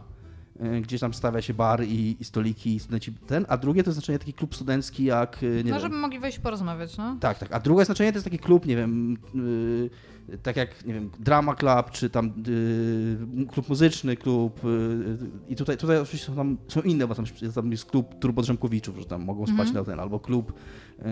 yy, 0.61 0.81
gdzie 0.81 0.99
tam 0.99 1.15
stawia 1.15 1.43
się 1.43 1.55
bar 1.55 1.85
i, 1.85 2.17
i, 2.21 2.25
stoliki 2.25 2.75
i 2.75 2.81
studenci 2.81 3.13
ten, 3.13 3.47
a 3.49 3.57
drugie 3.57 3.83
to 3.83 3.91
jest 3.91 3.99
znaczenie 3.99 4.19
taki 4.19 4.33
klub 4.33 4.55
studencki 4.55 5.05
jak, 5.05 5.43
yy, 5.43 5.65
nie 5.65 5.71
No, 5.71 5.81
żeby 5.81 5.97
mogli 5.97 6.19
wejść 6.19 6.39
porozmawiać, 6.39 6.97
no. 6.97 7.17
Tak, 7.21 7.39
tak, 7.39 7.53
a 7.53 7.61
drugie 7.61 7.85
znaczenie 7.85 8.13
to 8.13 8.17
jest 8.17 8.25
taki 8.25 8.39
klub, 8.39 8.67
nie 8.67 8.77
wiem, 8.77 9.17
yy, 9.35 10.39
tak 10.43 10.57
jak, 10.57 10.87
nie 10.87 10.95
wiem, 10.95 11.11
drama 11.19 11.55
club, 11.55 11.91
czy 11.91 12.11
tam 12.11 12.33
yy, 12.47 13.47
klub 13.47 13.69
muzyczny, 13.69 14.17
klub 14.17 14.65
yy, 14.65 15.19
i 15.49 15.57
tutaj, 15.57 15.77
tutaj 15.77 15.99
oczywiście 15.99 16.27
są, 16.27 16.37
tam, 16.37 16.57
są 16.69 16.81
inne, 16.81 17.07
bo 17.07 17.15
tam, 17.15 17.25
tam 17.55 17.71
jest 17.71 17.85
klub 17.85 18.19
turbodrzemkowiczów, 18.19 18.99
że 18.99 19.05
tam 19.05 19.25
mogą 19.25 19.47
spać 19.47 19.59
mm 19.59 19.73
-hmm. 19.73 19.75
na 19.75 19.85
ten, 19.85 20.01
albo 20.01 20.21
klub 20.21 20.53
yy, 20.99 21.05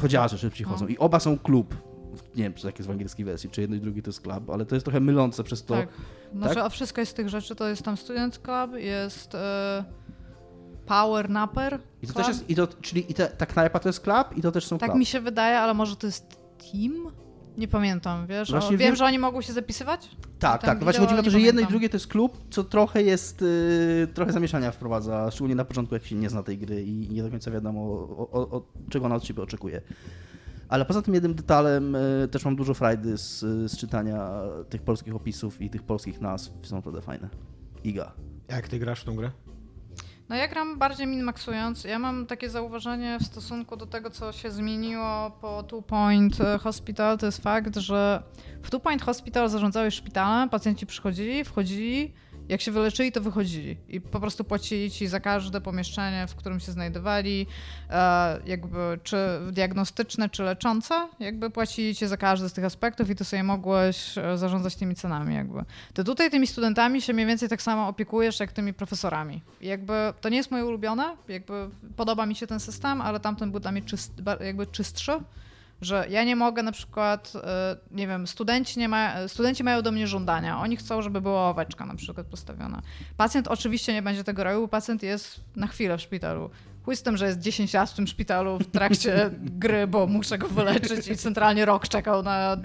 Chodzaczy 0.00 0.38
szybciej 0.38 0.66
chodzą. 0.66 0.84
No. 0.84 0.90
I 0.90 0.98
oba 0.98 1.20
są 1.20 1.38
klub. 1.38 1.91
Nie 2.36 2.42
wiem, 2.42 2.54
czy 2.54 2.62
tak 2.62 2.78
jest 2.78 2.88
w 2.88 2.90
angielskiej 2.90 3.24
wersji, 3.24 3.50
czy 3.50 3.60
jedno 3.60 3.76
i 3.76 3.80
drugie 3.80 4.02
to 4.02 4.08
jest 4.08 4.20
club, 4.20 4.50
ale 4.50 4.66
to 4.66 4.74
jest 4.74 4.84
trochę 4.84 5.00
mylące 5.00 5.44
przez 5.44 5.64
to. 5.64 5.74
Tak, 5.74 5.88
znaczy, 6.32 6.54
tak? 6.54 6.64
a 6.64 6.68
wszystko 6.68 7.00
jest 7.00 7.12
z 7.12 7.14
tych 7.14 7.28
rzeczy, 7.28 7.54
to 7.54 7.68
jest 7.68 7.82
tam 7.82 7.96
Student 7.96 8.38
Club, 8.38 8.74
jest... 8.76 9.34
Yy... 9.34 10.02
Power 10.86 11.30
Napper. 11.30 11.78
I 12.02 12.06
to 12.06 12.12
club? 12.12 12.26
też 12.26 12.36
jest, 12.36 12.50
i 12.50 12.54
to, 12.54 12.68
czyli 12.80 13.10
i 13.10 13.14
te, 13.14 13.26
ta 13.26 13.46
knajpa 13.46 13.78
to 13.78 13.88
jest 13.88 14.00
club 14.00 14.36
i 14.36 14.42
to 14.42 14.52
też 14.52 14.66
są 14.66 14.78
Tak 14.78 14.88
club. 14.90 14.98
mi 14.98 15.06
się 15.06 15.20
wydaje, 15.20 15.58
ale 15.58 15.74
może 15.74 15.96
to 15.96 16.06
jest 16.06 16.36
team? 16.72 17.12
Nie 17.56 17.68
pamiętam, 17.68 18.26
wiesz? 18.26 18.52
O, 18.52 18.60
wiem, 18.60 18.76
wiem, 18.76 18.96
że 18.96 19.04
oni 19.04 19.18
mogą 19.18 19.40
się 19.40 19.52
zapisywać? 19.52 20.10
Tak, 20.38 20.62
tak. 20.62 20.78
No 20.78 20.84
właśnie 20.84 21.00
chodzi 21.06 21.18
o 21.18 21.22
to, 21.22 21.30
że 21.30 21.40
jedno 21.40 21.60
i 21.60 21.66
drugie 21.66 21.88
to 21.88 21.96
jest 21.96 22.06
klub, 22.06 22.38
co 22.50 22.64
trochę 22.64 23.02
jest, 23.02 23.40
yy, 23.40 24.08
trochę 24.14 24.32
zamieszania 24.32 24.70
wprowadza, 24.70 25.30
szczególnie 25.30 25.54
na 25.54 25.64
początku, 25.64 25.94
jak 25.94 26.06
się 26.06 26.14
nie 26.14 26.30
zna 26.30 26.42
tej 26.42 26.58
gry 26.58 26.82
i 26.82 27.08
nie 27.08 27.22
do 27.22 27.30
końca 27.30 27.50
wiadomo, 27.50 27.80
o, 27.80 28.28
o, 28.32 28.56
o 28.56 28.62
czego 28.90 29.06
ona 29.06 29.14
od 29.14 29.22
ciebie 29.22 29.42
oczekuje. 29.42 29.80
Ale 30.72 30.84
poza 30.84 31.02
tym 31.02 31.14
jednym 31.14 31.34
detalem 31.34 31.96
yy, 32.20 32.28
też 32.28 32.44
mam 32.44 32.56
dużo 32.56 32.74
frajdy 32.74 33.18
z, 33.18 33.40
z 33.70 33.76
czytania 33.76 34.30
tych 34.68 34.82
polskich 34.82 35.14
opisów 35.14 35.60
i 35.60 35.70
tych 35.70 35.82
polskich 35.82 36.20
nazw. 36.20 36.52
Są 36.62 36.76
naprawdę 36.76 37.02
fajne. 37.02 37.28
Iga. 37.84 38.12
Jak 38.48 38.68
ty 38.68 38.78
grasz 38.78 39.00
w 39.00 39.04
tą 39.04 39.16
grę? 39.16 39.30
No 40.28 40.36
ja 40.36 40.48
gram 40.48 40.78
bardziej 40.78 41.06
minmaksując. 41.06 41.84
Ja 41.84 41.98
mam 41.98 42.26
takie 42.26 42.50
zauważenie 42.50 43.18
w 43.20 43.26
stosunku 43.26 43.76
do 43.76 43.86
tego, 43.86 44.10
co 44.10 44.32
się 44.32 44.50
zmieniło 44.50 45.30
po 45.40 45.62
Two 45.62 45.82
Point 45.82 46.38
Hospital. 46.60 47.18
To 47.18 47.26
jest 47.26 47.42
fakt, 47.42 47.76
że 47.76 48.22
w 48.62 48.70
Two 48.70 48.80
Point 48.80 49.02
Hospital 49.02 49.48
zarządzałeś 49.48 49.94
szpitalem, 49.94 50.48
pacjenci 50.48 50.86
przychodzili, 50.86 51.44
wchodzili, 51.44 52.14
jak 52.48 52.60
się 52.60 52.70
wyleczyli, 52.70 53.12
to 53.12 53.20
wychodzili 53.20 53.76
i 53.88 54.00
po 54.00 54.20
prostu 54.20 54.44
płacili 54.44 54.90
ci 54.90 55.08
za 55.08 55.20
każde 55.20 55.60
pomieszczenie, 55.60 56.26
w 56.28 56.34
którym 56.34 56.60
się 56.60 56.72
znajdowali, 56.72 57.46
e, 57.90 58.40
jakby 58.46 58.98
czy 59.02 59.16
diagnostyczne, 59.52 60.28
czy 60.28 60.42
leczące, 60.42 61.08
jakby 61.20 61.50
płacili 61.50 61.94
ci 61.94 62.06
za 62.06 62.16
każdy 62.16 62.48
z 62.48 62.52
tych 62.52 62.64
aspektów 62.64 63.10
i 63.10 63.14
ty 63.14 63.24
sobie 63.24 63.42
mogłeś 63.42 64.18
e, 64.18 64.38
zarządzać 64.38 64.76
tymi 64.76 64.94
cenami 64.94 65.34
jakby. 65.34 65.64
To 65.94 66.04
tutaj 66.04 66.30
tymi 66.30 66.46
studentami 66.46 67.02
się 67.02 67.12
mniej 67.12 67.26
więcej 67.26 67.48
tak 67.48 67.62
samo 67.62 67.88
opiekujesz, 67.88 68.40
jak 68.40 68.52
tymi 68.52 68.74
profesorami. 68.74 69.42
Jakby 69.60 69.92
to 70.20 70.28
nie 70.28 70.36
jest 70.36 70.50
moje 70.50 70.66
ulubione, 70.66 71.16
jakby 71.28 71.68
podoba 71.96 72.26
mi 72.26 72.34
się 72.34 72.46
ten 72.46 72.60
system, 72.60 73.00
ale 73.00 73.20
tamten 73.20 73.50
był 73.50 73.60
dla 73.60 73.72
mnie 73.72 73.82
czyst, 73.82 74.12
jakby 74.40 74.66
czystszy 74.66 75.12
że 75.82 76.06
ja 76.10 76.24
nie 76.24 76.36
mogę 76.36 76.62
na 76.62 76.72
przykład, 76.72 77.32
e, 77.44 77.76
nie 77.90 78.06
wiem, 78.06 78.26
studenci, 78.26 78.78
nie 78.78 78.88
ma, 78.88 79.28
studenci 79.28 79.64
mają 79.64 79.82
do 79.82 79.92
mnie 79.92 80.06
żądania. 80.06 80.60
Oni 80.60 80.76
chcą, 80.76 81.02
żeby 81.02 81.20
była 81.20 81.50
oweczka 81.50 81.86
na 81.86 81.94
przykład 81.94 82.26
postawiona. 82.26 82.82
Pacjent 83.16 83.48
oczywiście 83.48 83.92
nie 83.92 84.02
będzie 84.02 84.24
tego 84.24 84.44
robił, 84.44 84.60
bo 84.60 84.68
pacjent 84.68 85.02
jest 85.02 85.40
na 85.56 85.66
chwilę 85.66 85.98
w 85.98 86.00
szpitalu. 86.00 86.50
Chuj 86.84 86.96
z 86.96 87.02
tym, 87.02 87.16
że 87.16 87.26
jest 87.26 87.38
10 87.38 87.74
lat 87.74 87.90
w 87.90 87.94
tym 87.94 88.06
szpitalu 88.06 88.58
w 88.58 88.66
trakcie 88.66 89.30
gry, 89.62 89.86
bo 89.86 90.06
muszę 90.06 90.38
go 90.38 90.48
wyleczyć 90.48 91.08
i 91.08 91.16
centralnie 91.16 91.64
rok 91.64 91.88
czekał 91.88 92.22
na 92.22 92.56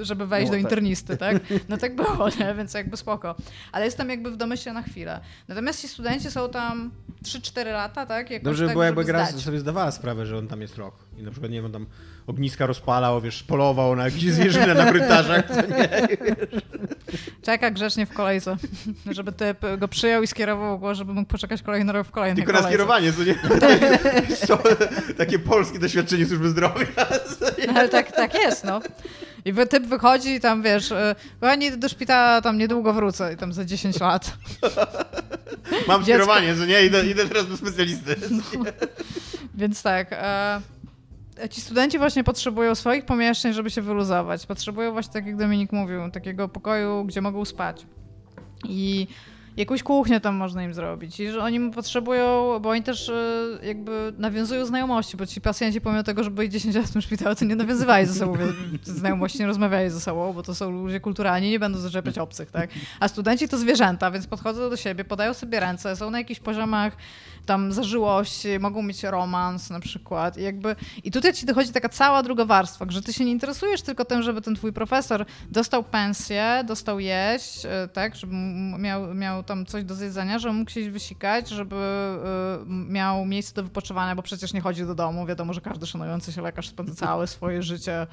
żeby 0.00 0.26
wejść 0.26 0.50
no, 0.50 0.56
do 0.56 0.62
tak. 0.62 0.62
internisty, 0.62 1.16
tak? 1.16 1.36
No 1.68 1.76
tak 1.76 1.96
było, 1.96 2.28
nie? 2.40 2.54
Więc 2.54 2.74
jakby 2.74 2.96
spoko. 2.96 3.34
Ale 3.72 3.84
jestem 3.84 4.10
jakby 4.10 4.30
w 4.30 4.36
domyśle 4.36 4.72
na 4.72 4.82
chwilę. 4.82 5.20
Natomiast 5.48 5.80
ci 5.80 5.88
studenci 5.88 6.30
są 6.30 6.48
tam 6.48 6.90
3-4 7.24 7.66
lata, 7.66 8.06
tak? 8.06 8.30
Jakoś 8.30 8.44
Dobrze, 8.44 8.66
tak, 8.66 8.74
bo 8.74 8.82
jakby 8.82 9.04
gra 9.04 9.26
sobie 9.26 9.58
zdawała 9.60 9.90
sprawę, 9.90 10.26
że 10.26 10.38
on 10.38 10.48
tam 10.48 10.60
jest 10.60 10.76
rok. 10.76 10.94
I 11.18 11.22
na 11.22 11.30
przykład, 11.30 11.52
nie 11.52 11.62
wiem, 11.62 11.72
tam 11.72 11.86
ogniska 12.26 12.66
rozpalał, 12.66 13.20
wiesz, 13.20 13.42
polował 13.42 13.96
na 13.96 14.04
jakieś 14.04 14.22
zwierzynę 14.32 14.74
na 14.74 14.84
korytarzach, 14.84 15.48
co 15.48 15.54
nie? 15.54 15.88
Czeka 17.42 17.70
grzecznie 17.70 18.06
w 18.06 18.12
kolejce, 18.12 18.56
żeby 19.10 19.32
typ 19.32 19.58
go 19.78 19.88
przyjął 19.88 20.22
i 20.22 20.26
skierował 20.26 20.78
go, 20.78 20.94
żeby 20.94 21.14
mógł 21.14 21.28
poczekać 21.28 21.62
kolejny 21.62 21.92
rok 21.92 22.06
w 22.06 22.10
kolejnej 22.10 22.36
Tylko 22.36 22.52
kolejce. 22.52 22.68
na 22.68 22.70
skierowanie, 22.70 23.12
co 23.12 23.24
nie? 23.24 23.34
takie 25.24 25.38
polskie 25.38 25.78
doświadczenie 25.78 26.26
służby 26.26 26.48
zdrowia. 26.48 26.86
Ale 27.76 27.88
tak, 27.88 28.12
tak 28.12 28.34
jest, 28.34 28.64
no. 28.64 28.80
I 29.44 29.54
typ 29.70 29.86
wychodzi 29.86 30.34
i 30.34 30.40
tam, 30.40 30.62
wiesz, 30.62 30.92
kochani, 31.40 31.78
do 31.78 31.88
szpitala 31.88 32.40
tam 32.40 32.58
niedługo 32.58 32.92
wrócę 32.92 33.32
i 33.32 33.36
tam 33.36 33.52
za 33.52 33.64
10 33.64 34.00
lat. 34.00 34.32
Mam 35.72 35.80
Dziecko. 35.80 36.02
skierowanie, 36.02 36.56
co 36.56 36.66
nie? 36.66 36.82
Idę, 36.82 37.06
idę 37.06 37.28
teraz 37.28 37.48
do 37.48 37.56
specjalisty. 37.56 38.16
No. 38.30 38.42
Więc 39.54 39.82
tak, 39.82 40.08
e, 40.12 40.60
ci 41.50 41.60
studenci 41.60 41.98
właśnie 41.98 42.24
potrzebują 42.24 42.74
swoich 42.74 43.04
pomieszczeń, 43.04 43.52
żeby 43.52 43.70
się 43.70 43.82
wyluzować. 43.82 44.46
Potrzebują 44.46 44.92
właśnie, 44.92 45.12
tak 45.12 45.26
jak 45.26 45.36
Dominik 45.36 45.72
mówił, 45.72 46.10
takiego 46.10 46.48
pokoju, 46.48 47.04
gdzie 47.04 47.20
mogą 47.20 47.44
spać. 47.44 47.86
I 48.68 49.06
jakąś 49.56 49.82
kuchnię 49.82 50.20
tam 50.20 50.34
można 50.34 50.64
im 50.64 50.74
zrobić. 50.74 51.20
I 51.20 51.30
że 51.30 51.42
oni 51.42 51.70
potrzebują, 51.70 52.58
bo 52.60 52.68
oni 52.68 52.82
też 52.82 53.08
e, 53.08 53.14
jakby 53.62 54.12
nawiązują 54.18 54.66
znajomości, 54.66 55.16
bo 55.16 55.26
ci 55.26 55.40
pacjenci 55.40 55.80
pomimo 55.80 56.02
tego, 56.02 56.24
że 56.24 56.30
byli 56.30 56.50
10 56.50 56.74
lat 56.74 56.84
w 56.84 56.92
tym 56.92 57.02
szpitalu, 57.02 57.34
to 57.34 57.44
nie 57.44 57.56
nawiązywali 57.56 58.06
ze 58.06 58.14
sobą 58.14 58.36
znajomości, 58.84 59.38
nie 59.38 59.46
rozmawiali 59.46 59.90
ze 59.90 60.00
sobą, 60.00 60.32
bo 60.32 60.42
to 60.42 60.54
są 60.54 60.70
ludzie 60.70 61.00
kulturalni, 61.00 61.50
nie 61.50 61.58
będą 61.58 61.78
zaczepiać 61.78 62.18
obcych, 62.18 62.50
tak? 62.50 62.70
A 63.00 63.08
studenci 63.08 63.48
to 63.48 63.58
zwierzęta, 63.58 64.10
więc 64.10 64.26
podchodzą 64.26 64.70
do 64.70 64.76
siebie, 64.76 65.04
podają 65.04 65.34
sobie 65.34 65.60
ręce, 65.60 65.96
są 65.96 66.10
na 66.10 66.18
jakichś 66.18 66.40
poziomach 66.40 66.96
tam 67.46 67.72
zażyłości, 67.72 68.58
mogą 68.60 68.82
mieć 68.82 69.02
romans 69.02 69.70
na 69.70 69.80
przykład. 69.80 70.38
I, 70.38 70.42
jakby, 70.42 70.76
I 71.04 71.10
tutaj 71.10 71.32
ci 71.32 71.46
dochodzi 71.46 71.72
taka 71.72 71.88
cała 71.88 72.22
druga 72.22 72.44
warstwa, 72.44 72.86
że 72.88 73.02
ty 73.02 73.12
się 73.12 73.24
nie 73.24 73.32
interesujesz 73.32 73.82
tylko 73.82 74.04
tym, 74.04 74.22
żeby 74.22 74.40
ten 74.40 74.54
twój 74.54 74.72
profesor 74.72 75.26
dostał 75.50 75.84
pensję, 75.84 76.64
dostał 76.66 77.00
jeść, 77.00 77.66
e, 77.66 77.88
tak, 77.92 78.16
żeby 78.16 78.34
miał, 78.78 79.14
miał 79.14 79.41
tam 79.42 79.66
coś 79.66 79.84
do 79.84 79.94
zjedzenia, 79.94 80.38
żeby 80.38 80.54
mógł 80.54 80.70
się 80.70 80.90
wysikać, 80.90 81.48
żeby 81.48 81.76
y, 81.76 82.66
miał 82.68 83.24
miejsce 83.24 83.54
do 83.54 83.62
wypoczywania, 83.62 84.16
bo 84.16 84.22
przecież 84.22 84.52
nie 84.52 84.60
chodzi 84.60 84.86
do 84.86 84.94
domu. 84.94 85.26
Wiadomo, 85.26 85.52
że 85.52 85.60
każdy 85.60 85.86
szanujący 85.86 86.32
się 86.32 86.42
lekarz 86.42 86.68
spędza 86.68 86.94
całe 86.94 87.26
swoje 87.26 87.62
życie 87.62 88.06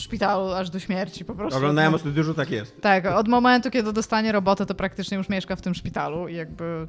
w 0.00 0.02
szpitalu 0.02 0.52
aż 0.52 0.70
do 0.70 0.78
śmierci 0.78 1.24
po 1.24 1.34
prostu. 1.34 1.58
Oglądałem 1.58 1.94
ostatnio 1.94 2.12
dużo, 2.12 2.34
tak 2.34 2.50
jest. 2.50 2.80
Tak, 2.80 3.06
od 3.06 3.28
momentu, 3.28 3.70
kiedy 3.70 3.92
dostanie 3.92 4.32
robotę, 4.32 4.66
to 4.66 4.74
praktycznie 4.74 5.18
już 5.18 5.28
mieszka 5.28 5.56
w 5.56 5.60
tym 5.60 5.74
szpitalu 5.74 6.28
i 6.28 6.34
jakby 6.34 6.86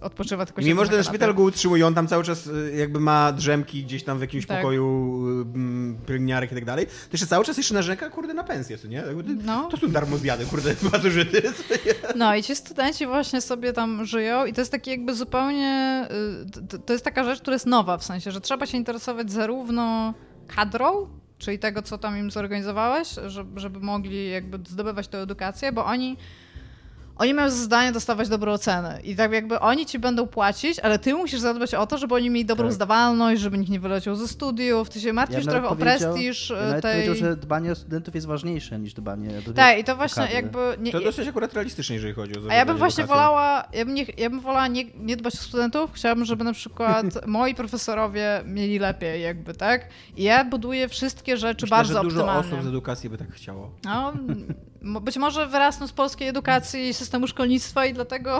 odpoczywa 0.00 0.46
tylko 0.46 0.62
się 0.62 0.68
Mimo, 0.68 0.84
że 0.84 0.90
ten 0.90 1.04
szpital 1.04 1.34
go 1.34 1.42
utrzymuje, 1.42 1.86
on 1.86 1.94
tam 1.94 2.08
cały 2.08 2.24
czas 2.24 2.46
y, 2.46 2.74
jakby 2.76 3.00
ma 3.00 3.32
drzemki 3.32 3.84
gdzieś 3.84 4.04
tam 4.04 4.18
w 4.18 4.20
jakimś 4.20 4.46
tak. 4.46 4.58
pokoju 4.58 5.24
y, 6.02 6.06
pielęgniarek 6.06 6.52
i 6.52 6.54
tak 6.54 6.64
dalej, 6.64 6.86
to 6.86 7.08
jeszcze 7.12 7.26
cały 7.26 7.44
czas 7.44 7.56
jeszcze 7.56 7.74
narzeka, 7.74 8.10
kurde, 8.10 8.34
na 8.34 8.44
pensję, 8.44 8.78
co 8.78 8.88
nie? 8.88 9.04
No. 9.44 9.68
To 9.70 9.76
są 9.76 9.88
darmozjady, 9.88 10.46
kurde, 10.46 10.74
pasożyty. 10.92 11.42
No 12.16 12.36
i 12.36 12.42
ci 12.42 12.56
studenci 12.56 13.06
właśnie 13.06 13.40
sobie 13.40 13.72
tam 13.72 14.04
żyją 14.04 14.46
i 14.46 14.52
to 14.52 14.60
jest 14.60 14.72
taki 14.72 14.90
jakby 14.90 15.14
zupełnie, 15.14 16.08
y, 16.74 16.78
to 16.78 16.92
jest 16.92 17.04
taka 17.04 17.24
rzecz, 17.24 17.40
która 17.40 17.54
jest 17.54 17.66
nowa, 17.66 17.98
w 17.98 18.04
sensie, 18.04 18.30
że 18.30 18.40
trzeba 18.40 18.66
się 18.66 18.78
interesować 18.78 19.32
zarówno 19.32 20.14
kadrą, 20.46 21.21
czyli 21.42 21.58
tego, 21.58 21.82
co 21.82 21.98
tam 21.98 22.18
im 22.18 22.30
zorganizowałeś, 22.30 23.08
żeby, 23.56 23.80
mogli 23.80 24.30
jakby 24.30 24.58
zdobywać 24.68 25.08
tę 25.08 25.18
edukację, 25.18 25.72
bo 25.72 25.84
oni 25.84 26.16
oni 27.16 27.34
mają 27.34 27.50
za 27.50 27.56
zadanie 27.56 27.92
dostawać 27.92 28.28
dobre 28.28 28.52
oceny. 28.52 29.00
I 29.04 29.16
tak 29.16 29.32
jakby 29.32 29.60
oni 29.60 29.86
ci 29.86 29.98
będą 29.98 30.26
płacić, 30.26 30.78
ale 30.78 30.98
ty 30.98 31.14
musisz 31.14 31.40
zadbać 31.40 31.74
o 31.74 31.86
to, 31.86 31.98
żeby 31.98 32.14
oni 32.14 32.30
mieli 32.30 32.44
dobrą 32.46 32.66
Tak. 32.66 32.74
zdawalność, 32.74 33.40
żeby 33.42 33.58
nikt 33.58 33.70
nie 33.70 33.80
wyleciał 33.80 34.14
ze 34.16 34.28
studiów. 34.28 34.90
Ty 34.90 35.00
się 35.00 35.12
martwisz 35.12 35.44
bym 35.44 35.52
trochę 35.54 35.68
o 35.68 35.76
prestiż 35.76 36.50
Ja 36.50 36.80
tej... 36.80 36.92
powiedział, 36.92 37.14
że 37.14 37.36
dbanie 37.36 37.72
o 37.72 37.74
studentów 37.74 38.14
jest 38.14 38.26
ważniejsze 38.26 38.78
niż 38.78 38.94
dbanie 38.94 39.30
o 39.48 39.52
Tak, 39.52 39.78
i 39.78 39.84
to 39.84 39.96
właśnie 39.96 40.22
kadry. 40.22 40.34
jakby... 40.36 40.58
Nie, 40.78 40.92
To 40.92 41.00
dosyć 41.00 41.28
akurat 41.28 41.54
realistyczne, 41.54 41.94
jeżeli 41.94 42.14
chodzi 42.14 42.32
o 42.38 42.50
a 42.50 42.54
ja 42.54 42.66
bym 42.66 42.76
właśnie 42.76 43.04
edukacją. 43.04 43.22
wolała, 43.24 43.64
ja 43.72 43.84
bym, 43.84 43.94
nie, 43.94 44.06
ja 44.18 44.30
bym 44.30 44.40
wolała 44.40 44.68
nie, 44.68 44.84
nie 44.84 45.16
dbać 45.16 45.34
o 45.34 45.38
studentów, 45.38 45.90
chciałabym, 45.94 46.24
żeby 46.24 46.44
na 46.44 46.52
przykład 46.52 47.06
moi 47.26 47.54
profesorowie 47.54 48.42
mieli 48.46 48.78
lepiej 48.78 49.22
jakby, 49.22 49.54
tak? 49.54 49.88
I 50.16 50.22
ja 50.22 50.44
buduję 50.44 50.88
wszystkie 50.88 51.36
rzeczy 51.36 51.64
Myślę, 51.66 51.76
bardzo 51.76 51.94
że 51.94 52.00
dużo 52.02 52.20
optymalnie. 52.20 52.48
osób 52.48 52.62
z 52.64 52.66
edukacji 52.66 53.10
by 53.10 53.18
tak 53.18 53.32
chciało. 53.32 53.70
No, 53.84 54.12
być 55.00 55.16
może 55.16 55.46
wyrasnę 55.46 55.88
z 55.88 55.92
polskiej 55.92 56.28
edukacji 56.28 56.88
i 56.88 56.94
systemu 56.94 57.26
szkolnictwa 57.26 57.86
i 57.86 57.94
dlatego 57.94 58.38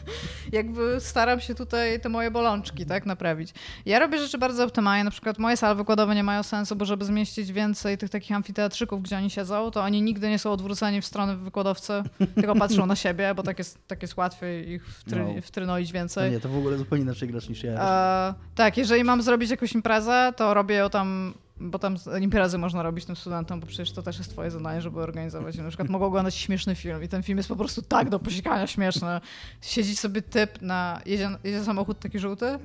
jakby 0.52 0.96
staram 1.00 1.40
się 1.40 1.54
tutaj 1.54 2.00
te 2.00 2.08
moje 2.08 2.30
bolączki 2.30 2.86
tak 2.86 3.06
naprawić. 3.06 3.54
Ja 3.86 3.98
robię 3.98 4.18
rzeczy 4.18 4.38
bardzo 4.38 4.64
optymalnie, 4.64 5.04
na 5.04 5.10
przykład 5.10 5.38
moje 5.38 5.56
sale 5.56 5.74
wykładowe 5.74 6.14
nie 6.14 6.22
mają 6.24 6.42
sensu, 6.42 6.76
bo 6.76 6.84
żeby 6.84 7.04
zmieścić 7.04 7.52
więcej 7.52 7.98
tych 7.98 8.10
takich 8.10 8.36
amfiteatrzyków, 8.36 9.02
gdzie 9.02 9.16
oni 9.16 9.30
siedzą, 9.30 9.70
to 9.70 9.82
oni 9.82 10.02
nigdy 10.02 10.28
nie 10.28 10.38
są 10.38 10.52
odwróceni 10.52 11.00
w 11.00 11.06
stronę 11.06 11.36
wykładowcy, 11.36 11.92
tylko 12.34 12.54
patrzą 12.54 12.86
na 12.86 12.96
siebie, 12.96 13.34
bo 13.34 13.42
tak 13.42 13.58
jest, 13.58 13.78
tak 13.88 14.02
jest 14.02 14.16
łatwiej 14.16 14.70
ich 14.70 14.86
wtry, 14.86 15.18
No. 15.34 15.42
wtrynoić 15.42 15.88
No 15.88 15.94
więcej. 15.94 16.30
nie, 16.30 16.40
to 16.40 16.48
w 16.48 16.56
ogóle 16.58 16.76
zupełnie 16.78 17.02
inaczej 17.04 17.28
grasz 17.28 17.48
niż 17.48 17.62
ja. 17.64 17.72
E, 17.72 18.34
tak, 18.54 18.76
jeżeli 18.76 19.04
mam 19.04 19.22
zrobić 19.22 19.50
jakąś 19.50 19.72
imprezę, 19.72 20.32
to 20.36 20.54
robię 20.54 20.74
ją 20.74 20.90
tam, 20.90 21.34
bo 21.64 21.78
tam 21.78 21.96
imprezy 22.20 22.58
można 22.58 22.82
robić 22.82 23.04
tym 23.04 23.16
studentom, 23.16 23.60
bo 23.60 23.66
przecież 23.66 23.92
to 23.92 24.02
też 24.02 24.18
jest 24.18 24.30
twoje 24.30 24.50
zadanie, 24.50 24.80
żeby 24.80 25.00
organizować. 25.00 25.56
Na 25.56 25.68
przykład 25.68 25.88
mogą 25.88 26.06
oglądać 26.06 26.34
śmieszny 26.34 26.74
film 26.74 27.02
i 27.02 27.08
ten 27.08 27.22
film 27.22 27.38
jest 27.38 27.48
po 27.48 27.56
prostu 27.56 27.82
tak 27.82 28.10
do 28.10 28.18
posikania 28.18 28.66
śmieszny. 28.66 29.20
Siedzi 29.60 29.96
sobie 29.96 30.22
typ 30.22 30.62
na, 30.62 31.00
jedzie, 31.06 31.30
jedzie 31.44 31.64
samochód 31.64 31.98
taki 31.98 32.18
żółty 32.18 32.58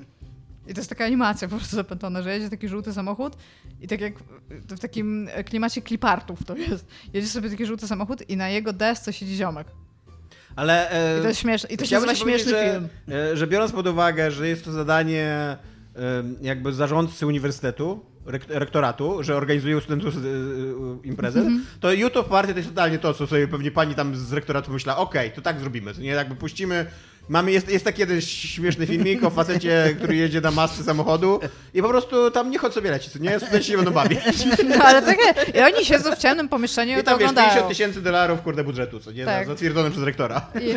i 0.66 0.74
to 0.74 0.80
jest 0.80 0.88
taka 0.88 1.04
animacja 1.04 1.48
po 1.48 1.56
prostu 1.56 1.76
zapętlona, 1.76 2.22
że 2.22 2.34
jedzie 2.34 2.50
taki 2.50 2.68
żółty 2.68 2.92
samochód 2.92 3.36
i 3.80 3.88
tak 3.88 4.00
jak 4.00 4.14
w 4.50 4.78
takim 4.78 5.28
klimacie 5.46 5.82
klipartów 5.82 6.44
to 6.44 6.56
jest. 6.56 6.86
Jedzie 7.12 7.28
sobie 7.28 7.50
taki 7.50 7.66
żółty 7.66 7.88
samochód 7.88 8.30
i 8.30 8.36
na 8.36 8.48
jego 8.48 8.72
desce 8.72 9.12
siedzi 9.12 9.36
ziomek. 9.36 9.66
Ale 10.56 10.90
e, 10.90 11.18
I 11.18 11.22
to 11.22 11.28
jest 11.28 11.40
śmieszne. 11.40 11.68
I 11.70 11.76
to 11.76 11.84
się 11.86 11.94
nazywa 11.94 12.14
śmieszny 12.14 12.50
że, 12.50 12.72
film. 12.72 12.88
e, 13.08 13.36
że 13.36 13.46
biorąc 13.46 13.72
pod 13.72 13.86
uwagę, 13.86 14.30
że 14.30 14.48
jest 14.48 14.64
to 14.64 14.72
zadanie 14.72 15.56
jakby 16.42 16.72
zarządcy 16.72 17.26
uniwersytetu, 17.26 18.09
rektoratu, 18.48 19.22
że 19.22 19.36
organizują 19.36 19.80
studentów 19.80 20.14
imprezę, 21.04 21.40
Mhm. 21.40 21.64
to 21.80 21.92
YouTube 21.92 22.28
Party 22.28 22.52
to 22.52 22.58
jest 22.58 22.68
totalnie 22.68 22.98
to, 22.98 23.14
co 23.14 23.26
sobie 23.26 23.48
pewnie 23.48 23.70
pani 23.70 23.94
tam 23.94 24.16
z 24.16 24.32
rektoratu 24.32 24.72
myśla, 24.72 24.96
okej, 24.96 25.30
to 25.32 25.42
tak 25.42 25.60
zrobimy, 25.60 25.94
to 25.94 26.00
nie 26.00 26.08
jakby 26.10 26.36
puścimy 26.36 26.86
Mamy, 27.30 27.52
jest, 27.52 27.68
jest 27.68 27.84
taki 27.84 28.00
jeden 28.00 28.20
śmieszny 28.20 28.86
filmik 28.86 29.24
o 29.24 29.30
facecie, 29.30 29.94
który 29.96 30.16
jedzie 30.16 30.40
na 30.40 30.50
masce 30.50 30.84
samochodu 30.84 31.40
i 31.74 31.82
po 31.82 31.88
prostu 31.88 32.30
tam 32.30 32.50
nie 32.50 32.58
chodź 32.58 32.72
sobie 32.74 32.90
leci, 32.90 33.10
co 33.10 33.18
nie? 33.18 33.40
Studenci 33.40 33.70
się 33.70 33.76
będą 33.76 33.90
bawić. 33.90 34.20
No, 34.68 34.84
ale 34.84 35.02
takie, 35.02 35.52
i 35.58 35.62
oni 35.62 35.84
siedzą 35.84 36.16
w 36.16 36.18
ciemnym 36.18 36.48
pomieszczeniu 36.48 36.96
i, 36.96 37.00
I 37.00 37.04
to 37.04 37.10
tam 37.10 37.18
wiesz, 37.18 37.30
oglądają. 37.30 37.48
50 37.48 37.68
tysięcy 37.68 38.02
dolarów, 38.02 38.42
kurde, 38.42 38.64
budżetu, 38.64 39.00
co 39.00 39.12
nie? 39.12 39.24
Tak. 39.24 39.46
Zatwierdzone 39.46 39.90
przez 39.90 40.02
rektora. 40.02 40.46
I, 40.60 40.74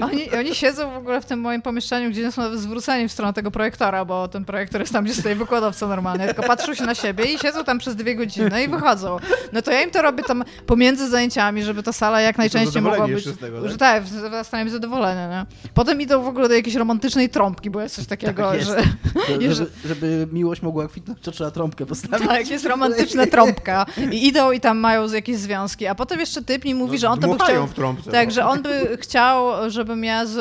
a 0.00 0.06
oni, 0.06 0.30
oni 0.30 0.54
siedzą 0.54 0.90
w 0.90 0.96
ogóle 0.96 1.20
w 1.20 1.26
tym 1.26 1.40
moim 1.40 1.62
pomieszczeniu, 1.62 2.10
gdzie 2.10 2.22
nie 2.22 2.32
są 2.32 2.56
zwróceni 2.56 3.08
w 3.08 3.12
stronę 3.12 3.32
tego 3.32 3.50
projektora, 3.50 4.04
bo 4.04 4.28
ten 4.28 4.44
projektor 4.44 4.80
jest 4.80 4.92
tam, 4.92 5.04
gdzie 5.04 5.14
stoi 5.14 5.34
wykładowca 5.34 5.86
normalnie, 5.86 6.26
tylko 6.26 6.42
patrzą 6.42 6.74
się 6.74 6.84
na 6.84 6.94
siebie 6.94 7.24
i 7.24 7.38
siedzą 7.38 7.64
tam 7.64 7.78
przez 7.78 7.96
dwie 7.96 8.14
godziny 8.14 8.64
i 8.64 8.68
wychodzą. 8.68 9.16
No 9.52 9.62
to 9.62 9.70
ja 9.70 9.82
im 9.82 9.90
to 9.90 10.02
robię 10.02 10.24
tam 10.24 10.44
pomiędzy 10.66 11.08
zajęciami, 11.08 11.62
żeby 11.62 11.82
ta 11.82 11.92
sala 11.92 12.20
jak 12.20 12.38
najczęściej 12.38 12.82
mogła 12.82 13.08
być... 13.08 13.24
tego, 13.40 13.62
tak? 13.62 13.70
że 13.70 13.78
tak, 13.78 14.02
zostaniemy 14.06 14.70
zadowoleni, 14.70 15.30
nie? 15.30 15.46
Potem 15.82 16.00
idą 16.00 16.22
w 16.22 16.28
ogóle 16.28 16.48
do 16.48 16.54
jakiejś 16.54 16.76
romantycznej 16.76 17.28
trąbki, 17.28 17.70
bo 17.70 17.80
jest 17.80 17.94
coś 17.94 18.06
takiego, 18.06 18.50
Tak 18.50 18.54
jest. 18.54 18.70
że... 18.70 18.82
Żeby, 19.52 19.70
żeby 19.84 20.28
miłość 20.32 20.62
mogła 20.62 20.88
kwitnąć, 20.88 21.20
to 21.20 21.32
trzeba 21.32 21.50
trąbkę 21.50 21.86
postawić. 21.86 22.28
Tak, 22.28 22.50
jest 22.50 22.66
romantyczna 22.66 23.26
trąbka 23.26 23.86
i 24.12 24.26
idą 24.26 24.52
i 24.52 24.60
tam 24.60 24.78
mają 24.78 25.12
jakieś 25.12 25.36
związki, 25.36 25.86
a 25.86 25.94
potem 25.94 26.20
jeszcze 26.20 26.42
typ 26.42 26.64
mi 26.64 26.74
mówi, 26.74 26.98
że 26.98 27.08
on 27.08 27.20
to 27.20 27.28
by 27.28 27.44
chciał... 27.44 27.66
w 27.66 27.74
trąbce. 27.74 28.10
Tak, 28.10 28.28
no. 28.28 28.34
że 28.34 28.46
on 28.46 28.62
by 28.62 28.98
chciał, 29.00 29.70
żebym 29.70 30.04
ja 30.04 30.26
z, 30.26 30.36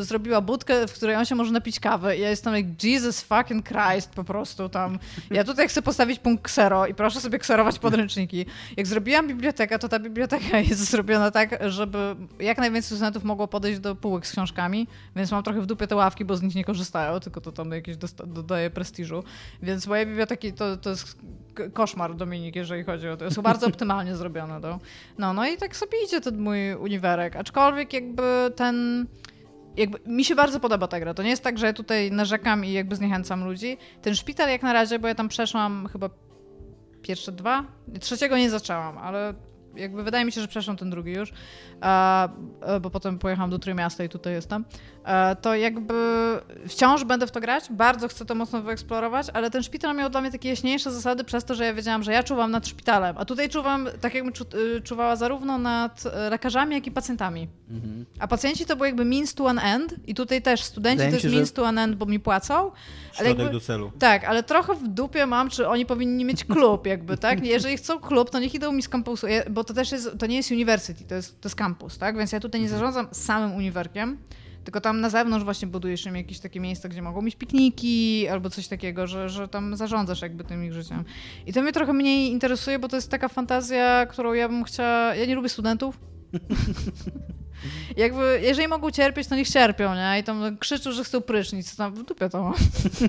y, 0.00 0.04
zrobiła 0.04 0.40
budkę, 0.40 0.86
w 0.86 0.92
której 0.92 1.16
on 1.16 1.24
się 1.24 1.34
może 1.34 1.52
napić 1.52 1.80
kawy. 1.80 2.16
I 2.16 2.20
ja 2.20 2.30
jestem 2.30 2.54
like, 2.54 2.88
Jesus 2.88 3.20
fucking 3.20 3.68
Christ 3.68 4.10
po 4.10 4.24
prostu 4.24 4.68
tam. 4.68 4.98
Ja 5.30 5.44
tutaj 5.44 5.68
chcę 5.68 5.82
postawić 5.82 6.18
punkt 6.18 6.44
ksero 6.44 6.86
i 6.86 6.94
proszę 6.94 7.20
sobie 7.20 7.38
kserować 7.38 7.78
podręczniki. 7.78 8.46
Jak 8.76 8.86
zrobiłam 8.86 9.28
bibliotekę, 9.28 9.78
to 9.78 9.88
ta 9.88 9.98
biblioteka 9.98 10.58
jest 10.70 10.90
zrobiona 10.90 11.30
tak, 11.30 11.58
żeby 11.70 12.16
jak 12.38 12.58
najwięcej 12.58 12.96
studentów 12.96 13.24
mogło 13.24 13.48
podejść 13.48 13.80
do 13.80 13.94
półek 13.94 14.26
z 14.26 14.32
książkami, 14.32 14.65
więc 15.16 15.32
mam 15.32 15.42
trochę 15.42 15.60
w 15.60 15.66
dupie 15.66 15.86
te 15.86 15.96
ławki, 15.96 16.24
bo 16.24 16.36
z 16.36 16.42
nich 16.42 16.54
nie 16.54 16.64
korzystają, 16.64 17.20
tylko 17.20 17.40
to 17.40 17.52
tam 17.52 17.72
jakieś 17.72 17.96
dodaje 18.26 18.70
prestiżu. 18.70 19.24
Więc 19.62 19.86
moje 19.86 20.06
biblioteki 20.06 20.52
to, 20.52 20.76
to 20.76 20.90
jest 20.90 21.18
koszmar, 21.72 22.14
Dominik, 22.14 22.56
jeżeli 22.56 22.84
chodzi 22.84 23.08
o 23.08 23.16
to. 23.16 23.30
Są 23.30 23.42
bardzo 23.42 23.66
optymalnie 23.72 24.16
zrobione. 24.16 24.60
To. 24.60 24.78
No, 25.18 25.32
no 25.32 25.46
i 25.48 25.56
tak 25.56 25.76
sobie 25.76 26.04
idzie 26.04 26.20
ten 26.20 26.38
mój 26.38 26.74
uniwerek. 26.74 27.36
Aczkolwiek 27.36 27.92
jakby 27.92 28.52
ten... 28.56 29.06
Jakby, 29.76 29.98
mi 30.06 30.24
się 30.24 30.34
bardzo 30.34 30.60
podoba 30.60 30.88
ta 30.88 31.00
gra. 31.00 31.14
To 31.14 31.22
nie 31.22 31.30
jest 31.30 31.42
tak, 31.42 31.58
że 31.58 31.66
ja 31.66 31.72
tutaj 31.72 32.10
narzekam 32.10 32.64
i 32.64 32.72
jakby 32.72 32.96
zniechęcam 32.96 33.44
ludzi. 33.44 33.76
Ten 34.02 34.14
szpital 34.14 34.48
jak 34.48 34.62
na 34.62 34.72
razie, 34.72 34.98
bo 34.98 35.08
ja 35.08 35.14
tam 35.14 35.28
przeszłam 35.28 35.88
chyba 35.92 36.10
pierwsze 37.02 37.32
dwa. 37.32 37.64
Trzeciego 38.00 38.36
nie 38.36 38.50
zaczęłam, 38.50 38.98
ale 38.98 39.34
jakby 39.76 40.02
wydaje 40.02 40.24
mi 40.24 40.32
się, 40.32 40.40
że 40.40 40.48
przeszłam 40.48 40.76
ten 40.76 40.90
drugi 40.90 41.12
już, 41.12 41.32
e, 41.82 41.84
e, 42.60 42.80
bo 42.80 42.90
potem 42.90 43.18
pojechałam 43.18 43.50
do 43.50 43.58
Trójmiasta 43.58 44.04
i 44.04 44.08
tutaj 44.08 44.32
jestem. 44.32 44.64
E, 45.06 45.36
to 45.36 45.54
jakby 45.54 45.94
wciąż 46.68 47.04
będę 47.04 47.26
w 47.26 47.30
to 47.30 47.40
grać, 47.40 47.64
bardzo 47.70 48.08
chcę 48.08 48.24
to 48.24 48.34
mocno 48.34 48.62
wyeksplorować, 48.62 49.26
ale 49.32 49.50
ten 49.50 49.62
szpital 49.62 49.96
miał 49.96 50.10
dla 50.10 50.20
mnie 50.20 50.30
takie 50.30 50.48
jaśniejsze 50.48 50.92
zasady 50.92 51.24
przez 51.24 51.44
to, 51.44 51.54
że 51.54 51.64
ja 51.64 51.74
wiedziałam, 51.74 52.02
że 52.02 52.12
ja 52.12 52.22
czuwam 52.22 52.50
nad 52.50 52.66
szpitalem, 52.66 53.16
a 53.18 53.24
tutaj 53.24 53.48
czuwam 53.48 53.88
tak 54.00 54.14
jakbym 54.14 54.32
czu, 54.32 54.44
y, 54.76 54.80
czuwała 54.80 55.16
zarówno 55.16 55.58
nad 55.58 56.04
e, 56.06 56.30
lekarzami, 56.30 56.74
jak 56.74 56.86
i 56.86 56.90
pacjentami. 56.90 57.48
Mhm. 57.70 58.06
A 58.18 58.28
pacjenci 58.28 58.66
to 58.66 58.76
był 58.76 58.84
jakby 58.84 59.04
means 59.04 59.34
to 59.34 59.48
an 59.48 59.58
end 59.58 59.94
i 60.06 60.14
tutaj 60.14 60.42
też 60.42 60.62
studenci 60.62 60.96
Wydaje 60.96 61.10
to 61.10 61.16
jest 61.16 61.26
się, 61.26 61.36
means 61.36 61.52
to 61.52 61.68
an 61.68 61.78
end, 61.78 61.96
bo 61.96 62.06
mi 62.06 62.20
płacą. 62.20 62.70
Ale 63.18 63.28
jakby, 63.28 63.50
do 63.50 63.60
celu. 63.60 63.92
tak, 63.98 64.24
ale 64.24 64.42
trochę 64.42 64.74
w 64.74 64.88
dupie 64.88 65.26
mam, 65.26 65.50
czy 65.50 65.68
oni 65.68 65.86
powinni 65.86 66.24
mieć 66.24 66.44
klub 66.44 66.86
jakby, 66.86 67.16
tak? 67.16 67.44
Jeżeli 67.46 67.76
chcą 67.76 67.98
klub, 67.98 68.30
to 68.30 68.38
niech 68.38 68.54
idą 68.54 68.72
mi 68.72 68.82
z 68.82 68.88
kampusu, 68.88 69.26
bo 69.50 69.64
to 69.66 69.74
też 69.74 69.92
jest, 69.92 70.18
to 70.18 70.26
nie 70.26 70.36
jest 70.36 70.50
university, 70.50 71.04
to 71.04 71.14
jest, 71.14 71.40
to 71.40 71.48
jest 71.48 71.56
kampus, 71.56 71.98
tak? 71.98 72.18
Więc 72.18 72.32
ja 72.32 72.40
tutaj 72.40 72.60
nie 72.60 72.68
zarządzam 72.68 73.08
samym 73.12 73.54
uniwerkiem, 73.54 74.18
tylko 74.64 74.80
tam 74.80 75.00
na 75.00 75.10
zewnątrz 75.10 75.44
właśnie 75.44 75.68
budujesz 75.68 76.06
im 76.06 76.16
jakieś 76.16 76.40
takie 76.40 76.60
miejsca, 76.60 76.88
gdzie 76.88 77.02
mogą 77.02 77.22
mieć 77.22 77.36
pikniki 77.36 78.28
albo 78.28 78.50
coś 78.50 78.68
takiego, 78.68 79.06
że, 79.06 79.28
że 79.28 79.48
tam 79.48 79.76
zarządzasz 79.76 80.22
jakby 80.22 80.44
tym 80.44 80.64
ich 80.64 80.72
życiem. 80.72 81.04
I 81.46 81.52
to 81.52 81.62
mnie 81.62 81.72
trochę 81.72 81.92
mniej 81.92 82.30
interesuje, 82.30 82.78
bo 82.78 82.88
to 82.88 82.96
jest 82.96 83.10
taka 83.10 83.28
fantazja, 83.28 84.06
którą 84.06 84.32
ja 84.32 84.48
bym 84.48 84.64
chciała... 84.64 85.14
Ja 85.14 85.26
nie 85.26 85.34
lubię 85.34 85.48
studentów. 85.48 85.98
Jakby, 87.96 88.40
jeżeli 88.42 88.68
mogą 88.68 88.90
cierpieć, 88.90 89.28
to 89.28 89.36
niech 89.36 89.48
cierpią, 89.48 89.94
nie? 89.94 90.18
I 90.20 90.24
tam 90.24 90.56
krzyczą, 90.58 90.92
że 90.92 91.04
chcą 91.04 91.20
prysznic, 91.20 91.76
tam 91.76 91.94
w 91.94 92.02
dupie 92.02 92.28
to 92.28 92.42
mam. 92.42 92.54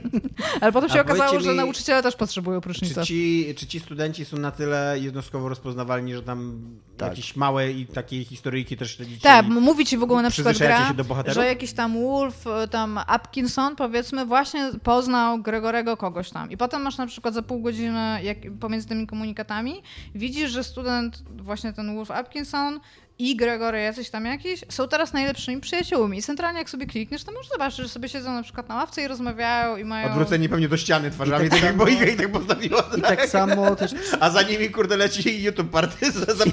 Ale 0.62 0.72
potem 0.72 0.90
się 0.90 1.00
A 1.00 1.02
okazało, 1.02 1.30
powiedzcie 1.30 1.46
że 1.50 1.52
mi, 1.52 1.58
nauczyciele 1.58 2.04
też 2.04 2.16
potrzebują 2.16 2.62
Czy 2.62 2.64
prysznica. 2.64 3.04
ci, 3.06 3.54
czy 3.58 3.68
ci 3.68 3.80
studenci 3.80 4.26
są 4.26 4.38
na 4.38 4.52
tyle 4.52 4.96
jednostkowo 5.00 5.50
rozpoznawalni, 5.50 6.14
że 6.16 6.24
tam 6.24 6.62
Tak. 6.98 7.10
jakieś 7.10 7.36
małe 7.36 7.72
i 7.72 7.86
takie 7.86 8.26
historyjki 8.26 8.78
też 8.78 8.96
śledzicie? 8.96 9.22
Tak, 9.22 9.46
mówi 9.48 9.86
ci 9.86 9.98
w 9.98 10.04
ogóle 10.04 10.22
na 10.22 10.30
przykład 10.30 10.58
gra, 10.58 10.88
się 10.88 10.94
do 10.94 11.04
bohaterów? 11.04 11.36
że 11.36 11.46
jakiś 11.48 11.74
tam 11.74 11.94
Wolf, 12.04 12.48
y, 12.48 12.68
tam 12.68 13.00
Atkinson 13.08 13.76
powiedzmy 13.76 14.26
właśnie 14.26 14.72
poznał 14.84 15.42
Gregorego 15.42 15.98
kogoś 15.98 16.30
tam. 16.30 16.52
I 16.52 16.58
potem 16.58 16.82
masz 16.82 16.98
na 16.98 17.08
przykład 17.08 17.34
za 17.34 17.42
pół 17.42 17.62
godziny 17.62 18.20
jak, 18.24 18.38
pomiędzy 18.60 18.88
tymi 18.88 19.08
komunikatami 19.08 19.82
widzisz, 20.16 20.52
że 20.52 20.64
student, 20.64 21.24
właśnie 21.38 21.74
ten 21.74 21.96
Wolf 21.96 22.12
Atkinson 22.12 22.80
i 23.20 23.36
Gregory 23.36 23.82
jacyś 23.82 24.10
tam 24.10 24.26
jakiś 24.26 24.64
są 24.70 24.88
teraz 24.88 25.14
najlepszymi 25.14 25.62
przyjaciółmi. 25.62 26.18
I 26.18 26.22
centralnie 26.22 26.60
jak 26.60 26.70
sobie 26.70 26.86
klikniesz, 26.86 27.24
to 27.24 27.32
możesz 27.32 27.50
zobaczyć, 27.50 27.80
że 27.80 27.90
sobie 27.90 28.10
siedzą 28.10 28.34
na 28.34 28.44
przykład 28.44 28.70
na 28.70 28.76
ławce 28.76 29.02
i 29.02 29.08
rozmawiają 29.08 29.78
i 29.78 29.84
mają... 29.84 30.08
Odwróceni 30.08 30.50
pewnie 30.50 30.70
do 30.70 30.78
ściany 30.78 31.12
twarzami, 31.12 31.46
I 31.46 31.50
tak 31.50 31.60
tak, 31.60 31.68
jak 31.68 31.78
Boiga 31.78 32.06
i 32.06 32.18
tak 32.18 32.32
postawiła. 32.32 32.84
I 32.98 33.02
tak 33.02 33.30
samo 33.30 33.76
też, 33.76 33.92
A 34.20 34.30
za 34.30 34.42
nimi, 34.42 34.70
kurde, 34.70 34.98
leci 34.98 35.44
YouTube 35.44 35.70
party 35.70 36.12
za- 36.12 36.46
i, 36.46 36.52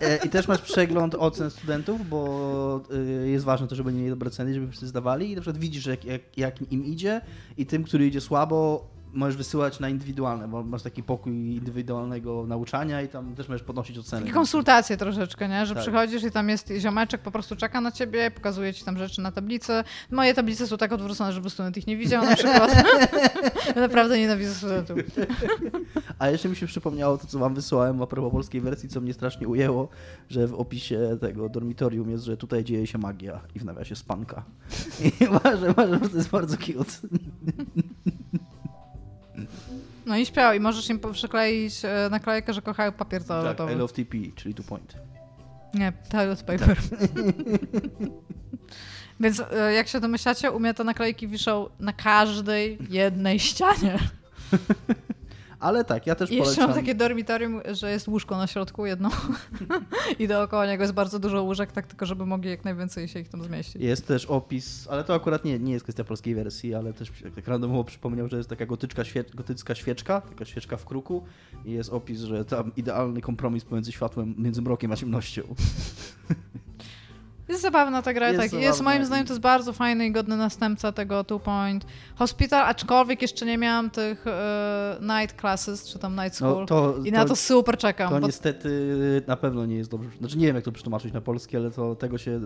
e, 0.00 0.16
i 0.24 0.28
też 0.28 0.48
masz 0.48 0.60
przegląd 0.60 1.14
ocen 1.14 1.50
studentów, 1.50 2.08
bo 2.08 2.80
y, 3.24 3.28
jest 3.28 3.44
ważne 3.44 3.68
to, 3.68 3.74
żeby 3.74 3.92
mieli 3.92 4.10
dobre 4.10 4.30
ceny, 4.30 4.54
żeby 4.54 4.68
wszyscy 4.68 4.86
zdawali 4.86 5.30
i 5.30 5.34
na 5.34 5.40
przykład 5.40 5.58
widzisz, 5.58 5.86
jak, 5.86 6.04
jak, 6.04 6.20
jak 6.36 6.72
im 6.72 6.84
idzie 6.84 7.20
i 7.56 7.66
tym, 7.66 7.84
który 7.84 8.06
idzie 8.06 8.20
słabo, 8.20 8.88
możesz 9.18 9.36
wysyłać 9.36 9.80
na 9.80 9.88
indywidualne, 9.88 10.48
bo 10.48 10.62
masz 10.62 10.82
taki 10.82 11.02
pokój 11.02 11.32
indywidualnego 11.32 12.46
nauczania 12.46 13.02
i 13.02 13.08
tam 13.08 13.34
też 13.34 13.48
możesz 13.48 13.62
podnosić 13.62 13.98
oceny. 13.98 14.22
Takie 14.22 14.34
konsultacje 14.34 14.96
troszeczkę, 14.96 15.48
nie? 15.48 15.66
Że 15.66 15.74
Tak. 15.74 15.82
przychodzisz 15.82 16.24
i 16.24 16.30
tam 16.30 16.48
jest 16.48 16.72
ziomeczek, 16.78 17.20
po 17.20 17.30
prostu 17.30 17.56
czeka 17.56 17.80
na 17.80 17.92
ciebie, 17.92 18.30
pokazuje 18.30 18.74
ci 18.74 18.84
tam 18.84 18.98
rzeczy 18.98 19.20
na 19.20 19.32
tablicy. 19.32 19.72
Moje 20.10 20.34
tablice 20.34 20.66
są 20.66 20.76
tak 20.76 20.92
odwrócone, 20.92 21.32
żeby 21.32 21.50
student 21.50 21.76
ich 21.76 21.86
nie 21.86 21.96
widział 21.96 22.24
na 22.24 22.36
przykład. 22.36 22.84
naprawdę 23.76 24.18
nienawidzę 24.18 24.54
studentów. 24.54 24.98
A 26.18 26.28
jeszcze 26.28 26.48
mi 26.48 26.56
się 26.56 26.66
przypomniało 26.66 27.18
to, 27.18 27.26
co 27.26 27.38
wam 27.38 27.54
wysłałem 27.54 28.02
a 28.02 28.06
propos 28.06 28.32
polskiej 28.32 28.60
wersji, 28.60 28.88
co 28.88 29.00
mnie 29.00 29.14
strasznie 29.14 29.48
ujęło, 29.48 29.88
że 30.28 30.46
w 30.46 30.54
opisie 30.54 31.18
tego 31.20 31.48
dormitorium 31.48 32.10
jest, 32.10 32.24
że 32.24 32.36
tutaj 32.36 32.64
dzieje 32.64 32.86
się 32.86 32.98
magia 32.98 33.40
i 33.54 33.58
w 33.58 33.64
nawiasie 33.64 33.96
spanka. 33.96 34.44
I 35.20 35.26
uważam, 35.26 35.74
że 36.02 36.08
to 36.08 36.16
jest 36.16 36.30
bardzo 36.30 36.56
cute. 36.56 37.08
No 40.08 40.16
i 40.16 40.26
śpiał 40.26 40.54
i 40.54 40.60
możesz 40.60 40.90
im 40.90 41.00
przykleić 41.12 41.84
e, 41.84 42.08
naklejkę, 42.10 42.54
że 42.54 42.62
kochają 42.62 42.92
papier 42.92 43.20
Tak, 43.20 43.28
toaletowy. 43.28 43.72
I 43.72 43.76
love 43.76 43.92
TP, 43.94 44.18
czyli 44.36 44.54
two 44.54 44.62
point. 44.62 44.94
Nie, 45.74 45.92
toilet 46.10 46.42
paper. 46.42 46.76
Więc 49.20 49.40
e, 49.40 49.72
jak 49.72 49.88
się 49.88 50.00
domyślacie, 50.00 50.50
u 50.50 50.60
mnie 50.60 50.74
te 50.74 50.84
naklejki 50.84 51.28
wiszą 51.28 51.68
na 51.80 51.92
każdej 51.92 52.78
jednej 52.90 53.38
ścianie. 53.40 53.98
Ale 55.60 55.84
tak, 55.84 56.06
ja 56.06 56.14
też 56.14 56.30
I 56.30 56.34
jeszcze 56.34 56.44
polecam. 56.44 56.70
mam 56.70 56.78
takie 56.78 56.94
dormitorium, 56.94 57.60
że 57.72 57.90
jest 57.90 58.08
łóżko 58.08 58.36
na 58.36 58.46
środku 58.46 58.86
jedno 58.86 59.10
i 60.18 60.28
dookoła 60.28 60.66
niego 60.66 60.84
jest 60.84 60.94
bardzo 60.94 61.18
dużo 61.18 61.42
łóżek, 61.42 61.72
tak 61.72 61.86
tylko 61.86 62.06
żeby 62.06 62.26
mogli 62.26 62.50
jak 62.50 62.64
najwięcej 62.64 63.08
się 63.08 63.20
ich 63.20 63.28
tam 63.28 63.42
zmieścić. 63.42 63.82
Jest 63.82 64.06
też 64.06 64.26
opis, 64.26 64.88
ale 64.90 65.04
to 65.04 65.14
akurat 65.14 65.44
nie, 65.44 65.58
nie 65.58 65.72
jest 65.72 65.82
kwestia 65.82 66.04
polskiej 66.04 66.34
wersji, 66.34 66.74
ale 66.74 66.92
też 66.92 67.12
tak 67.34 67.48
randomowo 67.48 67.84
przypomniał, 67.84 68.28
że 68.28 68.36
jest 68.36 68.48
taka 68.48 68.66
gotyczka 68.66 69.04
świe, 69.04 69.24
gotycka 69.34 69.74
świeczka, 69.74 70.20
taka 70.20 70.44
świeczka 70.44 70.76
w 70.76 70.84
kruku 70.84 71.24
i 71.64 71.72
jest 71.72 71.90
opis, 71.92 72.20
że 72.20 72.44
tam 72.44 72.72
idealny 72.76 73.20
kompromis 73.20 73.64
pomiędzy 73.64 73.92
światłem, 73.92 74.34
między 74.38 74.62
mrokiem 74.62 74.92
a 74.92 74.96
ciemnością. 74.96 75.42
Jest 77.48 77.62
zabawna 77.62 78.02
ta 78.02 78.12
gra, 78.14 78.30
Jest 78.30 78.50
tak. 78.52 78.60
Jest, 78.60 78.80
moim 78.80 79.04
zdaniem 79.04 79.26
to 79.26 79.32
jest 79.32 79.40
bardzo 79.40 79.72
fajny 79.72 80.06
i 80.06 80.12
godny 80.12 80.36
następca 80.36 80.92
tego 80.92 81.24
Two 81.24 81.38
Point 81.38 81.86
Hospital, 82.16 82.66
aczkolwiek 82.66 83.22
jeszcze 83.22 83.46
nie 83.46 83.58
miałam 83.58 83.90
tych 83.90 84.26
e, 84.26 84.96
night 85.00 85.40
classes, 85.40 85.88
czy 85.88 85.98
tam 85.98 86.16
night 86.16 86.34
school. 86.34 86.60
No 86.60 86.66
to, 86.66 86.94
I 87.04 87.12
na 87.12 87.24
to 87.24 87.36
super 87.36 87.78
czekam. 87.78 88.10
to 88.10 88.20
bo 88.20 88.26
niestety 88.26 88.68
na 89.26 89.36
pewno 89.36 89.66
nie 89.66 89.76
jest 89.76 89.90
dobrze. 89.90 90.10
Znaczy 90.18 90.38
nie 90.38 90.46
wiem, 90.46 90.56
jak 90.56 90.64
to 90.64 90.72
przetłumaczyć 90.72 91.12
na 91.12 91.20
polski, 91.20 91.56
ale 91.56 91.70
to 91.70 91.94
tego 91.94 92.18
się. 92.18 92.40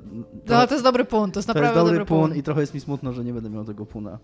no, 0.46 0.66
to 0.66 0.74
jest 0.74 0.84
dobry 0.84 1.04
punkt, 1.04 1.34
to 1.34 1.38
jest 1.38 1.46
to 1.46 1.54
naprawdę 1.54 1.80
jest 1.80 1.86
dobry 1.86 1.98
dobry 1.98 2.28
pun 2.28 2.38
i 2.38 2.42
trochę 2.42 2.60
jest 2.60 2.74
mi 2.74 2.80
smutno, 2.80 3.12
że 3.12 3.24
nie 3.24 3.32
będę 3.32 3.50
miał 3.50 3.64
tego 3.64 3.86
puna. 3.86 4.18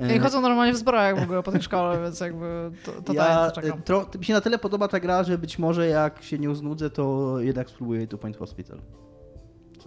E, 0.00 0.16
I 0.16 0.18
chodzą 0.18 0.40
normalnie 0.40 0.72
w 0.72 0.76
zbrojach 0.76 1.20
w 1.20 1.22
ogóle 1.22 1.42
po 1.42 1.52
tej 1.52 1.62
szkole, 1.62 1.98
więc 2.02 2.20
jakby 2.20 2.70
to, 2.84 2.92
to 3.02 3.12
ja, 3.12 3.50
to 3.50 3.60
czekam. 3.60 3.78
e, 3.78 3.82
tro, 3.82 4.06
mi 4.18 4.24
się 4.24 4.32
na 4.32 4.40
tyle 4.40 4.58
podoba 4.58 4.88
ta 4.88 5.00
gra, 5.00 5.24
że 5.24 5.38
być 5.38 5.58
może 5.58 5.86
jak 5.86 6.22
się 6.22 6.38
nie 6.38 6.50
uznudzę, 6.50 6.90
to 6.90 7.34
jednak 7.40 7.70
spróbuję 7.70 8.06
Two 8.06 8.18
Point 8.18 8.36
Hospital. 8.36 8.78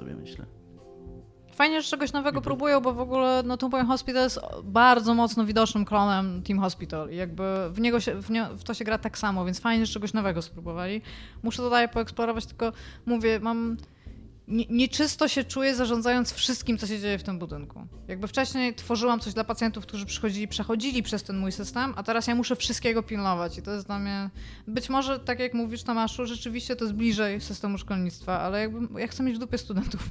Sobie 0.01 0.15
myślę. 0.15 0.45
Fajnie, 1.53 1.81
że 1.81 1.89
czegoś 1.89 2.13
nowego 2.13 2.41
próbują, 2.41 2.81
bo 2.81 2.93
w 2.93 2.99
ogóle 2.99 3.43
no, 3.45 3.57
Two 3.57 3.69
Point 3.69 3.87
Hospital 3.87 4.23
jest 4.23 4.39
bardzo 4.63 5.13
mocno 5.13 5.45
widocznym 5.45 5.85
klonem 5.85 6.41
Team 6.43 6.59
Hospital 6.59 7.09
i 7.09 7.15
jakby 7.15 7.43
w, 7.69 7.79
niego 7.79 7.99
się, 7.99 8.21
w, 8.21 8.29
nie, 8.29 8.45
w 8.45 8.63
to 8.63 8.73
się 8.73 8.85
gra 8.85 8.97
tak 8.97 9.17
samo, 9.17 9.45
więc 9.45 9.59
fajnie, 9.59 9.85
że 9.85 9.93
czegoś 9.93 10.13
nowego 10.13 10.41
spróbowali. 10.41 11.01
Muszę 11.43 11.63
to 11.63 11.69
dalej 11.69 11.89
poeksplorować, 11.89 12.45
tylko 12.45 12.71
mówię, 13.05 13.39
mam... 13.39 13.77
Nie, 14.51 14.65
nieczysto 14.69 15.27
się 15.27 15.43
czuję 15.43 15.75
zarządzając 15.75 16.33
wszystkim, 16.33 16.77
co 16.77 16.87
się 16.87 16.99
dzieje 16.99 17.17
w 17.17 17.23
tym 17.23 17.39
budynku. 17.39 17.87
Jakby 18.07 18.27
wcześniej 18.27 18.75
tworzyłam 18.75 19.19
coś 19.19 19.33
dla 19.33 19.43
pacjentów, 19.43 19.85
którzy 19.85 20.05
przychodzili, 20.05 20.47
przechodzili 20.47 21.03
przez 21.03 21.23
ten 21.23 21.37
mój 21.37 21.51
system, 21.51 21.93
a 21.95 22.03
teraz 22.03 22.27
ja 22.27 22.35
muszę 22.35 22.55
wszystkiego 22.55 23.03
pilnować 23.03 23.57
i 23.57 23.61
to 23.61 23.73
jest 23.73 23.87
dla 23.87 23.99
mnie... 23.99 24.29
Być 24.67 24.89
może, 24.89 25.19
tak 25.19 25.39
jak 25.39 25.53
mówisz 25.53 25.83
Tomaszu, 25.83 26.25
rzeczywiście 26.25 26.75
to 26.75 26.85
jest 26.85 26.95
bliżej 26.95 27.41
systemu 27.41 27.77
szkolnictwa, 27.77 28.39
ale 28.39 28.61
jakby 28.61 29.01
ja 29.01 29.07
chcę 29.07 29.23
mieć 29.23 29.35
w 29.35 29.39
dupie 29.39 29.57
studentów. 29.57 30.09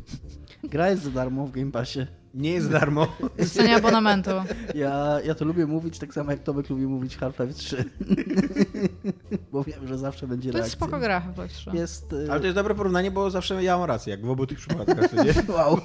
Gra 0.65 0.91
jest 0.91 1.03
za 1.03 1.11
darmo 1.11 1.47
w 1.47 1.51
Game 1.51 1.73
Passie. 1.73 2.07
Nie 2.35 2.51
jest 2.53 2.71
darmo. 2.71 3.07
cenie 3.53 3.77
abonamentu. 3.77 4.31
Ja, 4.75 5.19
ja 5.25 5.35
to 5.35 5.45
lubię 5.45 5.67
mówić 5.67 5.99
tak 5.99 6.15
samo 6.15 6.31
jak 6.31 6.43
Tomek 6.43 6.71
lubi 6.71 6.87
mówić 6.87 7.17
Half-Life 7.17 7.53
3. 7.55 7.85
Bo 9.53 9.65
wiem, 9.65 9.87
że 9.89 9.99
zawsze 9.99 10.27
będzie 10.27 10.53
To 10.53 10.59
jest 10.59 10.69
reakcja. 10.71 10.87
spoko 10.87 11.01
gra. 11.01 11.23
Jest, 11.73 12.13
e, 12.13 12.31
Ale 12.31 12.41
to 12.41 12.47
jest 12.47 12.55
dobre 12.55 12.75
porównanie, 12.75 13.11
bo 13.11 13.31
zawsze 13.31 13.63
ja 13.65 13.79
mam 13.79 13.89
rację, 13.89 14.11
jak 14.11 14.27
w 14.27 14.31
obu 14.31 14.47
tych 14.47 14.59
przypadkach, 14.59 15.13
nie? 15.13 15.35
Wow. 15.55 15.81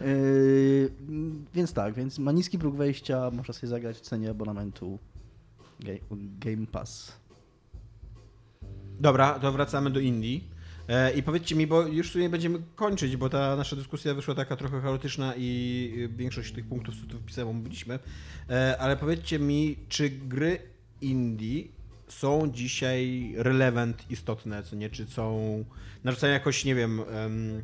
Yy, 0.00 0.90
więc 1.54 1.72
tak, 1.72 1.94
więc 1.94 2.18
ma 2.18 2.32
niski 2.32 2.58
próg 2.58 2.76
wejścia, 2.76 3.30
można 3.30 3.54
sobie 3.54 3.68
zagrać 3.68 3.96
w 3.96 4.00
cenie 4.00 4.30
abonamentu 4.30 4.98
Ga- 5.80 6.00
Game 6.38 6.66
Pass. 6.66 7.12
Dobra, 9.00 9.38
to 9.38 9.52
wracamy 9.52 9.90
do 9.90 10.00
Indii. 10.00 10.51
E, 10.88 11.12
I 11.12 11.22
powiedzcie 11.22 11.54
mi, 11.56 11.66
bo 11.66 11.82
już 11.86 12.08
w 12.08 12.12
sumie 12.12 12.28
będziemy 12.28 12.58
kończyć, 12.74 13.16
bo 13.16 13.28
ta 13.28 13.56
nasza 13.56 13.76
dyskusja 13.76 14.14
wyszła 14.14 14.34
taka 14.34 14.56
trochę 14.56 14.80
chaotyczna 14.80 15.34
i 15.36 15.92
y, 15.98 16.08
większość 16.08 16.52
tych 16.52 16.66
punktów, 16.66 16.94
co 17.00 17.06
tu 17.06 17.18
wpisałem, 17.18 17.48
omówiliśmy. 17.48 17.98
E, 18.50 18.76
Ale 18.80 18.96
powiedzcie 18.96 19.38
mi, 19.38 19.76
czy 19.88 20.10
gry 20.10 20.58
Indie 21.00 21.64
są 22.08 22.50
dzisiaj 22.52 23.32
relevant, 23.36 24.10
istotne, 24.10 24.62
co 24.62 24.76
nie? 24.76 24.90
Czy 24.90 25.06
są, 25.06 25.64
narzucają 26.04 26.32
jakoś, 26.32 26.64
nie 26.64 26.74
wiem, 26.74 27.00
em, 27.00 27.62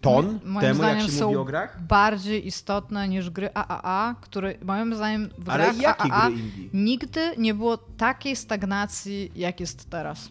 ton 0.00 0.38
Moim- 0.44 0.60
temu, 0.60 0.60
jak 0.60 0.74
zdaniem 0.92 1.06
się 1.06 1.12
są 1.12 1.24
mówi 1.26 1.36
o 1.36 1.44
grach? 1.44 1.82
bardziej 1.86 2.46
istotne 2.46 3.08
niż 3.08 3.30
gry 3.30 3.50
AAA, 3.54 4.14
które 4.20 4.54
moim 4.64 4.94
zdaniem 4.94 5.30
w 5.38 5.48
Ale 5.48 5.64
grach 5.64 5.80
jakie 5.80 6.12
AAA 6.12 6.30
gry 6.30 6.40
Indie? 6.40 6.68
nigdy 6.74 7.20
nie 7.38 7.54
było 7.54 7.76
takiej 7.76 8.36
stagnacji, 8.36 9.32
jak 9.36 9.60
jest 9.60 9.90
teraz. 9.90 10.28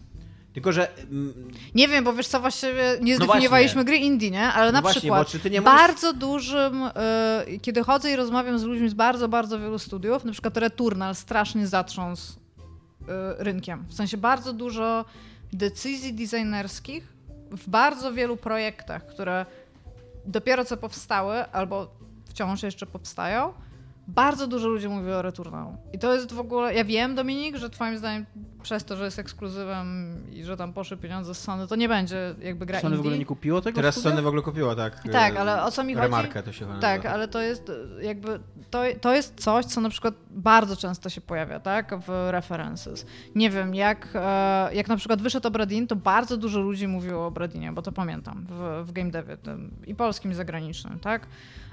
Tylko, 0.58 0.72
że 0.72 0.88
mm, 1.02 1.34
Nie 1.74 1.88
wiem, 1.88 2.04
bo 2.04 2.12
wiesz 2.12 2.26
co, 2.26 2.40
właściwie 2.40 2.82
nie 3.00 3.18
No 3.18 3.24
zdefiniowaliśmy 3.24 3.74
właśnie. 3.74 3.84
gry 3.84 3.96
indie, 3.96 4.30
nie? 4.30 4.42
Ale 4.44 4.66
No 4.66 4.72
na 4.72 4.82
właśnie, 4.82 5.00
przykład 5.00 5.20
bo 5.20 5.30
czy 5.30 5.38
ty 5.40 5.50
nie 5.50 5.60
mówisz- 5.60 5.76
bardzo 5.76 6.12
dużym, 6.12 6.82
y, 6.84 6.90
kiedy 7.62 7.82
chodzę 7.82 8.10
i 8.12 8.16
rozmawiam 8.16 8.58
z 8.58 8.62
ludźmi 8.62 8.88
z 8.88 8.94
bardzo, 8.94 9.28
bardzo 9.28 9.58
wielu 9.60 9.78
studiów, 9.78 10.24
na 10.24 10.32
przykład 10.32 10.56
Returnal 10.56 11.14
strasznie 11.14 11.66
zatrząsł 11.66 12.32
y, 12.32 13.04
rynkiem. 13.38 13.84
W 13.88 13.94
sensie 13.94 14.16
bardzo 14.16 14.52
dużo 14.52 15.04
decyzji 15.52 16.14
designerskich 16.14 17.12
w 17.50 17.68
bardzo 17.68 18.12
wielu 18.12 18.36
projektach, 18.36 19.06
które 19.06 19.46
dopiero 20.26 20.64
co 20.64 20.76
powstały 20.76 21.46
albo 21.52 21.90
wciąż 22.30 22.62
jeszcze 22.62 22.86
powstają, 22.86 23.52
bardzo 24.08 24.46
dużo 24.46 24.68
ludzi 24.68 24.88
mówi 24.88 25.10
o 25.12 25.22
Returnalu. 25.22 25.76
I 25.92 25.98
to 25.98 26.14
jest 26.14 26.32
w 26.32 26.40
ogóle, 26.40 26.74
ja 26.74 26.84
wiem 26.84 27.14
Dominik, 27.14 27.56
że 27.56 27.70
twoim 27.70 27.98
zdaniem 27.98 28.26
przez 28.68 28.84
to, 28.84 28.96
że 28.96 29.04
jest 29.04 29.18
ekskluzywem 29.18 30.16
i 30.32 30.44
że 30.44 30.56
tam 30.56 30.72
poszły 30.72 30.96
pieniądze 30.96 31.34
z 31.34 31.38
Sony, 31.38 31.66
to 31.66 31.76
nie 31.76 31.88
będzie 31.88 32.34
jakby 32.42 32.66
gra 32.66 32.80
Sony 32.80 32.96
w 32.96 32.98
ogóle 32.98 33.14
indie. 33.14 33.18
nie 33.18 33.26
kupiło 33.26 33.60
tego 33.60 33.76
teraz 33.76 33.94
studia? 33.94 34.10
Sony 34.10 34.22
w 34.22 34.26
ogóle 34.26 34.42
kupiło, 34.42 34.74
tak? 34.74 35.02
Tak, 35.12 35.34
e, 35.34 35.40
ale 35.40 35.62
o 35.62 35.70
co 35.70 35.84
mi 35.84 35.94
chodzi? 35.94 36.02
Remarkę 36.02 36.42
to 36.42 36.52
się 36.52 36.66
nazywa. 36.66 36.80
Tak, 36.80 37.06
ale 37.06 37.28
to 37.28 37.40
jest 37.40 37.70
e, 37.70 38.04
jakby, 38.04 38.40
to, 38.70 38.82
to 39.00 39.14
jest 39.14 39.40
coś, 39.40 39.64
co 39.64 39.80
na 39.80 39.88
przykład 39.90 40.14
bardzo 40.30 40.76
często 40.76 41.08
się 41.08 41.20
pojawia, 41.20 41.60
tak, 41.60 41.94
w 42.06 42.28
references. 42.30 43.06
Nie 43.34 43.50
wiem, 43.50 43.74
jak, 43.74 44.08
e, 44.14 44.74
jak 44.74 44.88
na 44.88 44.96
przykład 44.96 45.22
wyszedł 45.22 45.48
Obradin, 45.48 45.86
to 45.86 45.96
bardzo 45.96 46.36
dużo 46.36 46.60
ludzi 46.60 46.88
mówiło 46.88 47.22
o 47.22 47.26
Obradinie, 47.26 47.72
bo 47.72 47.82
to 47.82 47.92
pamiętam 47.92 48.46
w, 48.50 48.86
w 48.86 48.92
game 48.92 49.10
devie 49.10 49.36
i 49.86 49.94
polskim, 49.94 50.30
i 50.30 50.34
zagranicznym, 50.34 50.98
tak. 50.98 51.26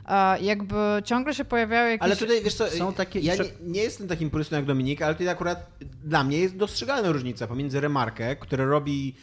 A 0.05 0.37
jakby 0.41 0.75
ciągle 1.03 1.33
się 1.33 1.45
pojawiały 1.45 1.89
jakieś... 1.89 2.03
Ale 2.05 2.15
tutaj, 2.15 2.43
wiesz 2.43 2.53
co, 2.53 2.69
Są 2.69 2.93
takie- 2.93 3.19
ja 3.19 3.35
nie, 3.35 3.43
nie 3.61 3.81
jestem 3.81 4.07
takim 4.07 4.29
purystą 4.29 4.55
jak 4.55 4.65
Dominik, 4.65 5.01
ale 5.01 5.13
tutaj 5.13 5.29
akurat 5.29 5.65
dla 6.03 6.23
mnie 6.23 6.37
jest 6.37 6.57
dostrzegalna 6.85 7.11
różnica 7.11 7.47
pomiędzy 7.47 7.79
Remarkę, 7.79 8.35
które 8.35 8.65
robi, 8.65 9.15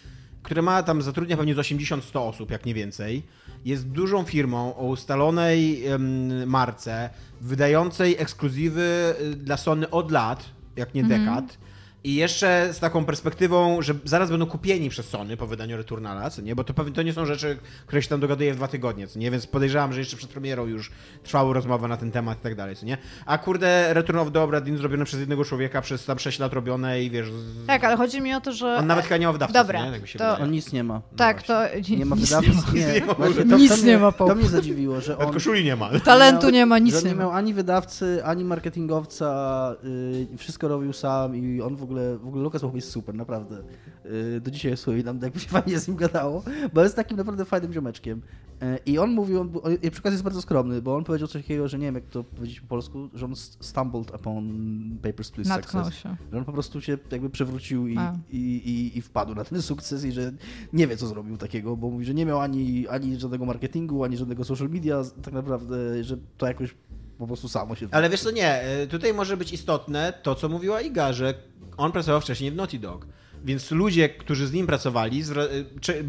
które 0.42 0.62
ma 0.62 0.82
tam, 0.82 1.02
zatrudnia 1.02 1.36
pewnie 1.36 1.54
z 1.54 1.58
80-100 1.58 2.28
osób, 2.28 2.50
jak 2.50 2.66
nie 2.66 2.74
więcej, 2.74 3.22
jest 3.64 3.88
dużą 3.88 4.24
firmą 4.24 4.76
o 4.76 4.86
ustalonej 4.86 5.86
em, 5.86 6.48
marce, 6.48 7.10
wydającej 7.40 8.16
ekskluzywy 8.18 9.14
y, 9.20 9.36
dla 9.36 9.56
Sony 9.56 9.90
od 9.90 10.10
lat, 10.10 10.44
jak 10.76 10.94
nie 10.94 11.04
dekad, 11.04 11.58
i 12.04 12.14
jeszcze 12.14 12.68
z 12.72 12.78
taką 12.78 13.04
perspektywą, 13.04 13.82
że 13.82 13.94
zaraz 14.04 14.30
będą 14.30 14.46
kupieni 14.46 14.90
przez 14.90 15.08
Sony 15.08 15.36
po 15.36 15.46
wydaniu 15.46 15.76
Returnala, 15.76 16.30
co 16.30 16.42
nie? 16.42 16.56
Bo 16.56 16.64
to 16.64 16.74
pewnie 16.74 16.92
to 16.92 17.02
nie 17.02 17.12
są 17.12 17.26
rzeczy, 17.26 17.58
które 17.86 18.02
się 18.02 18.08
tam 18.08 18.20
dogaduje 18.20 18.52
w 18.52 18.56
dwa 18.56 18.68
tygodnie, 18.68 19.06
co 19.06 19.18
nie? 19.18 19.30
Więc 19.30 19.46
podejrzewam, 19.46 19.92
że 19.92 19.98
jeszcze 19.98 20.16
przed 20.16 20.30
premierą 20.30 20.66
już 20.66 20.90
trwały 21.22 21.54
rozmowy 21.54 21.88
na 21.88 21.96
ten 21.96 22.10
temat 22.10 22.38
i 22.38 22.42
tak 22.42 22.54
dalej, 22.54 22.76
co 22.76 22.86
nie? 22.86 22.98
A 23.26 23.38
kurde, 23.38 23.94
Return 23.94 24.18
of 24.18 24.32
the 24.32 24.40
Obra 24.42 24.60
Dinn 24.60 24.76
zrobione 24.76 25.04
przez 25.04 25.20
jednego 25.20 25.44
człowieka 25.44 25.80
przez 25.80 26.04
tam 26.04 26.18
6 26.18 26.38
lat 26.38 26.52
robione 26.52 27.02
i 27.02 27.10
wiesz... 27.10 27.30
Z... 27.30 27.66
Tak, 27.66 27.84
ale 27.84 27.96
chodzi 27.96 28.20
mi 28.20 28.34
o 28.34 28.40
to, 28.40 28.52
że... 28.52 28.76
On 28.76 28.86
nawet 28.86 29.04
chyba 29.04 29.18
nie 29.18 29.26
ma 29.26 29.32
wydawcy, 29.32 29.54
Dobra, 29.54 29.84
nie? 29.84 29.92
Tak 29.92 30.08
się 30.08 30.18
to- 30.18 30.24
wydaje. 30.24 30.44
On 30.44 30.50
nic 30.50 30.72
nie 30.72 30.84
ma. 30.84 31.00
Tak, 31.16 31.42
to... 31.42 31.60
Nie 31.90 32.06
ma 32.06 32.16
nic 32.16 32.24
wydawcy. 32.28 32.50
Nic 32.50 32.72
Nie, 32.72 32.92
nie 33.00 33.06
ma. 33.06 33.14
Właśnie 33.14 33.44
Nic 33.44 33.70
to, 33.70 33.76
nie 33.76 33.82
mnie, 33.82 33.98
ma, 33.98 34.12
Paul. 34.12 34.30
To 34.30 34.36
mnie 34.36 34.48
zadziwiło, 34.48 35.00
że 35.00 35.18
on... 35.18 35.32
koszuli 35.32 35.64
nie 35.64 35.76
ma. 35.76 35.90
Talentu 36.04 36.50
nie 36.50 36.66
ma, 36.66 36.78
nic 36.78 37.04
nie 37.04 37.10
nie 37.10 37.18
miał 37.18 37.30
ani 37.30 37.54
wydawcy, 37.54 38.24
ani 38.24 38.44
marketingowca, 38.44 39.76
y, 40.32 40.38
wszystko 40.38 40.68
robił 40.68 40.92
sam 40.92 41.36
i 41.36 41.60
on 41.60 41.76
w 41.76 41.82
ogóle 41.82 41.91
ogóle, 41.92 42.18
w 42.18 42.26
ogóle 42.26 42.42
Lucas 42.42 42.62
Bob 42.62 42.74
jest 42.74 42.90
super, 42.90 43.14
naprawdę. 43.14 43.62
Y, 44.36 44.40
Do 44.40 44.50
dzisiaj 44.50 44.76
wspominam, 44.76 45.18
jak 45.22 45.34
mi 45.34 45.40
się 45.40 45.48
fajnie 45.48 45.78
z 45.78 45.88
nim 45.88 45.96
gadało, 45.96 46.42
bo 46.72 46.82
jest 46.82 46.96
takim 46.96 47.16
naprawdę 47.16 47.44
fajnym 47.44 47.72
ziomeczkiem. 47.72 48.22
Y, 48.62 48.78
I 48.86 48.98
on 48.98 49.10
mówił, 49.10 49.40
on, 49.40 49.50
on, 49.62 49.90
przykład 49.90 50.12
jest 50.12 50.24
bardzo 50.24 50.42
skromny, 50.42 50.82
bo 50.82 50.96
on 50.96 51.04
powiedział 51.04 51.28
coś 51.28 51.42
takiego, 51.42 51.68
że 51.68 51.78
nie 51.78 51.86
wiem 51.86 51.94
jak 51.94 52.04
to 52.04 52.24
powiedzieć 52.24 52.60
po 52.60 52.66
polsku, 52.66 53.08
że 53.14 53.26
on 53.26 53.36
stumbled 53.36 54.14
upon 54.14 54.52
Papers, 55.02 55.30
Please 55.30 55.48
Natknął 55.50 55.84
Success. 55.84 56.02
się. 56.02 56.16
Że 56.32 56.38
on 56.38 56.44
po 56.44 56.52
prostu 56.52 56.80
się 56.80 56.98
jakby 57.12 57.30
przewrócił 57.30 57.88
i, 57.88 57.96
i, 58.30 58.38
i, 58.38 58.98
i 58.98 59.00
wpadł 59.02 59.34
na 59.34 59.44
ten 59.44 59.62
sukces 59.62 60.04
i 60.04 60.12
że 60.12 60.32
nie 60.72 60.86
wie, 60.86 60.96
co 60.96 61.06
zrobił 61.06 61.36
takiego, 61.36 61.76
bo 61.76 61.90
mówi, 61.90 62.04
że 62.04 62.14
nie 62.14 62.26
miał 62.26 62.40
ani, 62.40 62.88
ani 62.88 63.16
żadnego 63.16 63.46
marketingu, 63.46 64.04
ani 64.04 64.16
żadnego 64.16 64.44
social 64.44 64.68
media, 64.68 65.02
tak 65.22 65.34
naprawdę, 65.34 66.04
że 66.04 66.16
to 66.38 66.46
jakoś 66.46 66.74
po 67.22 67.26
prostu 67.26 67.48
samo 67.48 67.74
się... 67.76 67.88
Ale 67.90 68.10
wiesz 68.10 68.20
co, 68.20 68.30
nie, 68.30 68.62
y, 68.82 68.86
tutaj 68.86 69.14
może 69.14 69.36
być 69.36 69.52
istotne 69.52 70.12
to, 70.22 70.34
co 70.34 70.48
mówiła 70.48 70.80
Iga, 70.80 71.12
że 71.12 71.34
on 71.76 71.92
pracował 71.92 72.20
wcześniej 72.20 72.50
w 72.50 72.56
Naughty 72.56 72.78
Dog. 72.78 73.06
Więc 73.44 73.70
ludzie, 73.70 74.08
którzy 74.08 74.46
z 74.46 74.52
nim 74.52 74.66
pracowali, 74.66 75.22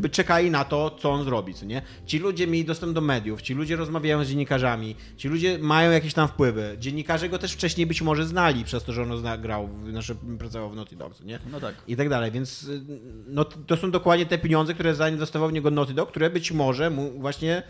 y, 0.05 0.09
czekali 0.09 0.51
na 0.51 0.65
to, 0.65 0.97
co 0.99 1.11
on 1.11 1.23
zrobi, 1.23 1.53
co 1.53 1.65
nie? 1.65 1.81
Ci 2.05 2.19
ludzie 2.19 2.47
mieli 2.47 2.65
dostęp 2.65 2.93
do 2.93 3.01
mediów, 3.01 3.41
ci 3.41 3.53
ludzie 3.53 3.75
rozmawiają 3.75 4.23
z 4.23 4.27
dziennikarzami, 4.27 4.95
ci 5.17 5.27
ludzie 5.27 5.57
mają 5.57 5.91
jakieś 5.91 6.13
tam 6.13 6.27
wpływy. 6.27 6.75
Dziennikarze 6.79 7.29
go 7.29 7.37
też 7.37 7.53
wcześniej 7.53 7.87
być 7.87 8.01
może 8.01 8.25
znali 8.25 8.63
przez 8.63 8.83
to, 8.83 8.93
że 8.93 9.03
on 9.03 9.17
zna, 9.17 9.37
grał, 9.37 9.69
znaczy 9.89 10.15
pracował 10.39 10.69
w 10.69 10.75
Naughty 10.75 10.95
Dog, 10.95 11.15
co 11.15 11.23
nie? 11.23 11.39
No 11.51 11.59
tak. 11.59 11.75
I 11.87 11.95
tak 11.95 12.09
dalej, 12.09 12.31
więc 12.31 12.63
y, 12.63 12.81
no, 13.27 13.45
to 13.45 13.77
są 13.77 13.91
dokładnie 13.91 14.25
te 14.25 14.37
pieniądze, 14.37 14.73
które 14.73 14.95
zainwestował 14.95 15.49
w 15.49 15.53
niego 15.53 15.71
Naughty 15.71 15.93
Dog, 15.93 16.09
które 16.09 16.29
być 16.29 16.51
może 16.51 16.89
mu 16.89 17.11
właśnie 17.11 17.63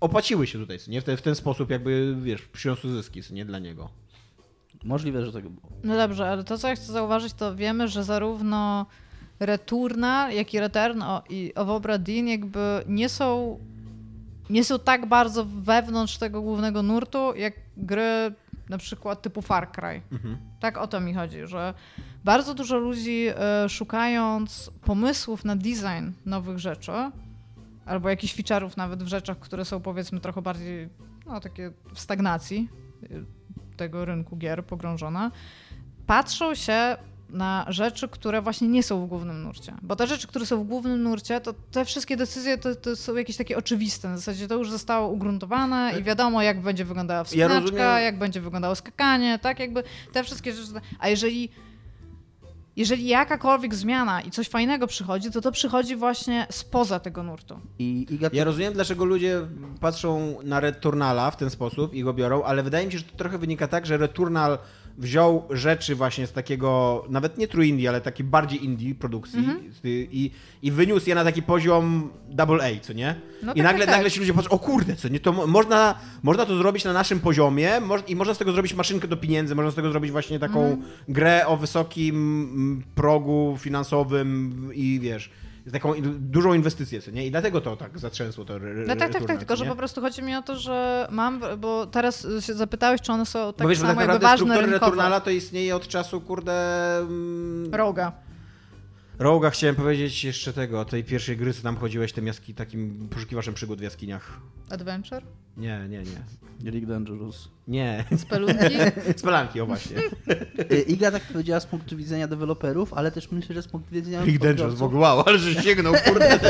opłaciły 0.00 0.46
się 0.46 0.58
tutaj, 0.58 0.78
nie? 0.88 1.00
W, 1.00 1.04
te, 1.04 1.16
w 1.16 1.22
ten 1.22 1.34
sposób 1.34 1.70
jakby, 1.70 2.16
wiesz, 2.20 2.42
przyniosły 2.42 2.90
zyski, 2.90 3.20
nie? 3.30 3.44
Dla 3.44 3.58
niego. 3.58 3.88
Możliwe, 4.84 5.26
że 5.26 5.32
tego 5.32 5.50
było. 5.50 5.68
No 5.84 5.96
dobrze, 5.96 6.28
ale 6.30 6.44
to 6.44 6.58
co 6.58 6.68
ja 6.68 6.74
chcę 6.74 6.92
zauważyć, 6.92 7.32
to 7.32 7.56
wiemy, 7.56 7.88
że 7.88 8.04
zarówno 8.04 8.86
Returnal, 9.40 10.32
jak 10.32 10.54
i 10.54 10.60
Return 10.60 11.02
o, 11.02 11.22
i 11.30 11.52
of 11.54 11.68
Obra 11.68 11.98
Dinn 11.98 12.28
jakby 12.28 12.82
nie 12.86 13.08
są 13.08 13.58
nie 14.50 14.64
są 14.64 14.78
tak 14.78 15.06
bardzo 15.06 15.44
wewnątrz 15.44 16.18
tego 16.18 16.42
głównego 16.42 16.82
nurtu, 16.82 17.34
jak 17.34 17.54
gry 17.76 18.34
na 18.68 18.78
przykład 18.78 19.22
typu 19.22 19.42
Far 19.42 19.72
Cry. 19.72 20.02
Tak 20.60 20.78
o 20.78 20.86
to 20.86 21.00
mi 21.00 21.14
chodzi, 21.14 21.46
że 21.46 21.74
bardzo 22.24 22.54
dużo 22.54 22.78
ludzi 22.78 23.26
e, 23.28 23.68
szukając 23.68 24.70
pomysłów 24.84 25.44
na 25.44 25.56
design 25.56 26.10
nowych 26.26 26.58
rzeczy, 26.58 26.92
albo 27.86 28.08
jakichś 28.08 28.36
feature'ów 28.36 28.76
nawet 28.76 29.02
w 29.02 29.06
rzeczach, 29.06 29.38
które 29.38 29.64
są 29.64 29.80
powiedzmy 29.80 30.20
trochę 30.20 30.42
bardziej 30.42 30.88
no, 31.26 31.40
takie 31.40 31.72
w 31.94 32.00
stagnacji 32.00 32.68
y, 33.02 33.24
tego 33.76 34.04
rynku 34.04 34.36
gier 34.36 34.64
pogrążona, 34.64 35.30
patrzą 36.06 36.54
się 36.54 36.96
na 37.30 37.64
rzeczy, 37.68 38.08
które 38.08 38.42
właśnie 38.42 38.68
nie 38.68 38.82
są 38.82 39.06
w 39.06 39.08
głównym 39.08 39.42
nurcie. 39.42 39.74
Bo 39.82 39.96
te 39.96 40.06
rzeczy, 40.06 40.26
które 40.26 40.46
są 40.46 40.64
w 40.64 40.66
głównym 40.66 41.02
nurcie, 41.02 41.40
to 41.40 41.54
te 41.70 41.84
wszystkie 41.84 42.16
decyzje 42.16 42.58
to, 42.58 42.74
to 42.74 42.96
są 42.96 43.16
jakieś 43.16 43.36
takie 43.36 43.56
oczywiste. 43.58 44.14
W 44.14 44.16
zasadzie 44.16 44.48
to 44.48 44.54
już 44.54 44.70
zostało 44.70 45.08
ugruntowane 45.08 45.92
i 46.00 46.02
wiadomo, 46.02 46.42
jak 46.42 46.60
będzie 46.60 46.84
wyglądała 46.84 47.24
wspinaczka, 47.24 47.60
rozumiem- 47.60 48.02
jak 48.02 48.18
będzie 48.18 48.40
wyglądało 48.40 48.74
skakanie, 48.74 49.38
tak? 49.38 49.58
Jakby 49.58 49.82
te 50.12 50.24
wszystkie 50.24 50.52
rzeczy. 50.52 50.72
A 50.98 51.08
jeżeli 51.08 51.48
jeżeli 52.76 53.06
jakakolwiek 53.06 53.74
zmiana 53.74 54.20
i 54.20 54.30
coś 54.30 54.48
fajnego 54.48 54.86
przychodzi, 54.86 55.30
to 55.30 55.40
to 55.40 55.52
przychodzi 55.52 55.96
właśnie 55.96 56.46
spoza 56.50 57.00
tego 57.00 57.22
nurtu. 57.22 57.60
I 57.78 58.06
Iga 58.10 58.30
Ja 58.32 58.44
rozumiem, 58.44 58.72
dlaczego 58.72 59.04
ludzie 59.04 59.40
patrzą 59.80 60.38
na 60.44 60.60
Returnala 60.60 61.30
w 61.30 61.36
ten 61.36 61.50
sposób 61.50 61.94
i 61.94 62.04
go 62.04 62.14
biorą, 62.14 62.42
ale 62.42 62.62
wydaje 62.62 62.86
mi 62.86 62.92
się, 62.92 62.98
że 62.98 63.04
to 63.04 63.16
trochę 63.16 63.38
wynika 63.38 63.68
tak, 63.68 63.86
że 63.86 63.96
Returnal 63.96 64.58
wziął 64.98 65.42
rzeczy 65.50 65.94
właśnie 65.94 66.26
z 66.26 66.32
takiego, 66.32 67.04
nawet 67.08 67.38
nie 67.38 67.48
true 67.48 67.62
indie, 67.66 67.88
ale 67.88 68.00
takiej 68.00 68.26
bardziej 68.26 68.64
indie 68.64 68.94
produkcji 68.94 69.48
i, 70.12 70.30
i 70.62 70.70
wyniósł 70.70 71.08
je 71.08 71.14
na 71.14 71.24
taki 71.24 71.42
poziom 71.42 72.10
double 72.28 72.64
A, 72.64 72.80
co 72.80 72.92
nie? 72.92 73.14
No 73.42 73.52
I 73.52 73.56
tak, 73.56 73.64
nagle, 73.64 73.78
tak, 73.80 73.86
tak. 73.86 73.94
nagle 73.96 74.10
ci 74.10 74.20
ludzie 74.20 74.34
patrzą, 74.34 74.50
o 74.50 74.58
kurde, 74.58 74.96
co 74.96 75.08
nie, 75.08 75.20
to 75.20 75.32
mo- 75.32 75.46
można, 75.46 75.94
można 76.22 76.46
to 76.46 76.56
zrobić 76.58 76.84
na 76.84 76.92
naszym 76.92 77.20
poziomie 77.20 77.80
moż, 77.80 78.00
i 78.08 78.16
można 78.16 78.34
z 78.34 78.38
tego 78.38 78.52
zrobić 78.52 78.74
maszynkę 78.74 79.08
do 79.08 79.16
pieniędzy, 79.16 79.54
można 79.54 79.70
z 79.70 79.74
tego 79.74 79.90
zrobić 79.90 80.10
właśnie 80.10 80.38
taką 80.38 80.60
Mhm. 80.64 80.82
grę 81.08 81.46
o 81.46 81.56
wysokim 81.56 82.14
mm, 82.16 82.82
progu 82.94 83.56
finansowym 83.60 84.70
i 84.74 84.98
wiesz, 85.02 85.30
taką 85.72 85.94
dużą 86.18 86.54
inwestycję, 86.54 87.02
co 87.02 87.10
nie? 87.10 87.26
I 87.26 87.30
dlatego 87.30 87.60
to 87.60 87.76
tak 87.76 87.98
zatrzęsło 87.98 88.44
to 88.44 88.56
re- 88.56 88.84
No 88.86 88.96
tak, 88.96 89.12
tak, 89.12 89.24
tak, 89.24 89.38
tylko 89.38 89.56
że 89.56 89.64
po 89.64 89.76
prostu 89.76 90.00
chodzi 90.00 90.22
mi 90.22 90.36
o 90.36 90.42
to, 90.42 90.56
że 90.58 91.08
mam, 91.10 91.40
bo 91.58 91.86
teraz 91.86 92.26
się 92.40 92.54
zapytałeś, 92.54 93.00
czy 93.00 93.12
one 93.12 93.26
są 93.26 93.52
tak 93.52 93.62
Bo 93.64 93.68
wiesz, 93.68 93.78
bo 93.80 93.86
samo 93.86 94.00
tak 94.00 94.08
jakby 94.08 94.26
ważne 94.26 94.60
rynkowo. 94.60 94.84
Returnala 94.86 95.20
to 95.20 95.30
istnieje 95.30 95.76
od 95.76 95.88
czasu, 95.88 96.20
kurde... 96.20 96.52
mm, 96.98 97.74
Roga. 97.74 98.12
Roga 99.18 99.50
chciałem 99.50 99.76
powiedzieć 99.76 100.24
jeszcze 100.24 100.52
tego, 100.52 100.84
tej 100.84 101.04
pierwszej 101.04 101.36
gry, 101.36 101.54
co 101.54 101.62
tam 101.62 101.76
chodziłeś 101.76 102.12
tym 102.12 102.26
jaski, 102.26 102.54
takim 102.54 103.08
poszukiwaczem 103.08 103.54
przygód 103.54 103.78
w 103.78 103.82
jaskiniach. 103.82 104.40
Adventure? 104.70 105.22
Nie, 105.56 105.86
nie, 105.88 105.98
nie. 105.98 106.70
League 106.72 106.86
Dangerous. 106.86 107.48
Nie. 107.68 108.04
Spelunki? 108.16 108.76
Spelanki, 109.16 109.60
o 109.60 109.66
właśnie. 109.66 109.96
Y, 110.72 110.80
Iga 110.80 111.10
tak 111.10 111.22
powiedziała 111.22 111.60
z 111.60 111.66
punktu 111.66 111.96
widzenia 111.96 112.28
deweloperów, 112.28 112.94
ale 112.94 113.10
też 113.10 113.30
myślę, 113.30 113.54
że 113.54 113.62
z 113.62 113.68
punktu 113.68 113.94
widzenia 113.94 114.24
League 114.24 114.38
Dangerous, 114.38 114.74
w 114.74 114.82
ogóle, 114.82 115.00
wow, 115.00 115.22
ale 115.26 115.38
że 115.38 115.62
sięgnął, 115.62 115.94
kurde. 116.04 116.38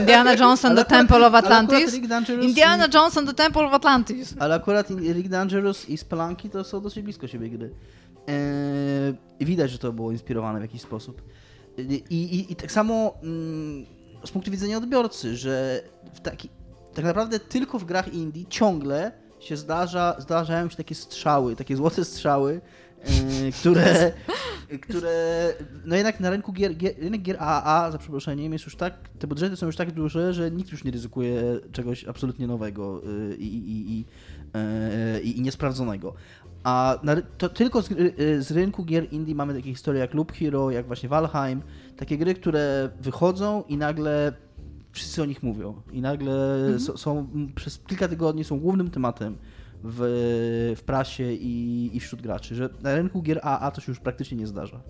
Indiana 0.00 0.36
the 0.36 0.64
Ale 0.64 0.84
Temple 0.84 1.26
of 1.26 1.34
Atlantis? 1.34 1.94
Indiana 2.42 2.88
and 3.16 3.28
the 3.28 3.34
Temple 3.34 3.66
of 3.66 3.74
Atlantis. 3.74 4.34
Ale 4.38 4.54
akurat 4.54 4.90
League 4.90 5.28
Dangerous 5.28 5.88
i 5.88 5.96
Spelunky 5.96 6.50
to 6.50 6.64
są 6.64 6.80
dosyć 6.80 7.04
blisko 7.04 7.28
siebie 7.28 7.50
gry. 7.50 7.70
I 9.40 9.44
widać, 9.46 9.70
że 9.70 9.78
to 9.78 9.92
było 9.92 10.12
inspirowane 10.12 10.58
w 10.58 10.62
jakiś 10.62 10.82
sposób. 10.82 11.22
I, 11.78 12.02
i, 12.10 12.52
i 12.52 12.56
tak 12.56 12.72
samo 12.72 13.14
mm, 13.22 13.86
z 14.24 14.30
punktu 14.30 14.50
widzenia 14.50 14.76
odbiorcy, 14.76 15.36
że 15.36 15.82
w 16.14 16.20
taki, 16.20 16.48
tak 16.94 17.04
naprawdę 17.04 17.38
tylko 17.40 17.78
w 17.78 17.84
grach 17.84 18.14
indie 18.14 18.44
ciągle 18.46 19.12
się 19.40 19.56
zdarza, 19.56 20.16
zdarzają 20.18 20.68
się 20.68 20.76
takie 20.76 20.94
strzały, 20.94 21.56
takie 21.56 21.76
złote 21.76 22.04
strzały, 22.04 22.60
e, 23.00 23.52
które, 23.52 24.12
które 24.88 25.52
no 25.84 25.96
jednak 25.96 26.20
na 26.20 26.30
rynku 26.30 26.52
gier, 26.52 26.76
gier, 26.76 26.94
rynek 26.98 27.22
gier 27.22 27.36
AAA, 27.40 27.90
za 27.90 27.98
przeproszeniem, 27.98 28.52
jest 28.52 28.64
już 28.64 28.76
tak, 28.76 28.94
te 29.18 29.26
budżety 29.26 29.56
są 29.56 29.66
już 29.66 29.76
tak 29.76 29.92
duże, 29.92 30.34
że 30.34 30.50
nikt 30.50 30.72
już 30.72 30.84
nie 30.84 30.90
ryzykuje 30.90 31.42
czegoś 31.72 32.04
absolutnie 32.04 32.46
nowego 32.46 33.02
y, 33.30 33.36
i, 33.36 33.46
i, 33.46 33.92
i, 33.92 34.04
i, 35.22 35.38
i 35.38 35.42
niesprawdzonego. 35.42 36.14
A 36.64 36.98
na, 37.02 37.16
to 37.38 37.48
tylko 37.48 37.82
z, 37.82 37.88
gry- 37.88 38.20
y, 38.20 38.42
z 38.42 38.50
rynku 38.52 38.84
gier 38.84 39.12
indie 39.12 39.34
mamy 39.34 39.54
takie 39.54 39.70
historie 39.70 40.00
jak 40.00 40.14
Loop 40.14 40.32
Hero, 40.32 40.70
jak 40.70 40.86
właśnie 40.86 41.08
Valheim, 41.08 41.62
takie 41.96 42.18
gry, 42.18 42.34
które 42.34 42.90
wychodzą 43.00 43.62
i 43.68 43.76
nagle 43.76 44.32
wszyscy 44.92 45.22
o 45.22 45.24
nich 45.24 45.42
mówią. 45.42 45.82
I 45.92 46.00
nagle 46.00 46.58
są, 46.78 46.96
są 46.96 47.18
m, 47.34 47.52
przez 47.54 47.78
kilka 47.78 48.08
tygodni 48.08 48.44
są 48.44 48.60
głównym 48.60 48.90
tematem 48.90 49.38
w, 49.84 49.98
w 50.76 50.82
prasie 50.82 51.32
i, 51.32 51.90
i 51.96 52.00
wśród 52.00 52.22
graczy, 52.22 52.54
że 52.54 52.68
na 52.82 52.94
rynku 52.94 53.22
gier 53.22 53.40
AA 53.42 53.70
to 53.70 53.80
się 53.80 53.92
już 53.92 54.00
praktycznie 54.00 54.36
nie 54.36 54.46
zdarza. 54.46 54.80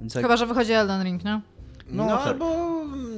Więc 0.00 0.14
jak, 0.14 0.24
Chyba, 0.24 0.36
że 0.36 0.46
wychodzi 0.46 0.72
Elden 0.72 1.02
Ring, 1.04 1.24
nie? 1.24 1.40
No, 1.90 2.04
No 2.06 2.16
tak. 2.16 2.26
albo 2.26 2.54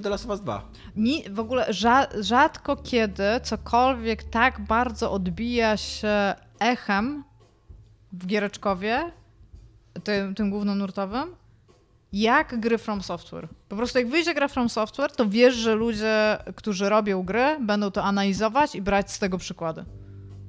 The 0.02 0.09
Last 0.10 0.24
of 0.24 0.30
Us 0.30 0.40
2. 0.40 0.68
Ni, 0.97 1.24
w 1.30 1.39
ogóle 1.40 1.72
rza, 1.72 2.06
rzadko 2.20 2.76
kiedy 2.76 3.22
cokolwiek 3.43 4.22
tak 4.22 4.60
bardzo 4.60 5.12
odbija 5.12 5.76
się 5.76 6.35
echem 6.60 7.24
w 8.12 8.26
giereczkowie, 8.26 9.12
tym, 10.05 10.35
tym 10.35 10.51
głównonurtowym, 10.51 11.35
jak 12.12 12.60
gry 12.60 12.78
From 12.78 13.02
Software. 13.02 13.48
Po 13.68 13.76
prostu 13.76 13.98
jak 13.98 14.09
wyjdzie 14.09 14.35
gra 14.35 14.48
From 14.48 14.68
Software, 14.68 15.12
to 15.12 15.28
wiesz, 15.28 15.55
że 15.55 15.74
ludzie, 15.74 16.39
którzy 16.56 16.89
robią 16.89 17.22
gry, 17.22 17.56
będą 17.60 17.90
to 17.90 18.05
analizować 18.05 18.74
i 18.74 18.82
brać 18.82 19.12
z 19.12 19.18
tego 19.18 19.39
przykłady. 19.39 19.85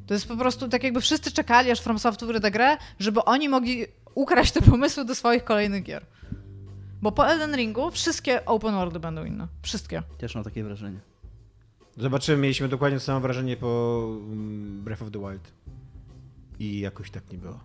To 0.08 0.14
jest 0.14 0.28
po 0.28 0.38
prostu 0.38 0.70
tak 0.70 0.84
jakby 0.84 1.02
wszyscy 1.02 1.32
czekali, 1.32 1.72
aż 1.72 1.80
From 1.80 2.00
Software 2.00 2.34
wyda 2.34 2.52
grę, 2.52 2.78
żeby 3.00 3.24
oni 3.24 3.50
mogli 3.50 3.86
ukraść 4.16 4.52
te 4.52 4.62
pomysły 4.62 5.06
do 5.06 5.16
swoich 5.16 5.44
kolejnych 5.44 5.84
gier. 5.84 6.06
Bo 7.02 7.12
po 7.12 7.28
Elden 7.28 7.56
Ringu 7.56 7.92
wszystkie 7.92 8.46
open 8.46 8.76
worldy 8.76 9.00
będą 9.00 9.26
inne. 9.26 9.48
Wszystkie. 9.62 10.04
też 10.18 10.36
mam 10.36 10.44
takie 10.44 10.64
wrażenie. 10.64 11.00
Zobaczymy, 11.98 12.38
mieliśmy 12.38 12.68
dokładnie 12.68 13.00
to 13.00 13.06
samo 13.06 13.20
wrażenie 13.20 13.58
po 13.58 14.02
mm, 14.08 14.84
Breath 14.84 15.02
of 15.02 15.12
the 15.12 15.20
Wild. 15.20 15.52
I 16.60 16.80
jakoś 16.80 17.12
tak 17.12 17.32
nie 17.32 17.38
było. 17.38 17.60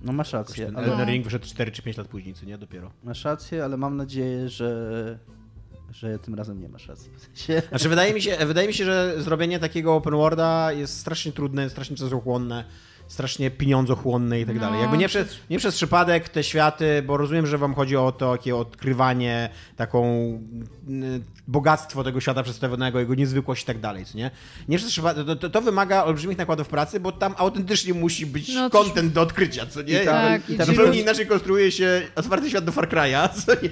No 0.00 0.12
masz 0.12 0.32
Jakoś 0.32 0.48
rację, 0.48 0.66
ten 0.66 0.76
ale, 0.76 0.92
Elden 0.92 1.08
Ring 1.08 1.24
wyszedł 1.24 1.46
4 1.46 1.72
czy 1.72 1.82
5 1.82 1.96
lat 1.96 2.08
później, 2.08 2.34
co 2.34 2.46
nie? 2.46 2.58
Dopiero. 2.58 2.90
masz 3.04 3.24
rację, 3.24 3.64
ale 3.64 3.76
mam 3.76 3.96
nadzieję, 3.96 4.48
że, 4.48 5.18
że 5.90 6.18
tym 6.18 6.34
razem 6.34 6.60
nie 6.60 6.68
masz 6.68 6.88
racji. 6.88 7.10
W 7.16 7.20
sensie, 7.20 7.62
Znaczy, 7.68 7.88
wydaje 7.88 8.14
mi 8.14 8.22
się, 8.22 8.36
wydaje 8.46 8.68
mi 8.68 8.74
się, 8.74 8.84
że 8.84 9.22
zrobienie 9.22 9.58
takiego 9.58 9.94
open 9.94 10.14
worlda 10.14 10.72
jest 10.72 10.98
strasznie 10.98 11.32
trudne, 11.32 11.70
strasznie 11.70 11.96
czasochłonne 11.96 12.64
strasznie 13.10 13.50
pieniądzochłonne 13.50 14.40
i 14.40 14.46
tak 14.46 14.54
No, 14.54 14.60
dalej. 14.60 14.80
Jakby 14.80 14.98
nie 14.98 15.08
przez, 15.08 15.36
nie 15.50 15.58
przez 15.58 15.74
przypadek 15.74 16.28
te 16.28 16.44
światy, 16.44 17.02
bo 17.06 17.16
rozumiem, 17.16 17.46
że 17.46 17.58
wam 17.58 17.74
chodzi 17.74 17.96
o 17.96 18.12
to 18.12 18.32
takie 18.36 18.56
odkrywanie, 18.56 19.48
taką 19.76 20.04
mm, 20.88 21.24
bogactwo 21.48 22.04
tego 22.04 22.20
świata 22.20 22.42
przedstawionego, 22.42 22.98
jego 23.00 23.14
niezwykłość 23.14 23.62
i 23.62 23.66
tak 23.66 23.78
dalej, 23.80 24.04
co 24.04 24.18
nie? 24.18 24.30
Nie 24.68 24.78
przez 24.78 24.90
przypadek, 24.90 25.26
to, 25.26 25.36
to, 25.36 25.50
to 25.50 25.60
wymaga 25.60 26.04
olbrzymich 26.04 26.38
nakładów 26.38 26.68
pracy, 26.68 27.00
bo 27.00 27.12
tam 27.12 27.34
autentycznie 27.38 27.94
musi 27.94 28.26
być 28.26 28.54
No, 28.54 28.70
coś- 28.70 28.86
content 28.86 29.12
do 29.12 29.20
odkrycia, 29.22 29.66
co 29.66 29.82
nie? 29.82 30.02
I 30.02 30.04
tam- 30.04 30.14
Tak, 30.14 30.50
i 30.50 30.56
tam 30.56 30.66
Zupełnie 30.66 31.00
inaczej 31.00 31.26
konstruuje 31.26 31.72
się 31.72 32.02
otwarty 32.16 32.50
świat 32.50 32.64
do 32.64 32.72
Far 32.72 32.88
Cry'a, 32.88 33.28
co 33.28 33.52
nie? 33.62 33.70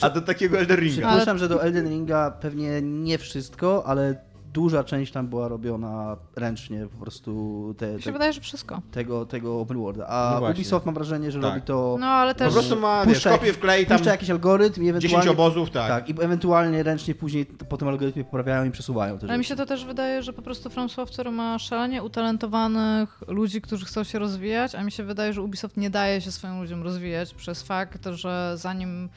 A 0.00 0.10
do 0.10 0.20
takiego 0.20 0.58
Elden 0.58 0.76
Ringa. 0.80 1.08
przypuszczam, 1.08 1.38
że 1.38 1.48
do 1.48 1.62
Elden 1.62 1.88
Ringa 1.88 2.30
pewnie 2.30 2.82
nie 2.82 3.18
wszystko, 3.18 3.86
ale 3.86 4.16
duża 4.54 4.84
część 4.84 5.12
tam 5.12 5.26
była 5.28 5.48
robiona 5.48 6.16
ręcznie, 6.36 6.86
po 6.92 6.98
prostu 6.98 7.74
te, 7.78 7.92
Mi 7.94 7.98
się 8.02 8.04
te, 8.04 8.12
wydaje, 8.12 8.32
że 8.32 8.40
wszystko. 8.40 8.82
tego, 8.90 9.26
tego 9.26 9.60
open 9.60 9.78
worlda. 9.78 10.06
A 10.06 10.38
No. 10.40 10.50
Ubisoft 10.50 10.86
mam 10.86 10.94
wrażenie, 10.94 11.30
że 11.30 11.40
Tak. 11.40 11.50
robi 11.50 11.62
to... 11.62 11.96
No 12.00 12.06
ale 12.06 12.34
Po 12.34 12.38
też... 12.38 12.52
prostu 12.52 12.76
ma, 12.80 13.06
wiesz, 13.06 13.14
puszcza 13.14 13.30
kopię 13.30 13.46
jakiś- 13.46 13.56
wklej 13.58 13.86
tam 13.86 13.98
Puszcza 13.98 14.10
jakiś 14.10 14.30
algorytm 14.30 14.82
i 14.82 14.86
10 14.86 14.96
ewentualnie... 15.04 15.30
obozów, 15.30 15.70
tak. 15.70 15.88
Tak, 15.88 16.08
i 16.08 16.12
ewentualnie 16.22 16.82
ręcznie 16.82 17.14
później 17.14 17.46
po 17.46 17.76
tym 17.76 17.88
algorytmie 17.88 18.24
poprawiają 18.24 18.64
i 18.64 18.70
przesuwają 18.70 19.18
te 19.18 19.26
Ale 19.28 19.38
mi 19.38 19.44
się 19.44 19.56
to 19.56 19.66
też 19.66 19.84
wydaje, 19.84 20.22
że 20.22 20.32
po 20.32 20.42
prostu 20.42 20.70
From 20.70 20.88
Software 20.88 21.32
ma 21.32 21.58
szalenie 21.58 22.02
utalentowanych 22.02 23.20
ludzi, 23.28 23.60
którzy 23.60 23.84
chcą 23.86 24.04
się 24.04 24.18
rozwijać, 24.18 24.74
a 24.74 24.82
mi 24.84 24.92
się 24.92 25.04
wydaje, 25.04 25.32
że 25.32 25.42
Ubisoft 25.42 25.76
nie 25.76 25.90
daje 25.90 26.20
się 26.20 26.32
swoim 26.32 26.60
ludziom 26.60 26.82
rozwijać 26.82 27.34
przez 27.34 27.62
fakt, 27.62 28.06
że 28.12 28.52
zanim 28.56 29.08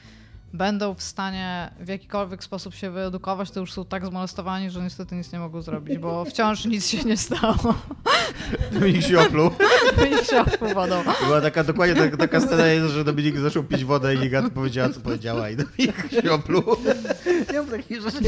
będą 0.52 0.94
w 0.94 1.02
stanie 1.02 1.70
w 1.80 1.88
jakikolwiek 1.88 2.44
sposób 2.44 2.74
się 2.74 2.90
wyedukować, 2.90 3.50
to 3.50 3.60
już 3.60 3.72
są 3.72 3.84
tak 3.84 4.06
zmolestowani, 4.06 4.70
że 4.70 4.82
niestety 4.82 5.14
nic 5.14 5.32
nie 5.32 5.38
mogą 5.38 5.62
zrobić, 5.62 5.98
bo 5.98 6.24
wciąż 6.24 6.64
nic 6.64 6.86
się 6.86 7.04
nie 7.04 7.16
stało. 7.16 7.74
Dominik 8.72 9.02
się 9.02 9.20
opluł. 9.20 9.50
I 10.22 10.26
się 10.26 10.40
opowiadał. 10.40 11.02
Była 11.26 11.40
taka, 11.40 11.64
dokładnie 11.64 11.94
taka, 11.96 12.16
taka 12.16 12.40
scena 12.40 12.66
jest, 12.66 12.92
że 12.94 13.04
Dominik 13.04 13.36
zaczął 13.38 13.64
pić 13.64 13.84
wodę 13.84 14.14
i 14.14 14.18
Niga 14.18 14.50
powiedziała, 14.50 14.88
co 14.88 15.00
powiedziała 15.00 15.50
i 15.50 15.56
Dominik 15.56 16.10
się 16.22 16.32
opluł. 16.32 16.62
Nie 17.52 17.58
mam 17.58 17.68
takich 17.70 18.00
rzeczy. 18.02 18.18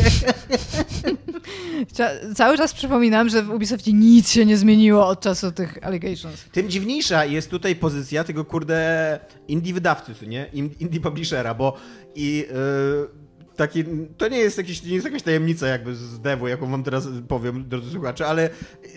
Cały 2.35 2.57
czas 2.57 2.73
przypominam, 2.75 3.29
że 3.29 3.43
w 3.43 3.51
Ubisoftie 3.51 3.93
nic 3.93 4.31
się 4.31 4.47
nie 4.47 4.57
zmieniło 4.57 5.07
od 5.07 5.21
czasu 5.21 5.53
tych 5.53 5.79
allegations. 5.83 6.45
Tym 6.53 6.71
dziwniejsza 6.71 7.25
jest 7.25 7.51
tutaj 7.51 7.77
pozycja 7.77 8.25
tego 8.25 8.45
kurde 8.45 9.21
indie 9.49 9.75
wydawcy, 9.75 10.27
nie? 10.27 10.47
In- 10.53 10.71
Indie 10.81 11.01
publishera, 11.01 11.55
bo 11.55 11.77
i 12.15 12.47
yy, 12.51 13.09
taki, 13.61 13.85
to 14.19 14.29
nie 14.29 14.39
jest, 14.39 14.59
jakiś, 14.59 14.83
nie 14.83 14.95
jest 14.95 15.05
jakaś 15.05 15.23
tajemnica 15.23 15.67
jakby 15.67 15.95
z 15.95 16.21
devu, 16.21 16.49
jaką 16.49 16.71
wam 16.71 16.85
teraz 16.85 17.09
powiem, 17.29 17.69
drodzy 17.69 17.91
słuchacze, 17.91 18.27
ale 18.27 18.51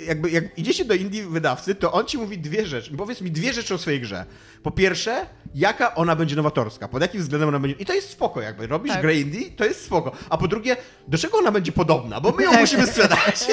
jakby 0.07 0.31
jak 0.31 0.57
idziecie 0.57 0.85
do 0.85 0.93
indie 0.93 1.27
wydawcy, 1.27 1.75
to 1.75 1.91
on 1.91 2.05
ci 2.05 2.17
mówi 2.17 2.37
dwie 2.37 2.65
rzeczy. 2.65 2.97
Powiedz 2.97 3.21
mi 3.21 3.31
dwie 3.31 3.53
rzeczy 3.53 3.73
o 3.73 3.77
swojej 3.77 4.01
grze. 4.01 4.25
Po 4.63 4.71
pierwsze, 4.71 5.25
jaka 5.55 5.95
ona 5.95 6.15
będzie 6.15 6.35
nowatorska, 6.35 6.87
pod 6.87 7.01
jakim 7.01 7.21
względem 7.21 7.49
ona 7.49 7.59
będzie... 7.59 7.77
I 7.79 7.85
to 7.85 7.93
jest 7.93 8.09
spoko 8.09 8.41
jakby, 8.41 8.67
robisz 8.67 8.93
Tak. 8.93 9.01
grę 9.01 9.15
indie, 9.15 9.51
to 9.51 9.65
jest 9.65 9.85
spoko. 9.85 10.11
A 10.29 10.37
po 10.37 10.47
drugie, 10.47 10.77
do 11.07 11.17
czego 11.17 11.37
ona 11.37 11.51
będzie 11.51 11.71
podobna, 11.71 12.21
bo 12.21 12.31
my 12.31 12.43
ją 12.43 12.51
Tak. 12.51 12.61
musimy 12.61 12.87
sprzedać. 12.87 13.45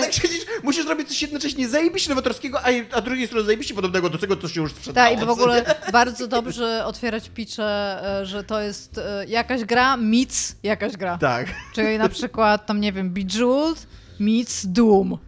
Tak 0.00 0.12
siedzisz, 0.12 0.46
musisz 0.62 0.84
zrobić 0.84 1.08
coś 1.08 1.22
jednocześnie 1.22 1.68
zajebiście 1.68 2.10
nowatorskiego, 2.10 2.60
a, 2.60 2.66
a 2.92 3.00
drugiej 3.00 3.26
strony 3.26 3.44
zajebiście 3.44 3.74
podobnego 3.74 4.10
do 4.10 4.18
tego, 4.18 4.36
co 4.36 4.48
się 4.48 4.60
już 4.60 4.72
sprzedało. 4.72 5.10
Tak, 5.10 5.22
i 5.22 5.26
w 5.26 5.30
ogóle 5.30 5.74
bardzo 5.92 6.26
dobrze 6.26 6.84
otwierać 6.86 7.30
picze, 7.30 8.00
e, 8.20 8.26
że 8.26 8.44
to 8.44 8.60
jest 8.60 8.98
e, 8.98 9.24
jakaś 9.28 9.64
gra 9.64 9.96
meets 10.24 10.56
jakaś 10.62 10.96
gra. 10.96 11.18
Tak. 11.18 11.46
Czyli 11.74 11.98
na 11.98 12.08
przykład 12.08 12.66
tam, 12.66 12.80
nie 12.80 12.92
wiem, 12.92 13.10
Bejeweled 13.10 13.86
meets 14.20 14.66
Doom. 14.66 15.18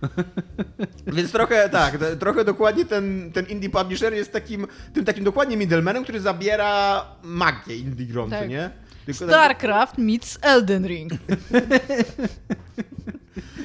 Więc 1.06 1.32
trochę 1.32 1.68
tak, 1.68 1.98
trochę 2.20 2.44
dokładnie 2.44 2.85
ten, 2.85 3.32
ten 3.32 3.47
indie 3.47 3.70
publisher 3.70 4.14
jest 4.14 4.32
takim, 4.32 4.66
tym 4.94 5.05
takim 5.05 5.24
dokładnie 5.24 5.56
middlemanem, 5.56 6.02
który 6.02 6.20
zabiera 6.20 7.05
magię 7.23 7.77
indie 7.77 8.06
grom, 8.06 8.31
Tak. 8.31 8.48
nie? 8.48 8.70
Tylko 9.06 9.27
tak- 9.27 9.28
StarCraft 9.28 9.98
meets 9.98 10.39
Elden 10.43 10.86
Ring. 10.86 11.12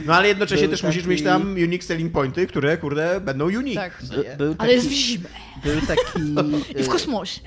no 0.06 0.14
ale 0.14 0.28
jednocześnie 0.28 0.68
Był 0.68 0.72
też 0.78 0.84
musisz 0.84 1.02
taki- 1.04 1.10
mieć 1.10 1.24
tam 1.24 1.52
unique 1.54 1.84
selling 1.84 2.12
pointy, 2.12 2.48
które 2.48 2.78
kurde 2.78 3.22
będą 3.22 3.46
unique. 3.46 3.76
Tak. 3.76 4.02
był 4.38 4.56
Ale 4.58 4.74
jest 4.74 4.86
w 4.86 4.90
taki, 4.90 5.02
zimę 5.02 5.30
był 5.64 5.82
taki... 5.82 6.22
i 6.80 6.84
w 6.84 6.88
e, 6.88 6.92
kosmosie. 6.92 7.42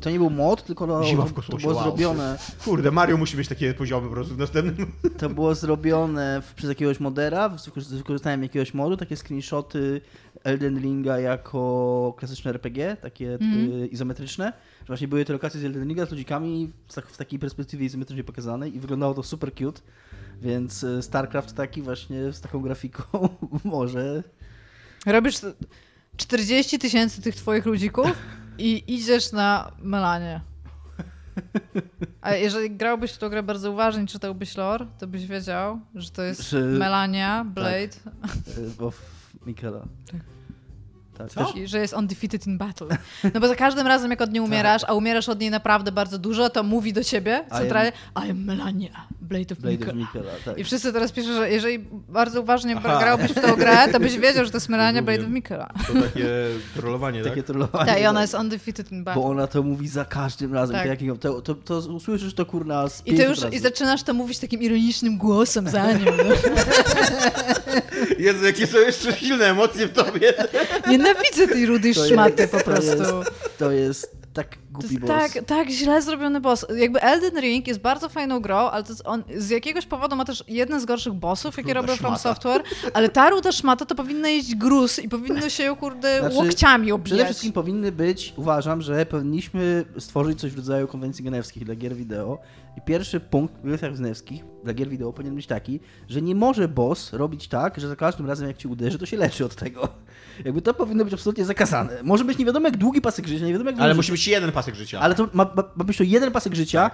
To 0.00 0.10
nie 0.10 0.18
był 0.18 0.30
mod, 0.30 0.64
tylko 0.64 0.86
no, 0.86 1.04
Zima 1.04 1.24
w 1.24 1.28
to 1.28 1.34
kosmosie, 1.34 1.62
było 1.62 1.74
wow. 1.74 1.84
zrobione... 1.84 2.38
Kurde, 2.64 2.90
Mario 2.90 3.16
musi 3.16 3.36
mieć 3.36 3.48
takie 3.48 3.74
poziomy 3.74 4.08
po 4.08 4.14
prostu 4.14 4.34
w 4.34 4.38
następnym. 4.38 4.92
To 5.18 5.28
było 5.30 5.54
zrobione 5.54 6.42
w, 6.42 6.54
przez 6.54 6.68
jakiegoś 6.68 7.00
modera, 7.00 7.58
z 7.58 7.68
wykorzy- 7.68 7.84
z 7.84 7.92
wykorzystaniem 7.92 8.42
jakiegoś 8.42 8.74
modu, 8.74 8.96
takie 8.96 9.16
screenshoty 9.16 10.00
Elden 10.44 10.80
Ringa 10.80 11.18
jako 11.20 12.14
klasyczne 12.18 12.50
RPG, 12.50 12.96
takie 12.96 13.34
Mhm. 13.34 13.72
y, 13.82 13.86
izometryczne. 13.86 14.52
Że 14.80 14.86
właśnie 14.86 15.08
były 15.08 15.24
te 15.24 15.32
lokacje 15.32 15.60
z 15.60 15.64
Elden 15.64 15.88
Ringa 15.88 16.06
z 16.06 16.10
ludzikami 16.10 16.70
w, 16.88 16.94
tak, 16.94 17.06
w 17.06 17.16
takiej 17.16 17.38
perspektywie 17.38 17.86
izometrycznej 17.86 18.24
pokazanej 18.24 18.76
i 18.76 18.80
wyglądało 18.80 19.14
to 19.14 19.22
super 19.22 19.54
cute. 19.54 19.80
Więc 20.42 20.82
y, 20.82 21.02
StarCraft 21.02 21.54
taki 21.54 21.82
właśnie 21.82 22.32
z 22.32 22.40
taką 22.40 22.60
grafiką 22.60 23.28
może... 23.64 24.22
Robisz 25.06 25.36
40 26.20 26.78
tysięcy 26.78 27.22
tych 27.22 27.36
twoich 27.36 27.66
ludzików 27.66 28.06
i 28.58 28.84
idziesz 28.94 29.32
na 29.32 29.72
Melanie. 29.82 30.40
A 32.20 32.34
jeżeli 32.34 32.70
grałbyś 32.70 33.12
w 33.12 33.18
tą 33.18 33.28
grę 33.28 33.42
bardzo 33.42 33.70
uważnie, 33.70 34.06
czytałbyś 34.06 34.56
lore, 34.56 34.86
to 34.98 35.06
byś 35.06 35.26
wiedział, 35.26 35.80
że 35.94 36.10
to 36.10 36.22
jest 36.22 36.50
Że- 36.50 36.60
Melania, 36.62 37.44
Blade 37.44 37.96
y, 38.78 38.84
of 38.84 39.00
Mikela. 39.46 39.80
Tak. 40.12 40.20
Tak, 41.20 41.30
Co? 41.46 41.52
też, 41.52 41.70
że 41.70 41.78
jest 41.80 41.94
undefeated 41.94 42.46
in 42.46 42.58
battle. 42.58 42.86
No 43.34 43.40
bo 43.40 43.48
za 43.48 43.56
każdym 43.56 43.86
razem, 43.86 44.10
jak 44.10 44.20
od 44.20 44.32
niej 44.32 44.40
umierasz, 44.40 44.82
a 44.86 44.94
umierasz 44.94 45.28
od 45.28 45.40
niej 45.40 45.50
naprawdę 45.50 45.92
bardzo 45.92 46.18
dużo, 46.18 46.50
to 46.50 46.62
mówi 46.62 46.92
do 46.92 47.04
ciebie 47.04 47.44
centralnie 47.58 47.92
I 48.26 48.30
am 48.30 48.44
Melania, 48.44 49.06
Blade 49.20 49.54
of 49.54 49.58
Blade 49.58 49.76
of 49.76 49.94
Mikkel. 49.94 49.96
Mikela, 49.96 50.32
tak. 50.44 50.58
I 50.58 50.64
wszyscy 50.64 50.92
teraz 50.92 51.12
piszą, 51.12 51.34
że 51.34 51.50
jeżeli 51.50 51.78
bardzo 52.08 52.40
uważnie 52.40 52.76
Aha. 52.76 52.98
grałbyś 53.00 53.30
w 53.30 53.40
tą 53.40 53.56
grę, 53.56 53.88
to 53.92 54.00
byś 54.00 54.18
wiedział, 54.18 54.44
że 54.44 54.50
to 54.50 54.56
jest 54.56 54.68
Melania. 54.68 55.02
Blade 55.02 55.22
of 55.24 55.28
Mikkela. 55.28 55.68
To 55.86 55.92
takie 55.92 56.26
trollowanie, 56.74 57.22
Takie 57.30 57.42
trollowanie. 57.42 57.86
Tak, 57.86 58.02
i 58.02 58.06
ona 58.06 58.20
tak. 58.20 58.22
jest 58.22 58.34
undefeated 58.34 58.92
in 58.92 59.04
battle. 59.04 59.22
Bo 59.22 59.28
ona 59.28 59.46
to 59.46 59.62
mówi 59.62 59.88
za 59.88 60.04
każdym 60.04 60.54
razem. 60.54 60.76
Tak. 60.76 60.84
To, 60.84 60.88
jakiego, 60.88 61.16
to, 61.16 61.42
to, 61.42 61.54
to 61.54 61.78
usłyszysz 61.78 62.34
to 62.34 62.46
kurna 62.46 62.88
z 62.88 63.02
I 63.06 63.14
ty 63.14 63.22
już 63.22 63.40
razy. 63.40 63.56
i 63.56 63.58
zaczynasz 63.58 64.02
to 64.02 64.14
mówić 64.14 64.38
takim 64.38 64.62
ironicznym 64.62 65.18
głosem 65.18 65.68
za 65.68 65.92
nią. 65.92 66.04
No. 66.04 66.34
Jezu, 68.18 68.46
jakie 68.46 68.66
są 68.66 68.78
jeszcze 68.78 69.12
silne 69.12 69.44
emocje 69.44 69.86
w 69.86 69.92
tobie. 69.92 70.34
Nienawidzę 71.14 71.48
tej 71.48 71.66
rudej 71.66 71.94
To 71.94 72.06
szmaty 72.06 72.48
po 72.48 72.60
prostu. 72.60 72.90
jest- 72.90 73.58
To 73.58 73.70
jest 73.70 74.16
tak 74.34 74.56
To 74.72 74.78
głupi 74.78 74.94
jest 74.94 75.06
boss. 75.06 75.32
tak, 75.32 75.44
tak 75.44 75.68
źle 75.70 76.02
zrobiony 76.02 76.40
boss. 76.40 76.66
Jakby 76.76 77.00
Elden 77.02 77.40
Ring 77.40 77.66
jest 77.66 77.80
bardzo 77.80 78.08
fajną 78.08 78.40
grą, 78.40 78.56
ale 78.56 78.82
to 78.84 78.88
jest 78.88 79.02
on 79.04 79.22
z 79.36 79.50
jakiegoś 79.50 79.86
powodu 79.86 80.16
ma 80.16 80.24
też 80.24 80.44
jeden 80.48 80.80
z 80.80 80.84
gorszych 80.84 81.12
bossów, 81.12 81.56
jakie 81.56 81.74
robią 81.74 81.96
From. 81.96 82.18
Software, 82.18 82.62
ale 82.94 83.08
ta 83.08 83.30
ruda 83.30 83.52
szmata 83.52 83.86
to 83.86 83.94
powinna 83.94 84.28
jeść 84.28 84.54
gruz 84.54 84.98
i 84.98 85.08
powinno 85.08 85.48
się 85.48 85.62
ją, 85.64 85.76
kurde, 85.76 86.18
Znaczy, 86.20 86.36
łokciami 86.36 86.84
Przede 86.84 86.94
obijać. 86.94 87.24
wszystkim 87.26 87.52
powinny 87.52 87.92
być, 87.92 88.34
uważam, 88.36 88.82
że 88.82 89.06
powinniśmy 89.06 89.84
stworzyć 89.98 90.40
coś 90.40 90.52
w 90.52 90.56
rodzaju 90.56 90.88
konwencji 90.88 91.24
genewskich 91.24 91.64
dla 91.64 91.74
gier 91.74 91.96
wideo. 91.96 92.38
I 92.78 92.80
pierwszy 92.80 93.20
punkt 93.20 93.54
w 93.54 93.60
konwencjach 93.60 93.96
genewskich 93.96 94.44
dla 94.64 94.74
gier 94.74 94.88
wideo 94.88 95.12
powinien 95.12 95.34
być 95.34 95.46
taki, 95.46 95.80
że 96.08 96.22
nie 96.22 96.34
może 96.34 96.68
boss 96.68 97.12
robić 97.12 97.48
tak, 97.48 97.80
że 97.80 97.88
za 97.88 97.96
każdym 97.96 98.26
razem 98.26 98.48
jak 98.48 98.56
ci 98.56 98.68
uderzy, 98.68 98.98
to 98.98 99.06
się 99.06 99.16
leczy 99.16 99.44
od 99.44 99.54
tego. 99.54 99.88
Jakby 100.44 100.62
to 100.62 100.74
powinno 100.74 101.04
być 101.04 101.14
absolutnie 101.14 101.44
zakazane. 101.44 101.92
Może 102.02 102.24
być 102.24 102.38
nie 102.38 102.44
wiadomo 102.44 102.66
jak 102.66 102.76
długi 102.76 103.00
pasek 103.00 103.26
życia, 103.26 103.44
nie 103.46 103.52
wiadomo 103.52 103.70
jak 103.70 103.80
Ale 103.80 103.94
musi 103.94 104.12
być 104.12 104.28
jeden 104.28 104.52
pasek 104.52 104.59
życia. 104.74 105.00
Ale 105.00 105.14
to 105.14 105.28
ma, 105.32 105.44
ma, 105.44 105.62
ma 105.76 105.84
być 105.84 105.96
to 105.96 106.04
jeden 106.04 106.32
pasek 106.32 106.54
życia. 106.54 106.90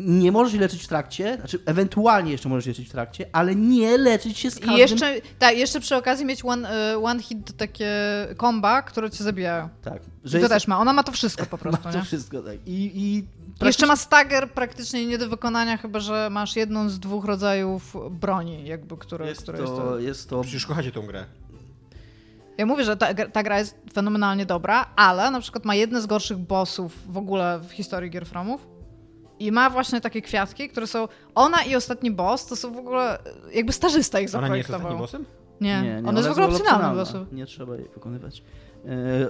Nie 0.00 0.32
możesz 0.32 0.52
się 0.52 0.60
leczyć 0.60 0.84
w 0.84 0.88
trakcie, 0.88 1.36
znaczy 1.36 1.58
ewentualnie 1.66 2.32
jeszcze 2.32 2.48
możesz 2.48 2.64
się 2.64 2.70
leczyć 2.70 2.88
w 2.88 2.92
trakcie, 2.92 3.26
ale 3.32 3.54
nie 3.54 3.98
leczyć 3.98 4.38
się 4.38 4.50
z 4.50 4.54
każdym... 4.54 4.76
I 4.76 4.78
jeszcze, 4.78 5.14
tak, 5.38 5.56
jeszcze 5.56 5.80
przy 5.80 5.96
okazji 5.96 6.26
mieć 6.26 6.44
one, 6.44 6.92
y, 6.92 6.98
one 6.98 7.22
hit 7.22 7.56
takie 7.56 7.92
komba, 8.36 8.82
które 8.82 9.10
cię 9.10 9.24
zabijają. 9.24 9.68
Tak, 9.82 10.02
I 10.02 10.28
że 10.28 10.32
to 10.32 10.38
jest, 10.38 10.52
też 10.52 10.66
ma. 10.68 10.78
Ona 10.78 10.92
ma 10.92 11.02
to 11.02 11.12
wszystko 11.12 11.46
po 11.46 11.56
ma 11.56 11.62
prostu, 11.62 11.82
to 11.82 11.98
nie? 11.98 12.04
wszystko, 12.04 12.42
tak. 12.42 12.56
I, 12.66 12.90
i 12.94 13.24
Jeszcze 13.64 13.86
ma 13.86 13.96
stagger 13.96 14.50
praktycznie 14.50 15.06
nie 15.06 15.18
do 15.18 15.28
wykonania, 15.28 15.76
chyba 15.76 16.00
że 16.00 16.28
masz 16.30 16.56
jedną 16.56 16.88
z 16.88 17.00
dwóch 17.00 17.24
rodzajów 17.24 17.96
broni, 18.10 18.66
jakby, 18.66 18.96
które 18.96 19.28
jest, 19.28 19.42
które 19.42 19.58
to, 19.58 19.98
jest 19.98 20.28
to... 20.28 20.42
Przecież 20.42 20.66
kochacie 20.66 20.92
tą 20.92 21.06
grę. 21.06 21.24
Ja 22.62 22.66
mówię, 22.66 22.84
że 22.84 22.96
ta, 22.96 23.06
ta 23.32 23.42
gra 23.42 23.58
jest 23.58 23.76
fenomenalnie 23.92 24.46
dobra, 24.46 24.86
ale 24.96 25.30
na 25.30 25.40
przykład 25.40 25.64
ma 25.64 25.74
jedne 25.74 26.00
z 26.02 26.06
gorszych 26.06 26.38
bossów 26.38 27.12
w 27.12 27.16
ogóle 27.16 27.60
w 27.62 27.70
historii 27.72 28.10
gier 28.10 28.26
Fromów. 28.26 28.66
I 29.38 29.52
ma 29.52 29.70
właśnie 29.70 30.00
takie 30.00 30.22
kwiatki, 30.22 30.68
które 30.68 30.86
są. 30.86 31.08
Ona 31.34 31.62
i 31.62 31.76
ostatni 31.76 32.10
boss 32.10 32.46
to 32.46 32.56
są 32.56 32.72
w 32.72 32.78
ogóle. 32.78 33.18
Jakby 33.54 33.72
starzysta 33.72 34.20
ich 34.20 34.34
Ona 34.34 34.48
nie 34.48 34.56
jest 34.56 34.70
zaprojektował. 34.70 35.04
ostatnim 35.04 35.26
bossem? 35.26 35.42
Nie, 35.60 35.82
Nie, 35.82 36.02
nie, 36.02 36.08
ona 36.08 36.18
jest 36.18 36.28
w 36.28 36.32
ogóle 36.32 36.46
opcjonalna 36.46 36.76
opcjonalna. 36.92 37.02
bossów. 37.22 37.32
Nie 37.32 37.46
trzeba 37.46 37.76
jej 37.76 37.88
wykonywać. 37.94 38.42
E, 38.88 39.28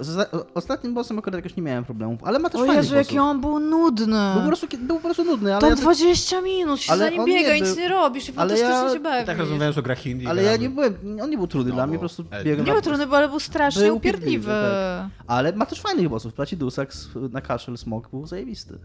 ostatnim 0.55 0.95
bossem 0.95 1.19
akurat 1.19 1.35
jakoś 1.39 1.57
nie 1.57 1.62
miałem 1.62 1.85
problemów, 1.85 2.24
ale 2.24 2.39
ma 2.39 2.51
też 2.51 2.61
O 2.61 2.65
fajnych 2.65 2.85
Jezu, 2.85 2.95
jaki 2.95 3.15
bossów. 3.15 3.31
on 3.31 3.41
był 3.41 3.61
nudny. 3.61 4.31
Był 4.35 4.41
po 4.43 4.47
prostu, 4.47 4.66
był 4.79 4.97
po 4.97 5.03
prostu 5.03 5.24
nudny, 5.24 5.53
ale 5.53 5.61
Tam 5.61 5.70
ja, 5.70 5.77
tak- 5.77 5.85
20 5.85 6.41
minut 6.41 6.81
się 6.81 6.93
ale 6.93 7.05
za 7.05 7.11
nim 7.11 7.24
biega 7.24 7.55
i 7.55 7.62
nic 7.62 7.77
nie 7.77 7.89
robisz 7.89 8.24
i 8.29 8.29
ale 8.29 8.37
fantastycznie 8.37 8.74
ja- 8.74 8.93
się 8.93 9.01
bawisz. 9.01 9.27
Tak 9.27 9.39
rozmawiając 9.39 9.79
o 9.79 9.83
grach 9.83 10.07
indie. 10.07 10.29
ale 10.29 10.43
ja 10.43 10.49
gramy. 10.59 10.62
nie 10.62 10.70
byłem, 10.74 10.95
on 11.23 11.31
nie 11.31 11.37
był 11.37 11.47
trudny 11.47 11.69
No, 11.70 11.74
dla 11.77 11.87
mnie, 11.87 11.97
po 11.97 12.01
prostu 12.01 12.24
biegłem. 12.45 12.66
Nie 12.66 12.73
był 12.73 12.83
trudny, 12.83 13.07
bo 13.07 13.16
ale 13.16 13.29
był 13.29 13.41
strasznie 13.41 13.83
Był 13.87 13.97
upierdliwy. 13.97 14.51
upierdliwy, 14.51 15.11
Ale 15.27 15.53
ma 15.53 15.66
też 15.66 15.81
fajnych 15.81 16.09
bossów. 16.09 16.35
Placidusax 16.35 17.09
na 17.31 17.41
Kaszel 17.41 17.79
Smok 17.79 18.11
był 18.11 18.27
zajebisty. 18.27 18.79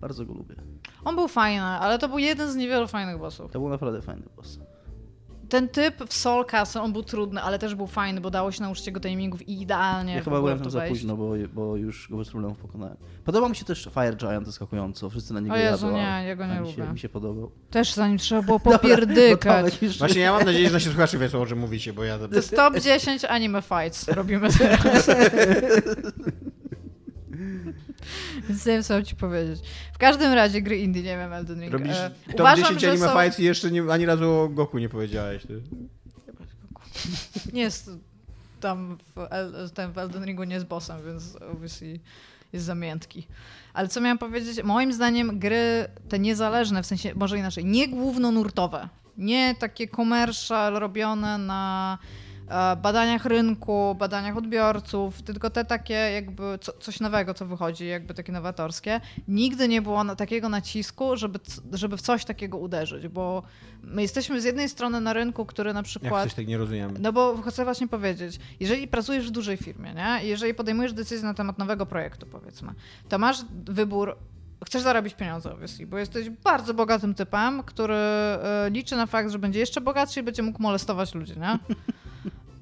Bardzo 0.00 0.24
go 0.24 0.34
lubię. 0.34 0.54
On 1.04 1.14
był 1.14 1.28
fajny, 1.28 1.62
ale 1.62 1.98
to 1.98 2.08
był 2.08 2.18
jeden 2.18 2.50
z 2.52 2.56
niewielu 2.56 2.88
fajnych 2.88 3.18
bossów. 3.18 3.50
To 3.52 3.58
był 3.60 3.68
naprawdę 3.68 4.02
fajny 4.02 4.22
boss. 4.36 4.58
Ten 5.52 5.68
typ 5.68 6.04
w 6.08 6.14
Soul 6.14 6.44
Castle, 6.46 6.82
on 6.82 6.92
był 6.92 7.02
trudny, 7.02 7.42
ale 7.42 7.58
też 7.58 7.74
był 7.74 7.86
fajny, 7.86 8.20
bo 8.20 8.30
dało 8.30 8.52
się 8.52 8.62
nauczyć 8.62 8.86
jego 8.86 9.00
timingów 9.00 9.48
i 9.48 9.62
idealnie 9.62 10.14
Ja 10.14 10.22
chyba 10.22 10.36
byłem 10.40 10.56
tam 10.58 10.64
to 10.64 10.70
za 10.70 10.78
wejść. 10.78 10.92
późno, 10.92 11.16
bo, 11.16 11.32
bo 11.54 11.76
już 11.76 12.08
go 12.10 12.16
bez 12.16 12.30
problemów 12.30 12.58
pokonałem. 12.58 12.96
Podoba 13.24 13.48
mi 13.48 13.56
się 13.56 13.64
też 13.64 13.88
Fire 13.94 14.16
Giant 14.16 14.46
zaskakująco. 14.46 15.10
Wszyscy 15.10 15.34
na 15.34 15.40
niego 15.40 15.56
jadą, 15.56 15.92
nie, 15.92 16.24
ja 16.26 16.36
go 16.36 16.46
nie 16.46 16.60
mi 16.60 16.72
się, 16.72 16.80
lubię. 16.80 16.92
mi 16.92 16.98
się 16.98 17.08
podobał. 17.08 17.50
Też 17.70 17.92
za 17.94 18.08
nim 18.08 18.18
trzeba 18.18 18.42
było 18.42 18.58
Dobra, 18.64 18.78
popierdykać. 18.78 19.80
no 19.80 19.86
już- 19.88 19.98
Właśnie 19.98 20.20
ja 20.20 20.32
mam 20.32 20.44
nadzieję, 20.44 20.66
że 20.68 20.72
nasi 20.74 20.88
słuchacze 20.88 21.18
wiedzą, 21.18 21.42
o 21.42 21.46
czym 21.46 21.58
mówicie, 21.58 21.92
bo 21.92 22.04
ja... 22.04 22.18
To 22.18 22.34
jest 22.34 22.56
top 22.56 22.78
10 22.80 23.24
anime 23.24 23.62
fights 23.62 24.08
robimy 24.08 24.48
teraz. 24.58 25.06
Więc 28.48 28.66
nie 28.66 28.72
wiem, 28.72 28.82
co 28.82 28.94
mam 28.94 29.04
ci 29.04 29.16
powiedzieć. 29.16 29.60
W 29.92 29.98
każdym 29.98 30.32
razie 30.32 30.62
gry 30.62 30.78
indie, 30.78 31.02
nie 31.02 31.16
wiem, 31.16 31.32
Elden 31.32 31.60
Ring. 31.60 31.72
Robisz 31.72 31.96
E, 31.96 32.10
top 32.26 32.40
uważam, 32.40 32.64
10 32.64 32.80
że 32.80 32.90
anime 32.90 33.06
są... 33.06 33.20
fights 33.20 33.40
i 33.40 33.44
jeszcze 33.44 33.70
nie, 33.70 33.82
ani 33.90 34.06
razu 34.06 34.30
o 34.30 34.48
Goku 34.48 34.78
nie 34.78 34.88
powiedziałeś. 34.88 35.46
Ty. 35.46 35.62
Nie 37.52 37.62
jest 37.62 37.90
tam 38.60 38.96
w, 39.16 39.26
El, 39.30 39.70
ten 39.74 39.92
w 39.92 39.98
Elden 39.98 40.24
Ringu 40.24 40.44
nie 40.44 40.54
jest 40.54 40.66
bossem, 40.66 40.98
więc 41.06 41.36
obviously 41.36 42.00
jest 42.52 42.66
zamiętki. 42.66 43.26
Ale 43.74 43.88
co 43.88 44.00
miałam 44.00 44.18
powiedzieć? 44.18 44.62
Moim 44.64 44.92
zdaniem 44.92 45.38
gry 45.38 45.86
te 46.08 46.18
niezależne, 46.18 46.82
w 46.82 46.86
sensie 46.86 47.14
może 47.14 47.38
inaczej, 47.38 47.64
nie 47.64 47.88
głównonurtowe, 47.88 48.88
nie 49.16 49.54
takie 49.58 49.88
commercial 49.88 50.74
robione 50.74 51.38
na 51.38 51.98
badaniach 52.82 53.24
rynku, 53.24 53.96
badaniach 53.98 54.36
odbiorców, 54.36 55.22
tylko 55.22 55.50
te 55.50 55.64
takie 55.64 55.94
jakby 55.94 56.58
co, 56.60 56.72
coś 56.72 57.00
nowego, 57.00 57.34
co 57.34 57.46
wychodzi, 57.46 57.86
jakby 57.86 58.14
takie 58.14 58.32
nowatorskie. 58.32 59.00
Nigdy 59.28 59.68
nie 59.68 59.82
było 59.82 60.04
na, 60.04 60.16
takiego 60.16 60.48
nacisku, 60.48 61.16
żeby, 61.16 61.38
żeby 61.72 61.96
w 61.96 62.02
coś 62.02 62.24
takiego 62.24 62.58
uderzyć, 62.58 63.08
bo 63.08 63.42
my 63.82 64.02
jesteśmy 64.02 64.40
z 64.40 64.44
jednej 64.44 64.68
strony 64.68 65.00
na 65.00 65.12
rynku, 65.12 65.46
który 65.46 65.72
na 65.72 65.78
Jak 65.78 65.84
przykład... 65.84 66.24
coś 66.24 66.34
tak 66.34 66.46
nie 66.46 66.58
rozumiem. 66.58 66.96
No 67.00 67.12
bo 67.12 67.42
chcę 67.42 67.64
właśnie 67.64 67.88
powiedzieć, 67.88 68.40
jeżeli 68.60 68.88
pracujesz 68.88 69.28
w 69.28 69.30
dużej 69.30 69.56
firmie, 69.56 69.94
nie? 69.94 70.28
Jeżeli 70.28 70.54
podejmujesz 70.54 70.92
decyzję 70.92 71.28
na 71.28 71.34
temat 71.34 71.58
nowego 71.58 71.86
projektu, 71.86 72.26
powiedzmy, 72.26 72.74
to 73.08 73.18
masz 73.18 73.36
wybór, 73.64 74.16
chcesz 74.66 74.82
zarobić 74.82 75.14
pieniądze, 75.14 75.52
obviously, 75.52 75.86
bo 75.86 75.98
jesteś 75.98 76.30
bardzo 76.30 76.74
bogatym 76.74 77.14
typem, 77.14 77.62
który 77.62 77.94
e, 77.94 78.70
liczy 78.70 78.96
na 78.96 79.06
fakt, 79.06 79.30
że 79.30 79.38
będzie 79.38 79.60
jeszcze 79.60 79.80
bogatszy 79.80 80.20
i 80.20 80.22
będzie 80.22 80.42
mógł 80.42 80.62
molestować 80.62 81.14
ludzi, 81.14 81.32
nie? 81.38 81.58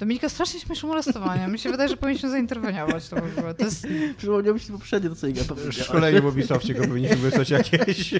Dominika 0.01 0.29
strasznie 0.29 0.61
śmieszy 0.61 0.87
molestowanie. 0.87 1.49
Mi 1.49 1.59
się 1.59 1.71
wydaje, 1.71 1.89
że 1.89 1.97
powinniśmy 1.97 2.31
zainterweniować 2.31 3.09
to 3.09 3.17
w 3.17 3.39
ogóle. 3.39 3.55
To 3.55 3.65
jest... 3.65 3.87
Przypomniał 4.17 4.55
mi 4.55 4.61
się 4.61 4.73
poprzednie 4.73 5.11
to, 5.11 5.17
co 5.17 5.27
Iga 5.27 5.45
powiedziała. 5.49 5.73
Szkolenie 5.85 6.21
w 6.21 6.27
Ubisoftie 6.27 6.75
go 6.75 6.85
powinniśmy 6.89 7.17
wysłać 7.17 7.51
jakieś. 7.51 8.15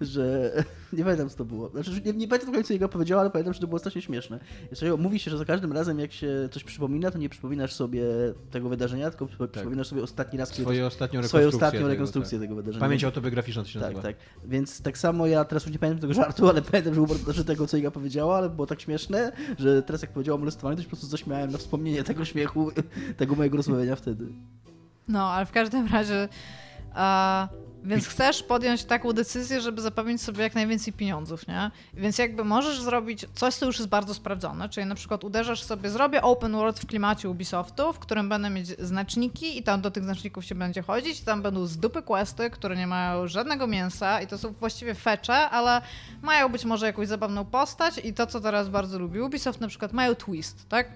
że 0.00 0.52
nie 0.92 1.04
pamiętam 1.04 1.28
co 1.28 1.36
to 1.36 1.44
było. 1.44 1.68
Znaczy, 1.68 1.90
nie, 2.04 2.12
nie 2.12 2.28
pamiętam 2.28 2.50
do 2.52 2.56
końca 2.56 2.72
jego 2.74 2.88
powiedziała, 2.88 3.20
ale 3.20 3.30
pamiętam, 3.30 3.54
że 3.54 3.60
to 3.60 3.66
było 3.66 3.78
strasznie 3.78 4.02
śmieszne. 4.02 4.38
Jeżeli 4.70 4.92
mówi 4.98 5.18
się, 5.18 5.30
że 5.30 5.38
za 5.38 5.44
każdym 5.44 5.72
razem 5.72 5.98
jak 5.98 6.12
się 6.12 6.48
coś 6.50 6.64
przypomina, 6.64 7.10
to 7.10 7.18
nie 7.18 7.28
przypominasz 7.28 7.72
sobie 7.72 8.02
tego 8.50 8.68
wydarzenia, 8.68 9.10
tylko 9.10 9.26
przypo- 9.26 9.48
przypominasz 9.48 9.86
sobie 9.86 10.02
ostatni 10.02 10.38
raz, 10.38 10.50
kiedy 10.50 10.62
Swoją 10.62 10.86
ostatnią 10.86 11.22
swoją 11.22 11.22
rekonstrukcję. 11.22 11.56
ostatnią 11.66 11.78
tego, 11.78 11.88
rekonstrukcję 11.88 12.38
tak. 12.38 12.44
tego 12.44 12.54
wydarzenia. 12.54 12.80
Pamięć 12.80 13.04
autobiograficzna 13.04 13.62
to 13.62 13.68
się 13.68 13.80
tak, 13.80 13.82
nazywa. 13.94 14.02
tak. 14.02 14.16
Więc 14.44 14.82
tak 14.82 14.98
samo 14.98 15.26
ja 15.26 15.44
teraz 15.44 15.64
już 15.64 15.72
nie 15.72 15.78
pamiętam 15.78 16.00
tego 16.00 16.14
żartu, 16.14 16.48
ale 16.48 16.62
pamiętam, 16.62 16.94
że, 16.94 17.00
było, 17.00 17.06
bardzo- 17.06 17.32
że 17.32 17.44
tego, 17.44 17.66
co 17.66 17.76
Iga 17.76 17.90
powiedziała, 17.90 18.36
ale 18.38 18.50
było 18.50 18.66
tak 18.66 18.80
śmieszne, 18.80 19.32
że 19.58 19.82
teraz 19.82 20.02
jak 20.02 20.12
powiedziała 20.12 20.34
o 20.36 20.38
molestowaniu, 20.38 20.76
to 20.76 20.82
się 20.82 20.88
po 20.88 20.90
prostu 20.96 21.06
zaśmiałem 21.06 21.25
na 21.26 21.58
wspomnienie 21.58 22.04
tego 22.04 22.24
śmiechu, 22.24 22.70
tego 23.18 23.34
mojego 23.34 23.56
rozmawiania 23.56 23.96
wtedy. 23.96 24.26
No, 25.08 25.30
ale 25.30 25.46
w 25.46 25.52
każdym 25.52 25.86
razie. 25.86 26.28
Więc 27.86 28.08
chcesz 28.08 28.42
podjąć 28.42 28.84
taką 28.84 29.12
decyzję, 29.12 29.60
żeby 29.60 29.82
zapewnić 29.82 30.22
sobie 30.22 30.42
jak 30.42 30.54
najwięcej 30.54 30.92
pieniądzów, 30.92 31.48
nie? 31.48 31.70
Więc 31.94 32.18
jakby 32.18 32.44
możesz 32.44 32.80
zrobić 32.80 33.26
coś, 33.34 33.54
co 33.54 33.66
już 33.66 33.78
jest 33.78 33.88
bardzo 33.88 34.14
sprawdzone, 34.14 34.68
czyli 34.68 34.86
na 34.86 34.94
przykład 34.94 35.24
uderzasz 35.24 35.62
sobie, 35.62 35.90
zrobię 35.90 36.22
open 36.22 36.52
world 36.52 36.80
w 36.80 36.86
klimacie 36.86 37.30
Ubisoftu, 37.30 37.92
w 37.92 37.98
którym 37.98 38.28
będę 38.28 38.50
mieć 38.50 38.68
znaczniki 38.68 39.58
i 39.58 39.62
tam 39.62 39.80
do 39.80 39.90
tych 39.90 40.04
znaczników 40.04 40.44
się 40.44 40.54
będzie 40.54 40.82
chodzić, 40.82 41.20
tam 41.20 41.42
będą 41.42 41.66
z 41.66 41.78
dupy 41.78 42.02
questy, 42.02 42.50
które 42.50 42.76
nie 42.76 42.86
mają 42.86 43.28
żadnego 43.28 43.66
mięsa 43.66 44.20
i 44.20 44.26
to 44.26 44.38
są 44.38 44.52
właściwie 44.52 44.94
fecze, 44.94 45.50
ale 45.50 45.82
mają 46.22 46.48
być 46.48 46.64
może 46.64 46.86
jakąś 46.86 47.08
zabawną 47.08 47.44
postać 47.44 48.00
i 48.04 48.14
to, 48.14 48.26
co 48.26 48.40
teraz 48.40 48.68
bardzo 48.68 48.98
lubi 48.98 49.20
Ubisoft, 49.20 49.60
na 49.60 49.68
przykład 49.68 49.92
mają 49.92 50.14
twist, 50.14 50.68
tak? 50.68 50.88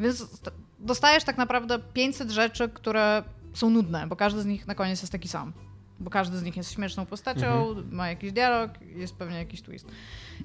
Więc 0.00 0.40
dostajesz 0.78 1.24
tak 1.24 1.38
naprawdę 1.38 1.78
500 1.78 2.30
rzeczy, 2.30 2.68
które 2.68 3.22
są 3.54 3.70
nudne, 3.70 4.06
bo 4.06 4.16
każdy 4.16 4.42
z 4.42 4.46
nich 4.46 4.66
na 4.66 4.74
koniec 4.74 5.00
jest 5.00 5.12
taki 5.12 5.28
sam. 5.28 5.52
Bo 6.00 6.10
każdy 6.10 6.38
z 6.38 6.42
nich 6.42 6.56
jest 6.56 6.72
śmieszną 6.72 7.06
postacią, 7.06 7.74
ma 7.90 8.08
jakiś 8.08 8.32
dialog, 8.32 8.70
jest 8.82 9.16
pewnie 9.16 9.36
jakiś 9.36 9.62
twist. 9.62 9.86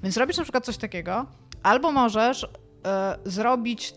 Więc 0.02 0.16
robisz 0.16 0.36
na 0.36 0.42
przykład 0.42 0.64
coś 0.64 0.76
takiego, 0.76 1.26
albo 1.62 1.92
możesz 1.92 2.46
e, 2.86 3.18
zrobić 3.24 3.94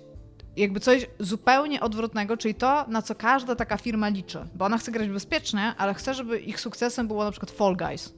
jakby 0.58 0.80
coś 0.80 1.08
zupełnie 1.20 1.82
odwrotnego, 1.82 2.38
czyli 2.38 2.56
to, 2.56 2.86
na 2.88 3.02
co 3.02 3.16
każda 3.16 3.56
taka 3.56 3.78
firma 3.78 4.10
liczy. 4.10 4.40
Bo 4.56 4.66
ona 4.66 4.78
chce 4.78 4.92
grać 4.92 5.10
bezpiecznie, 5.10 5.74
ale 5.78 5.94
chce, 5.94 6.14
żeby 6.14 6.40
ich 6.40 6.60
sukcesem 6.60 7.08
było 7.08 7.24
na 7.24 7.32
przykład 7.32 7.52
Fall 7.52 7.78
Guys 7.78 8.14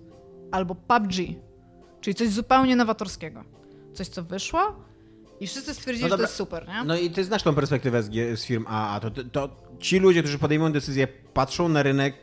albo 0.52 0.76
PUBG, 0.76 1.14
czyli 2.02 2.16
coś 2.16 2.30
zupełnie 2.30 2.76
nowatorskiego. 2.76 3.44
Coś, 3.94 4.08
co 4.08 4.24
wyszło 4.24 4.91
i 5.42 5.48
wszyscy 5.48 5.74
stwierdzili, 5.74 6.04
No 6.10 6.10
że 6.10 6.16
to 6.18 6.22
jest 6.24 6.36
super, 6.36 6.68
nie? 6.68 6.84
No 6.86 6.98
i 6.98 7.10
ty 7.12 7.24
znasz 7.24 7.44
tą 7.44 7.56
perspektywę 7.56 8.04
z, 8.04 8.40
z 8.40 8.46
firm 8.46 8.66
AA. 8.68 9.00
To, 9.00 9.12
to, 9.12 9.24
to 9.24 9.50
ci 9.80 10.00
ludzie, 10.00 10.22
którzy 10.22 10.40
podejmują 10.40 10.72
decyzję, 10.72 11.08
patrzą 11.34 11.70
na 11.70 11.84
rynek, 11.84 12.16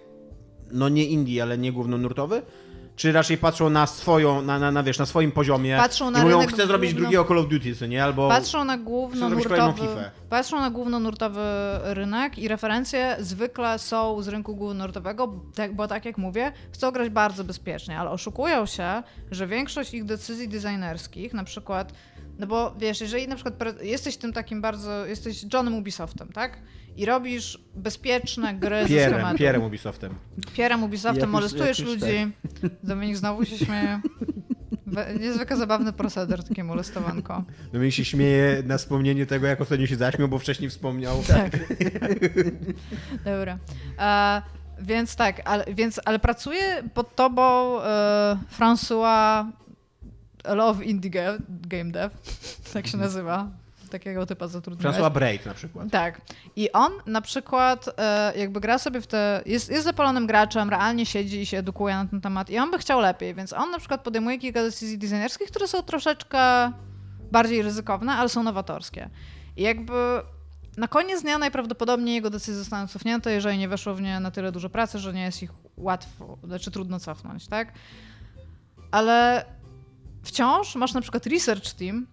no 0.73 0.89
nie 0.89 1.05
indie, 1.05 1.43
ale 1.43 1.59
nie 1.59 1.73
głównonurtowy? 1.73 2.43
Czy 2.97 3.12
raczej 3.12 3.39
patrzą 3.39 3.70
na 3.70 3.86
swoją, 3.86 4.43
na, 4.43 4.59
na, 4.59 4.73
na 4.73 4.82
wiesz, 4.82 4.99
na 4.99 5.07
swoim 5.07 5.32
poziomie 5.32 5.77
Patrzą 5.77 6.11
na 6.11 6.20
i 6.20 6.23
mówią, 6.23 6.39
rynek 6.40 6.55
chcę 6.55 6.66
zrobić 6.66 6.90
główno- 6.90 7.01
drugiego 7.05 7.24
Call 7.24 7.39
of 7.39 7.49
Duty, 7.49 7.74
co 7.77 7.86
nie? 7.86 8.05
Albo 8.05 8.28
Patrzą 8.28 8.65
na 8.65 8.78
głównonurtowy, 8.78 9.82
patrzą 10.31 10.61
na 10.61 10.70
głównonurtowy 10.70 11.40
rynek 11.82 12.39
i 12.39 12.49
referencje 12.49 13.16
zwykle 13.20 13.78
są 13.78 14.23
z 14.23 14.28
rynku 14.28 14.57
głównonurtowego, 14.57 15.35
tak- 15.55 15.74
bo 15.74 15.89
tak 15.89 16.05
jak 16.05 16.19
mówię, 16.19 16.53
chcą 16.73 16.90
grać 16.90 17.11
bardzo 17.11 17.45
bezpiecznie, 17.45 17.99
ale 17.99 18.11
oszukują 18.11 18.66
się, 18.66 19.03
że 19.31 19.47
większość 19.47 19.95
ich 19.95 20.05
decyzji 20.05 20.49
designerskich, 20.49 21.35
na 21.35 21.45
przykład, 21.45 21.93
no 22.39 22.47
bo 22.47 22.74
wiesz, 22.78 23.01
jeżeli 23.01 23.28
na 23.28 23.35
przykład 23.35 23.82
jesteś 23.82 24.16
tym 24.16 24.32
takim 24.32 24.60
bardzo, 24.62 25.06
jesteś 25.06 25.44
Johnem 25.52 25.74
Ubisoftem, 25.74 26.28
tak? 26.28 26.59
I 26.97 27.06
robisz 27.06 27.59
bezpieczne 27.74 28.55
gry 28.60 28.82
ze 28.82 28.89
Pierem, 28.89 29.10
schematem. 29.15 29.39
Pierem 29.39 29.62
Ubisoftem. 29.62 30.15
Pierem 30.56 30.82
Ubisoftem, 30.85 31.16
Jak 31.20 31.27
już- 31.27 31.32
molestujesz 31.32 31.78
jak 31.78 31.89
już 31.89 32.01
ludzi. 32.01 32.32
Dominik 32.82 33.16
znowu 33.16 33.44
się 33.44 33.59
śmieje. 33.59 34.01
Niezwykle 35.20 35.56
zabawny 35.56 35.93
proceder, 35.93 36.44
takie 36.44 36.65
molestowanko. 36.65 37.44
No 37.73 37.81
mi 37.81 37.93
się 37.93 38.05
śmieje 38.05 38.62
na 38.66 38.78
wspomnienie 38.78 39.27
tego, 39.27 39.47
jak 39.47 39.60
ostatnio 39.60 39.86
się 39.86 39.97
zaśmiał, 39.97 40.28
bo 40.28 40.39
wcześniej 40.39 40.70
wspomniał. 40.70 41.23
Tak. 41.28 41.52
Dobra. 43.24 43.59
E, 43.98 44.43
więc 44.81 45.16
tak, 45.16 45.43
ale, 45.44 45.65
więc, 45.74 46.01
ale 46.05 46.19
pracuje 46.19 46.82
pod 46.94 47.16
tobą 47.16 47.43
e, 47.82 48.39
François 48.59 49.47
Love 50.55 50.85
Indie 50.85 51.11
Ga- 51.11 51.39
Game 51.49 51.91
Dev, 51.91 52.15
tak 52.75 52.87
się 52.87 52.97
nazywa. 52.97 53.49
Takiego 53.91 54.27
typa 54.27 54.49
zatrudnienia. 54.49 54.99
François 54.99 55.12
Braid 55.12 55.47
na 55.47 55.55
przykład. 55.55 55.91
Tak. 55.91 56.20
I 56.57 56.73
on 56.73 56.93
na 57.07 57.20
przykład 57.20 57.89
e, 57.99 58.33
jakby 58.37 58.61
gra 58.61 58.79
sobie 58.79 59.01
w 59.01 59.07
te. 59.07 59.43
Jest, 59.47 59.70
jest 59.70 59.85
zapalonym 59.85 60.27
graczem, 60.27 60.70
realnie 60.70 61.07
siedzi 61.07 61.41
i 61.41 61.47
się 61.47 61.59
edukuje 61.59 61.95
na 61.95 62.07
ten 62.07 62.20
temat. 62.20 62.51
I 62.51 62.59
on 62.59 62.70
by 62.70 62.79
chciał 62.79 63.01
lepiej, 63.01 63.35
więc 63.35 63.53
on 63.53 63.70
na 63.70 63.79
przykład 63.79 64.03
podejmuje 64.03 64.39
kilka 64.39 64.62
decyzji 64.62 64.99
designerskich, 64.99 65.49
które 65.51 65.69
są 65.69 65.83
troszeczkę 65.83 66.39
bardziej 67.31 67.62
ryzykowne, 67.62 68.12
ale 68.12 68.29
są 68.29 68.43
nowatorskie. 68.43 69.11
I 69.57 69.62
jakby 69.62 69.93
na 70.77 70.89
koniec 70.89 71.23
dnia 71.23 71.39
najprawdopodobniej 71.39 72.15
jego 72.15 72.31
decyzje 72.31 72.55
zostaną 72.55 72.87
cofnięte, 72.89 73.33
jeżeli 73.33 73.59
nie 73.59 73.69
weszło 73.69 73.95
w 73.95 74.01
nie 74.01 74.20
na 74.20 74.31
tyle 74.31 74.53
dużo 74.53 74.70
pracy, 74.70 74.99
że 74.99 75.12
nie 75.12 75.23
jest 75.23 75.43
ich 75.43 75.51
łatwo, 75.77 76.39
znaczy 76.45 76.70
trudno 76.70 77.01
cofnąć, 77.01 77.49
tak? 77.49 77.73
Ale 78.91 79.45
wciąż 80.29 80.75
masz 80.75 80.95
na 80.95 81.01
przykład 81.01 81.27
research 81.27 81.73
team, 81.73 82.07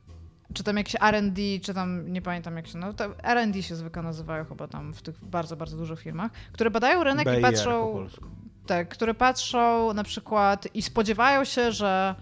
czy 0.54 0.64
tam 0.64 0.78
jakieś 0.78 0.96
R&D, 1.02 1.42
czy 1.62 1.74
tam, 1.74 2.14
nie 2.14 2.22
pamiętam 2.22 2.58
jak 2.58 2.68
się, 2.68 2.78
no 2.78 2.94
to 2.94 3.24
R&D 3.24 3.64
się 3.64 3.76
zwykle 3.76 4.02
nazywają 4.04 4.46
chyba 4.46 4.68
tam 4.68 4.94
w 4.94 5.02
tych 5.02 5.26
bardzo, 5.26 5.56
bardzo 5.56 5.78
dużych 5.78 6.00
firmach, 6.02 6.32
które 6.52 6.72
badają 6.72 7.04
rynek 7.04 7.28
BIR 7.28 7.40
i 7.40 7.42
patrzą, 7.42 8.08
tak, 8.66 8.90
które 8.90 9.14
patrzą 9.14 9.94
na 9.94 10.04
przykład 10.04 10.68
i 10.74 10.82
spodziewają 10.82 11.46
się, 11.46 11.72
że 11.72 12.16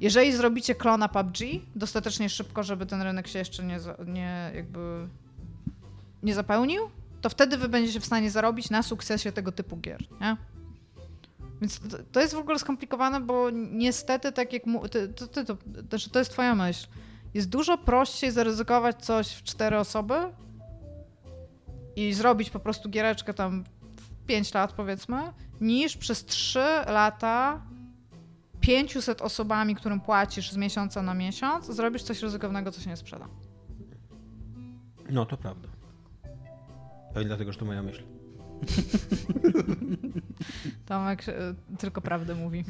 jeżeli 0.00 0.32
zrobicie 0.32 0.74
klona 0.74 1.08
PUBG 1.08 1.38
dostatecznie 1.76 2.28
szybko, 2.28 2.62
żeby 2.62 2.86
ten 2.86 3.02
rynek 3.02 3.28
się 3.28 3.38
jeszcze 3.38 3.64
nie, 3.64 3.78
nie 4.06 4.50
jakby 4.54 5.08
nie 6.22 6.34
zapełnił, 6.34 6.90
to 7.20 7.28
wtedy 7.28 7.56
wy 7.56 7.68
będziecie 7.68 8.00
w 8.00 8.06
stanie 8.06 8.30
zarobić 8.30 8.70
na 8.70 8.82
sukcesie 8.82 9.32
tego 9.32 9.52
typu 9.52 9.76
gier, 9.76 10.00
nie? 10.20 10.36
Więc 11.60 11.80
to, 11.80 11.96
to 12.12 12.20
jest 12.20 12.34
w 12.34 12.38
ogóle 12.38 12.58
skomplikowane, 12.58 13.20
bo 13.20 13.50
niestety, 13.50 14.32
tak 14.32 14.52
jak 14.52 14.66
mu, 14.66 14.88
ty, 14.88 15.08
to, 15.08 15.26
ty, 15.26 15.44
to, 15.44 15.56
to, 15.90 16.10
to 16.12 16.18
jest 16.18 16.30
twoja 16.30 16.54
myśl, 16.54 16.86
jest 17.34 17.48
dużo 17.48 17.78
prościej 17.78 18.30
zaryzykować 18.30 19.04
coś 19.04 19.28
w 19.28 19.42
cztery 19.42 19.78
osoby 19.78 20.14
i 21.96 22.12
zrobić 22.12 22.50
po 22.50 22.60
prostu 22.60 22.88
giereczkę 22.88 23.34
tam 23.34 23.64
w 23.96 24.26
5 24.26 24.54
lat 24.54 24.72
powiedzmy, 24.72 25.32
niż 25.60 25.96
przez 25.96 26.24
3 26.24 26.58
lata 26.86 27.62
500 28.60 29.22
osobami, 29.22 29.74
którym 29.74 30.00
płacisz 30.00 30.52
z 30.52 30.56
miesiąca 30.56 31.02
na 31.02 31.14
miesiąc, 31.14 31.66
zrobisz 31.66 32.02
coś 32.02 32.22
ryzykownego, 32.22 32.72
co 32.72 32.80
się 32.80 32.90
nie 32.90 32.96
sprzeda. 32.96 33.28
No, 35.10 35.26
to 35.26 35.36
prawda. 35.36 35.68
Pewnie 37.14 37.28
dlatego, 37.28 37.52
że 37.52 37.58
to 37.58 37.64
moja 37.64 37.82
myśl. 37.82 38.02
Tomek 40.86 41.28
e, 41.28 41.54
tylko 41.78 42.00
prawdę 42.00 42.34
mówi. 42.34 42.64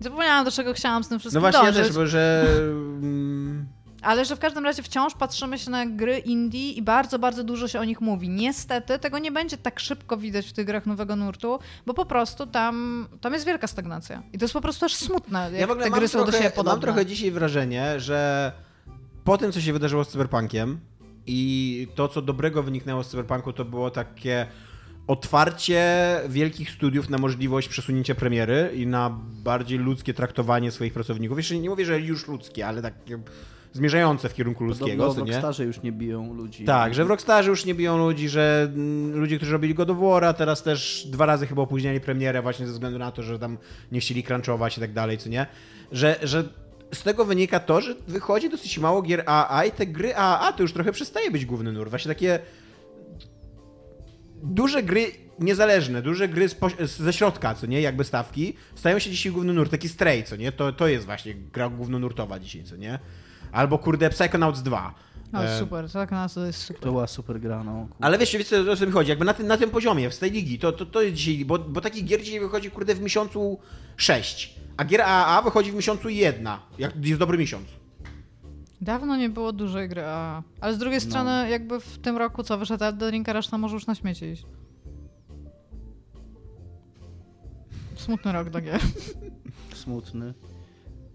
Zapomniałam, 0.00 0.44
do 0.44 0.50
czego 0.50 0.74
chciałam 0.74 1.04
z 1.04 1.08
tym 1.08 1.16
No 1.16 1.20
wszystkim 1.20 1.40
właśnie, 1.40 1.66
ja 1.66 1.72
też, 1.72 1.92
bo 1.92 2.06
że... 2.06 2.46
Ale 4.02 4.24
że 4.24 4.36
w 4.36 4.38
każdym 4.38 4.64
razie 4.64 4.82
wciąż 4.82 5.14
patrzymy 5.14 5.58
się 5.58 5.70
na 5.70 5.86
gry 5.86 6.18
indie 6.18 6.72
i 6.72 6.82
bardzo, 6.82 7.18
bardzo 7.18 7.44
dużo 7.44 7.68
się 7.68 7.80
o 7.80 7.84
nich 7.84 8.00
mówi. 8.00 8.28
Niestety 8.28 8.98
tego 8.98 9.18
nie 9.18 9.32
będzie 9.32 9.56
tak 9.56 9.80
szybko 9.80 10.16
widać 10.16 10.46
w 10.46 10.52
tych 10.52 10.66
grach 10.66 10.86
nowego 10.86 11.16
nurtu, 11.16 11.58
bo 11.86 11.94
po 11.94 12.06
prostu 12.06 12.46
tam, 12.46 13.08
tam 13.20 13.32
jest 13.32 13.46
wielka 13.46 13.66
stagnacja. 13.66 14.22
I 14.32 14.38
to 14.38 14.44
jest 14.44 14.54
po 14.54 14.60
prostu 14.60 14.86
aż 14.86 14.94
smutne, 14.94 15.50
jak 15.52 15.60
Ja 15.60 15.66
w 15.66 15.70
ogóle 15.70 15.86
te 15.86 15.90
gry 15.90 16.08
są 16.08 16.18
trochę, 16.18 16.32
do 16.32 16.38
siebie 16.38 16.50
podobne. 16.50 16.72
Mam 16.72 16.80
trochę 16.80 17.06
dzisiaj 17.06 17.30
wrażenie, 17.30 18.00
że 18.00 18.52
po 19.24 19.38
tym, 19.38 19.52
co 19.52 19.60
się 19.60 19.72
wydarzyło 19.72 20.04
z 20.04 20.08
Cyberpunkiem 20.08 20.80
i 21.28 21.88
to, 21.94 22.08
co 22.08 22.22
dobrego 22.22 22.62
wyniknęło 22.62 23.04
z 23.04 23.08
Cyberpunku, 23.08 23.52
to 23.52 23.64
było 23.64 23.90
takie 23.90 24.46
otwarcie 25.06 25.82
wielkich 26.28 26.70
studiów 26.70 27.10
na 27.10 27.18
możliwość 27.18 27.68
przesunięcia 27.68 28.14
premiery 28.14 28.70
i 28.74 28.86
na 28.86 29.18
bardziej 29.44 29.78
ludzkie 29.78 30.14
traktowanie 30.14 30.70
swoich 30.70 30.92
pracowników. 30.92 31.38
Jeszcze 31.38 31.58
nie 31.58 31.70
mówię, 31.70 31.84
że 31.84 32.00
już 32.00 32.28
ludzkie, 32.28 32.66
ale 32.66 32.82
takie 32.82 33.18
zmierzające 33.72 34.28
w 34.28 34.34
kierunku 34.34 34.64
ludzkiego, 34.64 35.02
Podobno 35.04 35.24
w? 35.24 35.28
Rockstarze 35.28 35.64
już 35.64 35.82
nie 35.82 35.92
biją 35.92 36.34
ludzi. 36.34 36.64
Tak, 36.64 36.94
że 36.94 37.04
w 37.04 37.08
Rockstarze 37.08 37.50
już 37.50 37.64
nie 37.64 37.74
biją 37.74 37.98
ludzi, 37.98 38.28
że 38.28 38.70
mm, 38.74 39.20
ludzie, 39.20 39.36
którzy 39.36 39.52
robili 39.52 39.74
God 39.74 39.90
of 39.90 39.98
War'a, 39.98 40.34
teraz 40.34 40.62
też 40.62 41.06
dwa 41.10 41.26
razy 41.26 41.46
chyba 41.46 41.62
opóźniali 41.62 42.00
premierę 42.00 42.42
właśnie 42.42 42.66
ze 42.66 42.72
względu 42.72 42.98
na 42.98 43.12
to, 43.12 43.22
że 43.22 43.38
tam 43.38 43.58
nie 43.92 44.00
chcieli 44.00 44.22
crunchować 44.22 44.78
i 44.78 44.80
tak 44.80 44.92
dalej, 44.92 45.18
co 45.18 45.28
nie? 45.28 45.46
Że, 45.92 46.16
że 46.22 46.44
z 46.92 47.02
tego 47.02 47.24
wynika 47.24 47.60
to, 47.60 47.80
że 47.80 47.94
wychodzi 48.08 48.50
dosyć 48.50 48.78
mało 48.78 49.02
gier 49.02 49.22
AAA 49.26 49.64
i 49.64 49.72
te 49.72 49.86
gry 49.86 50.16
AAA 50.16 50.52
to 50.52 50.62
już 50.62 50.72
trochę 50.72 50.92
przestaje 50.92 51.30
być 51.30 51.46
główny 51.46 51.72
nurt. 51.72 51.90
Właśnie 51.90 52.08
takie 52.08 52.38
duże 54.42 54.82
gry 54.82 55.06
niezależne, 55.38 56.02
duże 56.02 56.28
gry 56.28 56.46
ze 56.98 57.12
środka, 57.12 57.54
co 57.54 57.66
nie, 57.66 57.80
jakby 57.80 58.04
stawki, 58.04 58.54
stają 58.74 58.98
się 58.98 59.10
dzisiaj 59.10 59.32
główny 59.32 59.52
nurt, 59.52 59.70
taki 59.70 59.88
Stray, 59.88 60.24
co 60.24 60.36
nie, 60.36 60.52
to, 60.52 60.72
to 60.72 60.88
jest 60.88 61.06
właśnie 61.06 61.34
gra 61.34 61.68
głównonurtowa 61.68 62.38
dzisiaj, 62.38 62.64
co 62.64 62.76
nie? 62.76 62.98
Albo 63.52 63.78
kurde 63.78 64.10
Psychonauts 64.10 64.62
2. 64.62 64.94
O, 65.32 65.44
E, 65.44 65.58
super, 65.58 65.88
na 66.10 66.28
to 66.28 66.46
jest 66.46 66.62
super. 66.62 66.82
To 66.82 66.90
była 66.92 67.06
super 67.06 67.40
gra, 67.40 67.64
no. 67.64 67.72
kurde. 67.80 68.04
ale 68.04 68.18
wiecie, 68.18 68.38
wiecie 68.38 68.60
o 68.72 68.76
co 68.76 68.86
mi 68.86 68.92
chodzi? 68.92 69.10
Jakby 69.10 69.24
na 69.24 69.34
tym, 69.34 69.46
na 69.46 69.56
tym 69.56 69.70
poziomie, 69.70 70.10
w 70.10 70.18
tej 70.18 70.30
ligi, 70.30 70.58
to, 70.58 70.72
to, 70.72 70.86
to 70.86 71.02
jest 71.02 71.14
dzisiaj, 71.14 71.44
bo, 71.44 71.58
bo 71.58 71.80
takich 71.80 72.04
gier 72.04 72.22
dzisiaj 72.22 72.40
wychodzi, 72.40 72.70
kurde, 72.70 72.94
w 72.94 73.00
miesiącu 73.00 73.58
6, 73.96 74.54
a 74.78 74.84
gier 74.84 75.00
AAA 75.02 75.42
wychodzi 75.42 75.72
w 75.72 75.74
miesiącu 75.74 76.08
jedna, 76.08 76.60
jak 76.78 77.06
jest 77.06 77.20
dobry 77.20 77.38
miesiąc. 77.38 77.68
Dawno 78.80 79.16
nie 79.16 79.28
było 79.28 79.52
dużej 79.52 79.88
gry, 79.88 80.02
a... 80.04 80.42
ale 80.60 80.74
z 80.74 80.78
drugiej 80.78 81.00
No. 81.04 81.06
strony 81.10 81.50
jakby 81.50 81.80
w 81.80 81.98
tym 81.98 82.16
roku 82.16 82.42
co 82.42 82.58
wyszedł 82.58 82.84
Elden 82.84 83.10
Ring, 83.10 83.28
a 83.28 83.32
reszta 83.32 83.58
może 83.58 83.74
już 83.74 83.86
na 83.86 83.94
śmieci 83.94 84.24
iść. 84.24 84.46
Smutny 87.96 88.32
rok 88.32 88.50
dla 88.50 88.60
gier. 88.60 88.80
Smutny. 89.84 90.34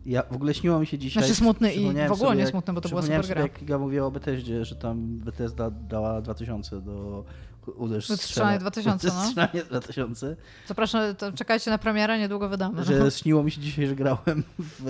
Ja 0.05 0.23
w 0.31 0.35
ogóle 0.35 0.53
śniło 0.53 0.79
mi 0.79 0.85
się 0.87 0.97
dzisiaj. 0.97 1.23
Znaczy 1.23 1.35
smutny 1.35 1.73
i 1.73 1.85
w 1.85 1.89
ogóle 2.11 2.17
sobie, 2.17 2.35
nie 2.35 2.47
smutny, 2.47 2.73
bo 2.73 2.81
to 2.81 2.89
była 2.89 3.01
super 3.01 3.23
sobie, 3.23 3.33
gra. 3.33 3.41
jak 3.41 3.61
Iga 3.61 3.77
mówiła 3.77 4.07
o 4.07 4.11
Bethesdzie, 4.11 4.65
że 4.65 4.75
tam 4.75 5.17
Bethesda 5.17 5.71
dała 5.71 6.21
2000 6.21 6.81
do 6.81 7.25
uderz 7.67 8.07
Do 8.07 8.17
strzelania 8.17 8.59
2000, 8.59 9.07
no. 9.07 9.25
Strzelanie 9.25 9.63
2000. 9.63 10.35
Zapraszam, 10.67 11.15
to 11.15 11.31
czekajcie 11.31 11.71
na 11.71 11.77
premierę, 11.77 12.19
niedługo 12.19 12.49
wydamy. 12.49 12.83
Że 12.83 13.11
śniło 13.11 13.43
mi 13.43 13.51
się 13.51 13.61
dzisiaj, 13.61 13.87
że 13.87 13.95
grałem 13.95 14.43
w 14.59 14.87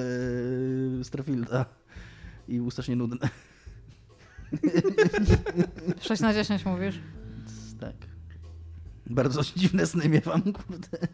e, 1.02 1.04
Starfielda 1.04 1.66
i 2.48 2.58
był 2.58 2.72
strasznie 2.72 2.96
nudny. 2.96 3.30
6 6.02 6.22
na 6.22 6.34
10 6.34 6.66
mówisz? 6.66 7.00
Tak. 7.80 7.96
Bardzo 9.10 9.42
dziwne 9.56 9.86
sny 9.88 10.10
miewam, 10.10 10.42
kurde. 10.42 11.08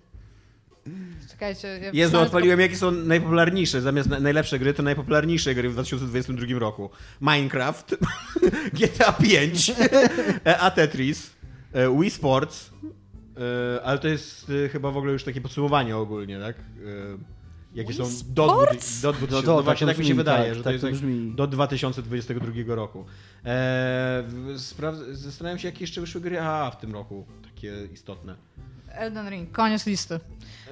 Czekajcie. 1.32 1.68
Ja 1.68 1.90
Jezu, 1.94 2.20
odpaliłem 2.20 2.60
jakie 2.60 2.78
są 2.78 2.92
najpopularniejsze, 2.92 3.82
zamiast 3.82 4.10
na, 4.10 4.20
najlepsze 4.20 4.60
gry, 4.60 4.74
to 4.74 4.84
najpopularniejsze 4.84 5.56
gry 5.56 5.70
w 5.70 5.74
2022 5.74 6.60
roku. 6.60 6.90
Minecraft, 7.22 7.96
GTA 8.80 9.14
5, 9.14 9.72
a 10.60 10.72
Tetris, 10.72 11.28
e, 11.28 11.39
Wii 12.00 12.10
Sports, 12.10 12.70
e, 13.78 13.84
ale 13.84 14.00
to 14.00 14.08
jest 14.08 14.52
e, 14.66 14.70
chyba 14.70 14.92
w 14.92 14.98
ogóle 14.98 15.14
już 15.14 15.24
takie 15.24 15.42
podsumowanie 15.42 15.98
ogólnie, 15.98 16.40
tak? 16.40 16.56
E, 16.58 17.40
Jakie 17.76 17.94
są 17.94 18.04
do, 18.04 18.10
Sports? 18.10 19.02
do, 19.02 19.14
do, 19.14 19.28
do, 19.28 19.36
No 19.36 19.42
to, 19.42 19.56
no 19.56 19.64
właśnie 19.64 19.88
to 19.88 19.92
tak 19.94 19.98
mi 20.00 20.06
się 20.06 20.16
wydaje, 20.16 20.46
tak, 20.46 20.54
że 20.54 20.60
to 20.60 20.64
tak 20.64 20.74
jest 20.74 20.86
to 20.86 20.92
tak 21.08 21.36
do 21.36 21.48
2022 21.48 22.76
roku. 22.76 23.06
E, 23.46 24.24
spraw- 24.58 24.96
zastanawiam 25.12 25.60
się, 25.60 25.68
jakie 25.68 25.80
jeszcze 25.84 26.02
wyszły 26.02 26.22
gry 26.22 26.40
AAA 26.42 26.72
w 26.72 26.78
tym 26.78 26.94
roku, 26.94 27.26
takie 27.54 27.74
istotne. 27.94 28.36
Elden 28.92 29.30
Ring, 29.30 29.52
koniec 29.52 29.86
listy. 29.86 30.20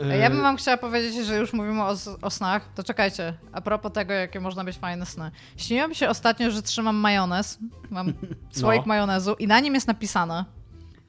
E, 0.02 0.18
Ja 0.18 0.30
bym 0.30 0.42
wam 0.42 0.58
chciała 0.58 0.78
powiedzieć, 0.78 1.26
że 1.26 1.38
już 1.38 1.54
mówimy 1.54 1.84
o, 1.84 1.96
o 2.22 2.30
snach, 2.30 2.74
to 2.76 2.84
czekajcie. 2.84 3.34
A 3.52 3.62
propos 3.62 3.92
tego, 3.92 4.14
jakie 4.14 4.40
można 4.40 4.64
być 4.64 4.78
fajne 4.78 5.06
sny. 5.06 5.32
Śniło 5.58 5.88
mi 5.88 5.96
się 5.96 6.10
ostatnio, 6.10 6.52
że 6.52 6.62
trzymam 6.62 6.96
majonez, 6.96 7.60
mam 7.90 8.14
słoik 8.60 8.82
No. 8.82 8.88
majonezu 8.88 9.34
i 9.40 9.48
na 9.48 9.60
nim 9.60 9.74
jest 9.76 9.88
napisane, 9.88 10.46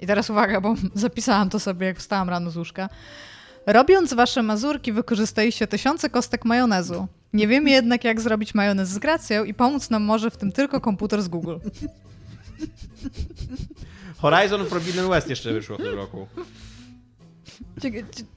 i 0.01 0.07
teraz 0.07 0.31
uwaga, 0.31 0.61
bo 0.61 0.75
zapisałam 0.95 1.51
to 1.51 1.61
sobie, 1.61 1.87
jak 1.87 1.99
wstałam 1.99 2.29
rano 2.29 2.51
z 2.51 2.57
łóżka. 2.57 2.89
Robiąc 3.67 4.15
wasze 4.15 4.43
mazurki, 4.43 4.93
wykorzystajcie 4.93 5.67
tysiące 5.67 6.11
kostek 6.11 6.45
majonezu. 6.45 7.07
Nie 7.33 7.49
wiemy 7.49 7.71
jednak, 7.71 8.05
jak 8.05 8.21
zrobić 8.21 8.55
majonez 8.55 8.89
z 8.89 8.99
gracją 8.99 9.45
i 9.45 9.55
pomóc 9.55 9.91
nam 9.91 10.03
może 10.03 10.31
w 10.31 10.37
tym 10.37 10.53
tylko 10.53 10.81
komputer 10.81 11.23
z 11.23 11.29
Google. 11.29 11.57
Horizon 14.19 14.67
Forbidden 14.67 15.09
West 15.09 15.29
jeszcze 15.31 15.53
wyszło 15.53 15.77
w 15.77 15.81
tym 15.81 15.95
roku. 15.95 16.27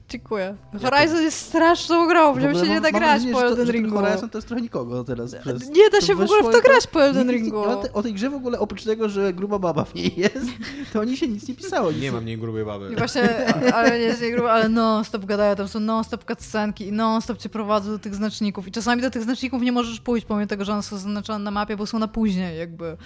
Dziękuję. 0.08 0.56
Horizon 0.82 1.22
jest 1.22 1.38
straszną 1.38 2.08
grą, 2.08 2.34
w 2.34 2.40
nią 2.40 2.54
się 2.54 2.68
nie 2.68 2.80
da 2.80 2.90
mam 2.90 3.00
grać 3.00 3.22
po 3.32 3.44
Elden 3.44 3.70
Ringu. 3.70 3.96
Horizon 3.96 4.30
to 4.30 4.38
jest 4.38 4.48
trochę 4.48 4.62
nikogo 4.62 5.04
teraz. 5.04 5.34
Przez, 5.34 5.68
Nie 5.68 5.90
da 5.90 6.00
się 6.00 6.14
w 6.14 6.20
ogóle 6.20 6.42
w 6.42 6.46
to 6.46 6.52
tak- 6.52 6.62
grać 6.64 6.86
po 6.86 7.02
Elden 7.02 7.30
Ringu. 7.30 7.58
O, 7.58 7.76
te, 7.76 7.92
o 7.92 8.02
tej 8.02 8.14
grze 8.14 8.30
w 8.30 8.34
ogóle, 8.34 8.58
oprócz 8.58 8.84
tego, 8.84 9.08
że 9.08 9.32
gruba 9.32 9.58
baba 9.58 9.84
w 9.84 9.94
niej 9.94 10.14
jest, 10.16 10.46
to 10.92 11.00
o 11.00 11.04
niej 11.04 11.16
się 11.16 11.28
nic 11.28 11.48
nie 11.48 11.54
pisało. 11.54 11.92
Nic 11.92 12.02
Nie 12.02 12.12
mam 12.12 12.22
mniej 12.22 12.38
grubej 12.38 12.64
baby. 12.64 12.92
I 12.92 12.96
właśnie, 12.96 13.46
ale 13.74 13.90
nie 13.90 14.04
jest 14.04 14.22
gru, 14.30 14.46
ale 14.46 14.68
non-stop 14.68 15.24
gadają, 15.24 15.56
tam 15.56 15.68
są 15.68 15.80
non-stop 15.80 16.24
cutscenki 16.24 16.86
i 16.86 16.92
non-stop 16.92 17.38
cię 17.38 17.48
prowadzą 17.48 17.90
do 17.90 17.98
tych 17.98 18.14
znaczników. 18.14 18.68
I 18.68 18.72
czasami 18.72 19.02
do 19.02 19.10
tych 19.10 19.22
znaczników 19.22 19.62
nie 19.62 19.72
możesz 19.72 20.00
pójść, 20.00 20.26
pomimo 20.26 20.46
tego, 20.46 20.64
że 20.64 20.72
one 20.72 20.82
są 20.82 20.96
zaznaczone 20.96 21.44
na 21.44 21.50
mapie, 21.50 21.76
bo 21.76 21.86
są 21.86 21.98
na 21.98 22.08
później 22.08 22.58
jakby. 22.58 22.96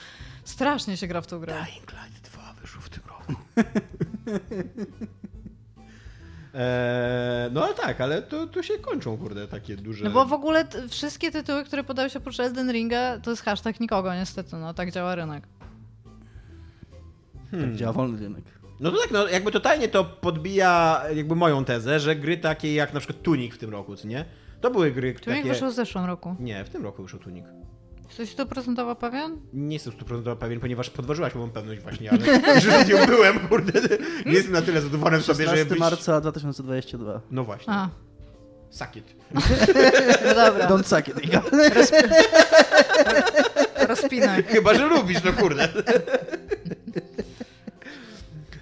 Strasznie 0.45 0.97
się 0.97 1.07
gra 1.07 1.21
w 1.21 1.27
tą 1.27 1.39
grę. 1.41 1.53
Dying 1.53 1.93
Light 1.93 2.31
2 2.33 2.55
wyszło 2.61 2.83
w 2.83 2.89
tym 2.89 3.03
roku. 3.09 3.35
eee, 6.57 7.51
no 7.53 7.65
ale 7.65 7.75
tak, 7.75 8.01
ale 8.01 8.23
to, 8.23 8.47
to 8.47 8.63
się 8.63 8.79
kończą, 8.79 9.17
kurde, 9.17 9.49
takie 9.49 9.77
duże... 9.77 10.05
No 10.05 10.11
bo 10.11 10.25
w 10.27 10.33
ogóle 10.33 10.65
t- 10.65 10.89
wszystkie 10.89 11.31
tytuły, 11.31 11.65
które 11.65 11.85
podają 11.85 12.09
się 12.09 12.19
oprócz 12.19 12.41
Elden 12.41 12.73
Ringa, 12.73 13.19
to 13.19 13.31
jest 13.31 13.43
hashtag 13.43 13.81
nikogo, 13.81 14.15
niestety, 14.15 14.57
no 14.57 14.75
tak 14.75 14.91
działa 14.93 15.15
rynek. 15.15 15.49
Tak 17.51 17.75
działa 17.75 17.93
wolny 17.93 18.19
rynek. 18.21 18.45
No 18.81 18.91
to 18.91 18.97
tak, 18.99 19.11
no 19.11 19.29
jakby 19.29 19.53
totalnie 19.53 19.89
to 19.89 20.05
podbija 20.05 21.03
jakby 21.15 21.37
moją 21.37 21.65
tezę, 21.65 22.01
że 22.01 22.17
gry 22.17 22.37
takie 22.37 22.75
jak 22.75 22.95
na 22.95 23.01
przykład 23.01 23.23
Tunic 23.23 23.55
w 23.55 23.59
tym 23.59 23.71
roku, 23.71 23.97
co 23.97 24.09
nie? 24.09 24.25
To 24.61 24.71
były 24.71 24.91
gry 24.91 25.15
Tuning 25.15 25.43
takie... 25.43 25.49
wyszło 25.49 25.71
w 25.71 25.75
zeszłym 25.75 26.05
roku. 26.05 26.37
Nie, 26.41 26.65
w 26.65 26.69
tym 26.69 26.83
roku 26.83 27.03
wyszł 27.03 27.19
Tunic. 27.19 27.45
Jesteś 28.09 28.31
stuprocentowo 28.31 28.95
pewien? 28.95 29.41
Nie 29.53 29.77
jestem 29.77 29.93
100% 29.93 30.37
pewien, 30.37 30.61
ponieważ 30.61 30.91
podważyłaś 30.91 31.35
moją 31.35 31.51
pewność 31.51 31.81
właśnie, 31.81 32.11
ale 32.11 32.21
że 32.61 32.85
z 32.85 32.89
nią 32.89 33.07
byłem, 33.07 33.49
kurde. 33.49 33.81
Nie 34.27 34.33
jestem 34.33 34.53
na 34.53 34.63
tyle 34.63 34.81
zadowolony 34.81 35.19
w 35.19 35.25
sobie, 35.25 35.45
żeby 35.45 35.57
16 35.57 35.71
być... 35.71 35.81
marca 35.81 36.21
2022. 36.21 37.21
No 37.31 37.45
właśnie. 37.45 37.73
A, 37.73 37.89
Suck 38.71 38.97
it. 38.97 39.17
no 40.25 40.35
dobra, 40.35 40.67
Don't 40.71 40.85
suck 40.85 41.09
it, 41.09 41.25
Iga. 41.25 41.43
rozpinaj. 43.89 44.43
Chyba, 44.43 44.75
że 44.75 44.87
lubisz, 44.87 45.25
no 45.25 45.33
kurde. 45.33 45.69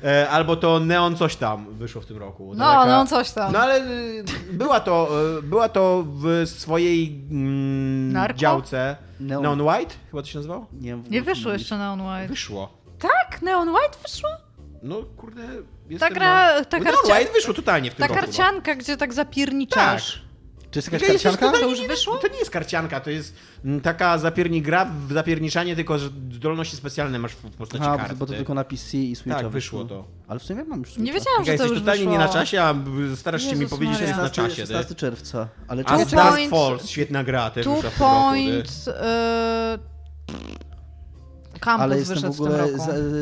E, 0.04 0.28
Albo 0.30 0.56
to 0.56 0.80
Neon 0.80 1.16
coś 1.16 1.36
tam 1.36 1.74
wyszło 1.78 2.02
w 2.02 2.06
tym 2.06 2.16
roku. 2.16 2.52
No, 2.56 2.86
no 2.86 3.06
coś 3.06 3.30
tam. 3.30 3.52
No 3.52 3.58
ale 3.58 3.80
y, 3.80 4.24
była 4.52 4.80
to, 4.80 5.08
y, 5.38 5.42
była 5.42 5.68
to 5.68 6.04
w 6.06 6.48
swojej 6.48 7.26
mm, 7.30 8.36
działce. 8.36 8.96
Neon- 9.20 9.42
Neon 9.42 9.60
White? 9.60 9.94
Chyba 10.10 10.22
to 10.22 10.28
się 10.28 10.38
nazywało? 10.38 10.66
Nie, 10.72 10.90
wiem, 10.90 11.02
w 11.02 11.10
Nie 11.10 11.22
wyszło 11.22 11.52
jeszcze 11.52 11.78
Neon 11.78 12.00
White. 12.00 12.28
Wyszło. 12.28 12.78
Tak? 12.98 13.12
tak? 13.12 13.42
Neon 13.42 13.68
White 13.68 13.98
wyszło? 14.02 14.30
No 14.82 14.96
kurde, 15.16 15.42
Ta 15.42 15.52
jestem 15.90 16.12
gra, 16.12 16.54
na... 16.58 16.64
ta 16.64 16.78
no. 16.78 17.14
White 17.14 17.32
wyszło 17.32 17.54
totalnie 17.54 17.90
w 17.90 17.94
tym 17.94 18.02
Ta 18.02 18.06
roku. 18.14 18.20
no. 18.20 18.26
karcianka, 18.26 18.74
gdzie 18.74 18.96
tak 18.96 19.12
zapierniczasz. 19.14 20.23
Czy 20.74 20.78
jest 20.78 20.90
To 20.90 20.94
jakaś 20.96 21.08
jest 21.08 21.24
karcianka? 21.24 21.46
totalnie 21.46 21.74
To 21.76 21.80
już 21.80 21.88
wyszło? 21.88 22.16
To 22.16 22.28
nie 22.28 22.38
jest 22.38 22.50
karcianka, 22.50 23.00
to 23.00 23.10
jest 23.10 23.34
mm, 23.64 23.80
taka 23.80 24.18
zapierni 24.18 24.62
gra 24.62 24.84
w 25.08 25.12
zapierniczanie, 25.12 25.76
tylko 25.76 25.98
że 25.98 26.08
zdolności 26.32 26.76
specjalne 26.76 27.18
masz 27.18 27.32
w 27.32 27.50
postaci 27.50 27.84
A, 27.84 27.96
karty. 27.96 28.16
bo 28.16 28.26
to 28.26 28.32
tylko 28.32 28.54
na 28.54 28.64
PC 28.64 28.98
i 28.98 29.16
Switcha 29.16 29.38
Tak, 29.42 29.48
wyszło 29.48 29.84
to. 29.84 30.04
Ale 30.28 30.40
w 30.40 30.42
sumie 30.42 30.64
mam 30.64 30.78
już 30.78 30.88
Switcha. 30.88 31.02
Nie 31.04 31.12
wiedziałam, 31.12 31.40
że 31.40 31.46
to 31.46 31.52
jesteś 31.52 31.70
już 31.70 31.78
totalnie 31.78 31.98
wyszło. 32.04 32.12
nie 32.12 32.18
na 32.18 32.28
czasie, 32.28 32.62
a 32.62 32.74
starasz 33.16 33.42
się 33.42 33.52
mi 33.54 33.60
Jezus 33.60 33.70
powiedzieć, 33.70 33.98
że 33.98 34.04
jest 34.04 34.16
na 34.16 34.22
16, 34.28 34.42
czasie. 34.50 34.62
16 34.62 34.88
ty. 34.88 34.94
czerwca. 34.94 35.48
Ale 35.68 35.82
A 35.86 35.96
Point- 35.98 36.50
Falls, 36.50 36.88
świetna 36.88 37.24
gra, 37.24 37.50
też 37.50 37.64
Two. 37.64 37.82
Point... 37.98 38.86
Yy, 38.86 39.94
Campus 41.60 41.82
Ale 41.82 41.98
jestem 41.98 42.32
w 42.32 42.40
ogóle 42.40 42.68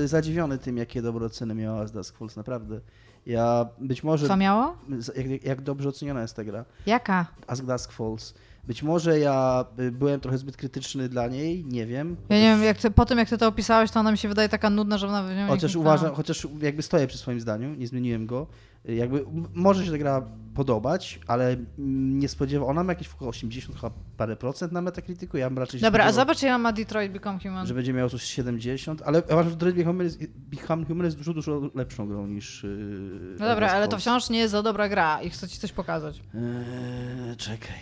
zadziwiony 0.05 0.59
tym, 0.59 0.77
jakie 0.77 1.03
dobre 1.03 1.27
oceny 1.27 1.55
miała 1.55 1.87
z 1.87 1.93
Dusk 1.93 2.19
Falls, 2.19 2.37
naprawdę. 2.37 2.81
Ja 3.27 3.66
być 3.78 4.05
może... 4.05 4.28
Co 4.28 4.36
miało? 4.36 4.77
Jak, 5.16 5.44
jak 5.44 5.61
dobrze 5.61 5.89
oceniona 5.89 6.23
jest 6.23 6.36
ta 6.36 6.44
gra. 6.44 6.65
Jaka? 6.86 7.27
Ask 7.47 7.65
Dusk 7.65 7.93
Falls. 7.93 8.35
Być 8.65 8.82
może 8.82 9.19
ja 9.19 9.65
y, 9.78 9.90
byłem 9.93 10.20
trochę 10.20 10.39
zbyt 10.39 10.57
krytyczny 10.57 11.09
dla 11.09 11.28
niej, 11.28 11.65
nie 11.65 11.86
wiem. 11.86 12.16
Ja 12.28 12.36
nie 12.36 12.43
wiem, 12.43 12.62
jak 12.62 12.78
ty, 12.78 12.90
po 12.90 13.07
tym 13.07 13.19
jak 13.19 13.28
ty 13.28 13.39
to 13.39 13.49
opisałeś, 13.49 13.90
to 13.90 14.01
ona 14.01 14.12
mi 14.12 14.19
się 14.19 14.28
wydaje 14.28 14.49
taka 14.49 14.70
nudna, 14.70 14.99
że 14.99 15.07
nie 15.36 15.47
Chociaż 15.49 15.77
uważam, 15.77 16.15
chociaż 16.15 16.47
jakby 16.61 16.82
stoję 16.82 17.07
przy 17.07 17.19
swoim 17.19 17.40
zdaniu, 17.40 17.74
nie 17.74 17.86
zmieniłem 17.86 18.27
go. 18.27 18.47
Jakby 18.85 19.25
może 19.55 19.85
się 19.85 19.91
ta 19.91 19.99
gra 19.99 20.23
podobać, 20.55 21.21
ale 21.27 21.57
nie 21.79 22.29
spodziewam. 22.29 22.69
Ona 22.69 22.85
ma 22.85 22.93
jakieś 22.93 23.09
około 23.09 23.31
80 23.31 23.77
chyba 23.81 23.91
parę 24.17 24.37
procent 24.37 24.73
na 24.73 24.83
Metacriticu. 24.83 25.37
Ja 25.37 25.51
bym 25.51 25.59
raczej 25.59 25.81
się 25.81 25.87
Dobra, 25.87 26.05
a 26.05 26.13
zobacz 26.13 26.43
ile 26.43 26.59
ma 26.59 26.73
Detroit 26.73 27.13
Become 27.13 27.39
Human. 27.39 27.67
że 27.67 27.75
będzie 27.75 27.93
miał 27.93 28.11
coś 28.11 28.23
70, 28.23 29.03
ale 29.05 29.19
ja 29.19 29.25
uważam, 29.35 29.51
że 29.51 29.57
Detroit 29.57 29.77
Become 29.77 29.93
Human 29.93 30.05
jest, 30.07 30.19
Become 30.37 30.85
Human 30.85 31.05
jest 31.05 31.17
dużo, 31.17 31.33
dużo 31.35 31.71
lepszą 31.75 32.09
grą 32.09 32.27
niż. 32.27 32.63
Yy, 32.63 33.37
No 33.41 33.47
dobra, 33.49 33.71
ale 33.71 33.89
to 33.89 33.99
wciąż 33.99 34.31
nie 34.31 34.39
jest 34.39 34.53
za 34.53 34.63
dobra 34.63 34.89
gra 34.89 35.23
i 35.23 35.31
chcę 35.31 35.49
ci 35.49 35.59
coś 35.59 35.73
pokazać. 35.73 36.23
Eee, 36.35 37.37
czekaj. 37.37 37.77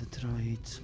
Detroit. 0.00 0.80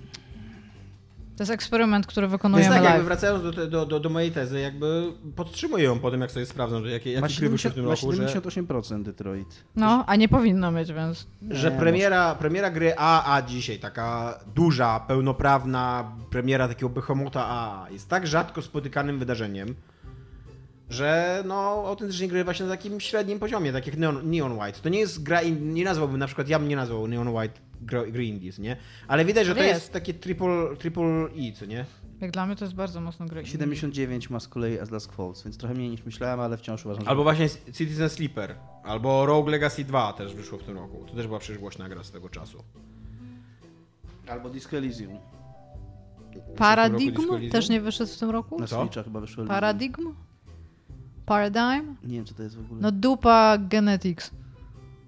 To 1.40 1.42
jest 1.42 1.50
eksperyment, 1.52 2.06
który 2.06 2.26
Więc 2.26 2.32
wykonujemy 2.32 2.74
tak, 2.74 2.84
jakby 2.84 3.04
wracając 3.04 3.42
do, 3.42 3.66
do, 3.66 3.86
do, 3.86 4.00
do 4.00 4.10
mojej 4.10 4.30
tezy, 4.30 4.60
jakby 4.60 5.12
podtrzymuję 5.36 5.84
ją 5.84 5.98
po 5.98 6.10
tym, 6.10 6.20
jak 6.20 6.30
sobie 6.30 6.46
sprawdzam, 6.46 6.84
że 6.84 6.90
jakie, 6.90 7.12
jakie 7.12 7.34
gry 7.34 7.48
wyszły 7.48 7.70
w 7.70 7.74
70, 7.74 7.74
tym 7.74 7.84
roku, 7.84 8.12
że, 8.12 8.40
78% 8.40 9.02
Detroit. 9.02 9.64
No, 9.76 10.04
a 10.06 10.16
nie 10.16 10.28
powinno 10.28 10.70
mieć, 10.70 10.92
więc... 10.92 11.26
że 11.50 11.70
Nie, 11.70 11.78
premiera, 11.78 12.34
premiera 12.34 12.70
gry 12.70 12.94
AA 12.96 13.42
dzisiaj, 13.42 13.78
taka 13.78 14.38
duża, 14.54 15.00
pełnoprawna 15.00 16.12
premiera 16.30 16.68
takiego 16.68 16.88
behemota 16.88 17.46
AA 17.46 17.86
jest 17.90 18.08
tak 18.08 18.26
rzadko 18.26 18.62
spotykanym 18.62 19.18
wydarzeniem, 19.18 19.74
że 20.90 21.42
no 21.46 21.84
autentycznie 21.86 22.28
gry 22.28 22.44
właśnie 22.44 22.66
na 22.66 22.72
takim 22.72 23.00
średnim 23.00 23.38
poziomie, 23.38 23.72
tak 23.72 23.86
jak 23.86 23.96
Neon, 23.96 24.30
Neon 24.30 24.52
White. 24.52 24.78
To 24.82 24.88
nie 24.88 24.98
jest 24.98 25.22
gra, 25.22 25.42
in- 25.42 25.74
nie 25.74 25.84
nazwałbym, 25.84 26.18
na 26.18 26.26
przykład 26.26 26.48
ja 26.48 26.58
bym 26.58 26.68
nie 26.68 26.76
nazwał 26.76 27.08
Neon 27.08 27.28
White 27.28 27.69
gr- 27.86 28.12
gry 28.12 28.24
indies, 28.24 28.58
nie? 28.58 28.76
Ale 29.08 29.24
widać, 29.24 29.46
że 29.46 29.54
to 29.54 29.62
jest, 29.62 29.80
jest. 29.80 29.92
takie 29.92 30.14
triple, 30.14 30.76
triple 30.78 31.24
E, 31.24 31.52
co 31.52 31.66
nie? 31.66 31.84
Jak 32.20 32.30
dla 32.30 32.46
mnie 32.46 32.56
to 32.56 32.64
jest 32.64 32.74
bardzo 32.74 33.00
mocno 33.00 33.26
gry. 33.26 33.46
79 33.46 34.30
ma 34.30 34.40
z 34.40 34.48
kolei 34.48 34.78
As 34.78 35.06
Falls, 35.06 35.44
więc 35.44 35.58
trochę 35.58 35.74
mniej 35.74 35.90
niż 35.90 36.04
myślałem, 36.04 36.40
ale 36.40 36.56
wciąż 36.56 36.84
uważam, 36.84 37.04
że... 37.04 37.10
Albo 37.10 37.22
właśnie 37.22 37.48
Citizen 37.48 38.10
Sleeper, 38.10 38.54
albo 38.84 39.26
Rogue 39.26 39.50
Legacy 39.50 39.84
2 39.84 40.12
też 40.12 40.34
wyszło 40.34 40.58
w 40.58 40.62
tym 40.62 40.76
roku. 40.76 41.04
To 41.08 41.14
też 41.14 41.26
była 41.26 41.38
przecież 41.38 41.58
głośna 41.58 41.88
gra 41.88 42.04
z 42.04 42.10
tego 42.10 42.28
czasu. 42.28 42.64
Albo 44.28 44.50
Disco 44.50 44.76
Elysium. 44.76 45.18
Paradigm 46.56 47.14
Disco 47.16 47.38
też 47.52 47.68
nie 47.68 47.80
wyszedł 47.80 48.12
w 48.12 48.16
tym 48.18 48.30
roku? 48.30 48.60
Na? 48.60 48.66
Switcha 48.66 49.02
chyba 49.02 49.20
wyszło 49.20 49.42
Elysium. 49.42 49.54
Paradigm? 49.54 50.14
Paradigm? 51.26 51.96
Nie 52.04 52.14
wiem, 52.16 52.24
co 52.24 52.34
to 52.34 52.42
jest 52.42 52.56
w 52.56 52.60
ogóle. 52.60 52.80
No 52.80 52.92
dupa 52.92 53.58
Genetics. 53.58 54.30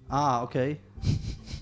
A, 0.09 0.43
okej. 0.43 0.77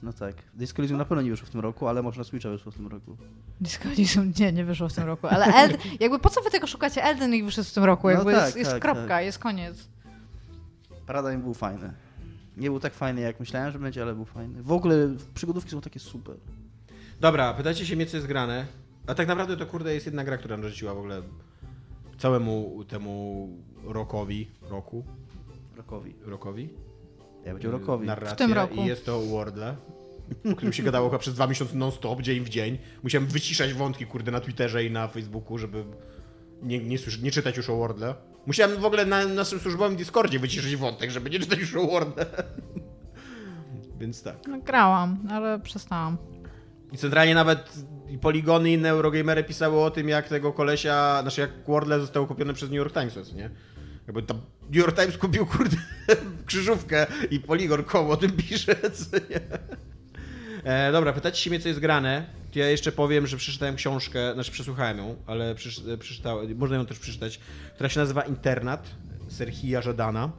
No 0.03 0.13
tak. 0.13 0.35
Disco 0.55 0.79
Elysium 0.83 0.99
na 0.99 1.05
pewno 1.05 1.23
nie 1.23 1.31
wyszło 1.31 1.47
w 1.47 1.51
tym 1.51 1.61
roku, 1.61 1.89
ale 1.89 2.03
może 2.03 2.19
na 2.19 2.25
Switcha 2.25 2.51
wyszło 2.51 2.73
w 2.73 2.75
tym 2.75 2.87
roku. 2.87 3.17
Disco 3.61 3.89
Elysium 3.89 4.33
nie, 4.41 4.53
nie 4.53 4.65
wyszło 4.65 4.89
w 4.89 4.93
tym 4.93 5.05
roku. 5.05 5.27
Ale 5.27 5.47
Eld, 5.47 5.79
jakby 6.01 6.19
po 6.19 6.31
co 6.31 6.43
wy 6.43 6.51
tego 6.51 6.67
szukacie? 6.67 7.05
Elden 7.05 7.33
Ring 7.33 7.45
wyszedł 7.45 7.69
w 7.69 7.73
tym 7.73 7.85
roku. 7.85 8.07
No 8.07 8.13
Jakby 8.13 8.33
tak, 8.33 8.45
jest, 8.45 8.57
jest 8.57 8.71
tak, 8.71 8.83
kropka, 8.83 9.09
tak. 9.09 9.25
jest 9.25 9.39
koniec. 9.39 9.89
Paradigm 11.07 11.43
był 11.43 11.55
fajny. 11.55 11.93
Nie 12.57 12.71
był 12.71 12.81
tak 12.81 12.95
fajny, 12.95 13.21
jak 13.21 13.41
myślałem, 13.41 13.73
że 13.73 13.79
będzie, 13.79 14.03
ale 14.03 14.15
był 14.15 14.25
fajny. 14.25 14.63
W 14.63 14.73
ogóle 14.73 14.95
przygodówki 15.35 15.71
są 15.71 15.81
takie 15.81 16.01
super. 16.01 16.37
Dobra, 17.21 17.55
pytacie 17.55 17.87
się 17.87 17.97
mnie, 17.97 18.07
co 18.07 18.17
jest 18.17 18.27
grane. 18.27 18.67
A 19.07 19.15
tak 19.15 19.29
naprawdę 19.29 19.57
to 19.57 19.67
kurde 19.67 19.95
jest 19.95 20.07
jedna 20.07 20.25
gra, 20.25 20.39
która 20.39 20.57
narzuciła 20.57 20.95
w 20.95 20.99
ogóle 20.99 21.23
całemu 22.19 22.85
temu 22.89 23.49
rokowi, 23.85 24.51
roku, 24.63 25.05
Rokowi. 25.77 26.15
rokowi, 26.25 26.69
Ja 27.45 27.53
będzie 27.53 27.71
rokowi. 27.71 28.07
W 28.27 28.33
tym 28.37 28.53
roku. 28.53 28.75
i 28.75 28.85
jest 28.87 29.07
to 29.07 29.21
Wordle, 29.21 29.77
o 30.53 30.57
którym 30.57 30.73
się 30.73 30.83
gadało 30.83 31.09
chyba 31.09 31.19
przez 31.19 31.35
dwa 31.35 31.47
miesiące 31.47 31.77
non-stop, 31.77 32.23
dzień 32.23 32.41
w 32.45 32.49
dzień. 32.49 32.79
Musiałem 33.03 33.29
wyciszać 33.29 33.75
wątki 33.75 34.07
kurde 34.07 34.31
na 34.33 34.41
Twitterze 34.41 34.85
i 34.85 34.91
na 34.91 35.09
Facebooku, 35.09 35.59
żeby 35.59 35.85
nie, 36.63 36.79
nie, 36.79 36.99
słysz- 36.99 37.23
nie 37.23 37.31
czytać 37.31 37.57
już 37.57 37.71
o 37.71 37.77
Wordle. 37.77 38.15
Musiałem 38.47 38.81
w 38.81 38.85
ogóle 38.85 39.07
na 39.07 39.27
naszym 39.27 39.61
służbowym 39.61 39.97
Discordzie 39.97 40.39
wyciszyć 40.39 40.77
wątek, 40.77 41.11
żeby 41.11 41.31
nie 41.31 41.39
czytać 41.41 41.59
już 41.59 41.77
o 41.77 41.87
Wordle. 41.87 42.27
Więc 44.01 44.23
tak. 44.23 44.37
No, 44.49 44.59
grałam, 44.61 45.19
ale 45.31 45.61
przestałam. 45.61 46.17
I 46.93 46.97
centralnie 46.99 47.35
nawet 47.35 47.73
i 48.09 48.19
Poligony 48.19 48.71
i 48.71 48.73
inne 48.75 48.89
Eurogamery 48.91 49.45
pisały 49.45 49.81
o 49.81 49.91
tym, 49.91 50.09
jak 50.09 50.29
tego 50.29 50.53
kolesia, 50.53 51.19
znaczy 51.23 51.41
jak 51.41 51.51
Wordle 51.67 52.01
zostało 52.01 52.27
kupione 52.27 52.55
przez 52.55 52.71
New 52.71 52.77
York 52.77 52.93
Times, 52.95 53.35
nie? 53.35 53.51
Jakby 54.11 54.23
tam 54.23 54.41
New 54.63 54.77
York 54.77 54.97
Times 54.97 55.19
kupił, 55.19 55.47
kurde, 55.47 55.77
krzyżówkę 56.47 57.07
i 57.31 57.41
Polygon.com 57.41 58.11
o 58.11 58.17
tym 58.17 58.33
pisze? 58.33 58.77
E, 60.65 60.93
dobra, 60.93 61.13
pytacie 61.13 61.43
się 61.43 61.51
mnie, 61.51 61.61
co 61.61 61.69
jest 61.69 61.81
grane. 61.81 62.27
Ja 62.55 62.71
jeszcze 62.71 62.93
powiem, 62.93 63.27
że 63.27 63.37
przeczytałem 63.37 63.77
książkę, 63.77 64.35
znaczy 64.35 64.53
przesłuchałem 64.53 64.99
ją, 64.99 65.17
ale 65.27 65.55
przeczy, 65.55 65.99
przeczytałem, 65.99 66.59
można 66.59 66.77
ją 66.77 66.87
też 66.87 66.99
przeczytać, 66.99 67.41
która 67.75 67.89
się 67.89 68.01
nazywa 68.01 68.23
Internat 68.23 68.91
Serhija 69.29 69.83
Żadana. 69.83 70.31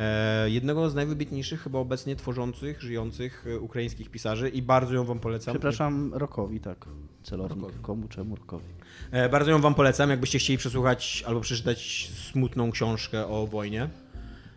E, 0.00 0.50
jednego 0.50 0.90
z 0.90 0.94
najwybitniejszych 0.94 1.62
chyba 1.62 1.78
obecnie 1.78 2.16
tworzących, 2.16 2.82
żyjących 2.82 3.44
e, 3.46 3.58
ukraińskich 3.58 4.10
pisarzy 4.10 4.48
i 4.48 4.62
bardzo 4.62 4.94
ją 4.94 5.04
wam 5.04 5.20
polecam. 5.20 5.54
Przepraszam, 5.54 6.14
rokowi, 6.14 6.60
tak. 6.60 6.84
Celownik. 7.22 7.58
Rokowi. 7.62 7.78
Komu, 7.82 8.08
czemu 8.08 8.36
rokowi? 8.36 8.64
E, 9.10 9.28
Bardzo 9.28 9.50
ją 9.50 9.60
wam 9.60 9.74
polecam, 9.74 10.10
jakbyście 10.10 10.38
chcieli 10.38 10.58
przesłuchać 10.58 11.24
albo 11.26 11.40
przeczytać 11.40 12.10
smutną 12.30 12.70
książkę 12.70 13.26
o 13.26 13.46
wojnie. 13.46 13.88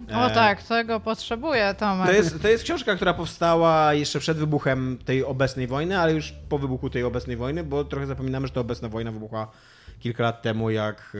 O 0.09 0.27
E, 0.27 0.33
tak, 0.33 0.63
tego 0.63 0.99
potrzebuję, 0.99 1.75
Tomek. 1.79 2.07
To 2.07 2.13
jest, 2.13 2.41
to 2.41 2.47
jest 2.47 2.63
książka, 2.63 2.95
która 2.95 3.13
powstała 3.13 3.93
jeszcze 3.93 4.19
przed 4.19 4.37
wybuchem 4.37 4.97
tej 5.05 5.25
obecnej 5.25 5.67
wojny, 5.67 5.99
ale 5.99 6.13
już 6.13 6.33
po 6.49 6.57
wybuchu 6.59 6.89
tej 6.89 7.03
obecnej 7.03 7.37
wojny, 7.37 7.63
bo 7.63 7.83
trochę 7.83 8.07
zapominamy, 8.07 8.47
że 8.47 8.53
ta 8.53 8.61
obecna 8.61 8.89
wojna 8.89 9.11
wybuchła 9.11 9.51
kilka 10.03 10.23
lat 10.23 10.41
temu, 10.41 10.69
jak 10.69 11.17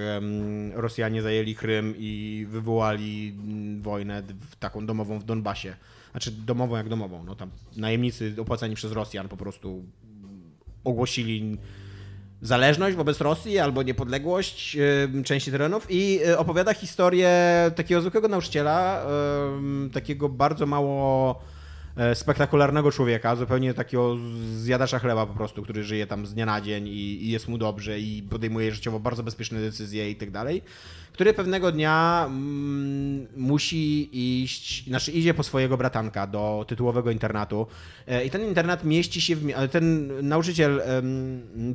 Rosjanie 0.73 1.22
zajęli 1.22 1.55
Krym 1.55 1.93
i 1.97 2.45
wywołali 2.49 3.35
mm, 3.43 3.81
wojnę 3.81 4.23
taką 4.60 4.85
domową 4.85 5.19
w 5.19 5.23
Donbasie. 5.23 5.76
Znaczy 6.11 6.31
domową 6.31 6.76
jak 6.76 6.89
domową. 6.89 7.23
No 7.23 7.35
tam 7.35 7.49
najemnicy 7.77 8.35
opłacani 8.41 8.76
przez 8.76 8.91
Rosjan 8.91 9.30
po 9.30 9.38
prostu 9.38 9.84
ogłosili 10.84 11.57
zależność 12.41 12.95
wobec 12.95 13.22
Rosji 13.22 13.60
albo 13.60 13.84
niepodległość 13.84 14.77
em, 14.77 15.23
części 15.23 15.51
terenów 15.51 15.88
i 15.89 16.19
e, 16.27 16.38
opowiada 16.38 16.73
historię 16.73 17.31
takiego 17.76 18.01
zwykłego 18.01 18.27
nauczyciela, 18.27 19.05
em, 19.05 19.89
takiego 19.93 20.30
bardzo 20.30 20.65
mało 20.65 21.41
spektakularnego 22.14 22.91
człowieka, 22.91 23.36
zupełnie 23.36 23.74
takiego 23.74 24.18
zjadacza 24.56 24.99
chleba 24.99 25.26
po 25.26 25.34
prostu, 25.34 25.64
który 25.64 25.84
żyje 25.84 26.07
tam 26.07 26.26
z 26.26 26.34
dnia 26.34 26.45
na 26.45 26.61
dzień 26.61 26.88
i, 26.88 27.26
i 27.26 27.32
jest 27.32 27.48
mu 27.48 27.57
dobrze 27.57 27.99
i 27.99 28.24
podejmuje 28.30 28.72
życiowo 28.72 28.99
bardzo 28.99 29.24
bezpieczne 29.24 29.61
decyzje 29.61 30.11
i 30.11 30.15
tak 30.15 30.32
dalej, 30.32 30.61
który 31.14 31.34
pewnego 31.34 31.72
dnia 31.72 32.24
mm, 32.28 33.28
musi 33.36 34.10
iść, 34.44 34.88
znaczy 34.88 35.11
idzie 35.11 35.34
po 35.34 35.44
swojego 35.44 35.78
bratanka 35.78 36.28
do 36.28 36.65
tytułowego 36.68 37.11
internatu 37.11 37.68
E, 38.07 38.26
i 38.26 38.30
ten 38.30 38.41
internat 38.41 38.84
mieści 38.84 39.22
się, 39.22 39.36
w, 39.36 39.70
ten 39.72 40.11
nauczyciel 40.28 40.82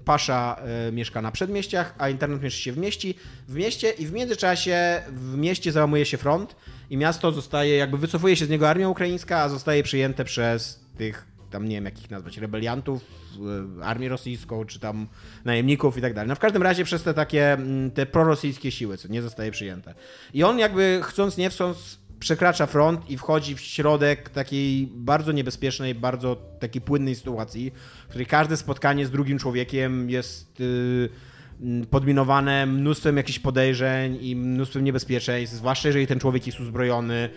Pasza 0.04 0.56
e, 0.88 0.92
mieszka 0.92 1.22
na 1.22 1.32
przedmieściach, 1.32 1.94
a 1.98 2.08
internat 2.08 2.42
mieści 2.42 2.62
się 2.62 2.72
w, 2.72 2.78
mieści, 2.78 3.14
w 3.48 3.54
mieście 3.54 3.90
i 3.90 4.06
w 4.06 4.12
międzyczasie 4.12 5.02
w 5.12 5.36
mieście 5.36 5.72
załamuje 5.72 6.06
się 6.06 6.16
front 6.16 6.56
i 6.90 6.96
miasto 6.96 7.32
zostaje, 7.32 7.76
jakby 7.76 7.98
wycofuje 7.98 8.36
się 8.36 8.46
z 8.46 8.48
niego 8.48 8.68
armia 8.68 8.88
ukraińska, 8.88 9.38
a 9.38 9.48
zostaje 9.48 9.82
przyjęte 9.82 10.24
przez 10.24 10.80
tych, 10.98 11.26
tam 11.50 11.68
nie 11.68 11.76
wiem 11.76 11.84
jak 11.84 12.00
ich 12.00 12.10
nazwać, 12.10 12.38
rebeliantów, 12.38 13.04
e, 13.80 13.84
armię 13.84 14.08
rosyjską, 14.08 14.64
czy 14.64 14.80
tam 14.80 15.06
najemników 15.44 15.98
i 15.98 16.00
tak 16.00 16.14
dalej. 16.14 16.28
No 16.28 16.34
w 16.34 16.38
każdym 16.38 16.62
razie 16.62 16.84
przez 16.84 17.02
te 17.02 17.14
takie, 17.14 17.52
mm, 17.52 17.90
te 17.90 18.06
prorosyjskie 18.06 18.70
siły, 18.70 18.96
co 18.96 19.08
nie 19.08 19.22
zostaje 19.22 19.50
przyjęte. 19.50 19.94
I 20.34 20.42
on 20.42 20.58
jakby 20.58 21.00
chcąc 21.02 21.36
nie 21.36 21.50
chcąc 21.50 21.98
przekracza 22.20 22.66
front 22.66 23.10
i 23.10 23.18
wchodzi 23.18 23.54
w 23.54 23.60
środek 23.60 24.28
takiej 24.28 24.88
bardzo 24.94 25.32
niebezpiecznej, 25.32 25.94
bardzo 25.94 26.36
takiej 26.36 26.82
płynnej 26.82 27.14
sytuacji, 27.14 27.72
w 28.04 28.08
której 28.08 28.26
każde 28.26 28.56
spotkanie 28.56 29.06
z 29.06 29.10
drugim 29.10 29.38
człowiekiem 29.38 30.10
jest 30.10 30.60
yy, 30.60 31.08
podminowane 31.90 32.66
mnóstwem 32.66 33.16
jakichś 33.16 33.38
podejrzeń 33.38 34.18
i 34.20 34.36
mnóstwem 34.36 34.84
niebezpieczeństw, 34.84 35.56
zwłaszcza 35.56 35.88
jeżeli 35.88 36.06
ten 36.06 36.20
człowiek 36.20 36.46
jest 36.46 36.60
uzbrojony, 36.60 37.28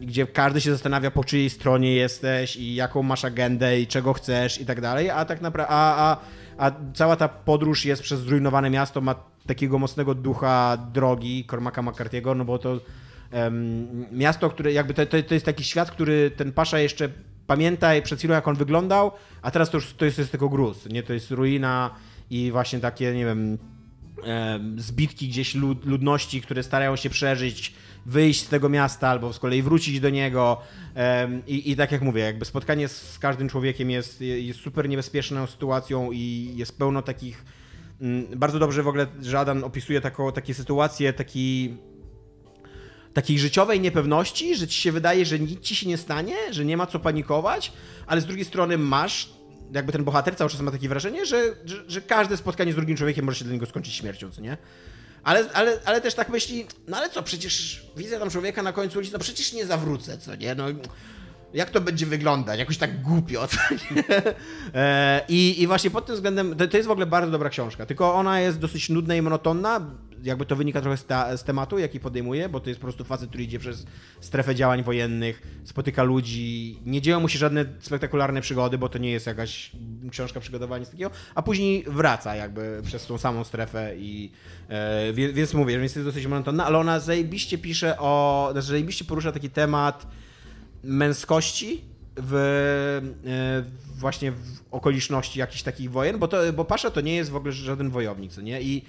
gdzie 0.00 0.26
każdy 0.26 0.60
się 0.60 0.70
zastanawia, 0.70 1.10
po 1.10 1.24
czyjej 1.24 1.50
stronie 1.50 1.94
jesteś 1.94 2.56
i 2.56 2.74
jaką 2.74 3.02
masz 3.02 3.24
agendę 3.24 3.80
i 3.80 3.86
czego 3.86 4.12
chcesz 4.12 4.60
i 4.60 4.66
tak 4.66 4.80
dalej, 4.80 5.10
a 5.10 5.24
tak 5.24 5.40
naprawdę, 5.40 5.74
a, 5.74 6.10
a, 6.10 6.16
a 6.58 6.72
cała 6.94 7.16
ta 7.16 7.28
podróż 7.28 7.84
jest 7.84 8.02
przez 8.02 8.20
zrujnowane 8.20 8.70
miasto, 8.70 9.00
ma 9.00 9.14
takiego 9.46 9.78
mocnego 9.78 10.14
ducha 10.14 10.76
drogi 10.92 11.46
Cormaca 11.50 11.82
McCarthy'ego, 11.82 12.36
no 12.36 12.44
bo 12.44 12.58
to 12.58 12.80
em, 13.30 14.06
miasto, 14.12 14.50
które 14.50 14.72
jakby 14.72 14.94
to, 14.94 15.06
to, 15.06 15.22
to 15.22 15.34
jest 15.34 15.46
taki 15.46 15.64
świat, 15.64 15.90
który 15.90 16.30
ten 16.30 16.52
Pasza 16.52 16.78
jeszcze 16.78 17.08
pamięta 17.46 17.96
i 17.96 18.02
przed 18.02 18.18
chwilą 18.18 18.34
jak 18.34 18.48
on 18.48 18.56
wyglądał, 18.56 19.12
a 19.42 19.50
teraz 19.50 19.70
to 19.70 19.76
już 19.76 19.94
to 19.94 20.04
jest, 20.04 20.16
to 20.16 20.22
jest 20.22 20.30
tylko 20.30 20.48
gruz, 20.48 20.86
nie? 20.86 21.02
To 21.02 21.12
jest 21.12 21.30
ruina 21.30 21.90
i 22.32 22.52
właśnie 22.52 22.80
takie, 22.80 23.12
nie 23.12 23.24
wiem, 23.24 23.58
em, 24.24 24.80
zbitki 24.80 25.28
gdzieś 25.28 25.54
lud, 25.54 25.84
ludności, 25.84 26.40
które 26.40 26.62
starają 26.62 26.96
się 26.96 27.10
przeżyć, 27.10 27.74
wyjść 28.06 28.44
z 28.44 28.48
tego 28.48 28.68
miasta 28.68 29.08
albo 29.08 29.32
z 29.32 29.38
kolei 29.38 29.62
wrócić 29.62 30.00
do 30.00 30.10
niego. 30.10 30.60
I, 31.46 31.70
I 31.70 31.76
tak 31.76 31.92
jak 31.92 32.02
mówię, 32.02 32.22
jakby 32.22 32.44
spotkanie 32.44 32.88
z 32.88 33.18
każdym 33.18 33.48
człowiekiem 33.48 33.90
jest, 33.90 34.20
jest 34.20 34.60
super 34.60 34.88
niebezpieczną 34.88 35.46
sytuacją 35.46 36.12
i 36.12 36.52
jest 36.56 36.78
pełno 36.78 37.02
takich. 37.02 37.44
mm, 38.00 38.26
Bardzo 38.36 38.58
dobrze 38.58 38.82
w 38.82 38.88
ogóle, 38.88 39.06
że 39.22 39.38
Adam 39.38 39.64
opisuje 39.64 40.00
taką, 40.00 40.32
takie 40.32 40.54
sytuacje, 40.54 41.12
taki 41.12 41.74
takiej 43.14 43.38
życiowej 43.38 43.80
niepewności, 43.80 44.56
że 44.56 44.68
ci 44.68 44.80
się 44.80 44.92
wydaje, 44.92 45.26
że 45.26 45.38
nic 45.38 45.60
ci 45.60 45.74
się 45.74 45.88
nie 45.88 45.96
stanie, 45.96 46.34
że 46.50 46.64
nie 46.64 46.76
ma 46.76 46.86
co 46.86 46.98
panikować, 46.98 47.72
ale 48.06 48.20
z 48.20 48.26
drugiej 48.26 48.44
strony 48.44 48.78
masz, 48.78 49.32
jakby 49.72 49.92
ten 49.92 50.04
bohater 50.04 50.36
cały 50.36 50.50
czas 50.50 50.60
ma 50.60 50.70
takie 50.70 50.88
wrażenie, 50.88 51.26
że, 51.26 51.42
że, 51.64 51.76
że 51.88 52.00
każde 52.00 52.36
spotkanie 52.36 52.72
z 52.72 52.76
drugim 52.76 52.96
człowiekiem 52.96 53.24
może 53.24 53.38
się 53.38 53.44
dla 53.44 53.54
niego 53.54 53.66
skończyć 53.66 53.94
śmiercią, 53.94 54.30
co 54.30 54.40
nie? 54.40 54.56
Ale, 55.22 55.44
ale, 55.52 55.78
ale 55.84 56.00
też 56.00 56.14
tak 56.14 56.28
myśli, 56.28 56.66
no 56.88 56.96
ale 56.96 57.10
co, 57.10 57.22
przecież 57.22 57.86
widzę 57.96 58.18
tam 58.18 58.30
człowieka 58.30 58.62
na 58.62 58.72
końcu 58.72 58.98
ulicy, 58.98 59.12
no 59.12 59.18
przecież 59.18 59.52
nie 59.52 59.66
zawrócę, 59.66 60.18
co 60.18 60.36
nie? 60.36 60.54
No, 60.54 60.64
jak 61.54 61.70
to 61.70 61.80
będzie 61.80 62.06
wyglądać? 62.06 62.58
Jakoś 62.58 62.78
tak 62.78 63.02
głupio, 63.02 63.48
co 63.48 63.56
nie? 63.74 64.04
E, 64.74 65.20
I, 65.28 65.62
I 65.62 65.66
właśnie 65.66 65.90
pod 65.90 66.06
tym 66.06 66.14
względem, 66.14 66.56
to, 66.56 66.68
to 66.68 66.76
jest 66.76 66.88
w 66.88 66.92
ogóle 66.92 67.06
bardzo 67.06 67.30
dobra 67.30 67.50
książka, 67.50 67.86
tylko 67.86 68.14
ona 68.14 68.40
jest 68.40 68.58
dosyć 68.58 68.88
nudna 68.88 69.14
i 69.16 69.22
monotonna, 69.22 69.80
jakby 70.22 70.46
to 70.46 70.56
wynika 70.56 70.80
trochę 70.80 70.96
z, 70.96 71.04
ta, 71.04 71.36
z 71.36 71.44
tematu, 71.44 71.78
jaki 71.78 72.00
podejmuje, 72.00 72.48
bo 72.48 72.60
to 72.60 72.68
jest 72.68 72.80
po 72.80 72.86
prostu 72.86 73.04
facet, 73.04 73.28
który 73.28 73.44
idzie 73.44 73.58
przez 73.58 73.86
strefę 74.20 74.54
działań 74.54 74.82
wojennych, 74.82 75.42
spotyka 75.64 76.02
ludzi, 76.02 76.78
nie 76.86 77.02
dzieją 77.02 77.20
mu 77.20 77.28
się 77.28 77.38
żadne 77.38 77.64
spektakularne 77.80 78.40
przygody, 78.40 78.78
bo 78.78 78.88
to 78.88 78.98
nie 78.98 79.10
jest 79.10 79.26
jakaś 79.26 79.72
książka 80.10 80.40
przygodowania 80.40 80.80
nic 80.80 80.90
takiego, 80.90 81.10
a 81.34 81.42
później 81.42 81.84
wraca 81.86 82.34
jakby 82.36 82.80
przez 82.84 83.06
tą 83.06 83.18
samą 83.18 83.44
strefę 83.44 83.96
i 83.96 84.30
e, 84.68 85.12
więc 85.12 85.54
mówię, 85.54 85.78
więc 85.78 85.94
jest 85.94 86.08
dosyć 86.08 86.26
monotonna, 86.26 86.66
ale 86.66 86.78
ona 86.78 87.00
zajebiście 87.00 87.58
pisze 87.58 87.98
o, 87.98 88.48
znaczy 88.52 88.68
zajebiście 88.68 89.04
porusza 89.04 89.32
taki 89.32 89.50
temat 89.50 90.06
męskości 90.84 91.84
w, 92.16 92.34
e, 93.26 93.98
właśnie 93.98 94.32
w 94.32 94.60
okoliczności 94.70 95.38
jakichś 95.38 95.62
takich 95.62 95.90
wojen, 95.90 96.18
bo, 96.18 96.28
to, 96.28 96.52
bo 96.52 96.64
Pasza 96.64 96.90
to 96.90 97.00
nie 97.00 97.16
jest 97.16 97.30
w 97.30 97.36
ogóle 97.36 97.52
żaden 97.52 97.90
wojownik, 97.90 98.32
co 98.32 98.40
nie? 98.40 98.62
I, 98.62 98.84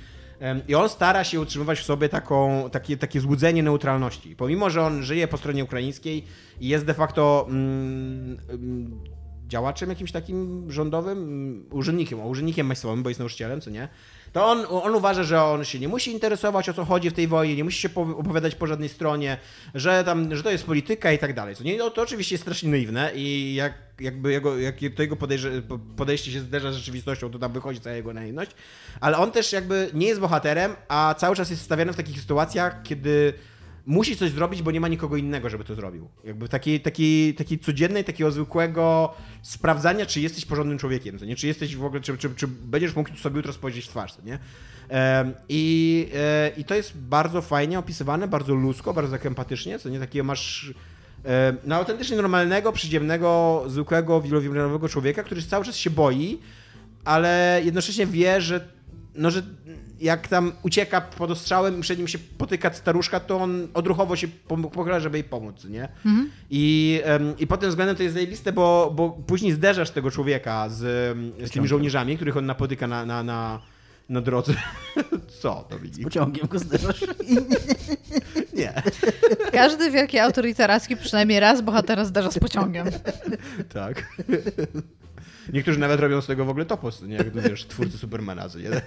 i 0.67 0.75
on 0.75 0.89
stara 0.89 1.23
się 1.23 1.41
utrzymywać 1.41 1.79
w 1.79 1.83
sobie 1.83 2.09
taką, 2.09 2.69
takie, 2.71 2.97
takie 2.97 3.19
złudzenie 3.19 3.63
neutralności. 3.63 4.35
Pomimo, 4.35 4.69
że 4.69 4.81
on 4.81 5.03
żyje 5.03 5.27
po 5.27 5.37
stronie 5.37 5.63
ukraińskiej 5.63 6.25
i 6.59 6.67
jest 6.67 6.85
de 6.85 6.93
facto 6.93 7.45
mm, 7.49 8.37
mm, 8.49 9.03
działaczem 9.47 9.89
jakimś 9.89 10.11
takim 10.11 10.65
rządowym, 10.71 11.17
mm, 11.17 11.65
urzędnikiem, 11.71 12.19
o, 12.19 12.27
urzędnikiem 12.27 12.67
państwowym, 12.67 13.03
bo 13.03 13.09
jest 13.09 13.19
nauczycielem, 13.19 13.61
co 13.61 13.69
nie? 13.69 13.87
To 14.33 14.45
on, 14.45 14.65
on 14.69 14.95
uważa, 14.95 15.23
że 15.23 15.43
on 15.43 15.65
się 15.65 15.79
nie 15.79 15.87
musi 15.87 16.11
interesować 16.11 16.69
o 16.69 16.73
co 16.73 16.85
chodzi 16.85 17.09
w 17.09 17.13
tej 17.13 17.27
wojnie, 17.27 17.55
nie 17.55 17.63
musi 17.63 17.81
się 17.81 17.89
po- 17.89 18.01
opowiadać 18.01 18.55
po 18.55 18.67
żadnej 18.67 18.89
stronie, 18.89 19.37
że 19.75 20.03
tam, 20.03 20.35
że 20.35 20.43
to 20.43 20.51
jest 20.51 20.65
polityka 20.65 21.11
i 21.11 21.17
tak 21.19 21.33
dalej. 21.33 21.55
Co 21.55 21.63
nie? 21.63 21.77
No, 21.77 21.89
to 21.89 22.01
oczywiście 22.01 22.35
jest 22.35 22.43
strasznie 22.43 22.69
naiwne 22.69 23.11
i 23.15 23.55
jak, 23.55 23.73
jakby 23.99 24.31
jego, 24.31 24.57
jak 24.59 24.75
to 24.95 25.01
jego 25.01 25.15
podejrze, 25.15 25.61
po- 25.61 25.79
podejście 25.79 26.31
się 26.31 26.39
zderza 26.39 26.71
z 26.71 26.75
rzeczywistością, 26.75 27.31
to 27.31 27.39
tam 27.39 27.53
wychodzi 27.53 27.79
cała 27.79 27.95
jego 27.95 28.13
naiwność. 28.13 28.51
Ale 28.99 29.17
on 29.17 29.31
też 29.31 29.51
jakby 29.51 29.89
nie 29.93 30.07
jest 30.07 30.21
bohaterem, 30.21 30.75
a 30.87 31.15
cały 31.17 31.35
czas 31.35 31.49
jest 31.49 31.61
stawiany 31.61 31.93
w 31.93 31.97
takich 31.97 32.19
sytuacjach, 32.21 32.83
kiedy 32.83 33.33
musi 33.85 34.17
coś 34.17 34.31
zrobić, 34.31 34.61
bo 34.61 34.71
nie 34.71 34.79
ma 34.79 34.87
nikogo 34.87 35.17
innego, 35.17 35.49
żeby 35.49 35.63
to 35.63 35.75
zrobił. 35.75 36.09
Jakby 36.23 36.49
takiej, 36.49 36.81
takiej, 36.81 37.33
takiej 37.33 37.59
codziennej, 37.59 38.03
takiego 38.03 38.31
zwykłego 38.31 39.13
sprawdzania, 39.41 40.05
czy 40.05 40.21
jesteś 40.21 40.45
porządnym 40.45 40.77
człowiekiem, 40.77 41.17
nie? 41.25 41.35
Czy 41.35 41.47
jesteś 41.47 41.75
w 41.75 41.85
ogóle, 41.85 42.01
czy, 42.01 42.17
czy, 42.17 42.35
czy 42.35 42.47
będziesz 42.47 42.95
mógł 42.95 43.15
sobie 43.15 43.37
jutro 43.37 43.53
spojrzeć 43.53 43.85
w 43.85 43.89
twarz, 43.89 44.13
co 44.13 44.21
nie? 44.21 44.39
I, 45.49 46.07
e, 46.15 46.51
I 46.57 46.63
to 46.63 46.75
jest 46.75 46.97
bardzo 46.97 47.41
fajnie 47.41 47.79
opisywane, 47.79 48.27
bardzo 48.27 48.55
ludzko, 48.55 48.93
bardzo 48.93 49.11
tak 49.11 49.25
empatycznie, 49.25 49.79
co 49.79 49.89
nie? 49.89 49.99
Takiego 49.99 50.25
masz 50.25 50.73
no, 51.65 51.75
autentycznie 51.75 52.15
normalnego, 52.17 52.71
przyziemnego, 52.71 53.63
zwykłego, 53.67 54.21
wielowielowymiarowego 54.21 54.89
człowieka, 54.89 55.23
który 55.23 55.41
cały 55.41 55.65
czas 55.65 55.75
się 55.75 55.89
boi, 55.89 56.39
ale 57.05 57.61
jednocześnie 57.63 58.07
wie, 58.07 58.41
że 58.41 58.67
no, 59.15 59.31
że 59.31 59.43
jak 60.03 60.27
tam 60.27 60.51
ucieka 60.63 61.01
pod 61.01 61.31
ostrzałem 61.31 61.79
i 61.79 61.81
przed 61.81 61.97
nim 61.97 62.07
się 62.07 62.17
potyka 62.37 62.73
staruszka, 62.73 63.19
to 63.19 63.37
on 63.37 63.67
odruchowo 63.73 64.15
się 64.15 64.27
pochyla, 64.73 64.99
żeby 64.99 65.17
jej 65.17 65.23
pomóc, 65.23 65.65
nie? 65.65 65.87
I, 66.49 67.01
em, 67.03 67.33
I 67.39 67.47
pod 67.47 67.59
tym 67.59 67.69
względem 67.69 67.95
to 67.95 68.03
jest 68.03 68.13
zajebiste, 68.13 68.53
bo, 68.53 68.93
bo 68.95 69.09
później 69.09 69.51
zderzasz 69.51 69.89
tego 69.91 70.11
człowieka 70.11 70.69
z, 70.69 70.79
z 71.47 71.51
tymi 71.51 71.67
żołnierzami, 71.67 72.15
których 72.15 72.37
on 72.37 72.45
napotyka 72.45 72.87
na, 72.87 73.05
na, 73.05 73.23
na, 73.23 73.59
na 74.09 74.21
drodze. 74.21 74.53
Co, 75.41 75.67
Dominik? 75.69 76.03
Pociągiem 76.03 76.47
go 76.47 76.59
zderzasz. 76.59 77.01
Nie. 78.53 78.73
Każdy 79.51 79.91
wielki 79.91 80.19
autor 80.19 80.45
literacki 80.45 80.97
przynajmniej 80.97 81.39
raz 81.39 81.61
bohatera 81.61 82.05
zdarza 82.05 82.31
z 82.31 82.39
pociągiem. 82.39 82.87
Tak. 83.73 84.05
Niektórzy 85.53 85.79
nawet 85.79 85.99
robią 85.99 86.21
z 86.21 86.27
tego 86.27 86.45
w 86.45 86.49
ogóle 86.49 86.65
topos, 86.65 87.01
nie? 87.01 87.15
Jak 87.15 87.29
to 87.29 87.41
wiesz, 87.41 87.65
twórcy 87.65 87.97
Supermana, 87.97 88.47
nie? 88.59 88.69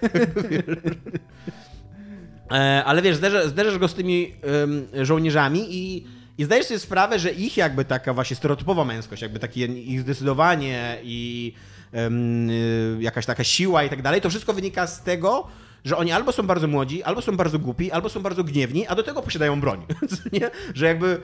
E, 2.50 2.84
Ale 2.84 3.02
wiesz, 3.02 3.16
zderzasz, 3.16 3.46
zderzasz 3.46 3.78
go 3.78 3.88
z 3.88 3.94
tymi 3.94 4.32
em, 4.62 5.06
żołnierzami 5.06 5.66
i, 5.70 6.06
i 6.38 6.44
zdajesz 6.44 6.66
sobie 6.66 6.80
sprawę, 6.80 7.18
że 7.18 7.30
ich 7.32 7.56
jakby 7.56 7.84
taka 7.84 8.14
właśnie 8.14 8.36
stereotypowa 8.36 8.84
męskość, 8.84 9.22
jakby 9.22 9.38
takie 9.38 9.64
ich 9.66 10.00
zdecydowanie 10.00 10.98
i 11.02 11.52
y, 11.94 13.02
jakaś 13.02 13.26
taka 13.26 13.44
siła 13.44 13.84
i 13.84 13.90
tak 13.90 14.02
dalej, 14.02 14.20
to 14.20 14.30
wszystko 14.30 14.52
wynika 14.52 14.86
z 14.86 15.02
tego, 15.02 15.46
że 15.84 15.96
oni 15.96 16.12
albo 16.12 16.32
są 16.32 16.46
bardzo 16.46 16.68
młodzi, 16.68 17.02
albo 17.02 17.22
są 17.22 17.36
bardzo 17.36 17.58
głupi, 17.58 17.90
albo 17.92 18.08
są 18.08 18.22
bardzo 18.22 18.44
gniewni, 18.44 18.86
a 18.86 18.94
do 18.94 19.02
tego 19.02 19.22
posiadają 19.22 19.60
broń. 19.60 19.86
Że 20.74 20.86
jakby 20.86 21.20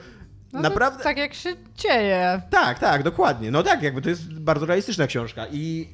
No 0.53 0.59
to 0.59 0.69
naprawdę... 0.69 1.03
Tak 1.03 1.17
jak 1.17 1.33
się 1.33 1.55
dzieje. 1.77 2.41
Tak, 2.49 2.79
tak, 2.79 3.03
dokładnie. 3.03 3.51
No 3.51 3.63
tak, 3.63 3.83
jakby 3.83 4.01
to 4.01 4.09
jest 4.09 4.39
bardzo 4.39 4.65
realistyczna 4.65 5.07
książka 5.07 5.45
i, 5.51 5.89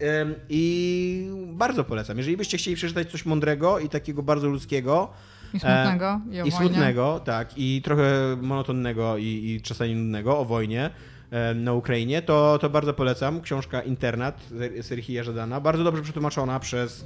i 0.50 1.30
bardzo 1.48 1.84
polecam. 1.84 2.18
Jeżeli 2.18 2.38
byście 2.38 2.58
chcieli 2.58 2.76
przeczytać 2.76 3.12
coś 3.12 3.26
mądrego 3.26 3.80
i 3.80 3.90
takiego 3.90 4.24
bardzo 4.24 4.48
ludzkiego 4.48 5.10
I 5.54 5.60
smutnego. 5.60 6.22
I, 6.32 6.42
o 6.42 6.46
i 6.46 6.52
smutnego, 6.52 7.20
tak, 7.26 7.50
i 7.58 7.82
trochę 7.82 8.38
monotonnego 8.42 9.18
i, 9.18 9.24
i 9.26 9.62
czasami 9.62 9.96
nudnego 9.96 10.40
o 10.40 10.46
wojnie 10.46 10.90
em, 11.32 11.64
na 11.64 11.74
Ukrainie, 11.74 12.22
to, 12.22 12.58
to 12.62 12.70
bardzo 12.70 12.94
polecam. 12.94 13.42
Książka 13.42 13.82
Internat 13.82 14.42
Serhija 14.82 15.24
Żadana, 15.24 15.60
bardzo 15.60 15.84
dobrze 15.84 16.02
przetłumaczona 16.02 16.60
przez 16.60 17.06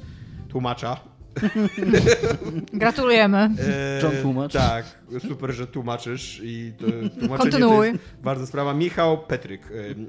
tłumacza. 0.50 0.98
Gratulujemy. 2.74 3.38
E, 3.38 4.04
John 4.04 4.12
Tłumacz. 4.22 4.54
Tak, 4.54 4.86
super, 5.30 5.52
że 5.52 5.68
tłumaczysz 5.68 6.42
i 6.44 6.74
to 6.80 6.86
tłumaczenie 6.86 7.38
Kontynuuj. 7.38 7.88
to 7.88 7.94
jest 7.94 8.00
bardzo 8.24 8.48
sprawa. 8.48 8.74
Michał 8.74 9.18
Petryk 9.18 9.62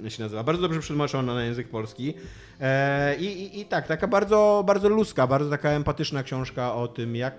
e, 0.04 0.10
się 0.10 0.22
nazywa. 0.22 0.42
Bardzo 0.42 0.62
dobrze 0.62 0.80
przetłumaczona 0.80 1.34
na 1.34 1.44
język 1.44 1.68
polski. 1.68 2.14
E, 2.60 3.16
i, 3.16 3.24
i, 3.24 3.60
I 3.60 3.64
tak, 3.64 3.86
taka 3.86 4.06
bardzo, 4.06 4.64
bardzo 4.66 4.88
ludzka, 4.88 5.26
bardzo 5.26 5.50
taka 5.50 5.70
empatyczna 5.70 6.22
książka 6.22 6.74
o 6.74 6.88
tym, 6.88 7.16
jak 7.16 7.34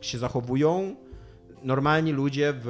się 0.00 0.18
zachowują 0.18 0.96
normalni 1.64 2.12
ludzie 2.12 2.54
w 2.64 2.68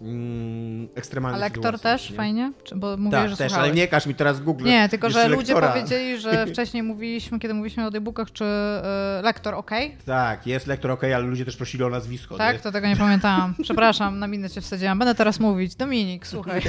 mm, 0.00 0.88
A 0.94 0.98
ekstremalnych 0.98 1.40
lektor 1.40 1.64
sytuacjach. 1.76 2.00
też 2.00 2.10
nie? 2.10 2.16
fajnie? 2.16 2.52
Czy, 2.64 2.76
bo 2.76 2.96
mówię, 2.96 3.10
Tak, 3.16 3.30
że 3.30 3.36
też, 3.36 3.50
słuchałeś. 3.52 3.70
ale 3.70 3.76
nie 3.80 3.88
każ 3.88 4.06
mi 4.06 4.14
teraz 4.14 4.40
Google. 4.40 4.64
Nie, 4.64 4.88
tylko 4.88 5.10
że 5.10 5.18
jeszcze 5.18 5.36
ludzie 5.36 5.54
lektora. 5.54 5.72
powiedzieli, 5.72 6.20
że 6.20 6.46
wcześniej 6.52 6.82
mówiliśmy, 6.82 7.38
kiedy 7.38 7.54
mówiliśmy 7.54 7.82
o 7.82 7.86
audiobooków, 7.86 8.32
czy 8.32 8.44
y, 8.44 9.22
lektor 9.22 9.54
ok? 9.54 9.70
Tak, 10.06 10.46
jest 10.46 10.66
lektor 10.66 10.90
ok, 10.90 11.04
ale 11.04 11.20
ludzie 11.20 11.44
też 11.44 11.56
prosili 11.56 11.84
o 11.84 11.88
nazwisko. 11.90 12.36
Tak, 12.38 12.56
nie? 12.56 12.62
to 12.62 12.72
tego 12.72 12.88
nie 12.88 12.96
pamiętałam. 12.96 13.54
Przepraszam, 13.62 14.18
na 14.18 14.26
minę 14.26 14.50
cię 14.50 14.60
wsadziłam. 14.60 14.98
Będę 14.98 15.14
teraz 15.14 15.40
mówić. 15.40 15.74
Dominik, 15.76 16.26
słuchaj. 16.26 16.62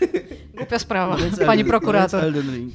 Głupia 0.56 0.78
sprawa, 0.78 1.16
pani 1.46 1.64
prokurator. 1.64 2.24
Elden 2.24 2.54
Ring. 2.54 2.74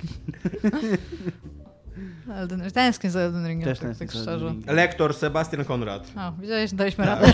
Elden, 2.30 2.72
tęsknię 2.72 3.12
za 3.12 3.20
Elden 3.20 3.48
Ringiem, 3.48 3.66
Też 3.70 3.80
tak, 3.80 3.98
tak 3.98 4.12
szczerze. 4.12 4.56
Lektor 4.68 5.14
Sebastian 5.14 5.66
Konrad. 5.66 6.12
O, 6.18 6.42
widziałeś, 6.42 6.74
daliśmy 6.74 7.06
Tak. 7.06 7.20
radę. 7.22 7.34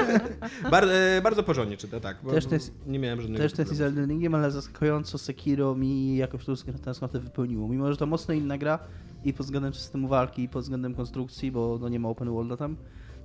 Bar, 0.70 0.84
e, 0.88 1.22
bardzo 1.22 1.42
porządnie 1.42 1.76
czyta, 1.76 2.00
tak. 2.00 2.16
Też 2.30 2.46
to 2.46 2.54
jest- 2.54 2.86
nie 2.86 2.98
miałem 2.98 3.20
żadnego 3.20 3.42
Też 3.42 3.52
tęsknię 3.52 3.76
za. 3.76 3.84
Elden 3.84 4.10
Ringiem, 4.10 4.34
ale 4.34 4.50
zaskakująco 4.50 5.18
Sekiro 5.18 5.74
mi 5.74 6.16
jakoś 6.16 6.44
tą 6.44 6.54
tęsknotę 6.84 7.20
wypełniło. 7.20 7.68
Mimo, 7.68 7.90
że 7.90 7.96
to 7.96 8.06
mocno 8.06 8.34
inna 8.34 8.58
gra 8.58 8.78
i 9.24 9.32
pod 9.32 9.46
względem 9.46 9.74
systemu 9.74 10.08
walki, 10.08 10.42
i 10.42 10.48
pod 10.48 10.62
względem 10.62 10.94
konstrukcji, 10.94 11.52
bo 11.52 11.78
no 11.80 11.88
nie 11.88 12.00
ma 12.00 12.08
open 12.08 12.30
worlda 12.30 12.56
tam, 12.56 12.76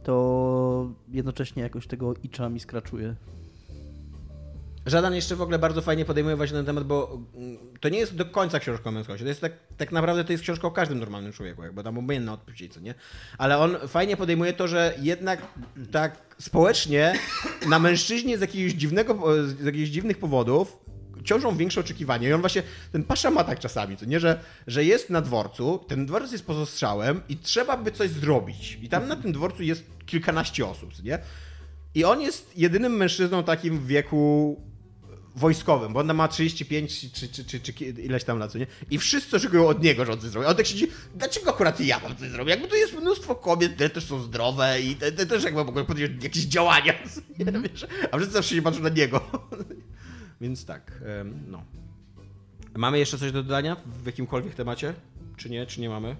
to 0.03 0.91
jednocześnie 1.09 1.63
jakoś 1.63 1.87
tego 1.87 2.13
icza 2.23 2.49
mi 2.49 2.59
skraczuje. 2.59 3.15
Żadan 4.87 5.15
jeszcze 5.15 5.35
w 5.35 5.41
ogóle 5.41 5.59
bardzo 5.59 5.81
fajnie 5.81 6.05
podejmuje 6.05 6.35
właśnie 6.35 6.57
ten 6.57 6.65
temat, 6.65 6.83
bo 6.83 7.21
mm, 7.35 7.57
to 7.79 7.89
nie 7.89 7.99
jest 7.99 8.15
do 8.15 8.25
końca 8.25 8.59
książka 8.59 8.89
o 8.89 8.91
męskości. 8.91 9.23
To 9.23 9.29
jest 9.29 9.41
tak, 9.41 9.51
tak 9.77 9.91
naprawdę 9.91 10.23
to 10.23 10.31
jest 10.31 10.43
książka 10.43 10.67
o 10.67 10.71
każdym 10.71 10.99
normalnym 10.99 11.33
człowieku, 11.33 11.63
jakby 11.63 11.83
tam 11.83 11.97
obojętne 11.97 12.33
odpuścić, 12.33 12.73
co 12.73 12.79
nie? 12.79 12.93
Ale 13.37 13.57
on 13.57 13.77
fajnie 13.87 14.17
podejmuje 14.17 14.53
to, 14.53 14.67
że 14.67 14.95
jednak 15.01 15.41
tak 15.91 16.35
społecznie 16.39 17.13
na 17.69 17.79
mężczyźnie 17.79 18.37
z 18.37 18.41
jakiegoś 18.41 18.73
dziwnego, 18.73 19.19
z 19.47 19.65
jakichś 19.65 19.89
dziwnych 19.89 20.17
powodów 20.17 20.77
ciążą 21.23 21.57
większe 21.57 21.79
oczekiwania. 21.79 22.29
I 22.29 22.33
on 22.33 22.41
właśnie, 22.41 22.63
ten 22.91 23.03
pasza 23.03 23.31
ma 23.31 23.43
tak 23.43 23.59
czasami, 23.59 23.97
co 23.97 24.05
nie, 24.05 24.19
że, 24.19 24.39
że 24.67 24.85
jest 24.85 25.09
na 25.09 25.21
dworcu, 25.21 25.79
ten 25.87 26.05
dworzec 26.05 26.31
jest 26.31 26.45
poza 26.45 26.65
strzałem 26.65 27.21
i 27.29 27.37
trzeba 27.37 27.77
by 27.77 27.91
coś 27.91 28.09
zrobić. 28.09 28.79
I 28.81 28.89
tam 28.89 29.07
na 29.07 29.15
tym 29.15 29.31
dworcu 29.31 29.63
jest 29.63 29.83
kilkanaście 30.05 30.67
osób, 30.67 31.03
nie? 31.03 31.19
I 31.95 32.05
on 32.05 32.21
jest 32.21 32.57
jedynym 32.57 32.97
mężczyzną 32.97 33.43
takim 33.43 33.79
w 33.79 33.87
wieku 33.87 34.61
wojskowym, 35.37 35.93
bo 35.93 35.99
on 35.99 36.13
ma 36.13 36.27
35 36.27 37.11
czy, 37.13 37.29
czy, 37.29 37.45
czy, 37.45 37.59
czy 37.59 37.85
ileś 37.85 38.23
tam 38.23 38.39
lat, 38.39 38.51
co 38.51 38.57
nie? 38.57 38.67
I 38.91 38.97
wszyscy 38.97 39.35
oczekują 39.35 39.67
od 39.67 39.83
niego, 39.83 40.05
że 40.05 40.13
on 40.13 40.19
coś 40.19 40.29
zrobi. 40.29 40.47
A 40.47 40.49
on 40.49 40.55
tak 40.55 40.65
siedzi, 40.67 40.87
dlaczego 41.15 41.49
akurat 41.49 41.79
ja 41.79 41.99
mam 41.99 42.15
coś 42.17 42.29
zrobić? 42.29 42.49
Jakby 42.49 42.67
tu 42.67 42.75
jest 42.75 42.93
mnóstwo 42.93 43.35
kobiet, 43.35 43.77
te 43.77 43.89
też 43.89 44.05
są 44.05 44.21
zdrowe 44.21 44.81
i 44.81 44.95
te, 44.95 45.11
te 45.11 45.25
też 45.25 45.43
jakby 45.43 45.63
mogą 45.63 45.85
podjąć 45.85 46.23
jakieś 46.23 46.43
działania, 46.43 46.93
nie? 47.39 47.45
Wiesz? 47.45 47.87
A 48.11 48.17
wszyscy 48.17 48.33
zawsze 48.33 48.55
się 48.55 48.61
patrzą 48.61 48.81
na 48.81 48.89
niego. 48.89 49.21
Więc 50.41 50.65
tak, 50.65 51.03
no. 51.47 51.63
Mamy 52.75 52.99
jeszcze 52.99 53.17
coś 53.17 53.31
do 53.31 53.43
dodania 53.43 53.77
w 54.03 54.05
jakimkolwiek 54.05 54.55
temacie? 54.55 54.93
Czy 55.37 55.49
nie? 55.49 55.65
Czy 55.65 55.81
nie 55.81 55.89
mamy? 55.89 56.15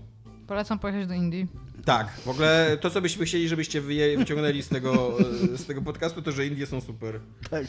Polecam 0.48 0.80
pojechać 0.80 1.08
do 1.08 1.14
Indii. 1.14 1.48
Tak, 1.86 2.12
w 2.12 2.28
ogóle 2.28 2.78
to, 2.82 2.90
co 2.90 3.02
byśmy 3.02 3.26
chcieli, 3.26 3.48
żebyście 3.48 3.82
wyje, 3.82 4.18
wyciągnęli 4.18 4.62
z 4.62 4.70
tego, 4.70 5.18
e, 5.54 5.58
z 5.58 5.66
tego 5.66 5.82
podcastu, 5.82 6.22
to, 6.22 6.32
że 6.32 6.48
Indie 6.48 6.66
są 6.66 6.82
super. 6.82 7.20
Tak. 7.50 7.66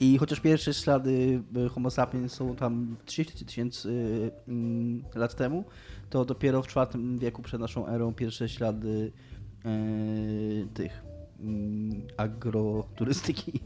I 0.00 0.18
chociaż 0.18 0.40
pierwsze 0.40 0.74
ślady 0.74 1.42
y, 1.56 1.68
Homo 1.68 1.90
sapiens 1.90 2.32
są 2.32 2.56
tam 2.56 2.96
30 3.04 3.44
tysięcy 3.44 3.90
mm, 4.48 5.04
lat 5.14 5.34
temu, 5.34 5.64
to 6.10 6.24
dopiero 6.24 6.62
w 6.62 6.66
IV 6.66 6.86
wieku 7.18 7.42
przed 7.42 7.60
naszą 7.60 7.86
erą 7.86 8.14
pierwsze 8.14 8.48
ślady 8.48 9.12
tych 10.74 11.02
mm, 11.40 12.06
agroturystyki. 12.16 13.60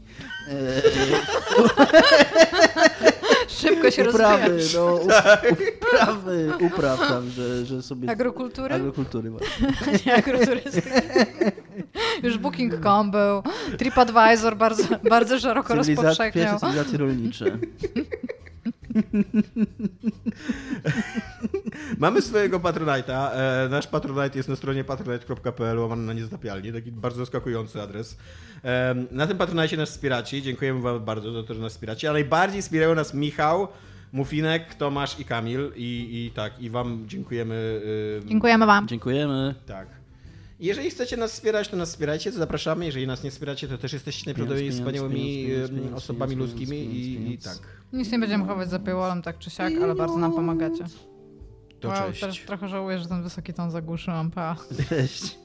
y, 3.07 3.10
Szybko 3.57 3.91
się 3.91 4.09
uprawy, 4.09 4.57
no, 4.75 4.95
uprawy, 4.95 6.53
upraw 6.61 6.99
tam, 6.99 7.29
że, 7.29 7.65
że 7.65 7.81
sobie... 7.81 8.09
Agrokultury? 8.15 8.75
Agrokultury 8.75 9.29
właśnie. 9.29 9.67
Nie 10.05 10.15
agroturystyki. 10.15 10.89
Już 12.23 12.37
Booking.com 12.37 13.11
był, 13.11 13.43
TripAdvisor 13.77 14.57
bardzo, 14.57 14.83
bardzo 15.09 15.39
szeroko 15.39 15.73
Cywiliza- 15.73 15.95
rozpowszechniał. 15.95 16.45
pierwsze 16.45 16.59
cywilizacje 16.59 16.97
rolnicze. 16.97 17.45
Mamy 21.97 22.21
swojego 22.21 22.59
Patronite'a. 22.59 23.29
E, 23.33 23.67
nasz 23.69 23.87
Patronite 23.87 24.39
jest 24.39 24.49
na 24.49 24.55
stronie 24.55 24.83
patronite.pl, 24.83 25.79
łamane 25.79 26.01
na 26.01 26.13
niezatapialnie. 26.13 26.73
Taki 26.73 26.91
bardzo 26.91 27.17
zaskakujący 27.19 27.81
adres. 27.81 28.17
E, 28.63 28.95
na 29.11 29.27
tym 29.27 29.37
Patronite 29.37 29.77
nas 29.77 29.89
wspieracie. 29.89 30.41
Dziękujemy 30.41 30.81
wam 30.81 31.05
bardzo 31.05 31.31
za 31.31 31.43
to, 31.43 31.53
że 31.53 31.59
nas 31.61 31.71
wspieracie. 31.73 32.09
A 32.09 32.13
najbardziej 32.13 32.61
wspierają 32.61 32.95
nas 32.95 33.13
Michał, 33.13 33.40
Mufinek, 34.11 34.75
Tomasz 34.75 35.19
i 35.19 35.25
Kamil. 35.25 35.71
I, 35.75 36.09
i 36.11 36.31
tak, 36.35 36.59
i 36.59 36.69
wam 36.69 37.03
dziękujemy. 37.07 37.81
Dziękujemy 38.25 38.65
wam. 38.65 38.87
Dziękujemy. 38.87 39.55
Tak. 39.65 39.87
Jeżeli 40.59 40.89
chcecie 40.89 41.17
nas 41.17 41.31
wspierać, 41.31 41.67
to 41.67 41.77
nas 41.77 41.89
wspierajcie, 41.89 42.31
to 42.31 42.37
zapraszamy. 42.37 42.85
Jeżeli 42.85 43.07
nas 43.07 43.23
nie 43.23 43.31
wspieracie, 43.31 43.67
to 43.67 43.77
też 43.77 43.93
jesteście 43.93 44.25
najprawdopodobniej 44.25 44.71
wspaniałymi 44.71 45.47
osobami 45.95 46.35
ludzkimi 46.35 46.77
i, 47.31 47.37
tak. 47.37 47.57
Nic 47.93 48.11
nie 48.11 48.19
będziemy 48.19 48.45
chować 48.45 48.69
za 48.69 48.79
paywallem 48.79 49.21
tak 49.21 49.37
czy 49.37 49.49
siak, 49.49 49.73
ale 49.83 49.95
bardzo 49.95 50.17
nam 50.17 50.33
pomagacie. 50.33 50.85
To 51.79 51.87
wow, 51.87 52.07
cześć. 52.07 52.21
teraz 52.21 52.35
trochę 52.45 52.67
żałuję, 52.67 52.99
że 52.99 53.07
ten 53.07 53.23
wysoki 53.23 53.53
ton 53.53 53.71
zagłuszyłam. 53.71 54.31
Pa. 54.31 54.55
Cześć. 54.89 55.37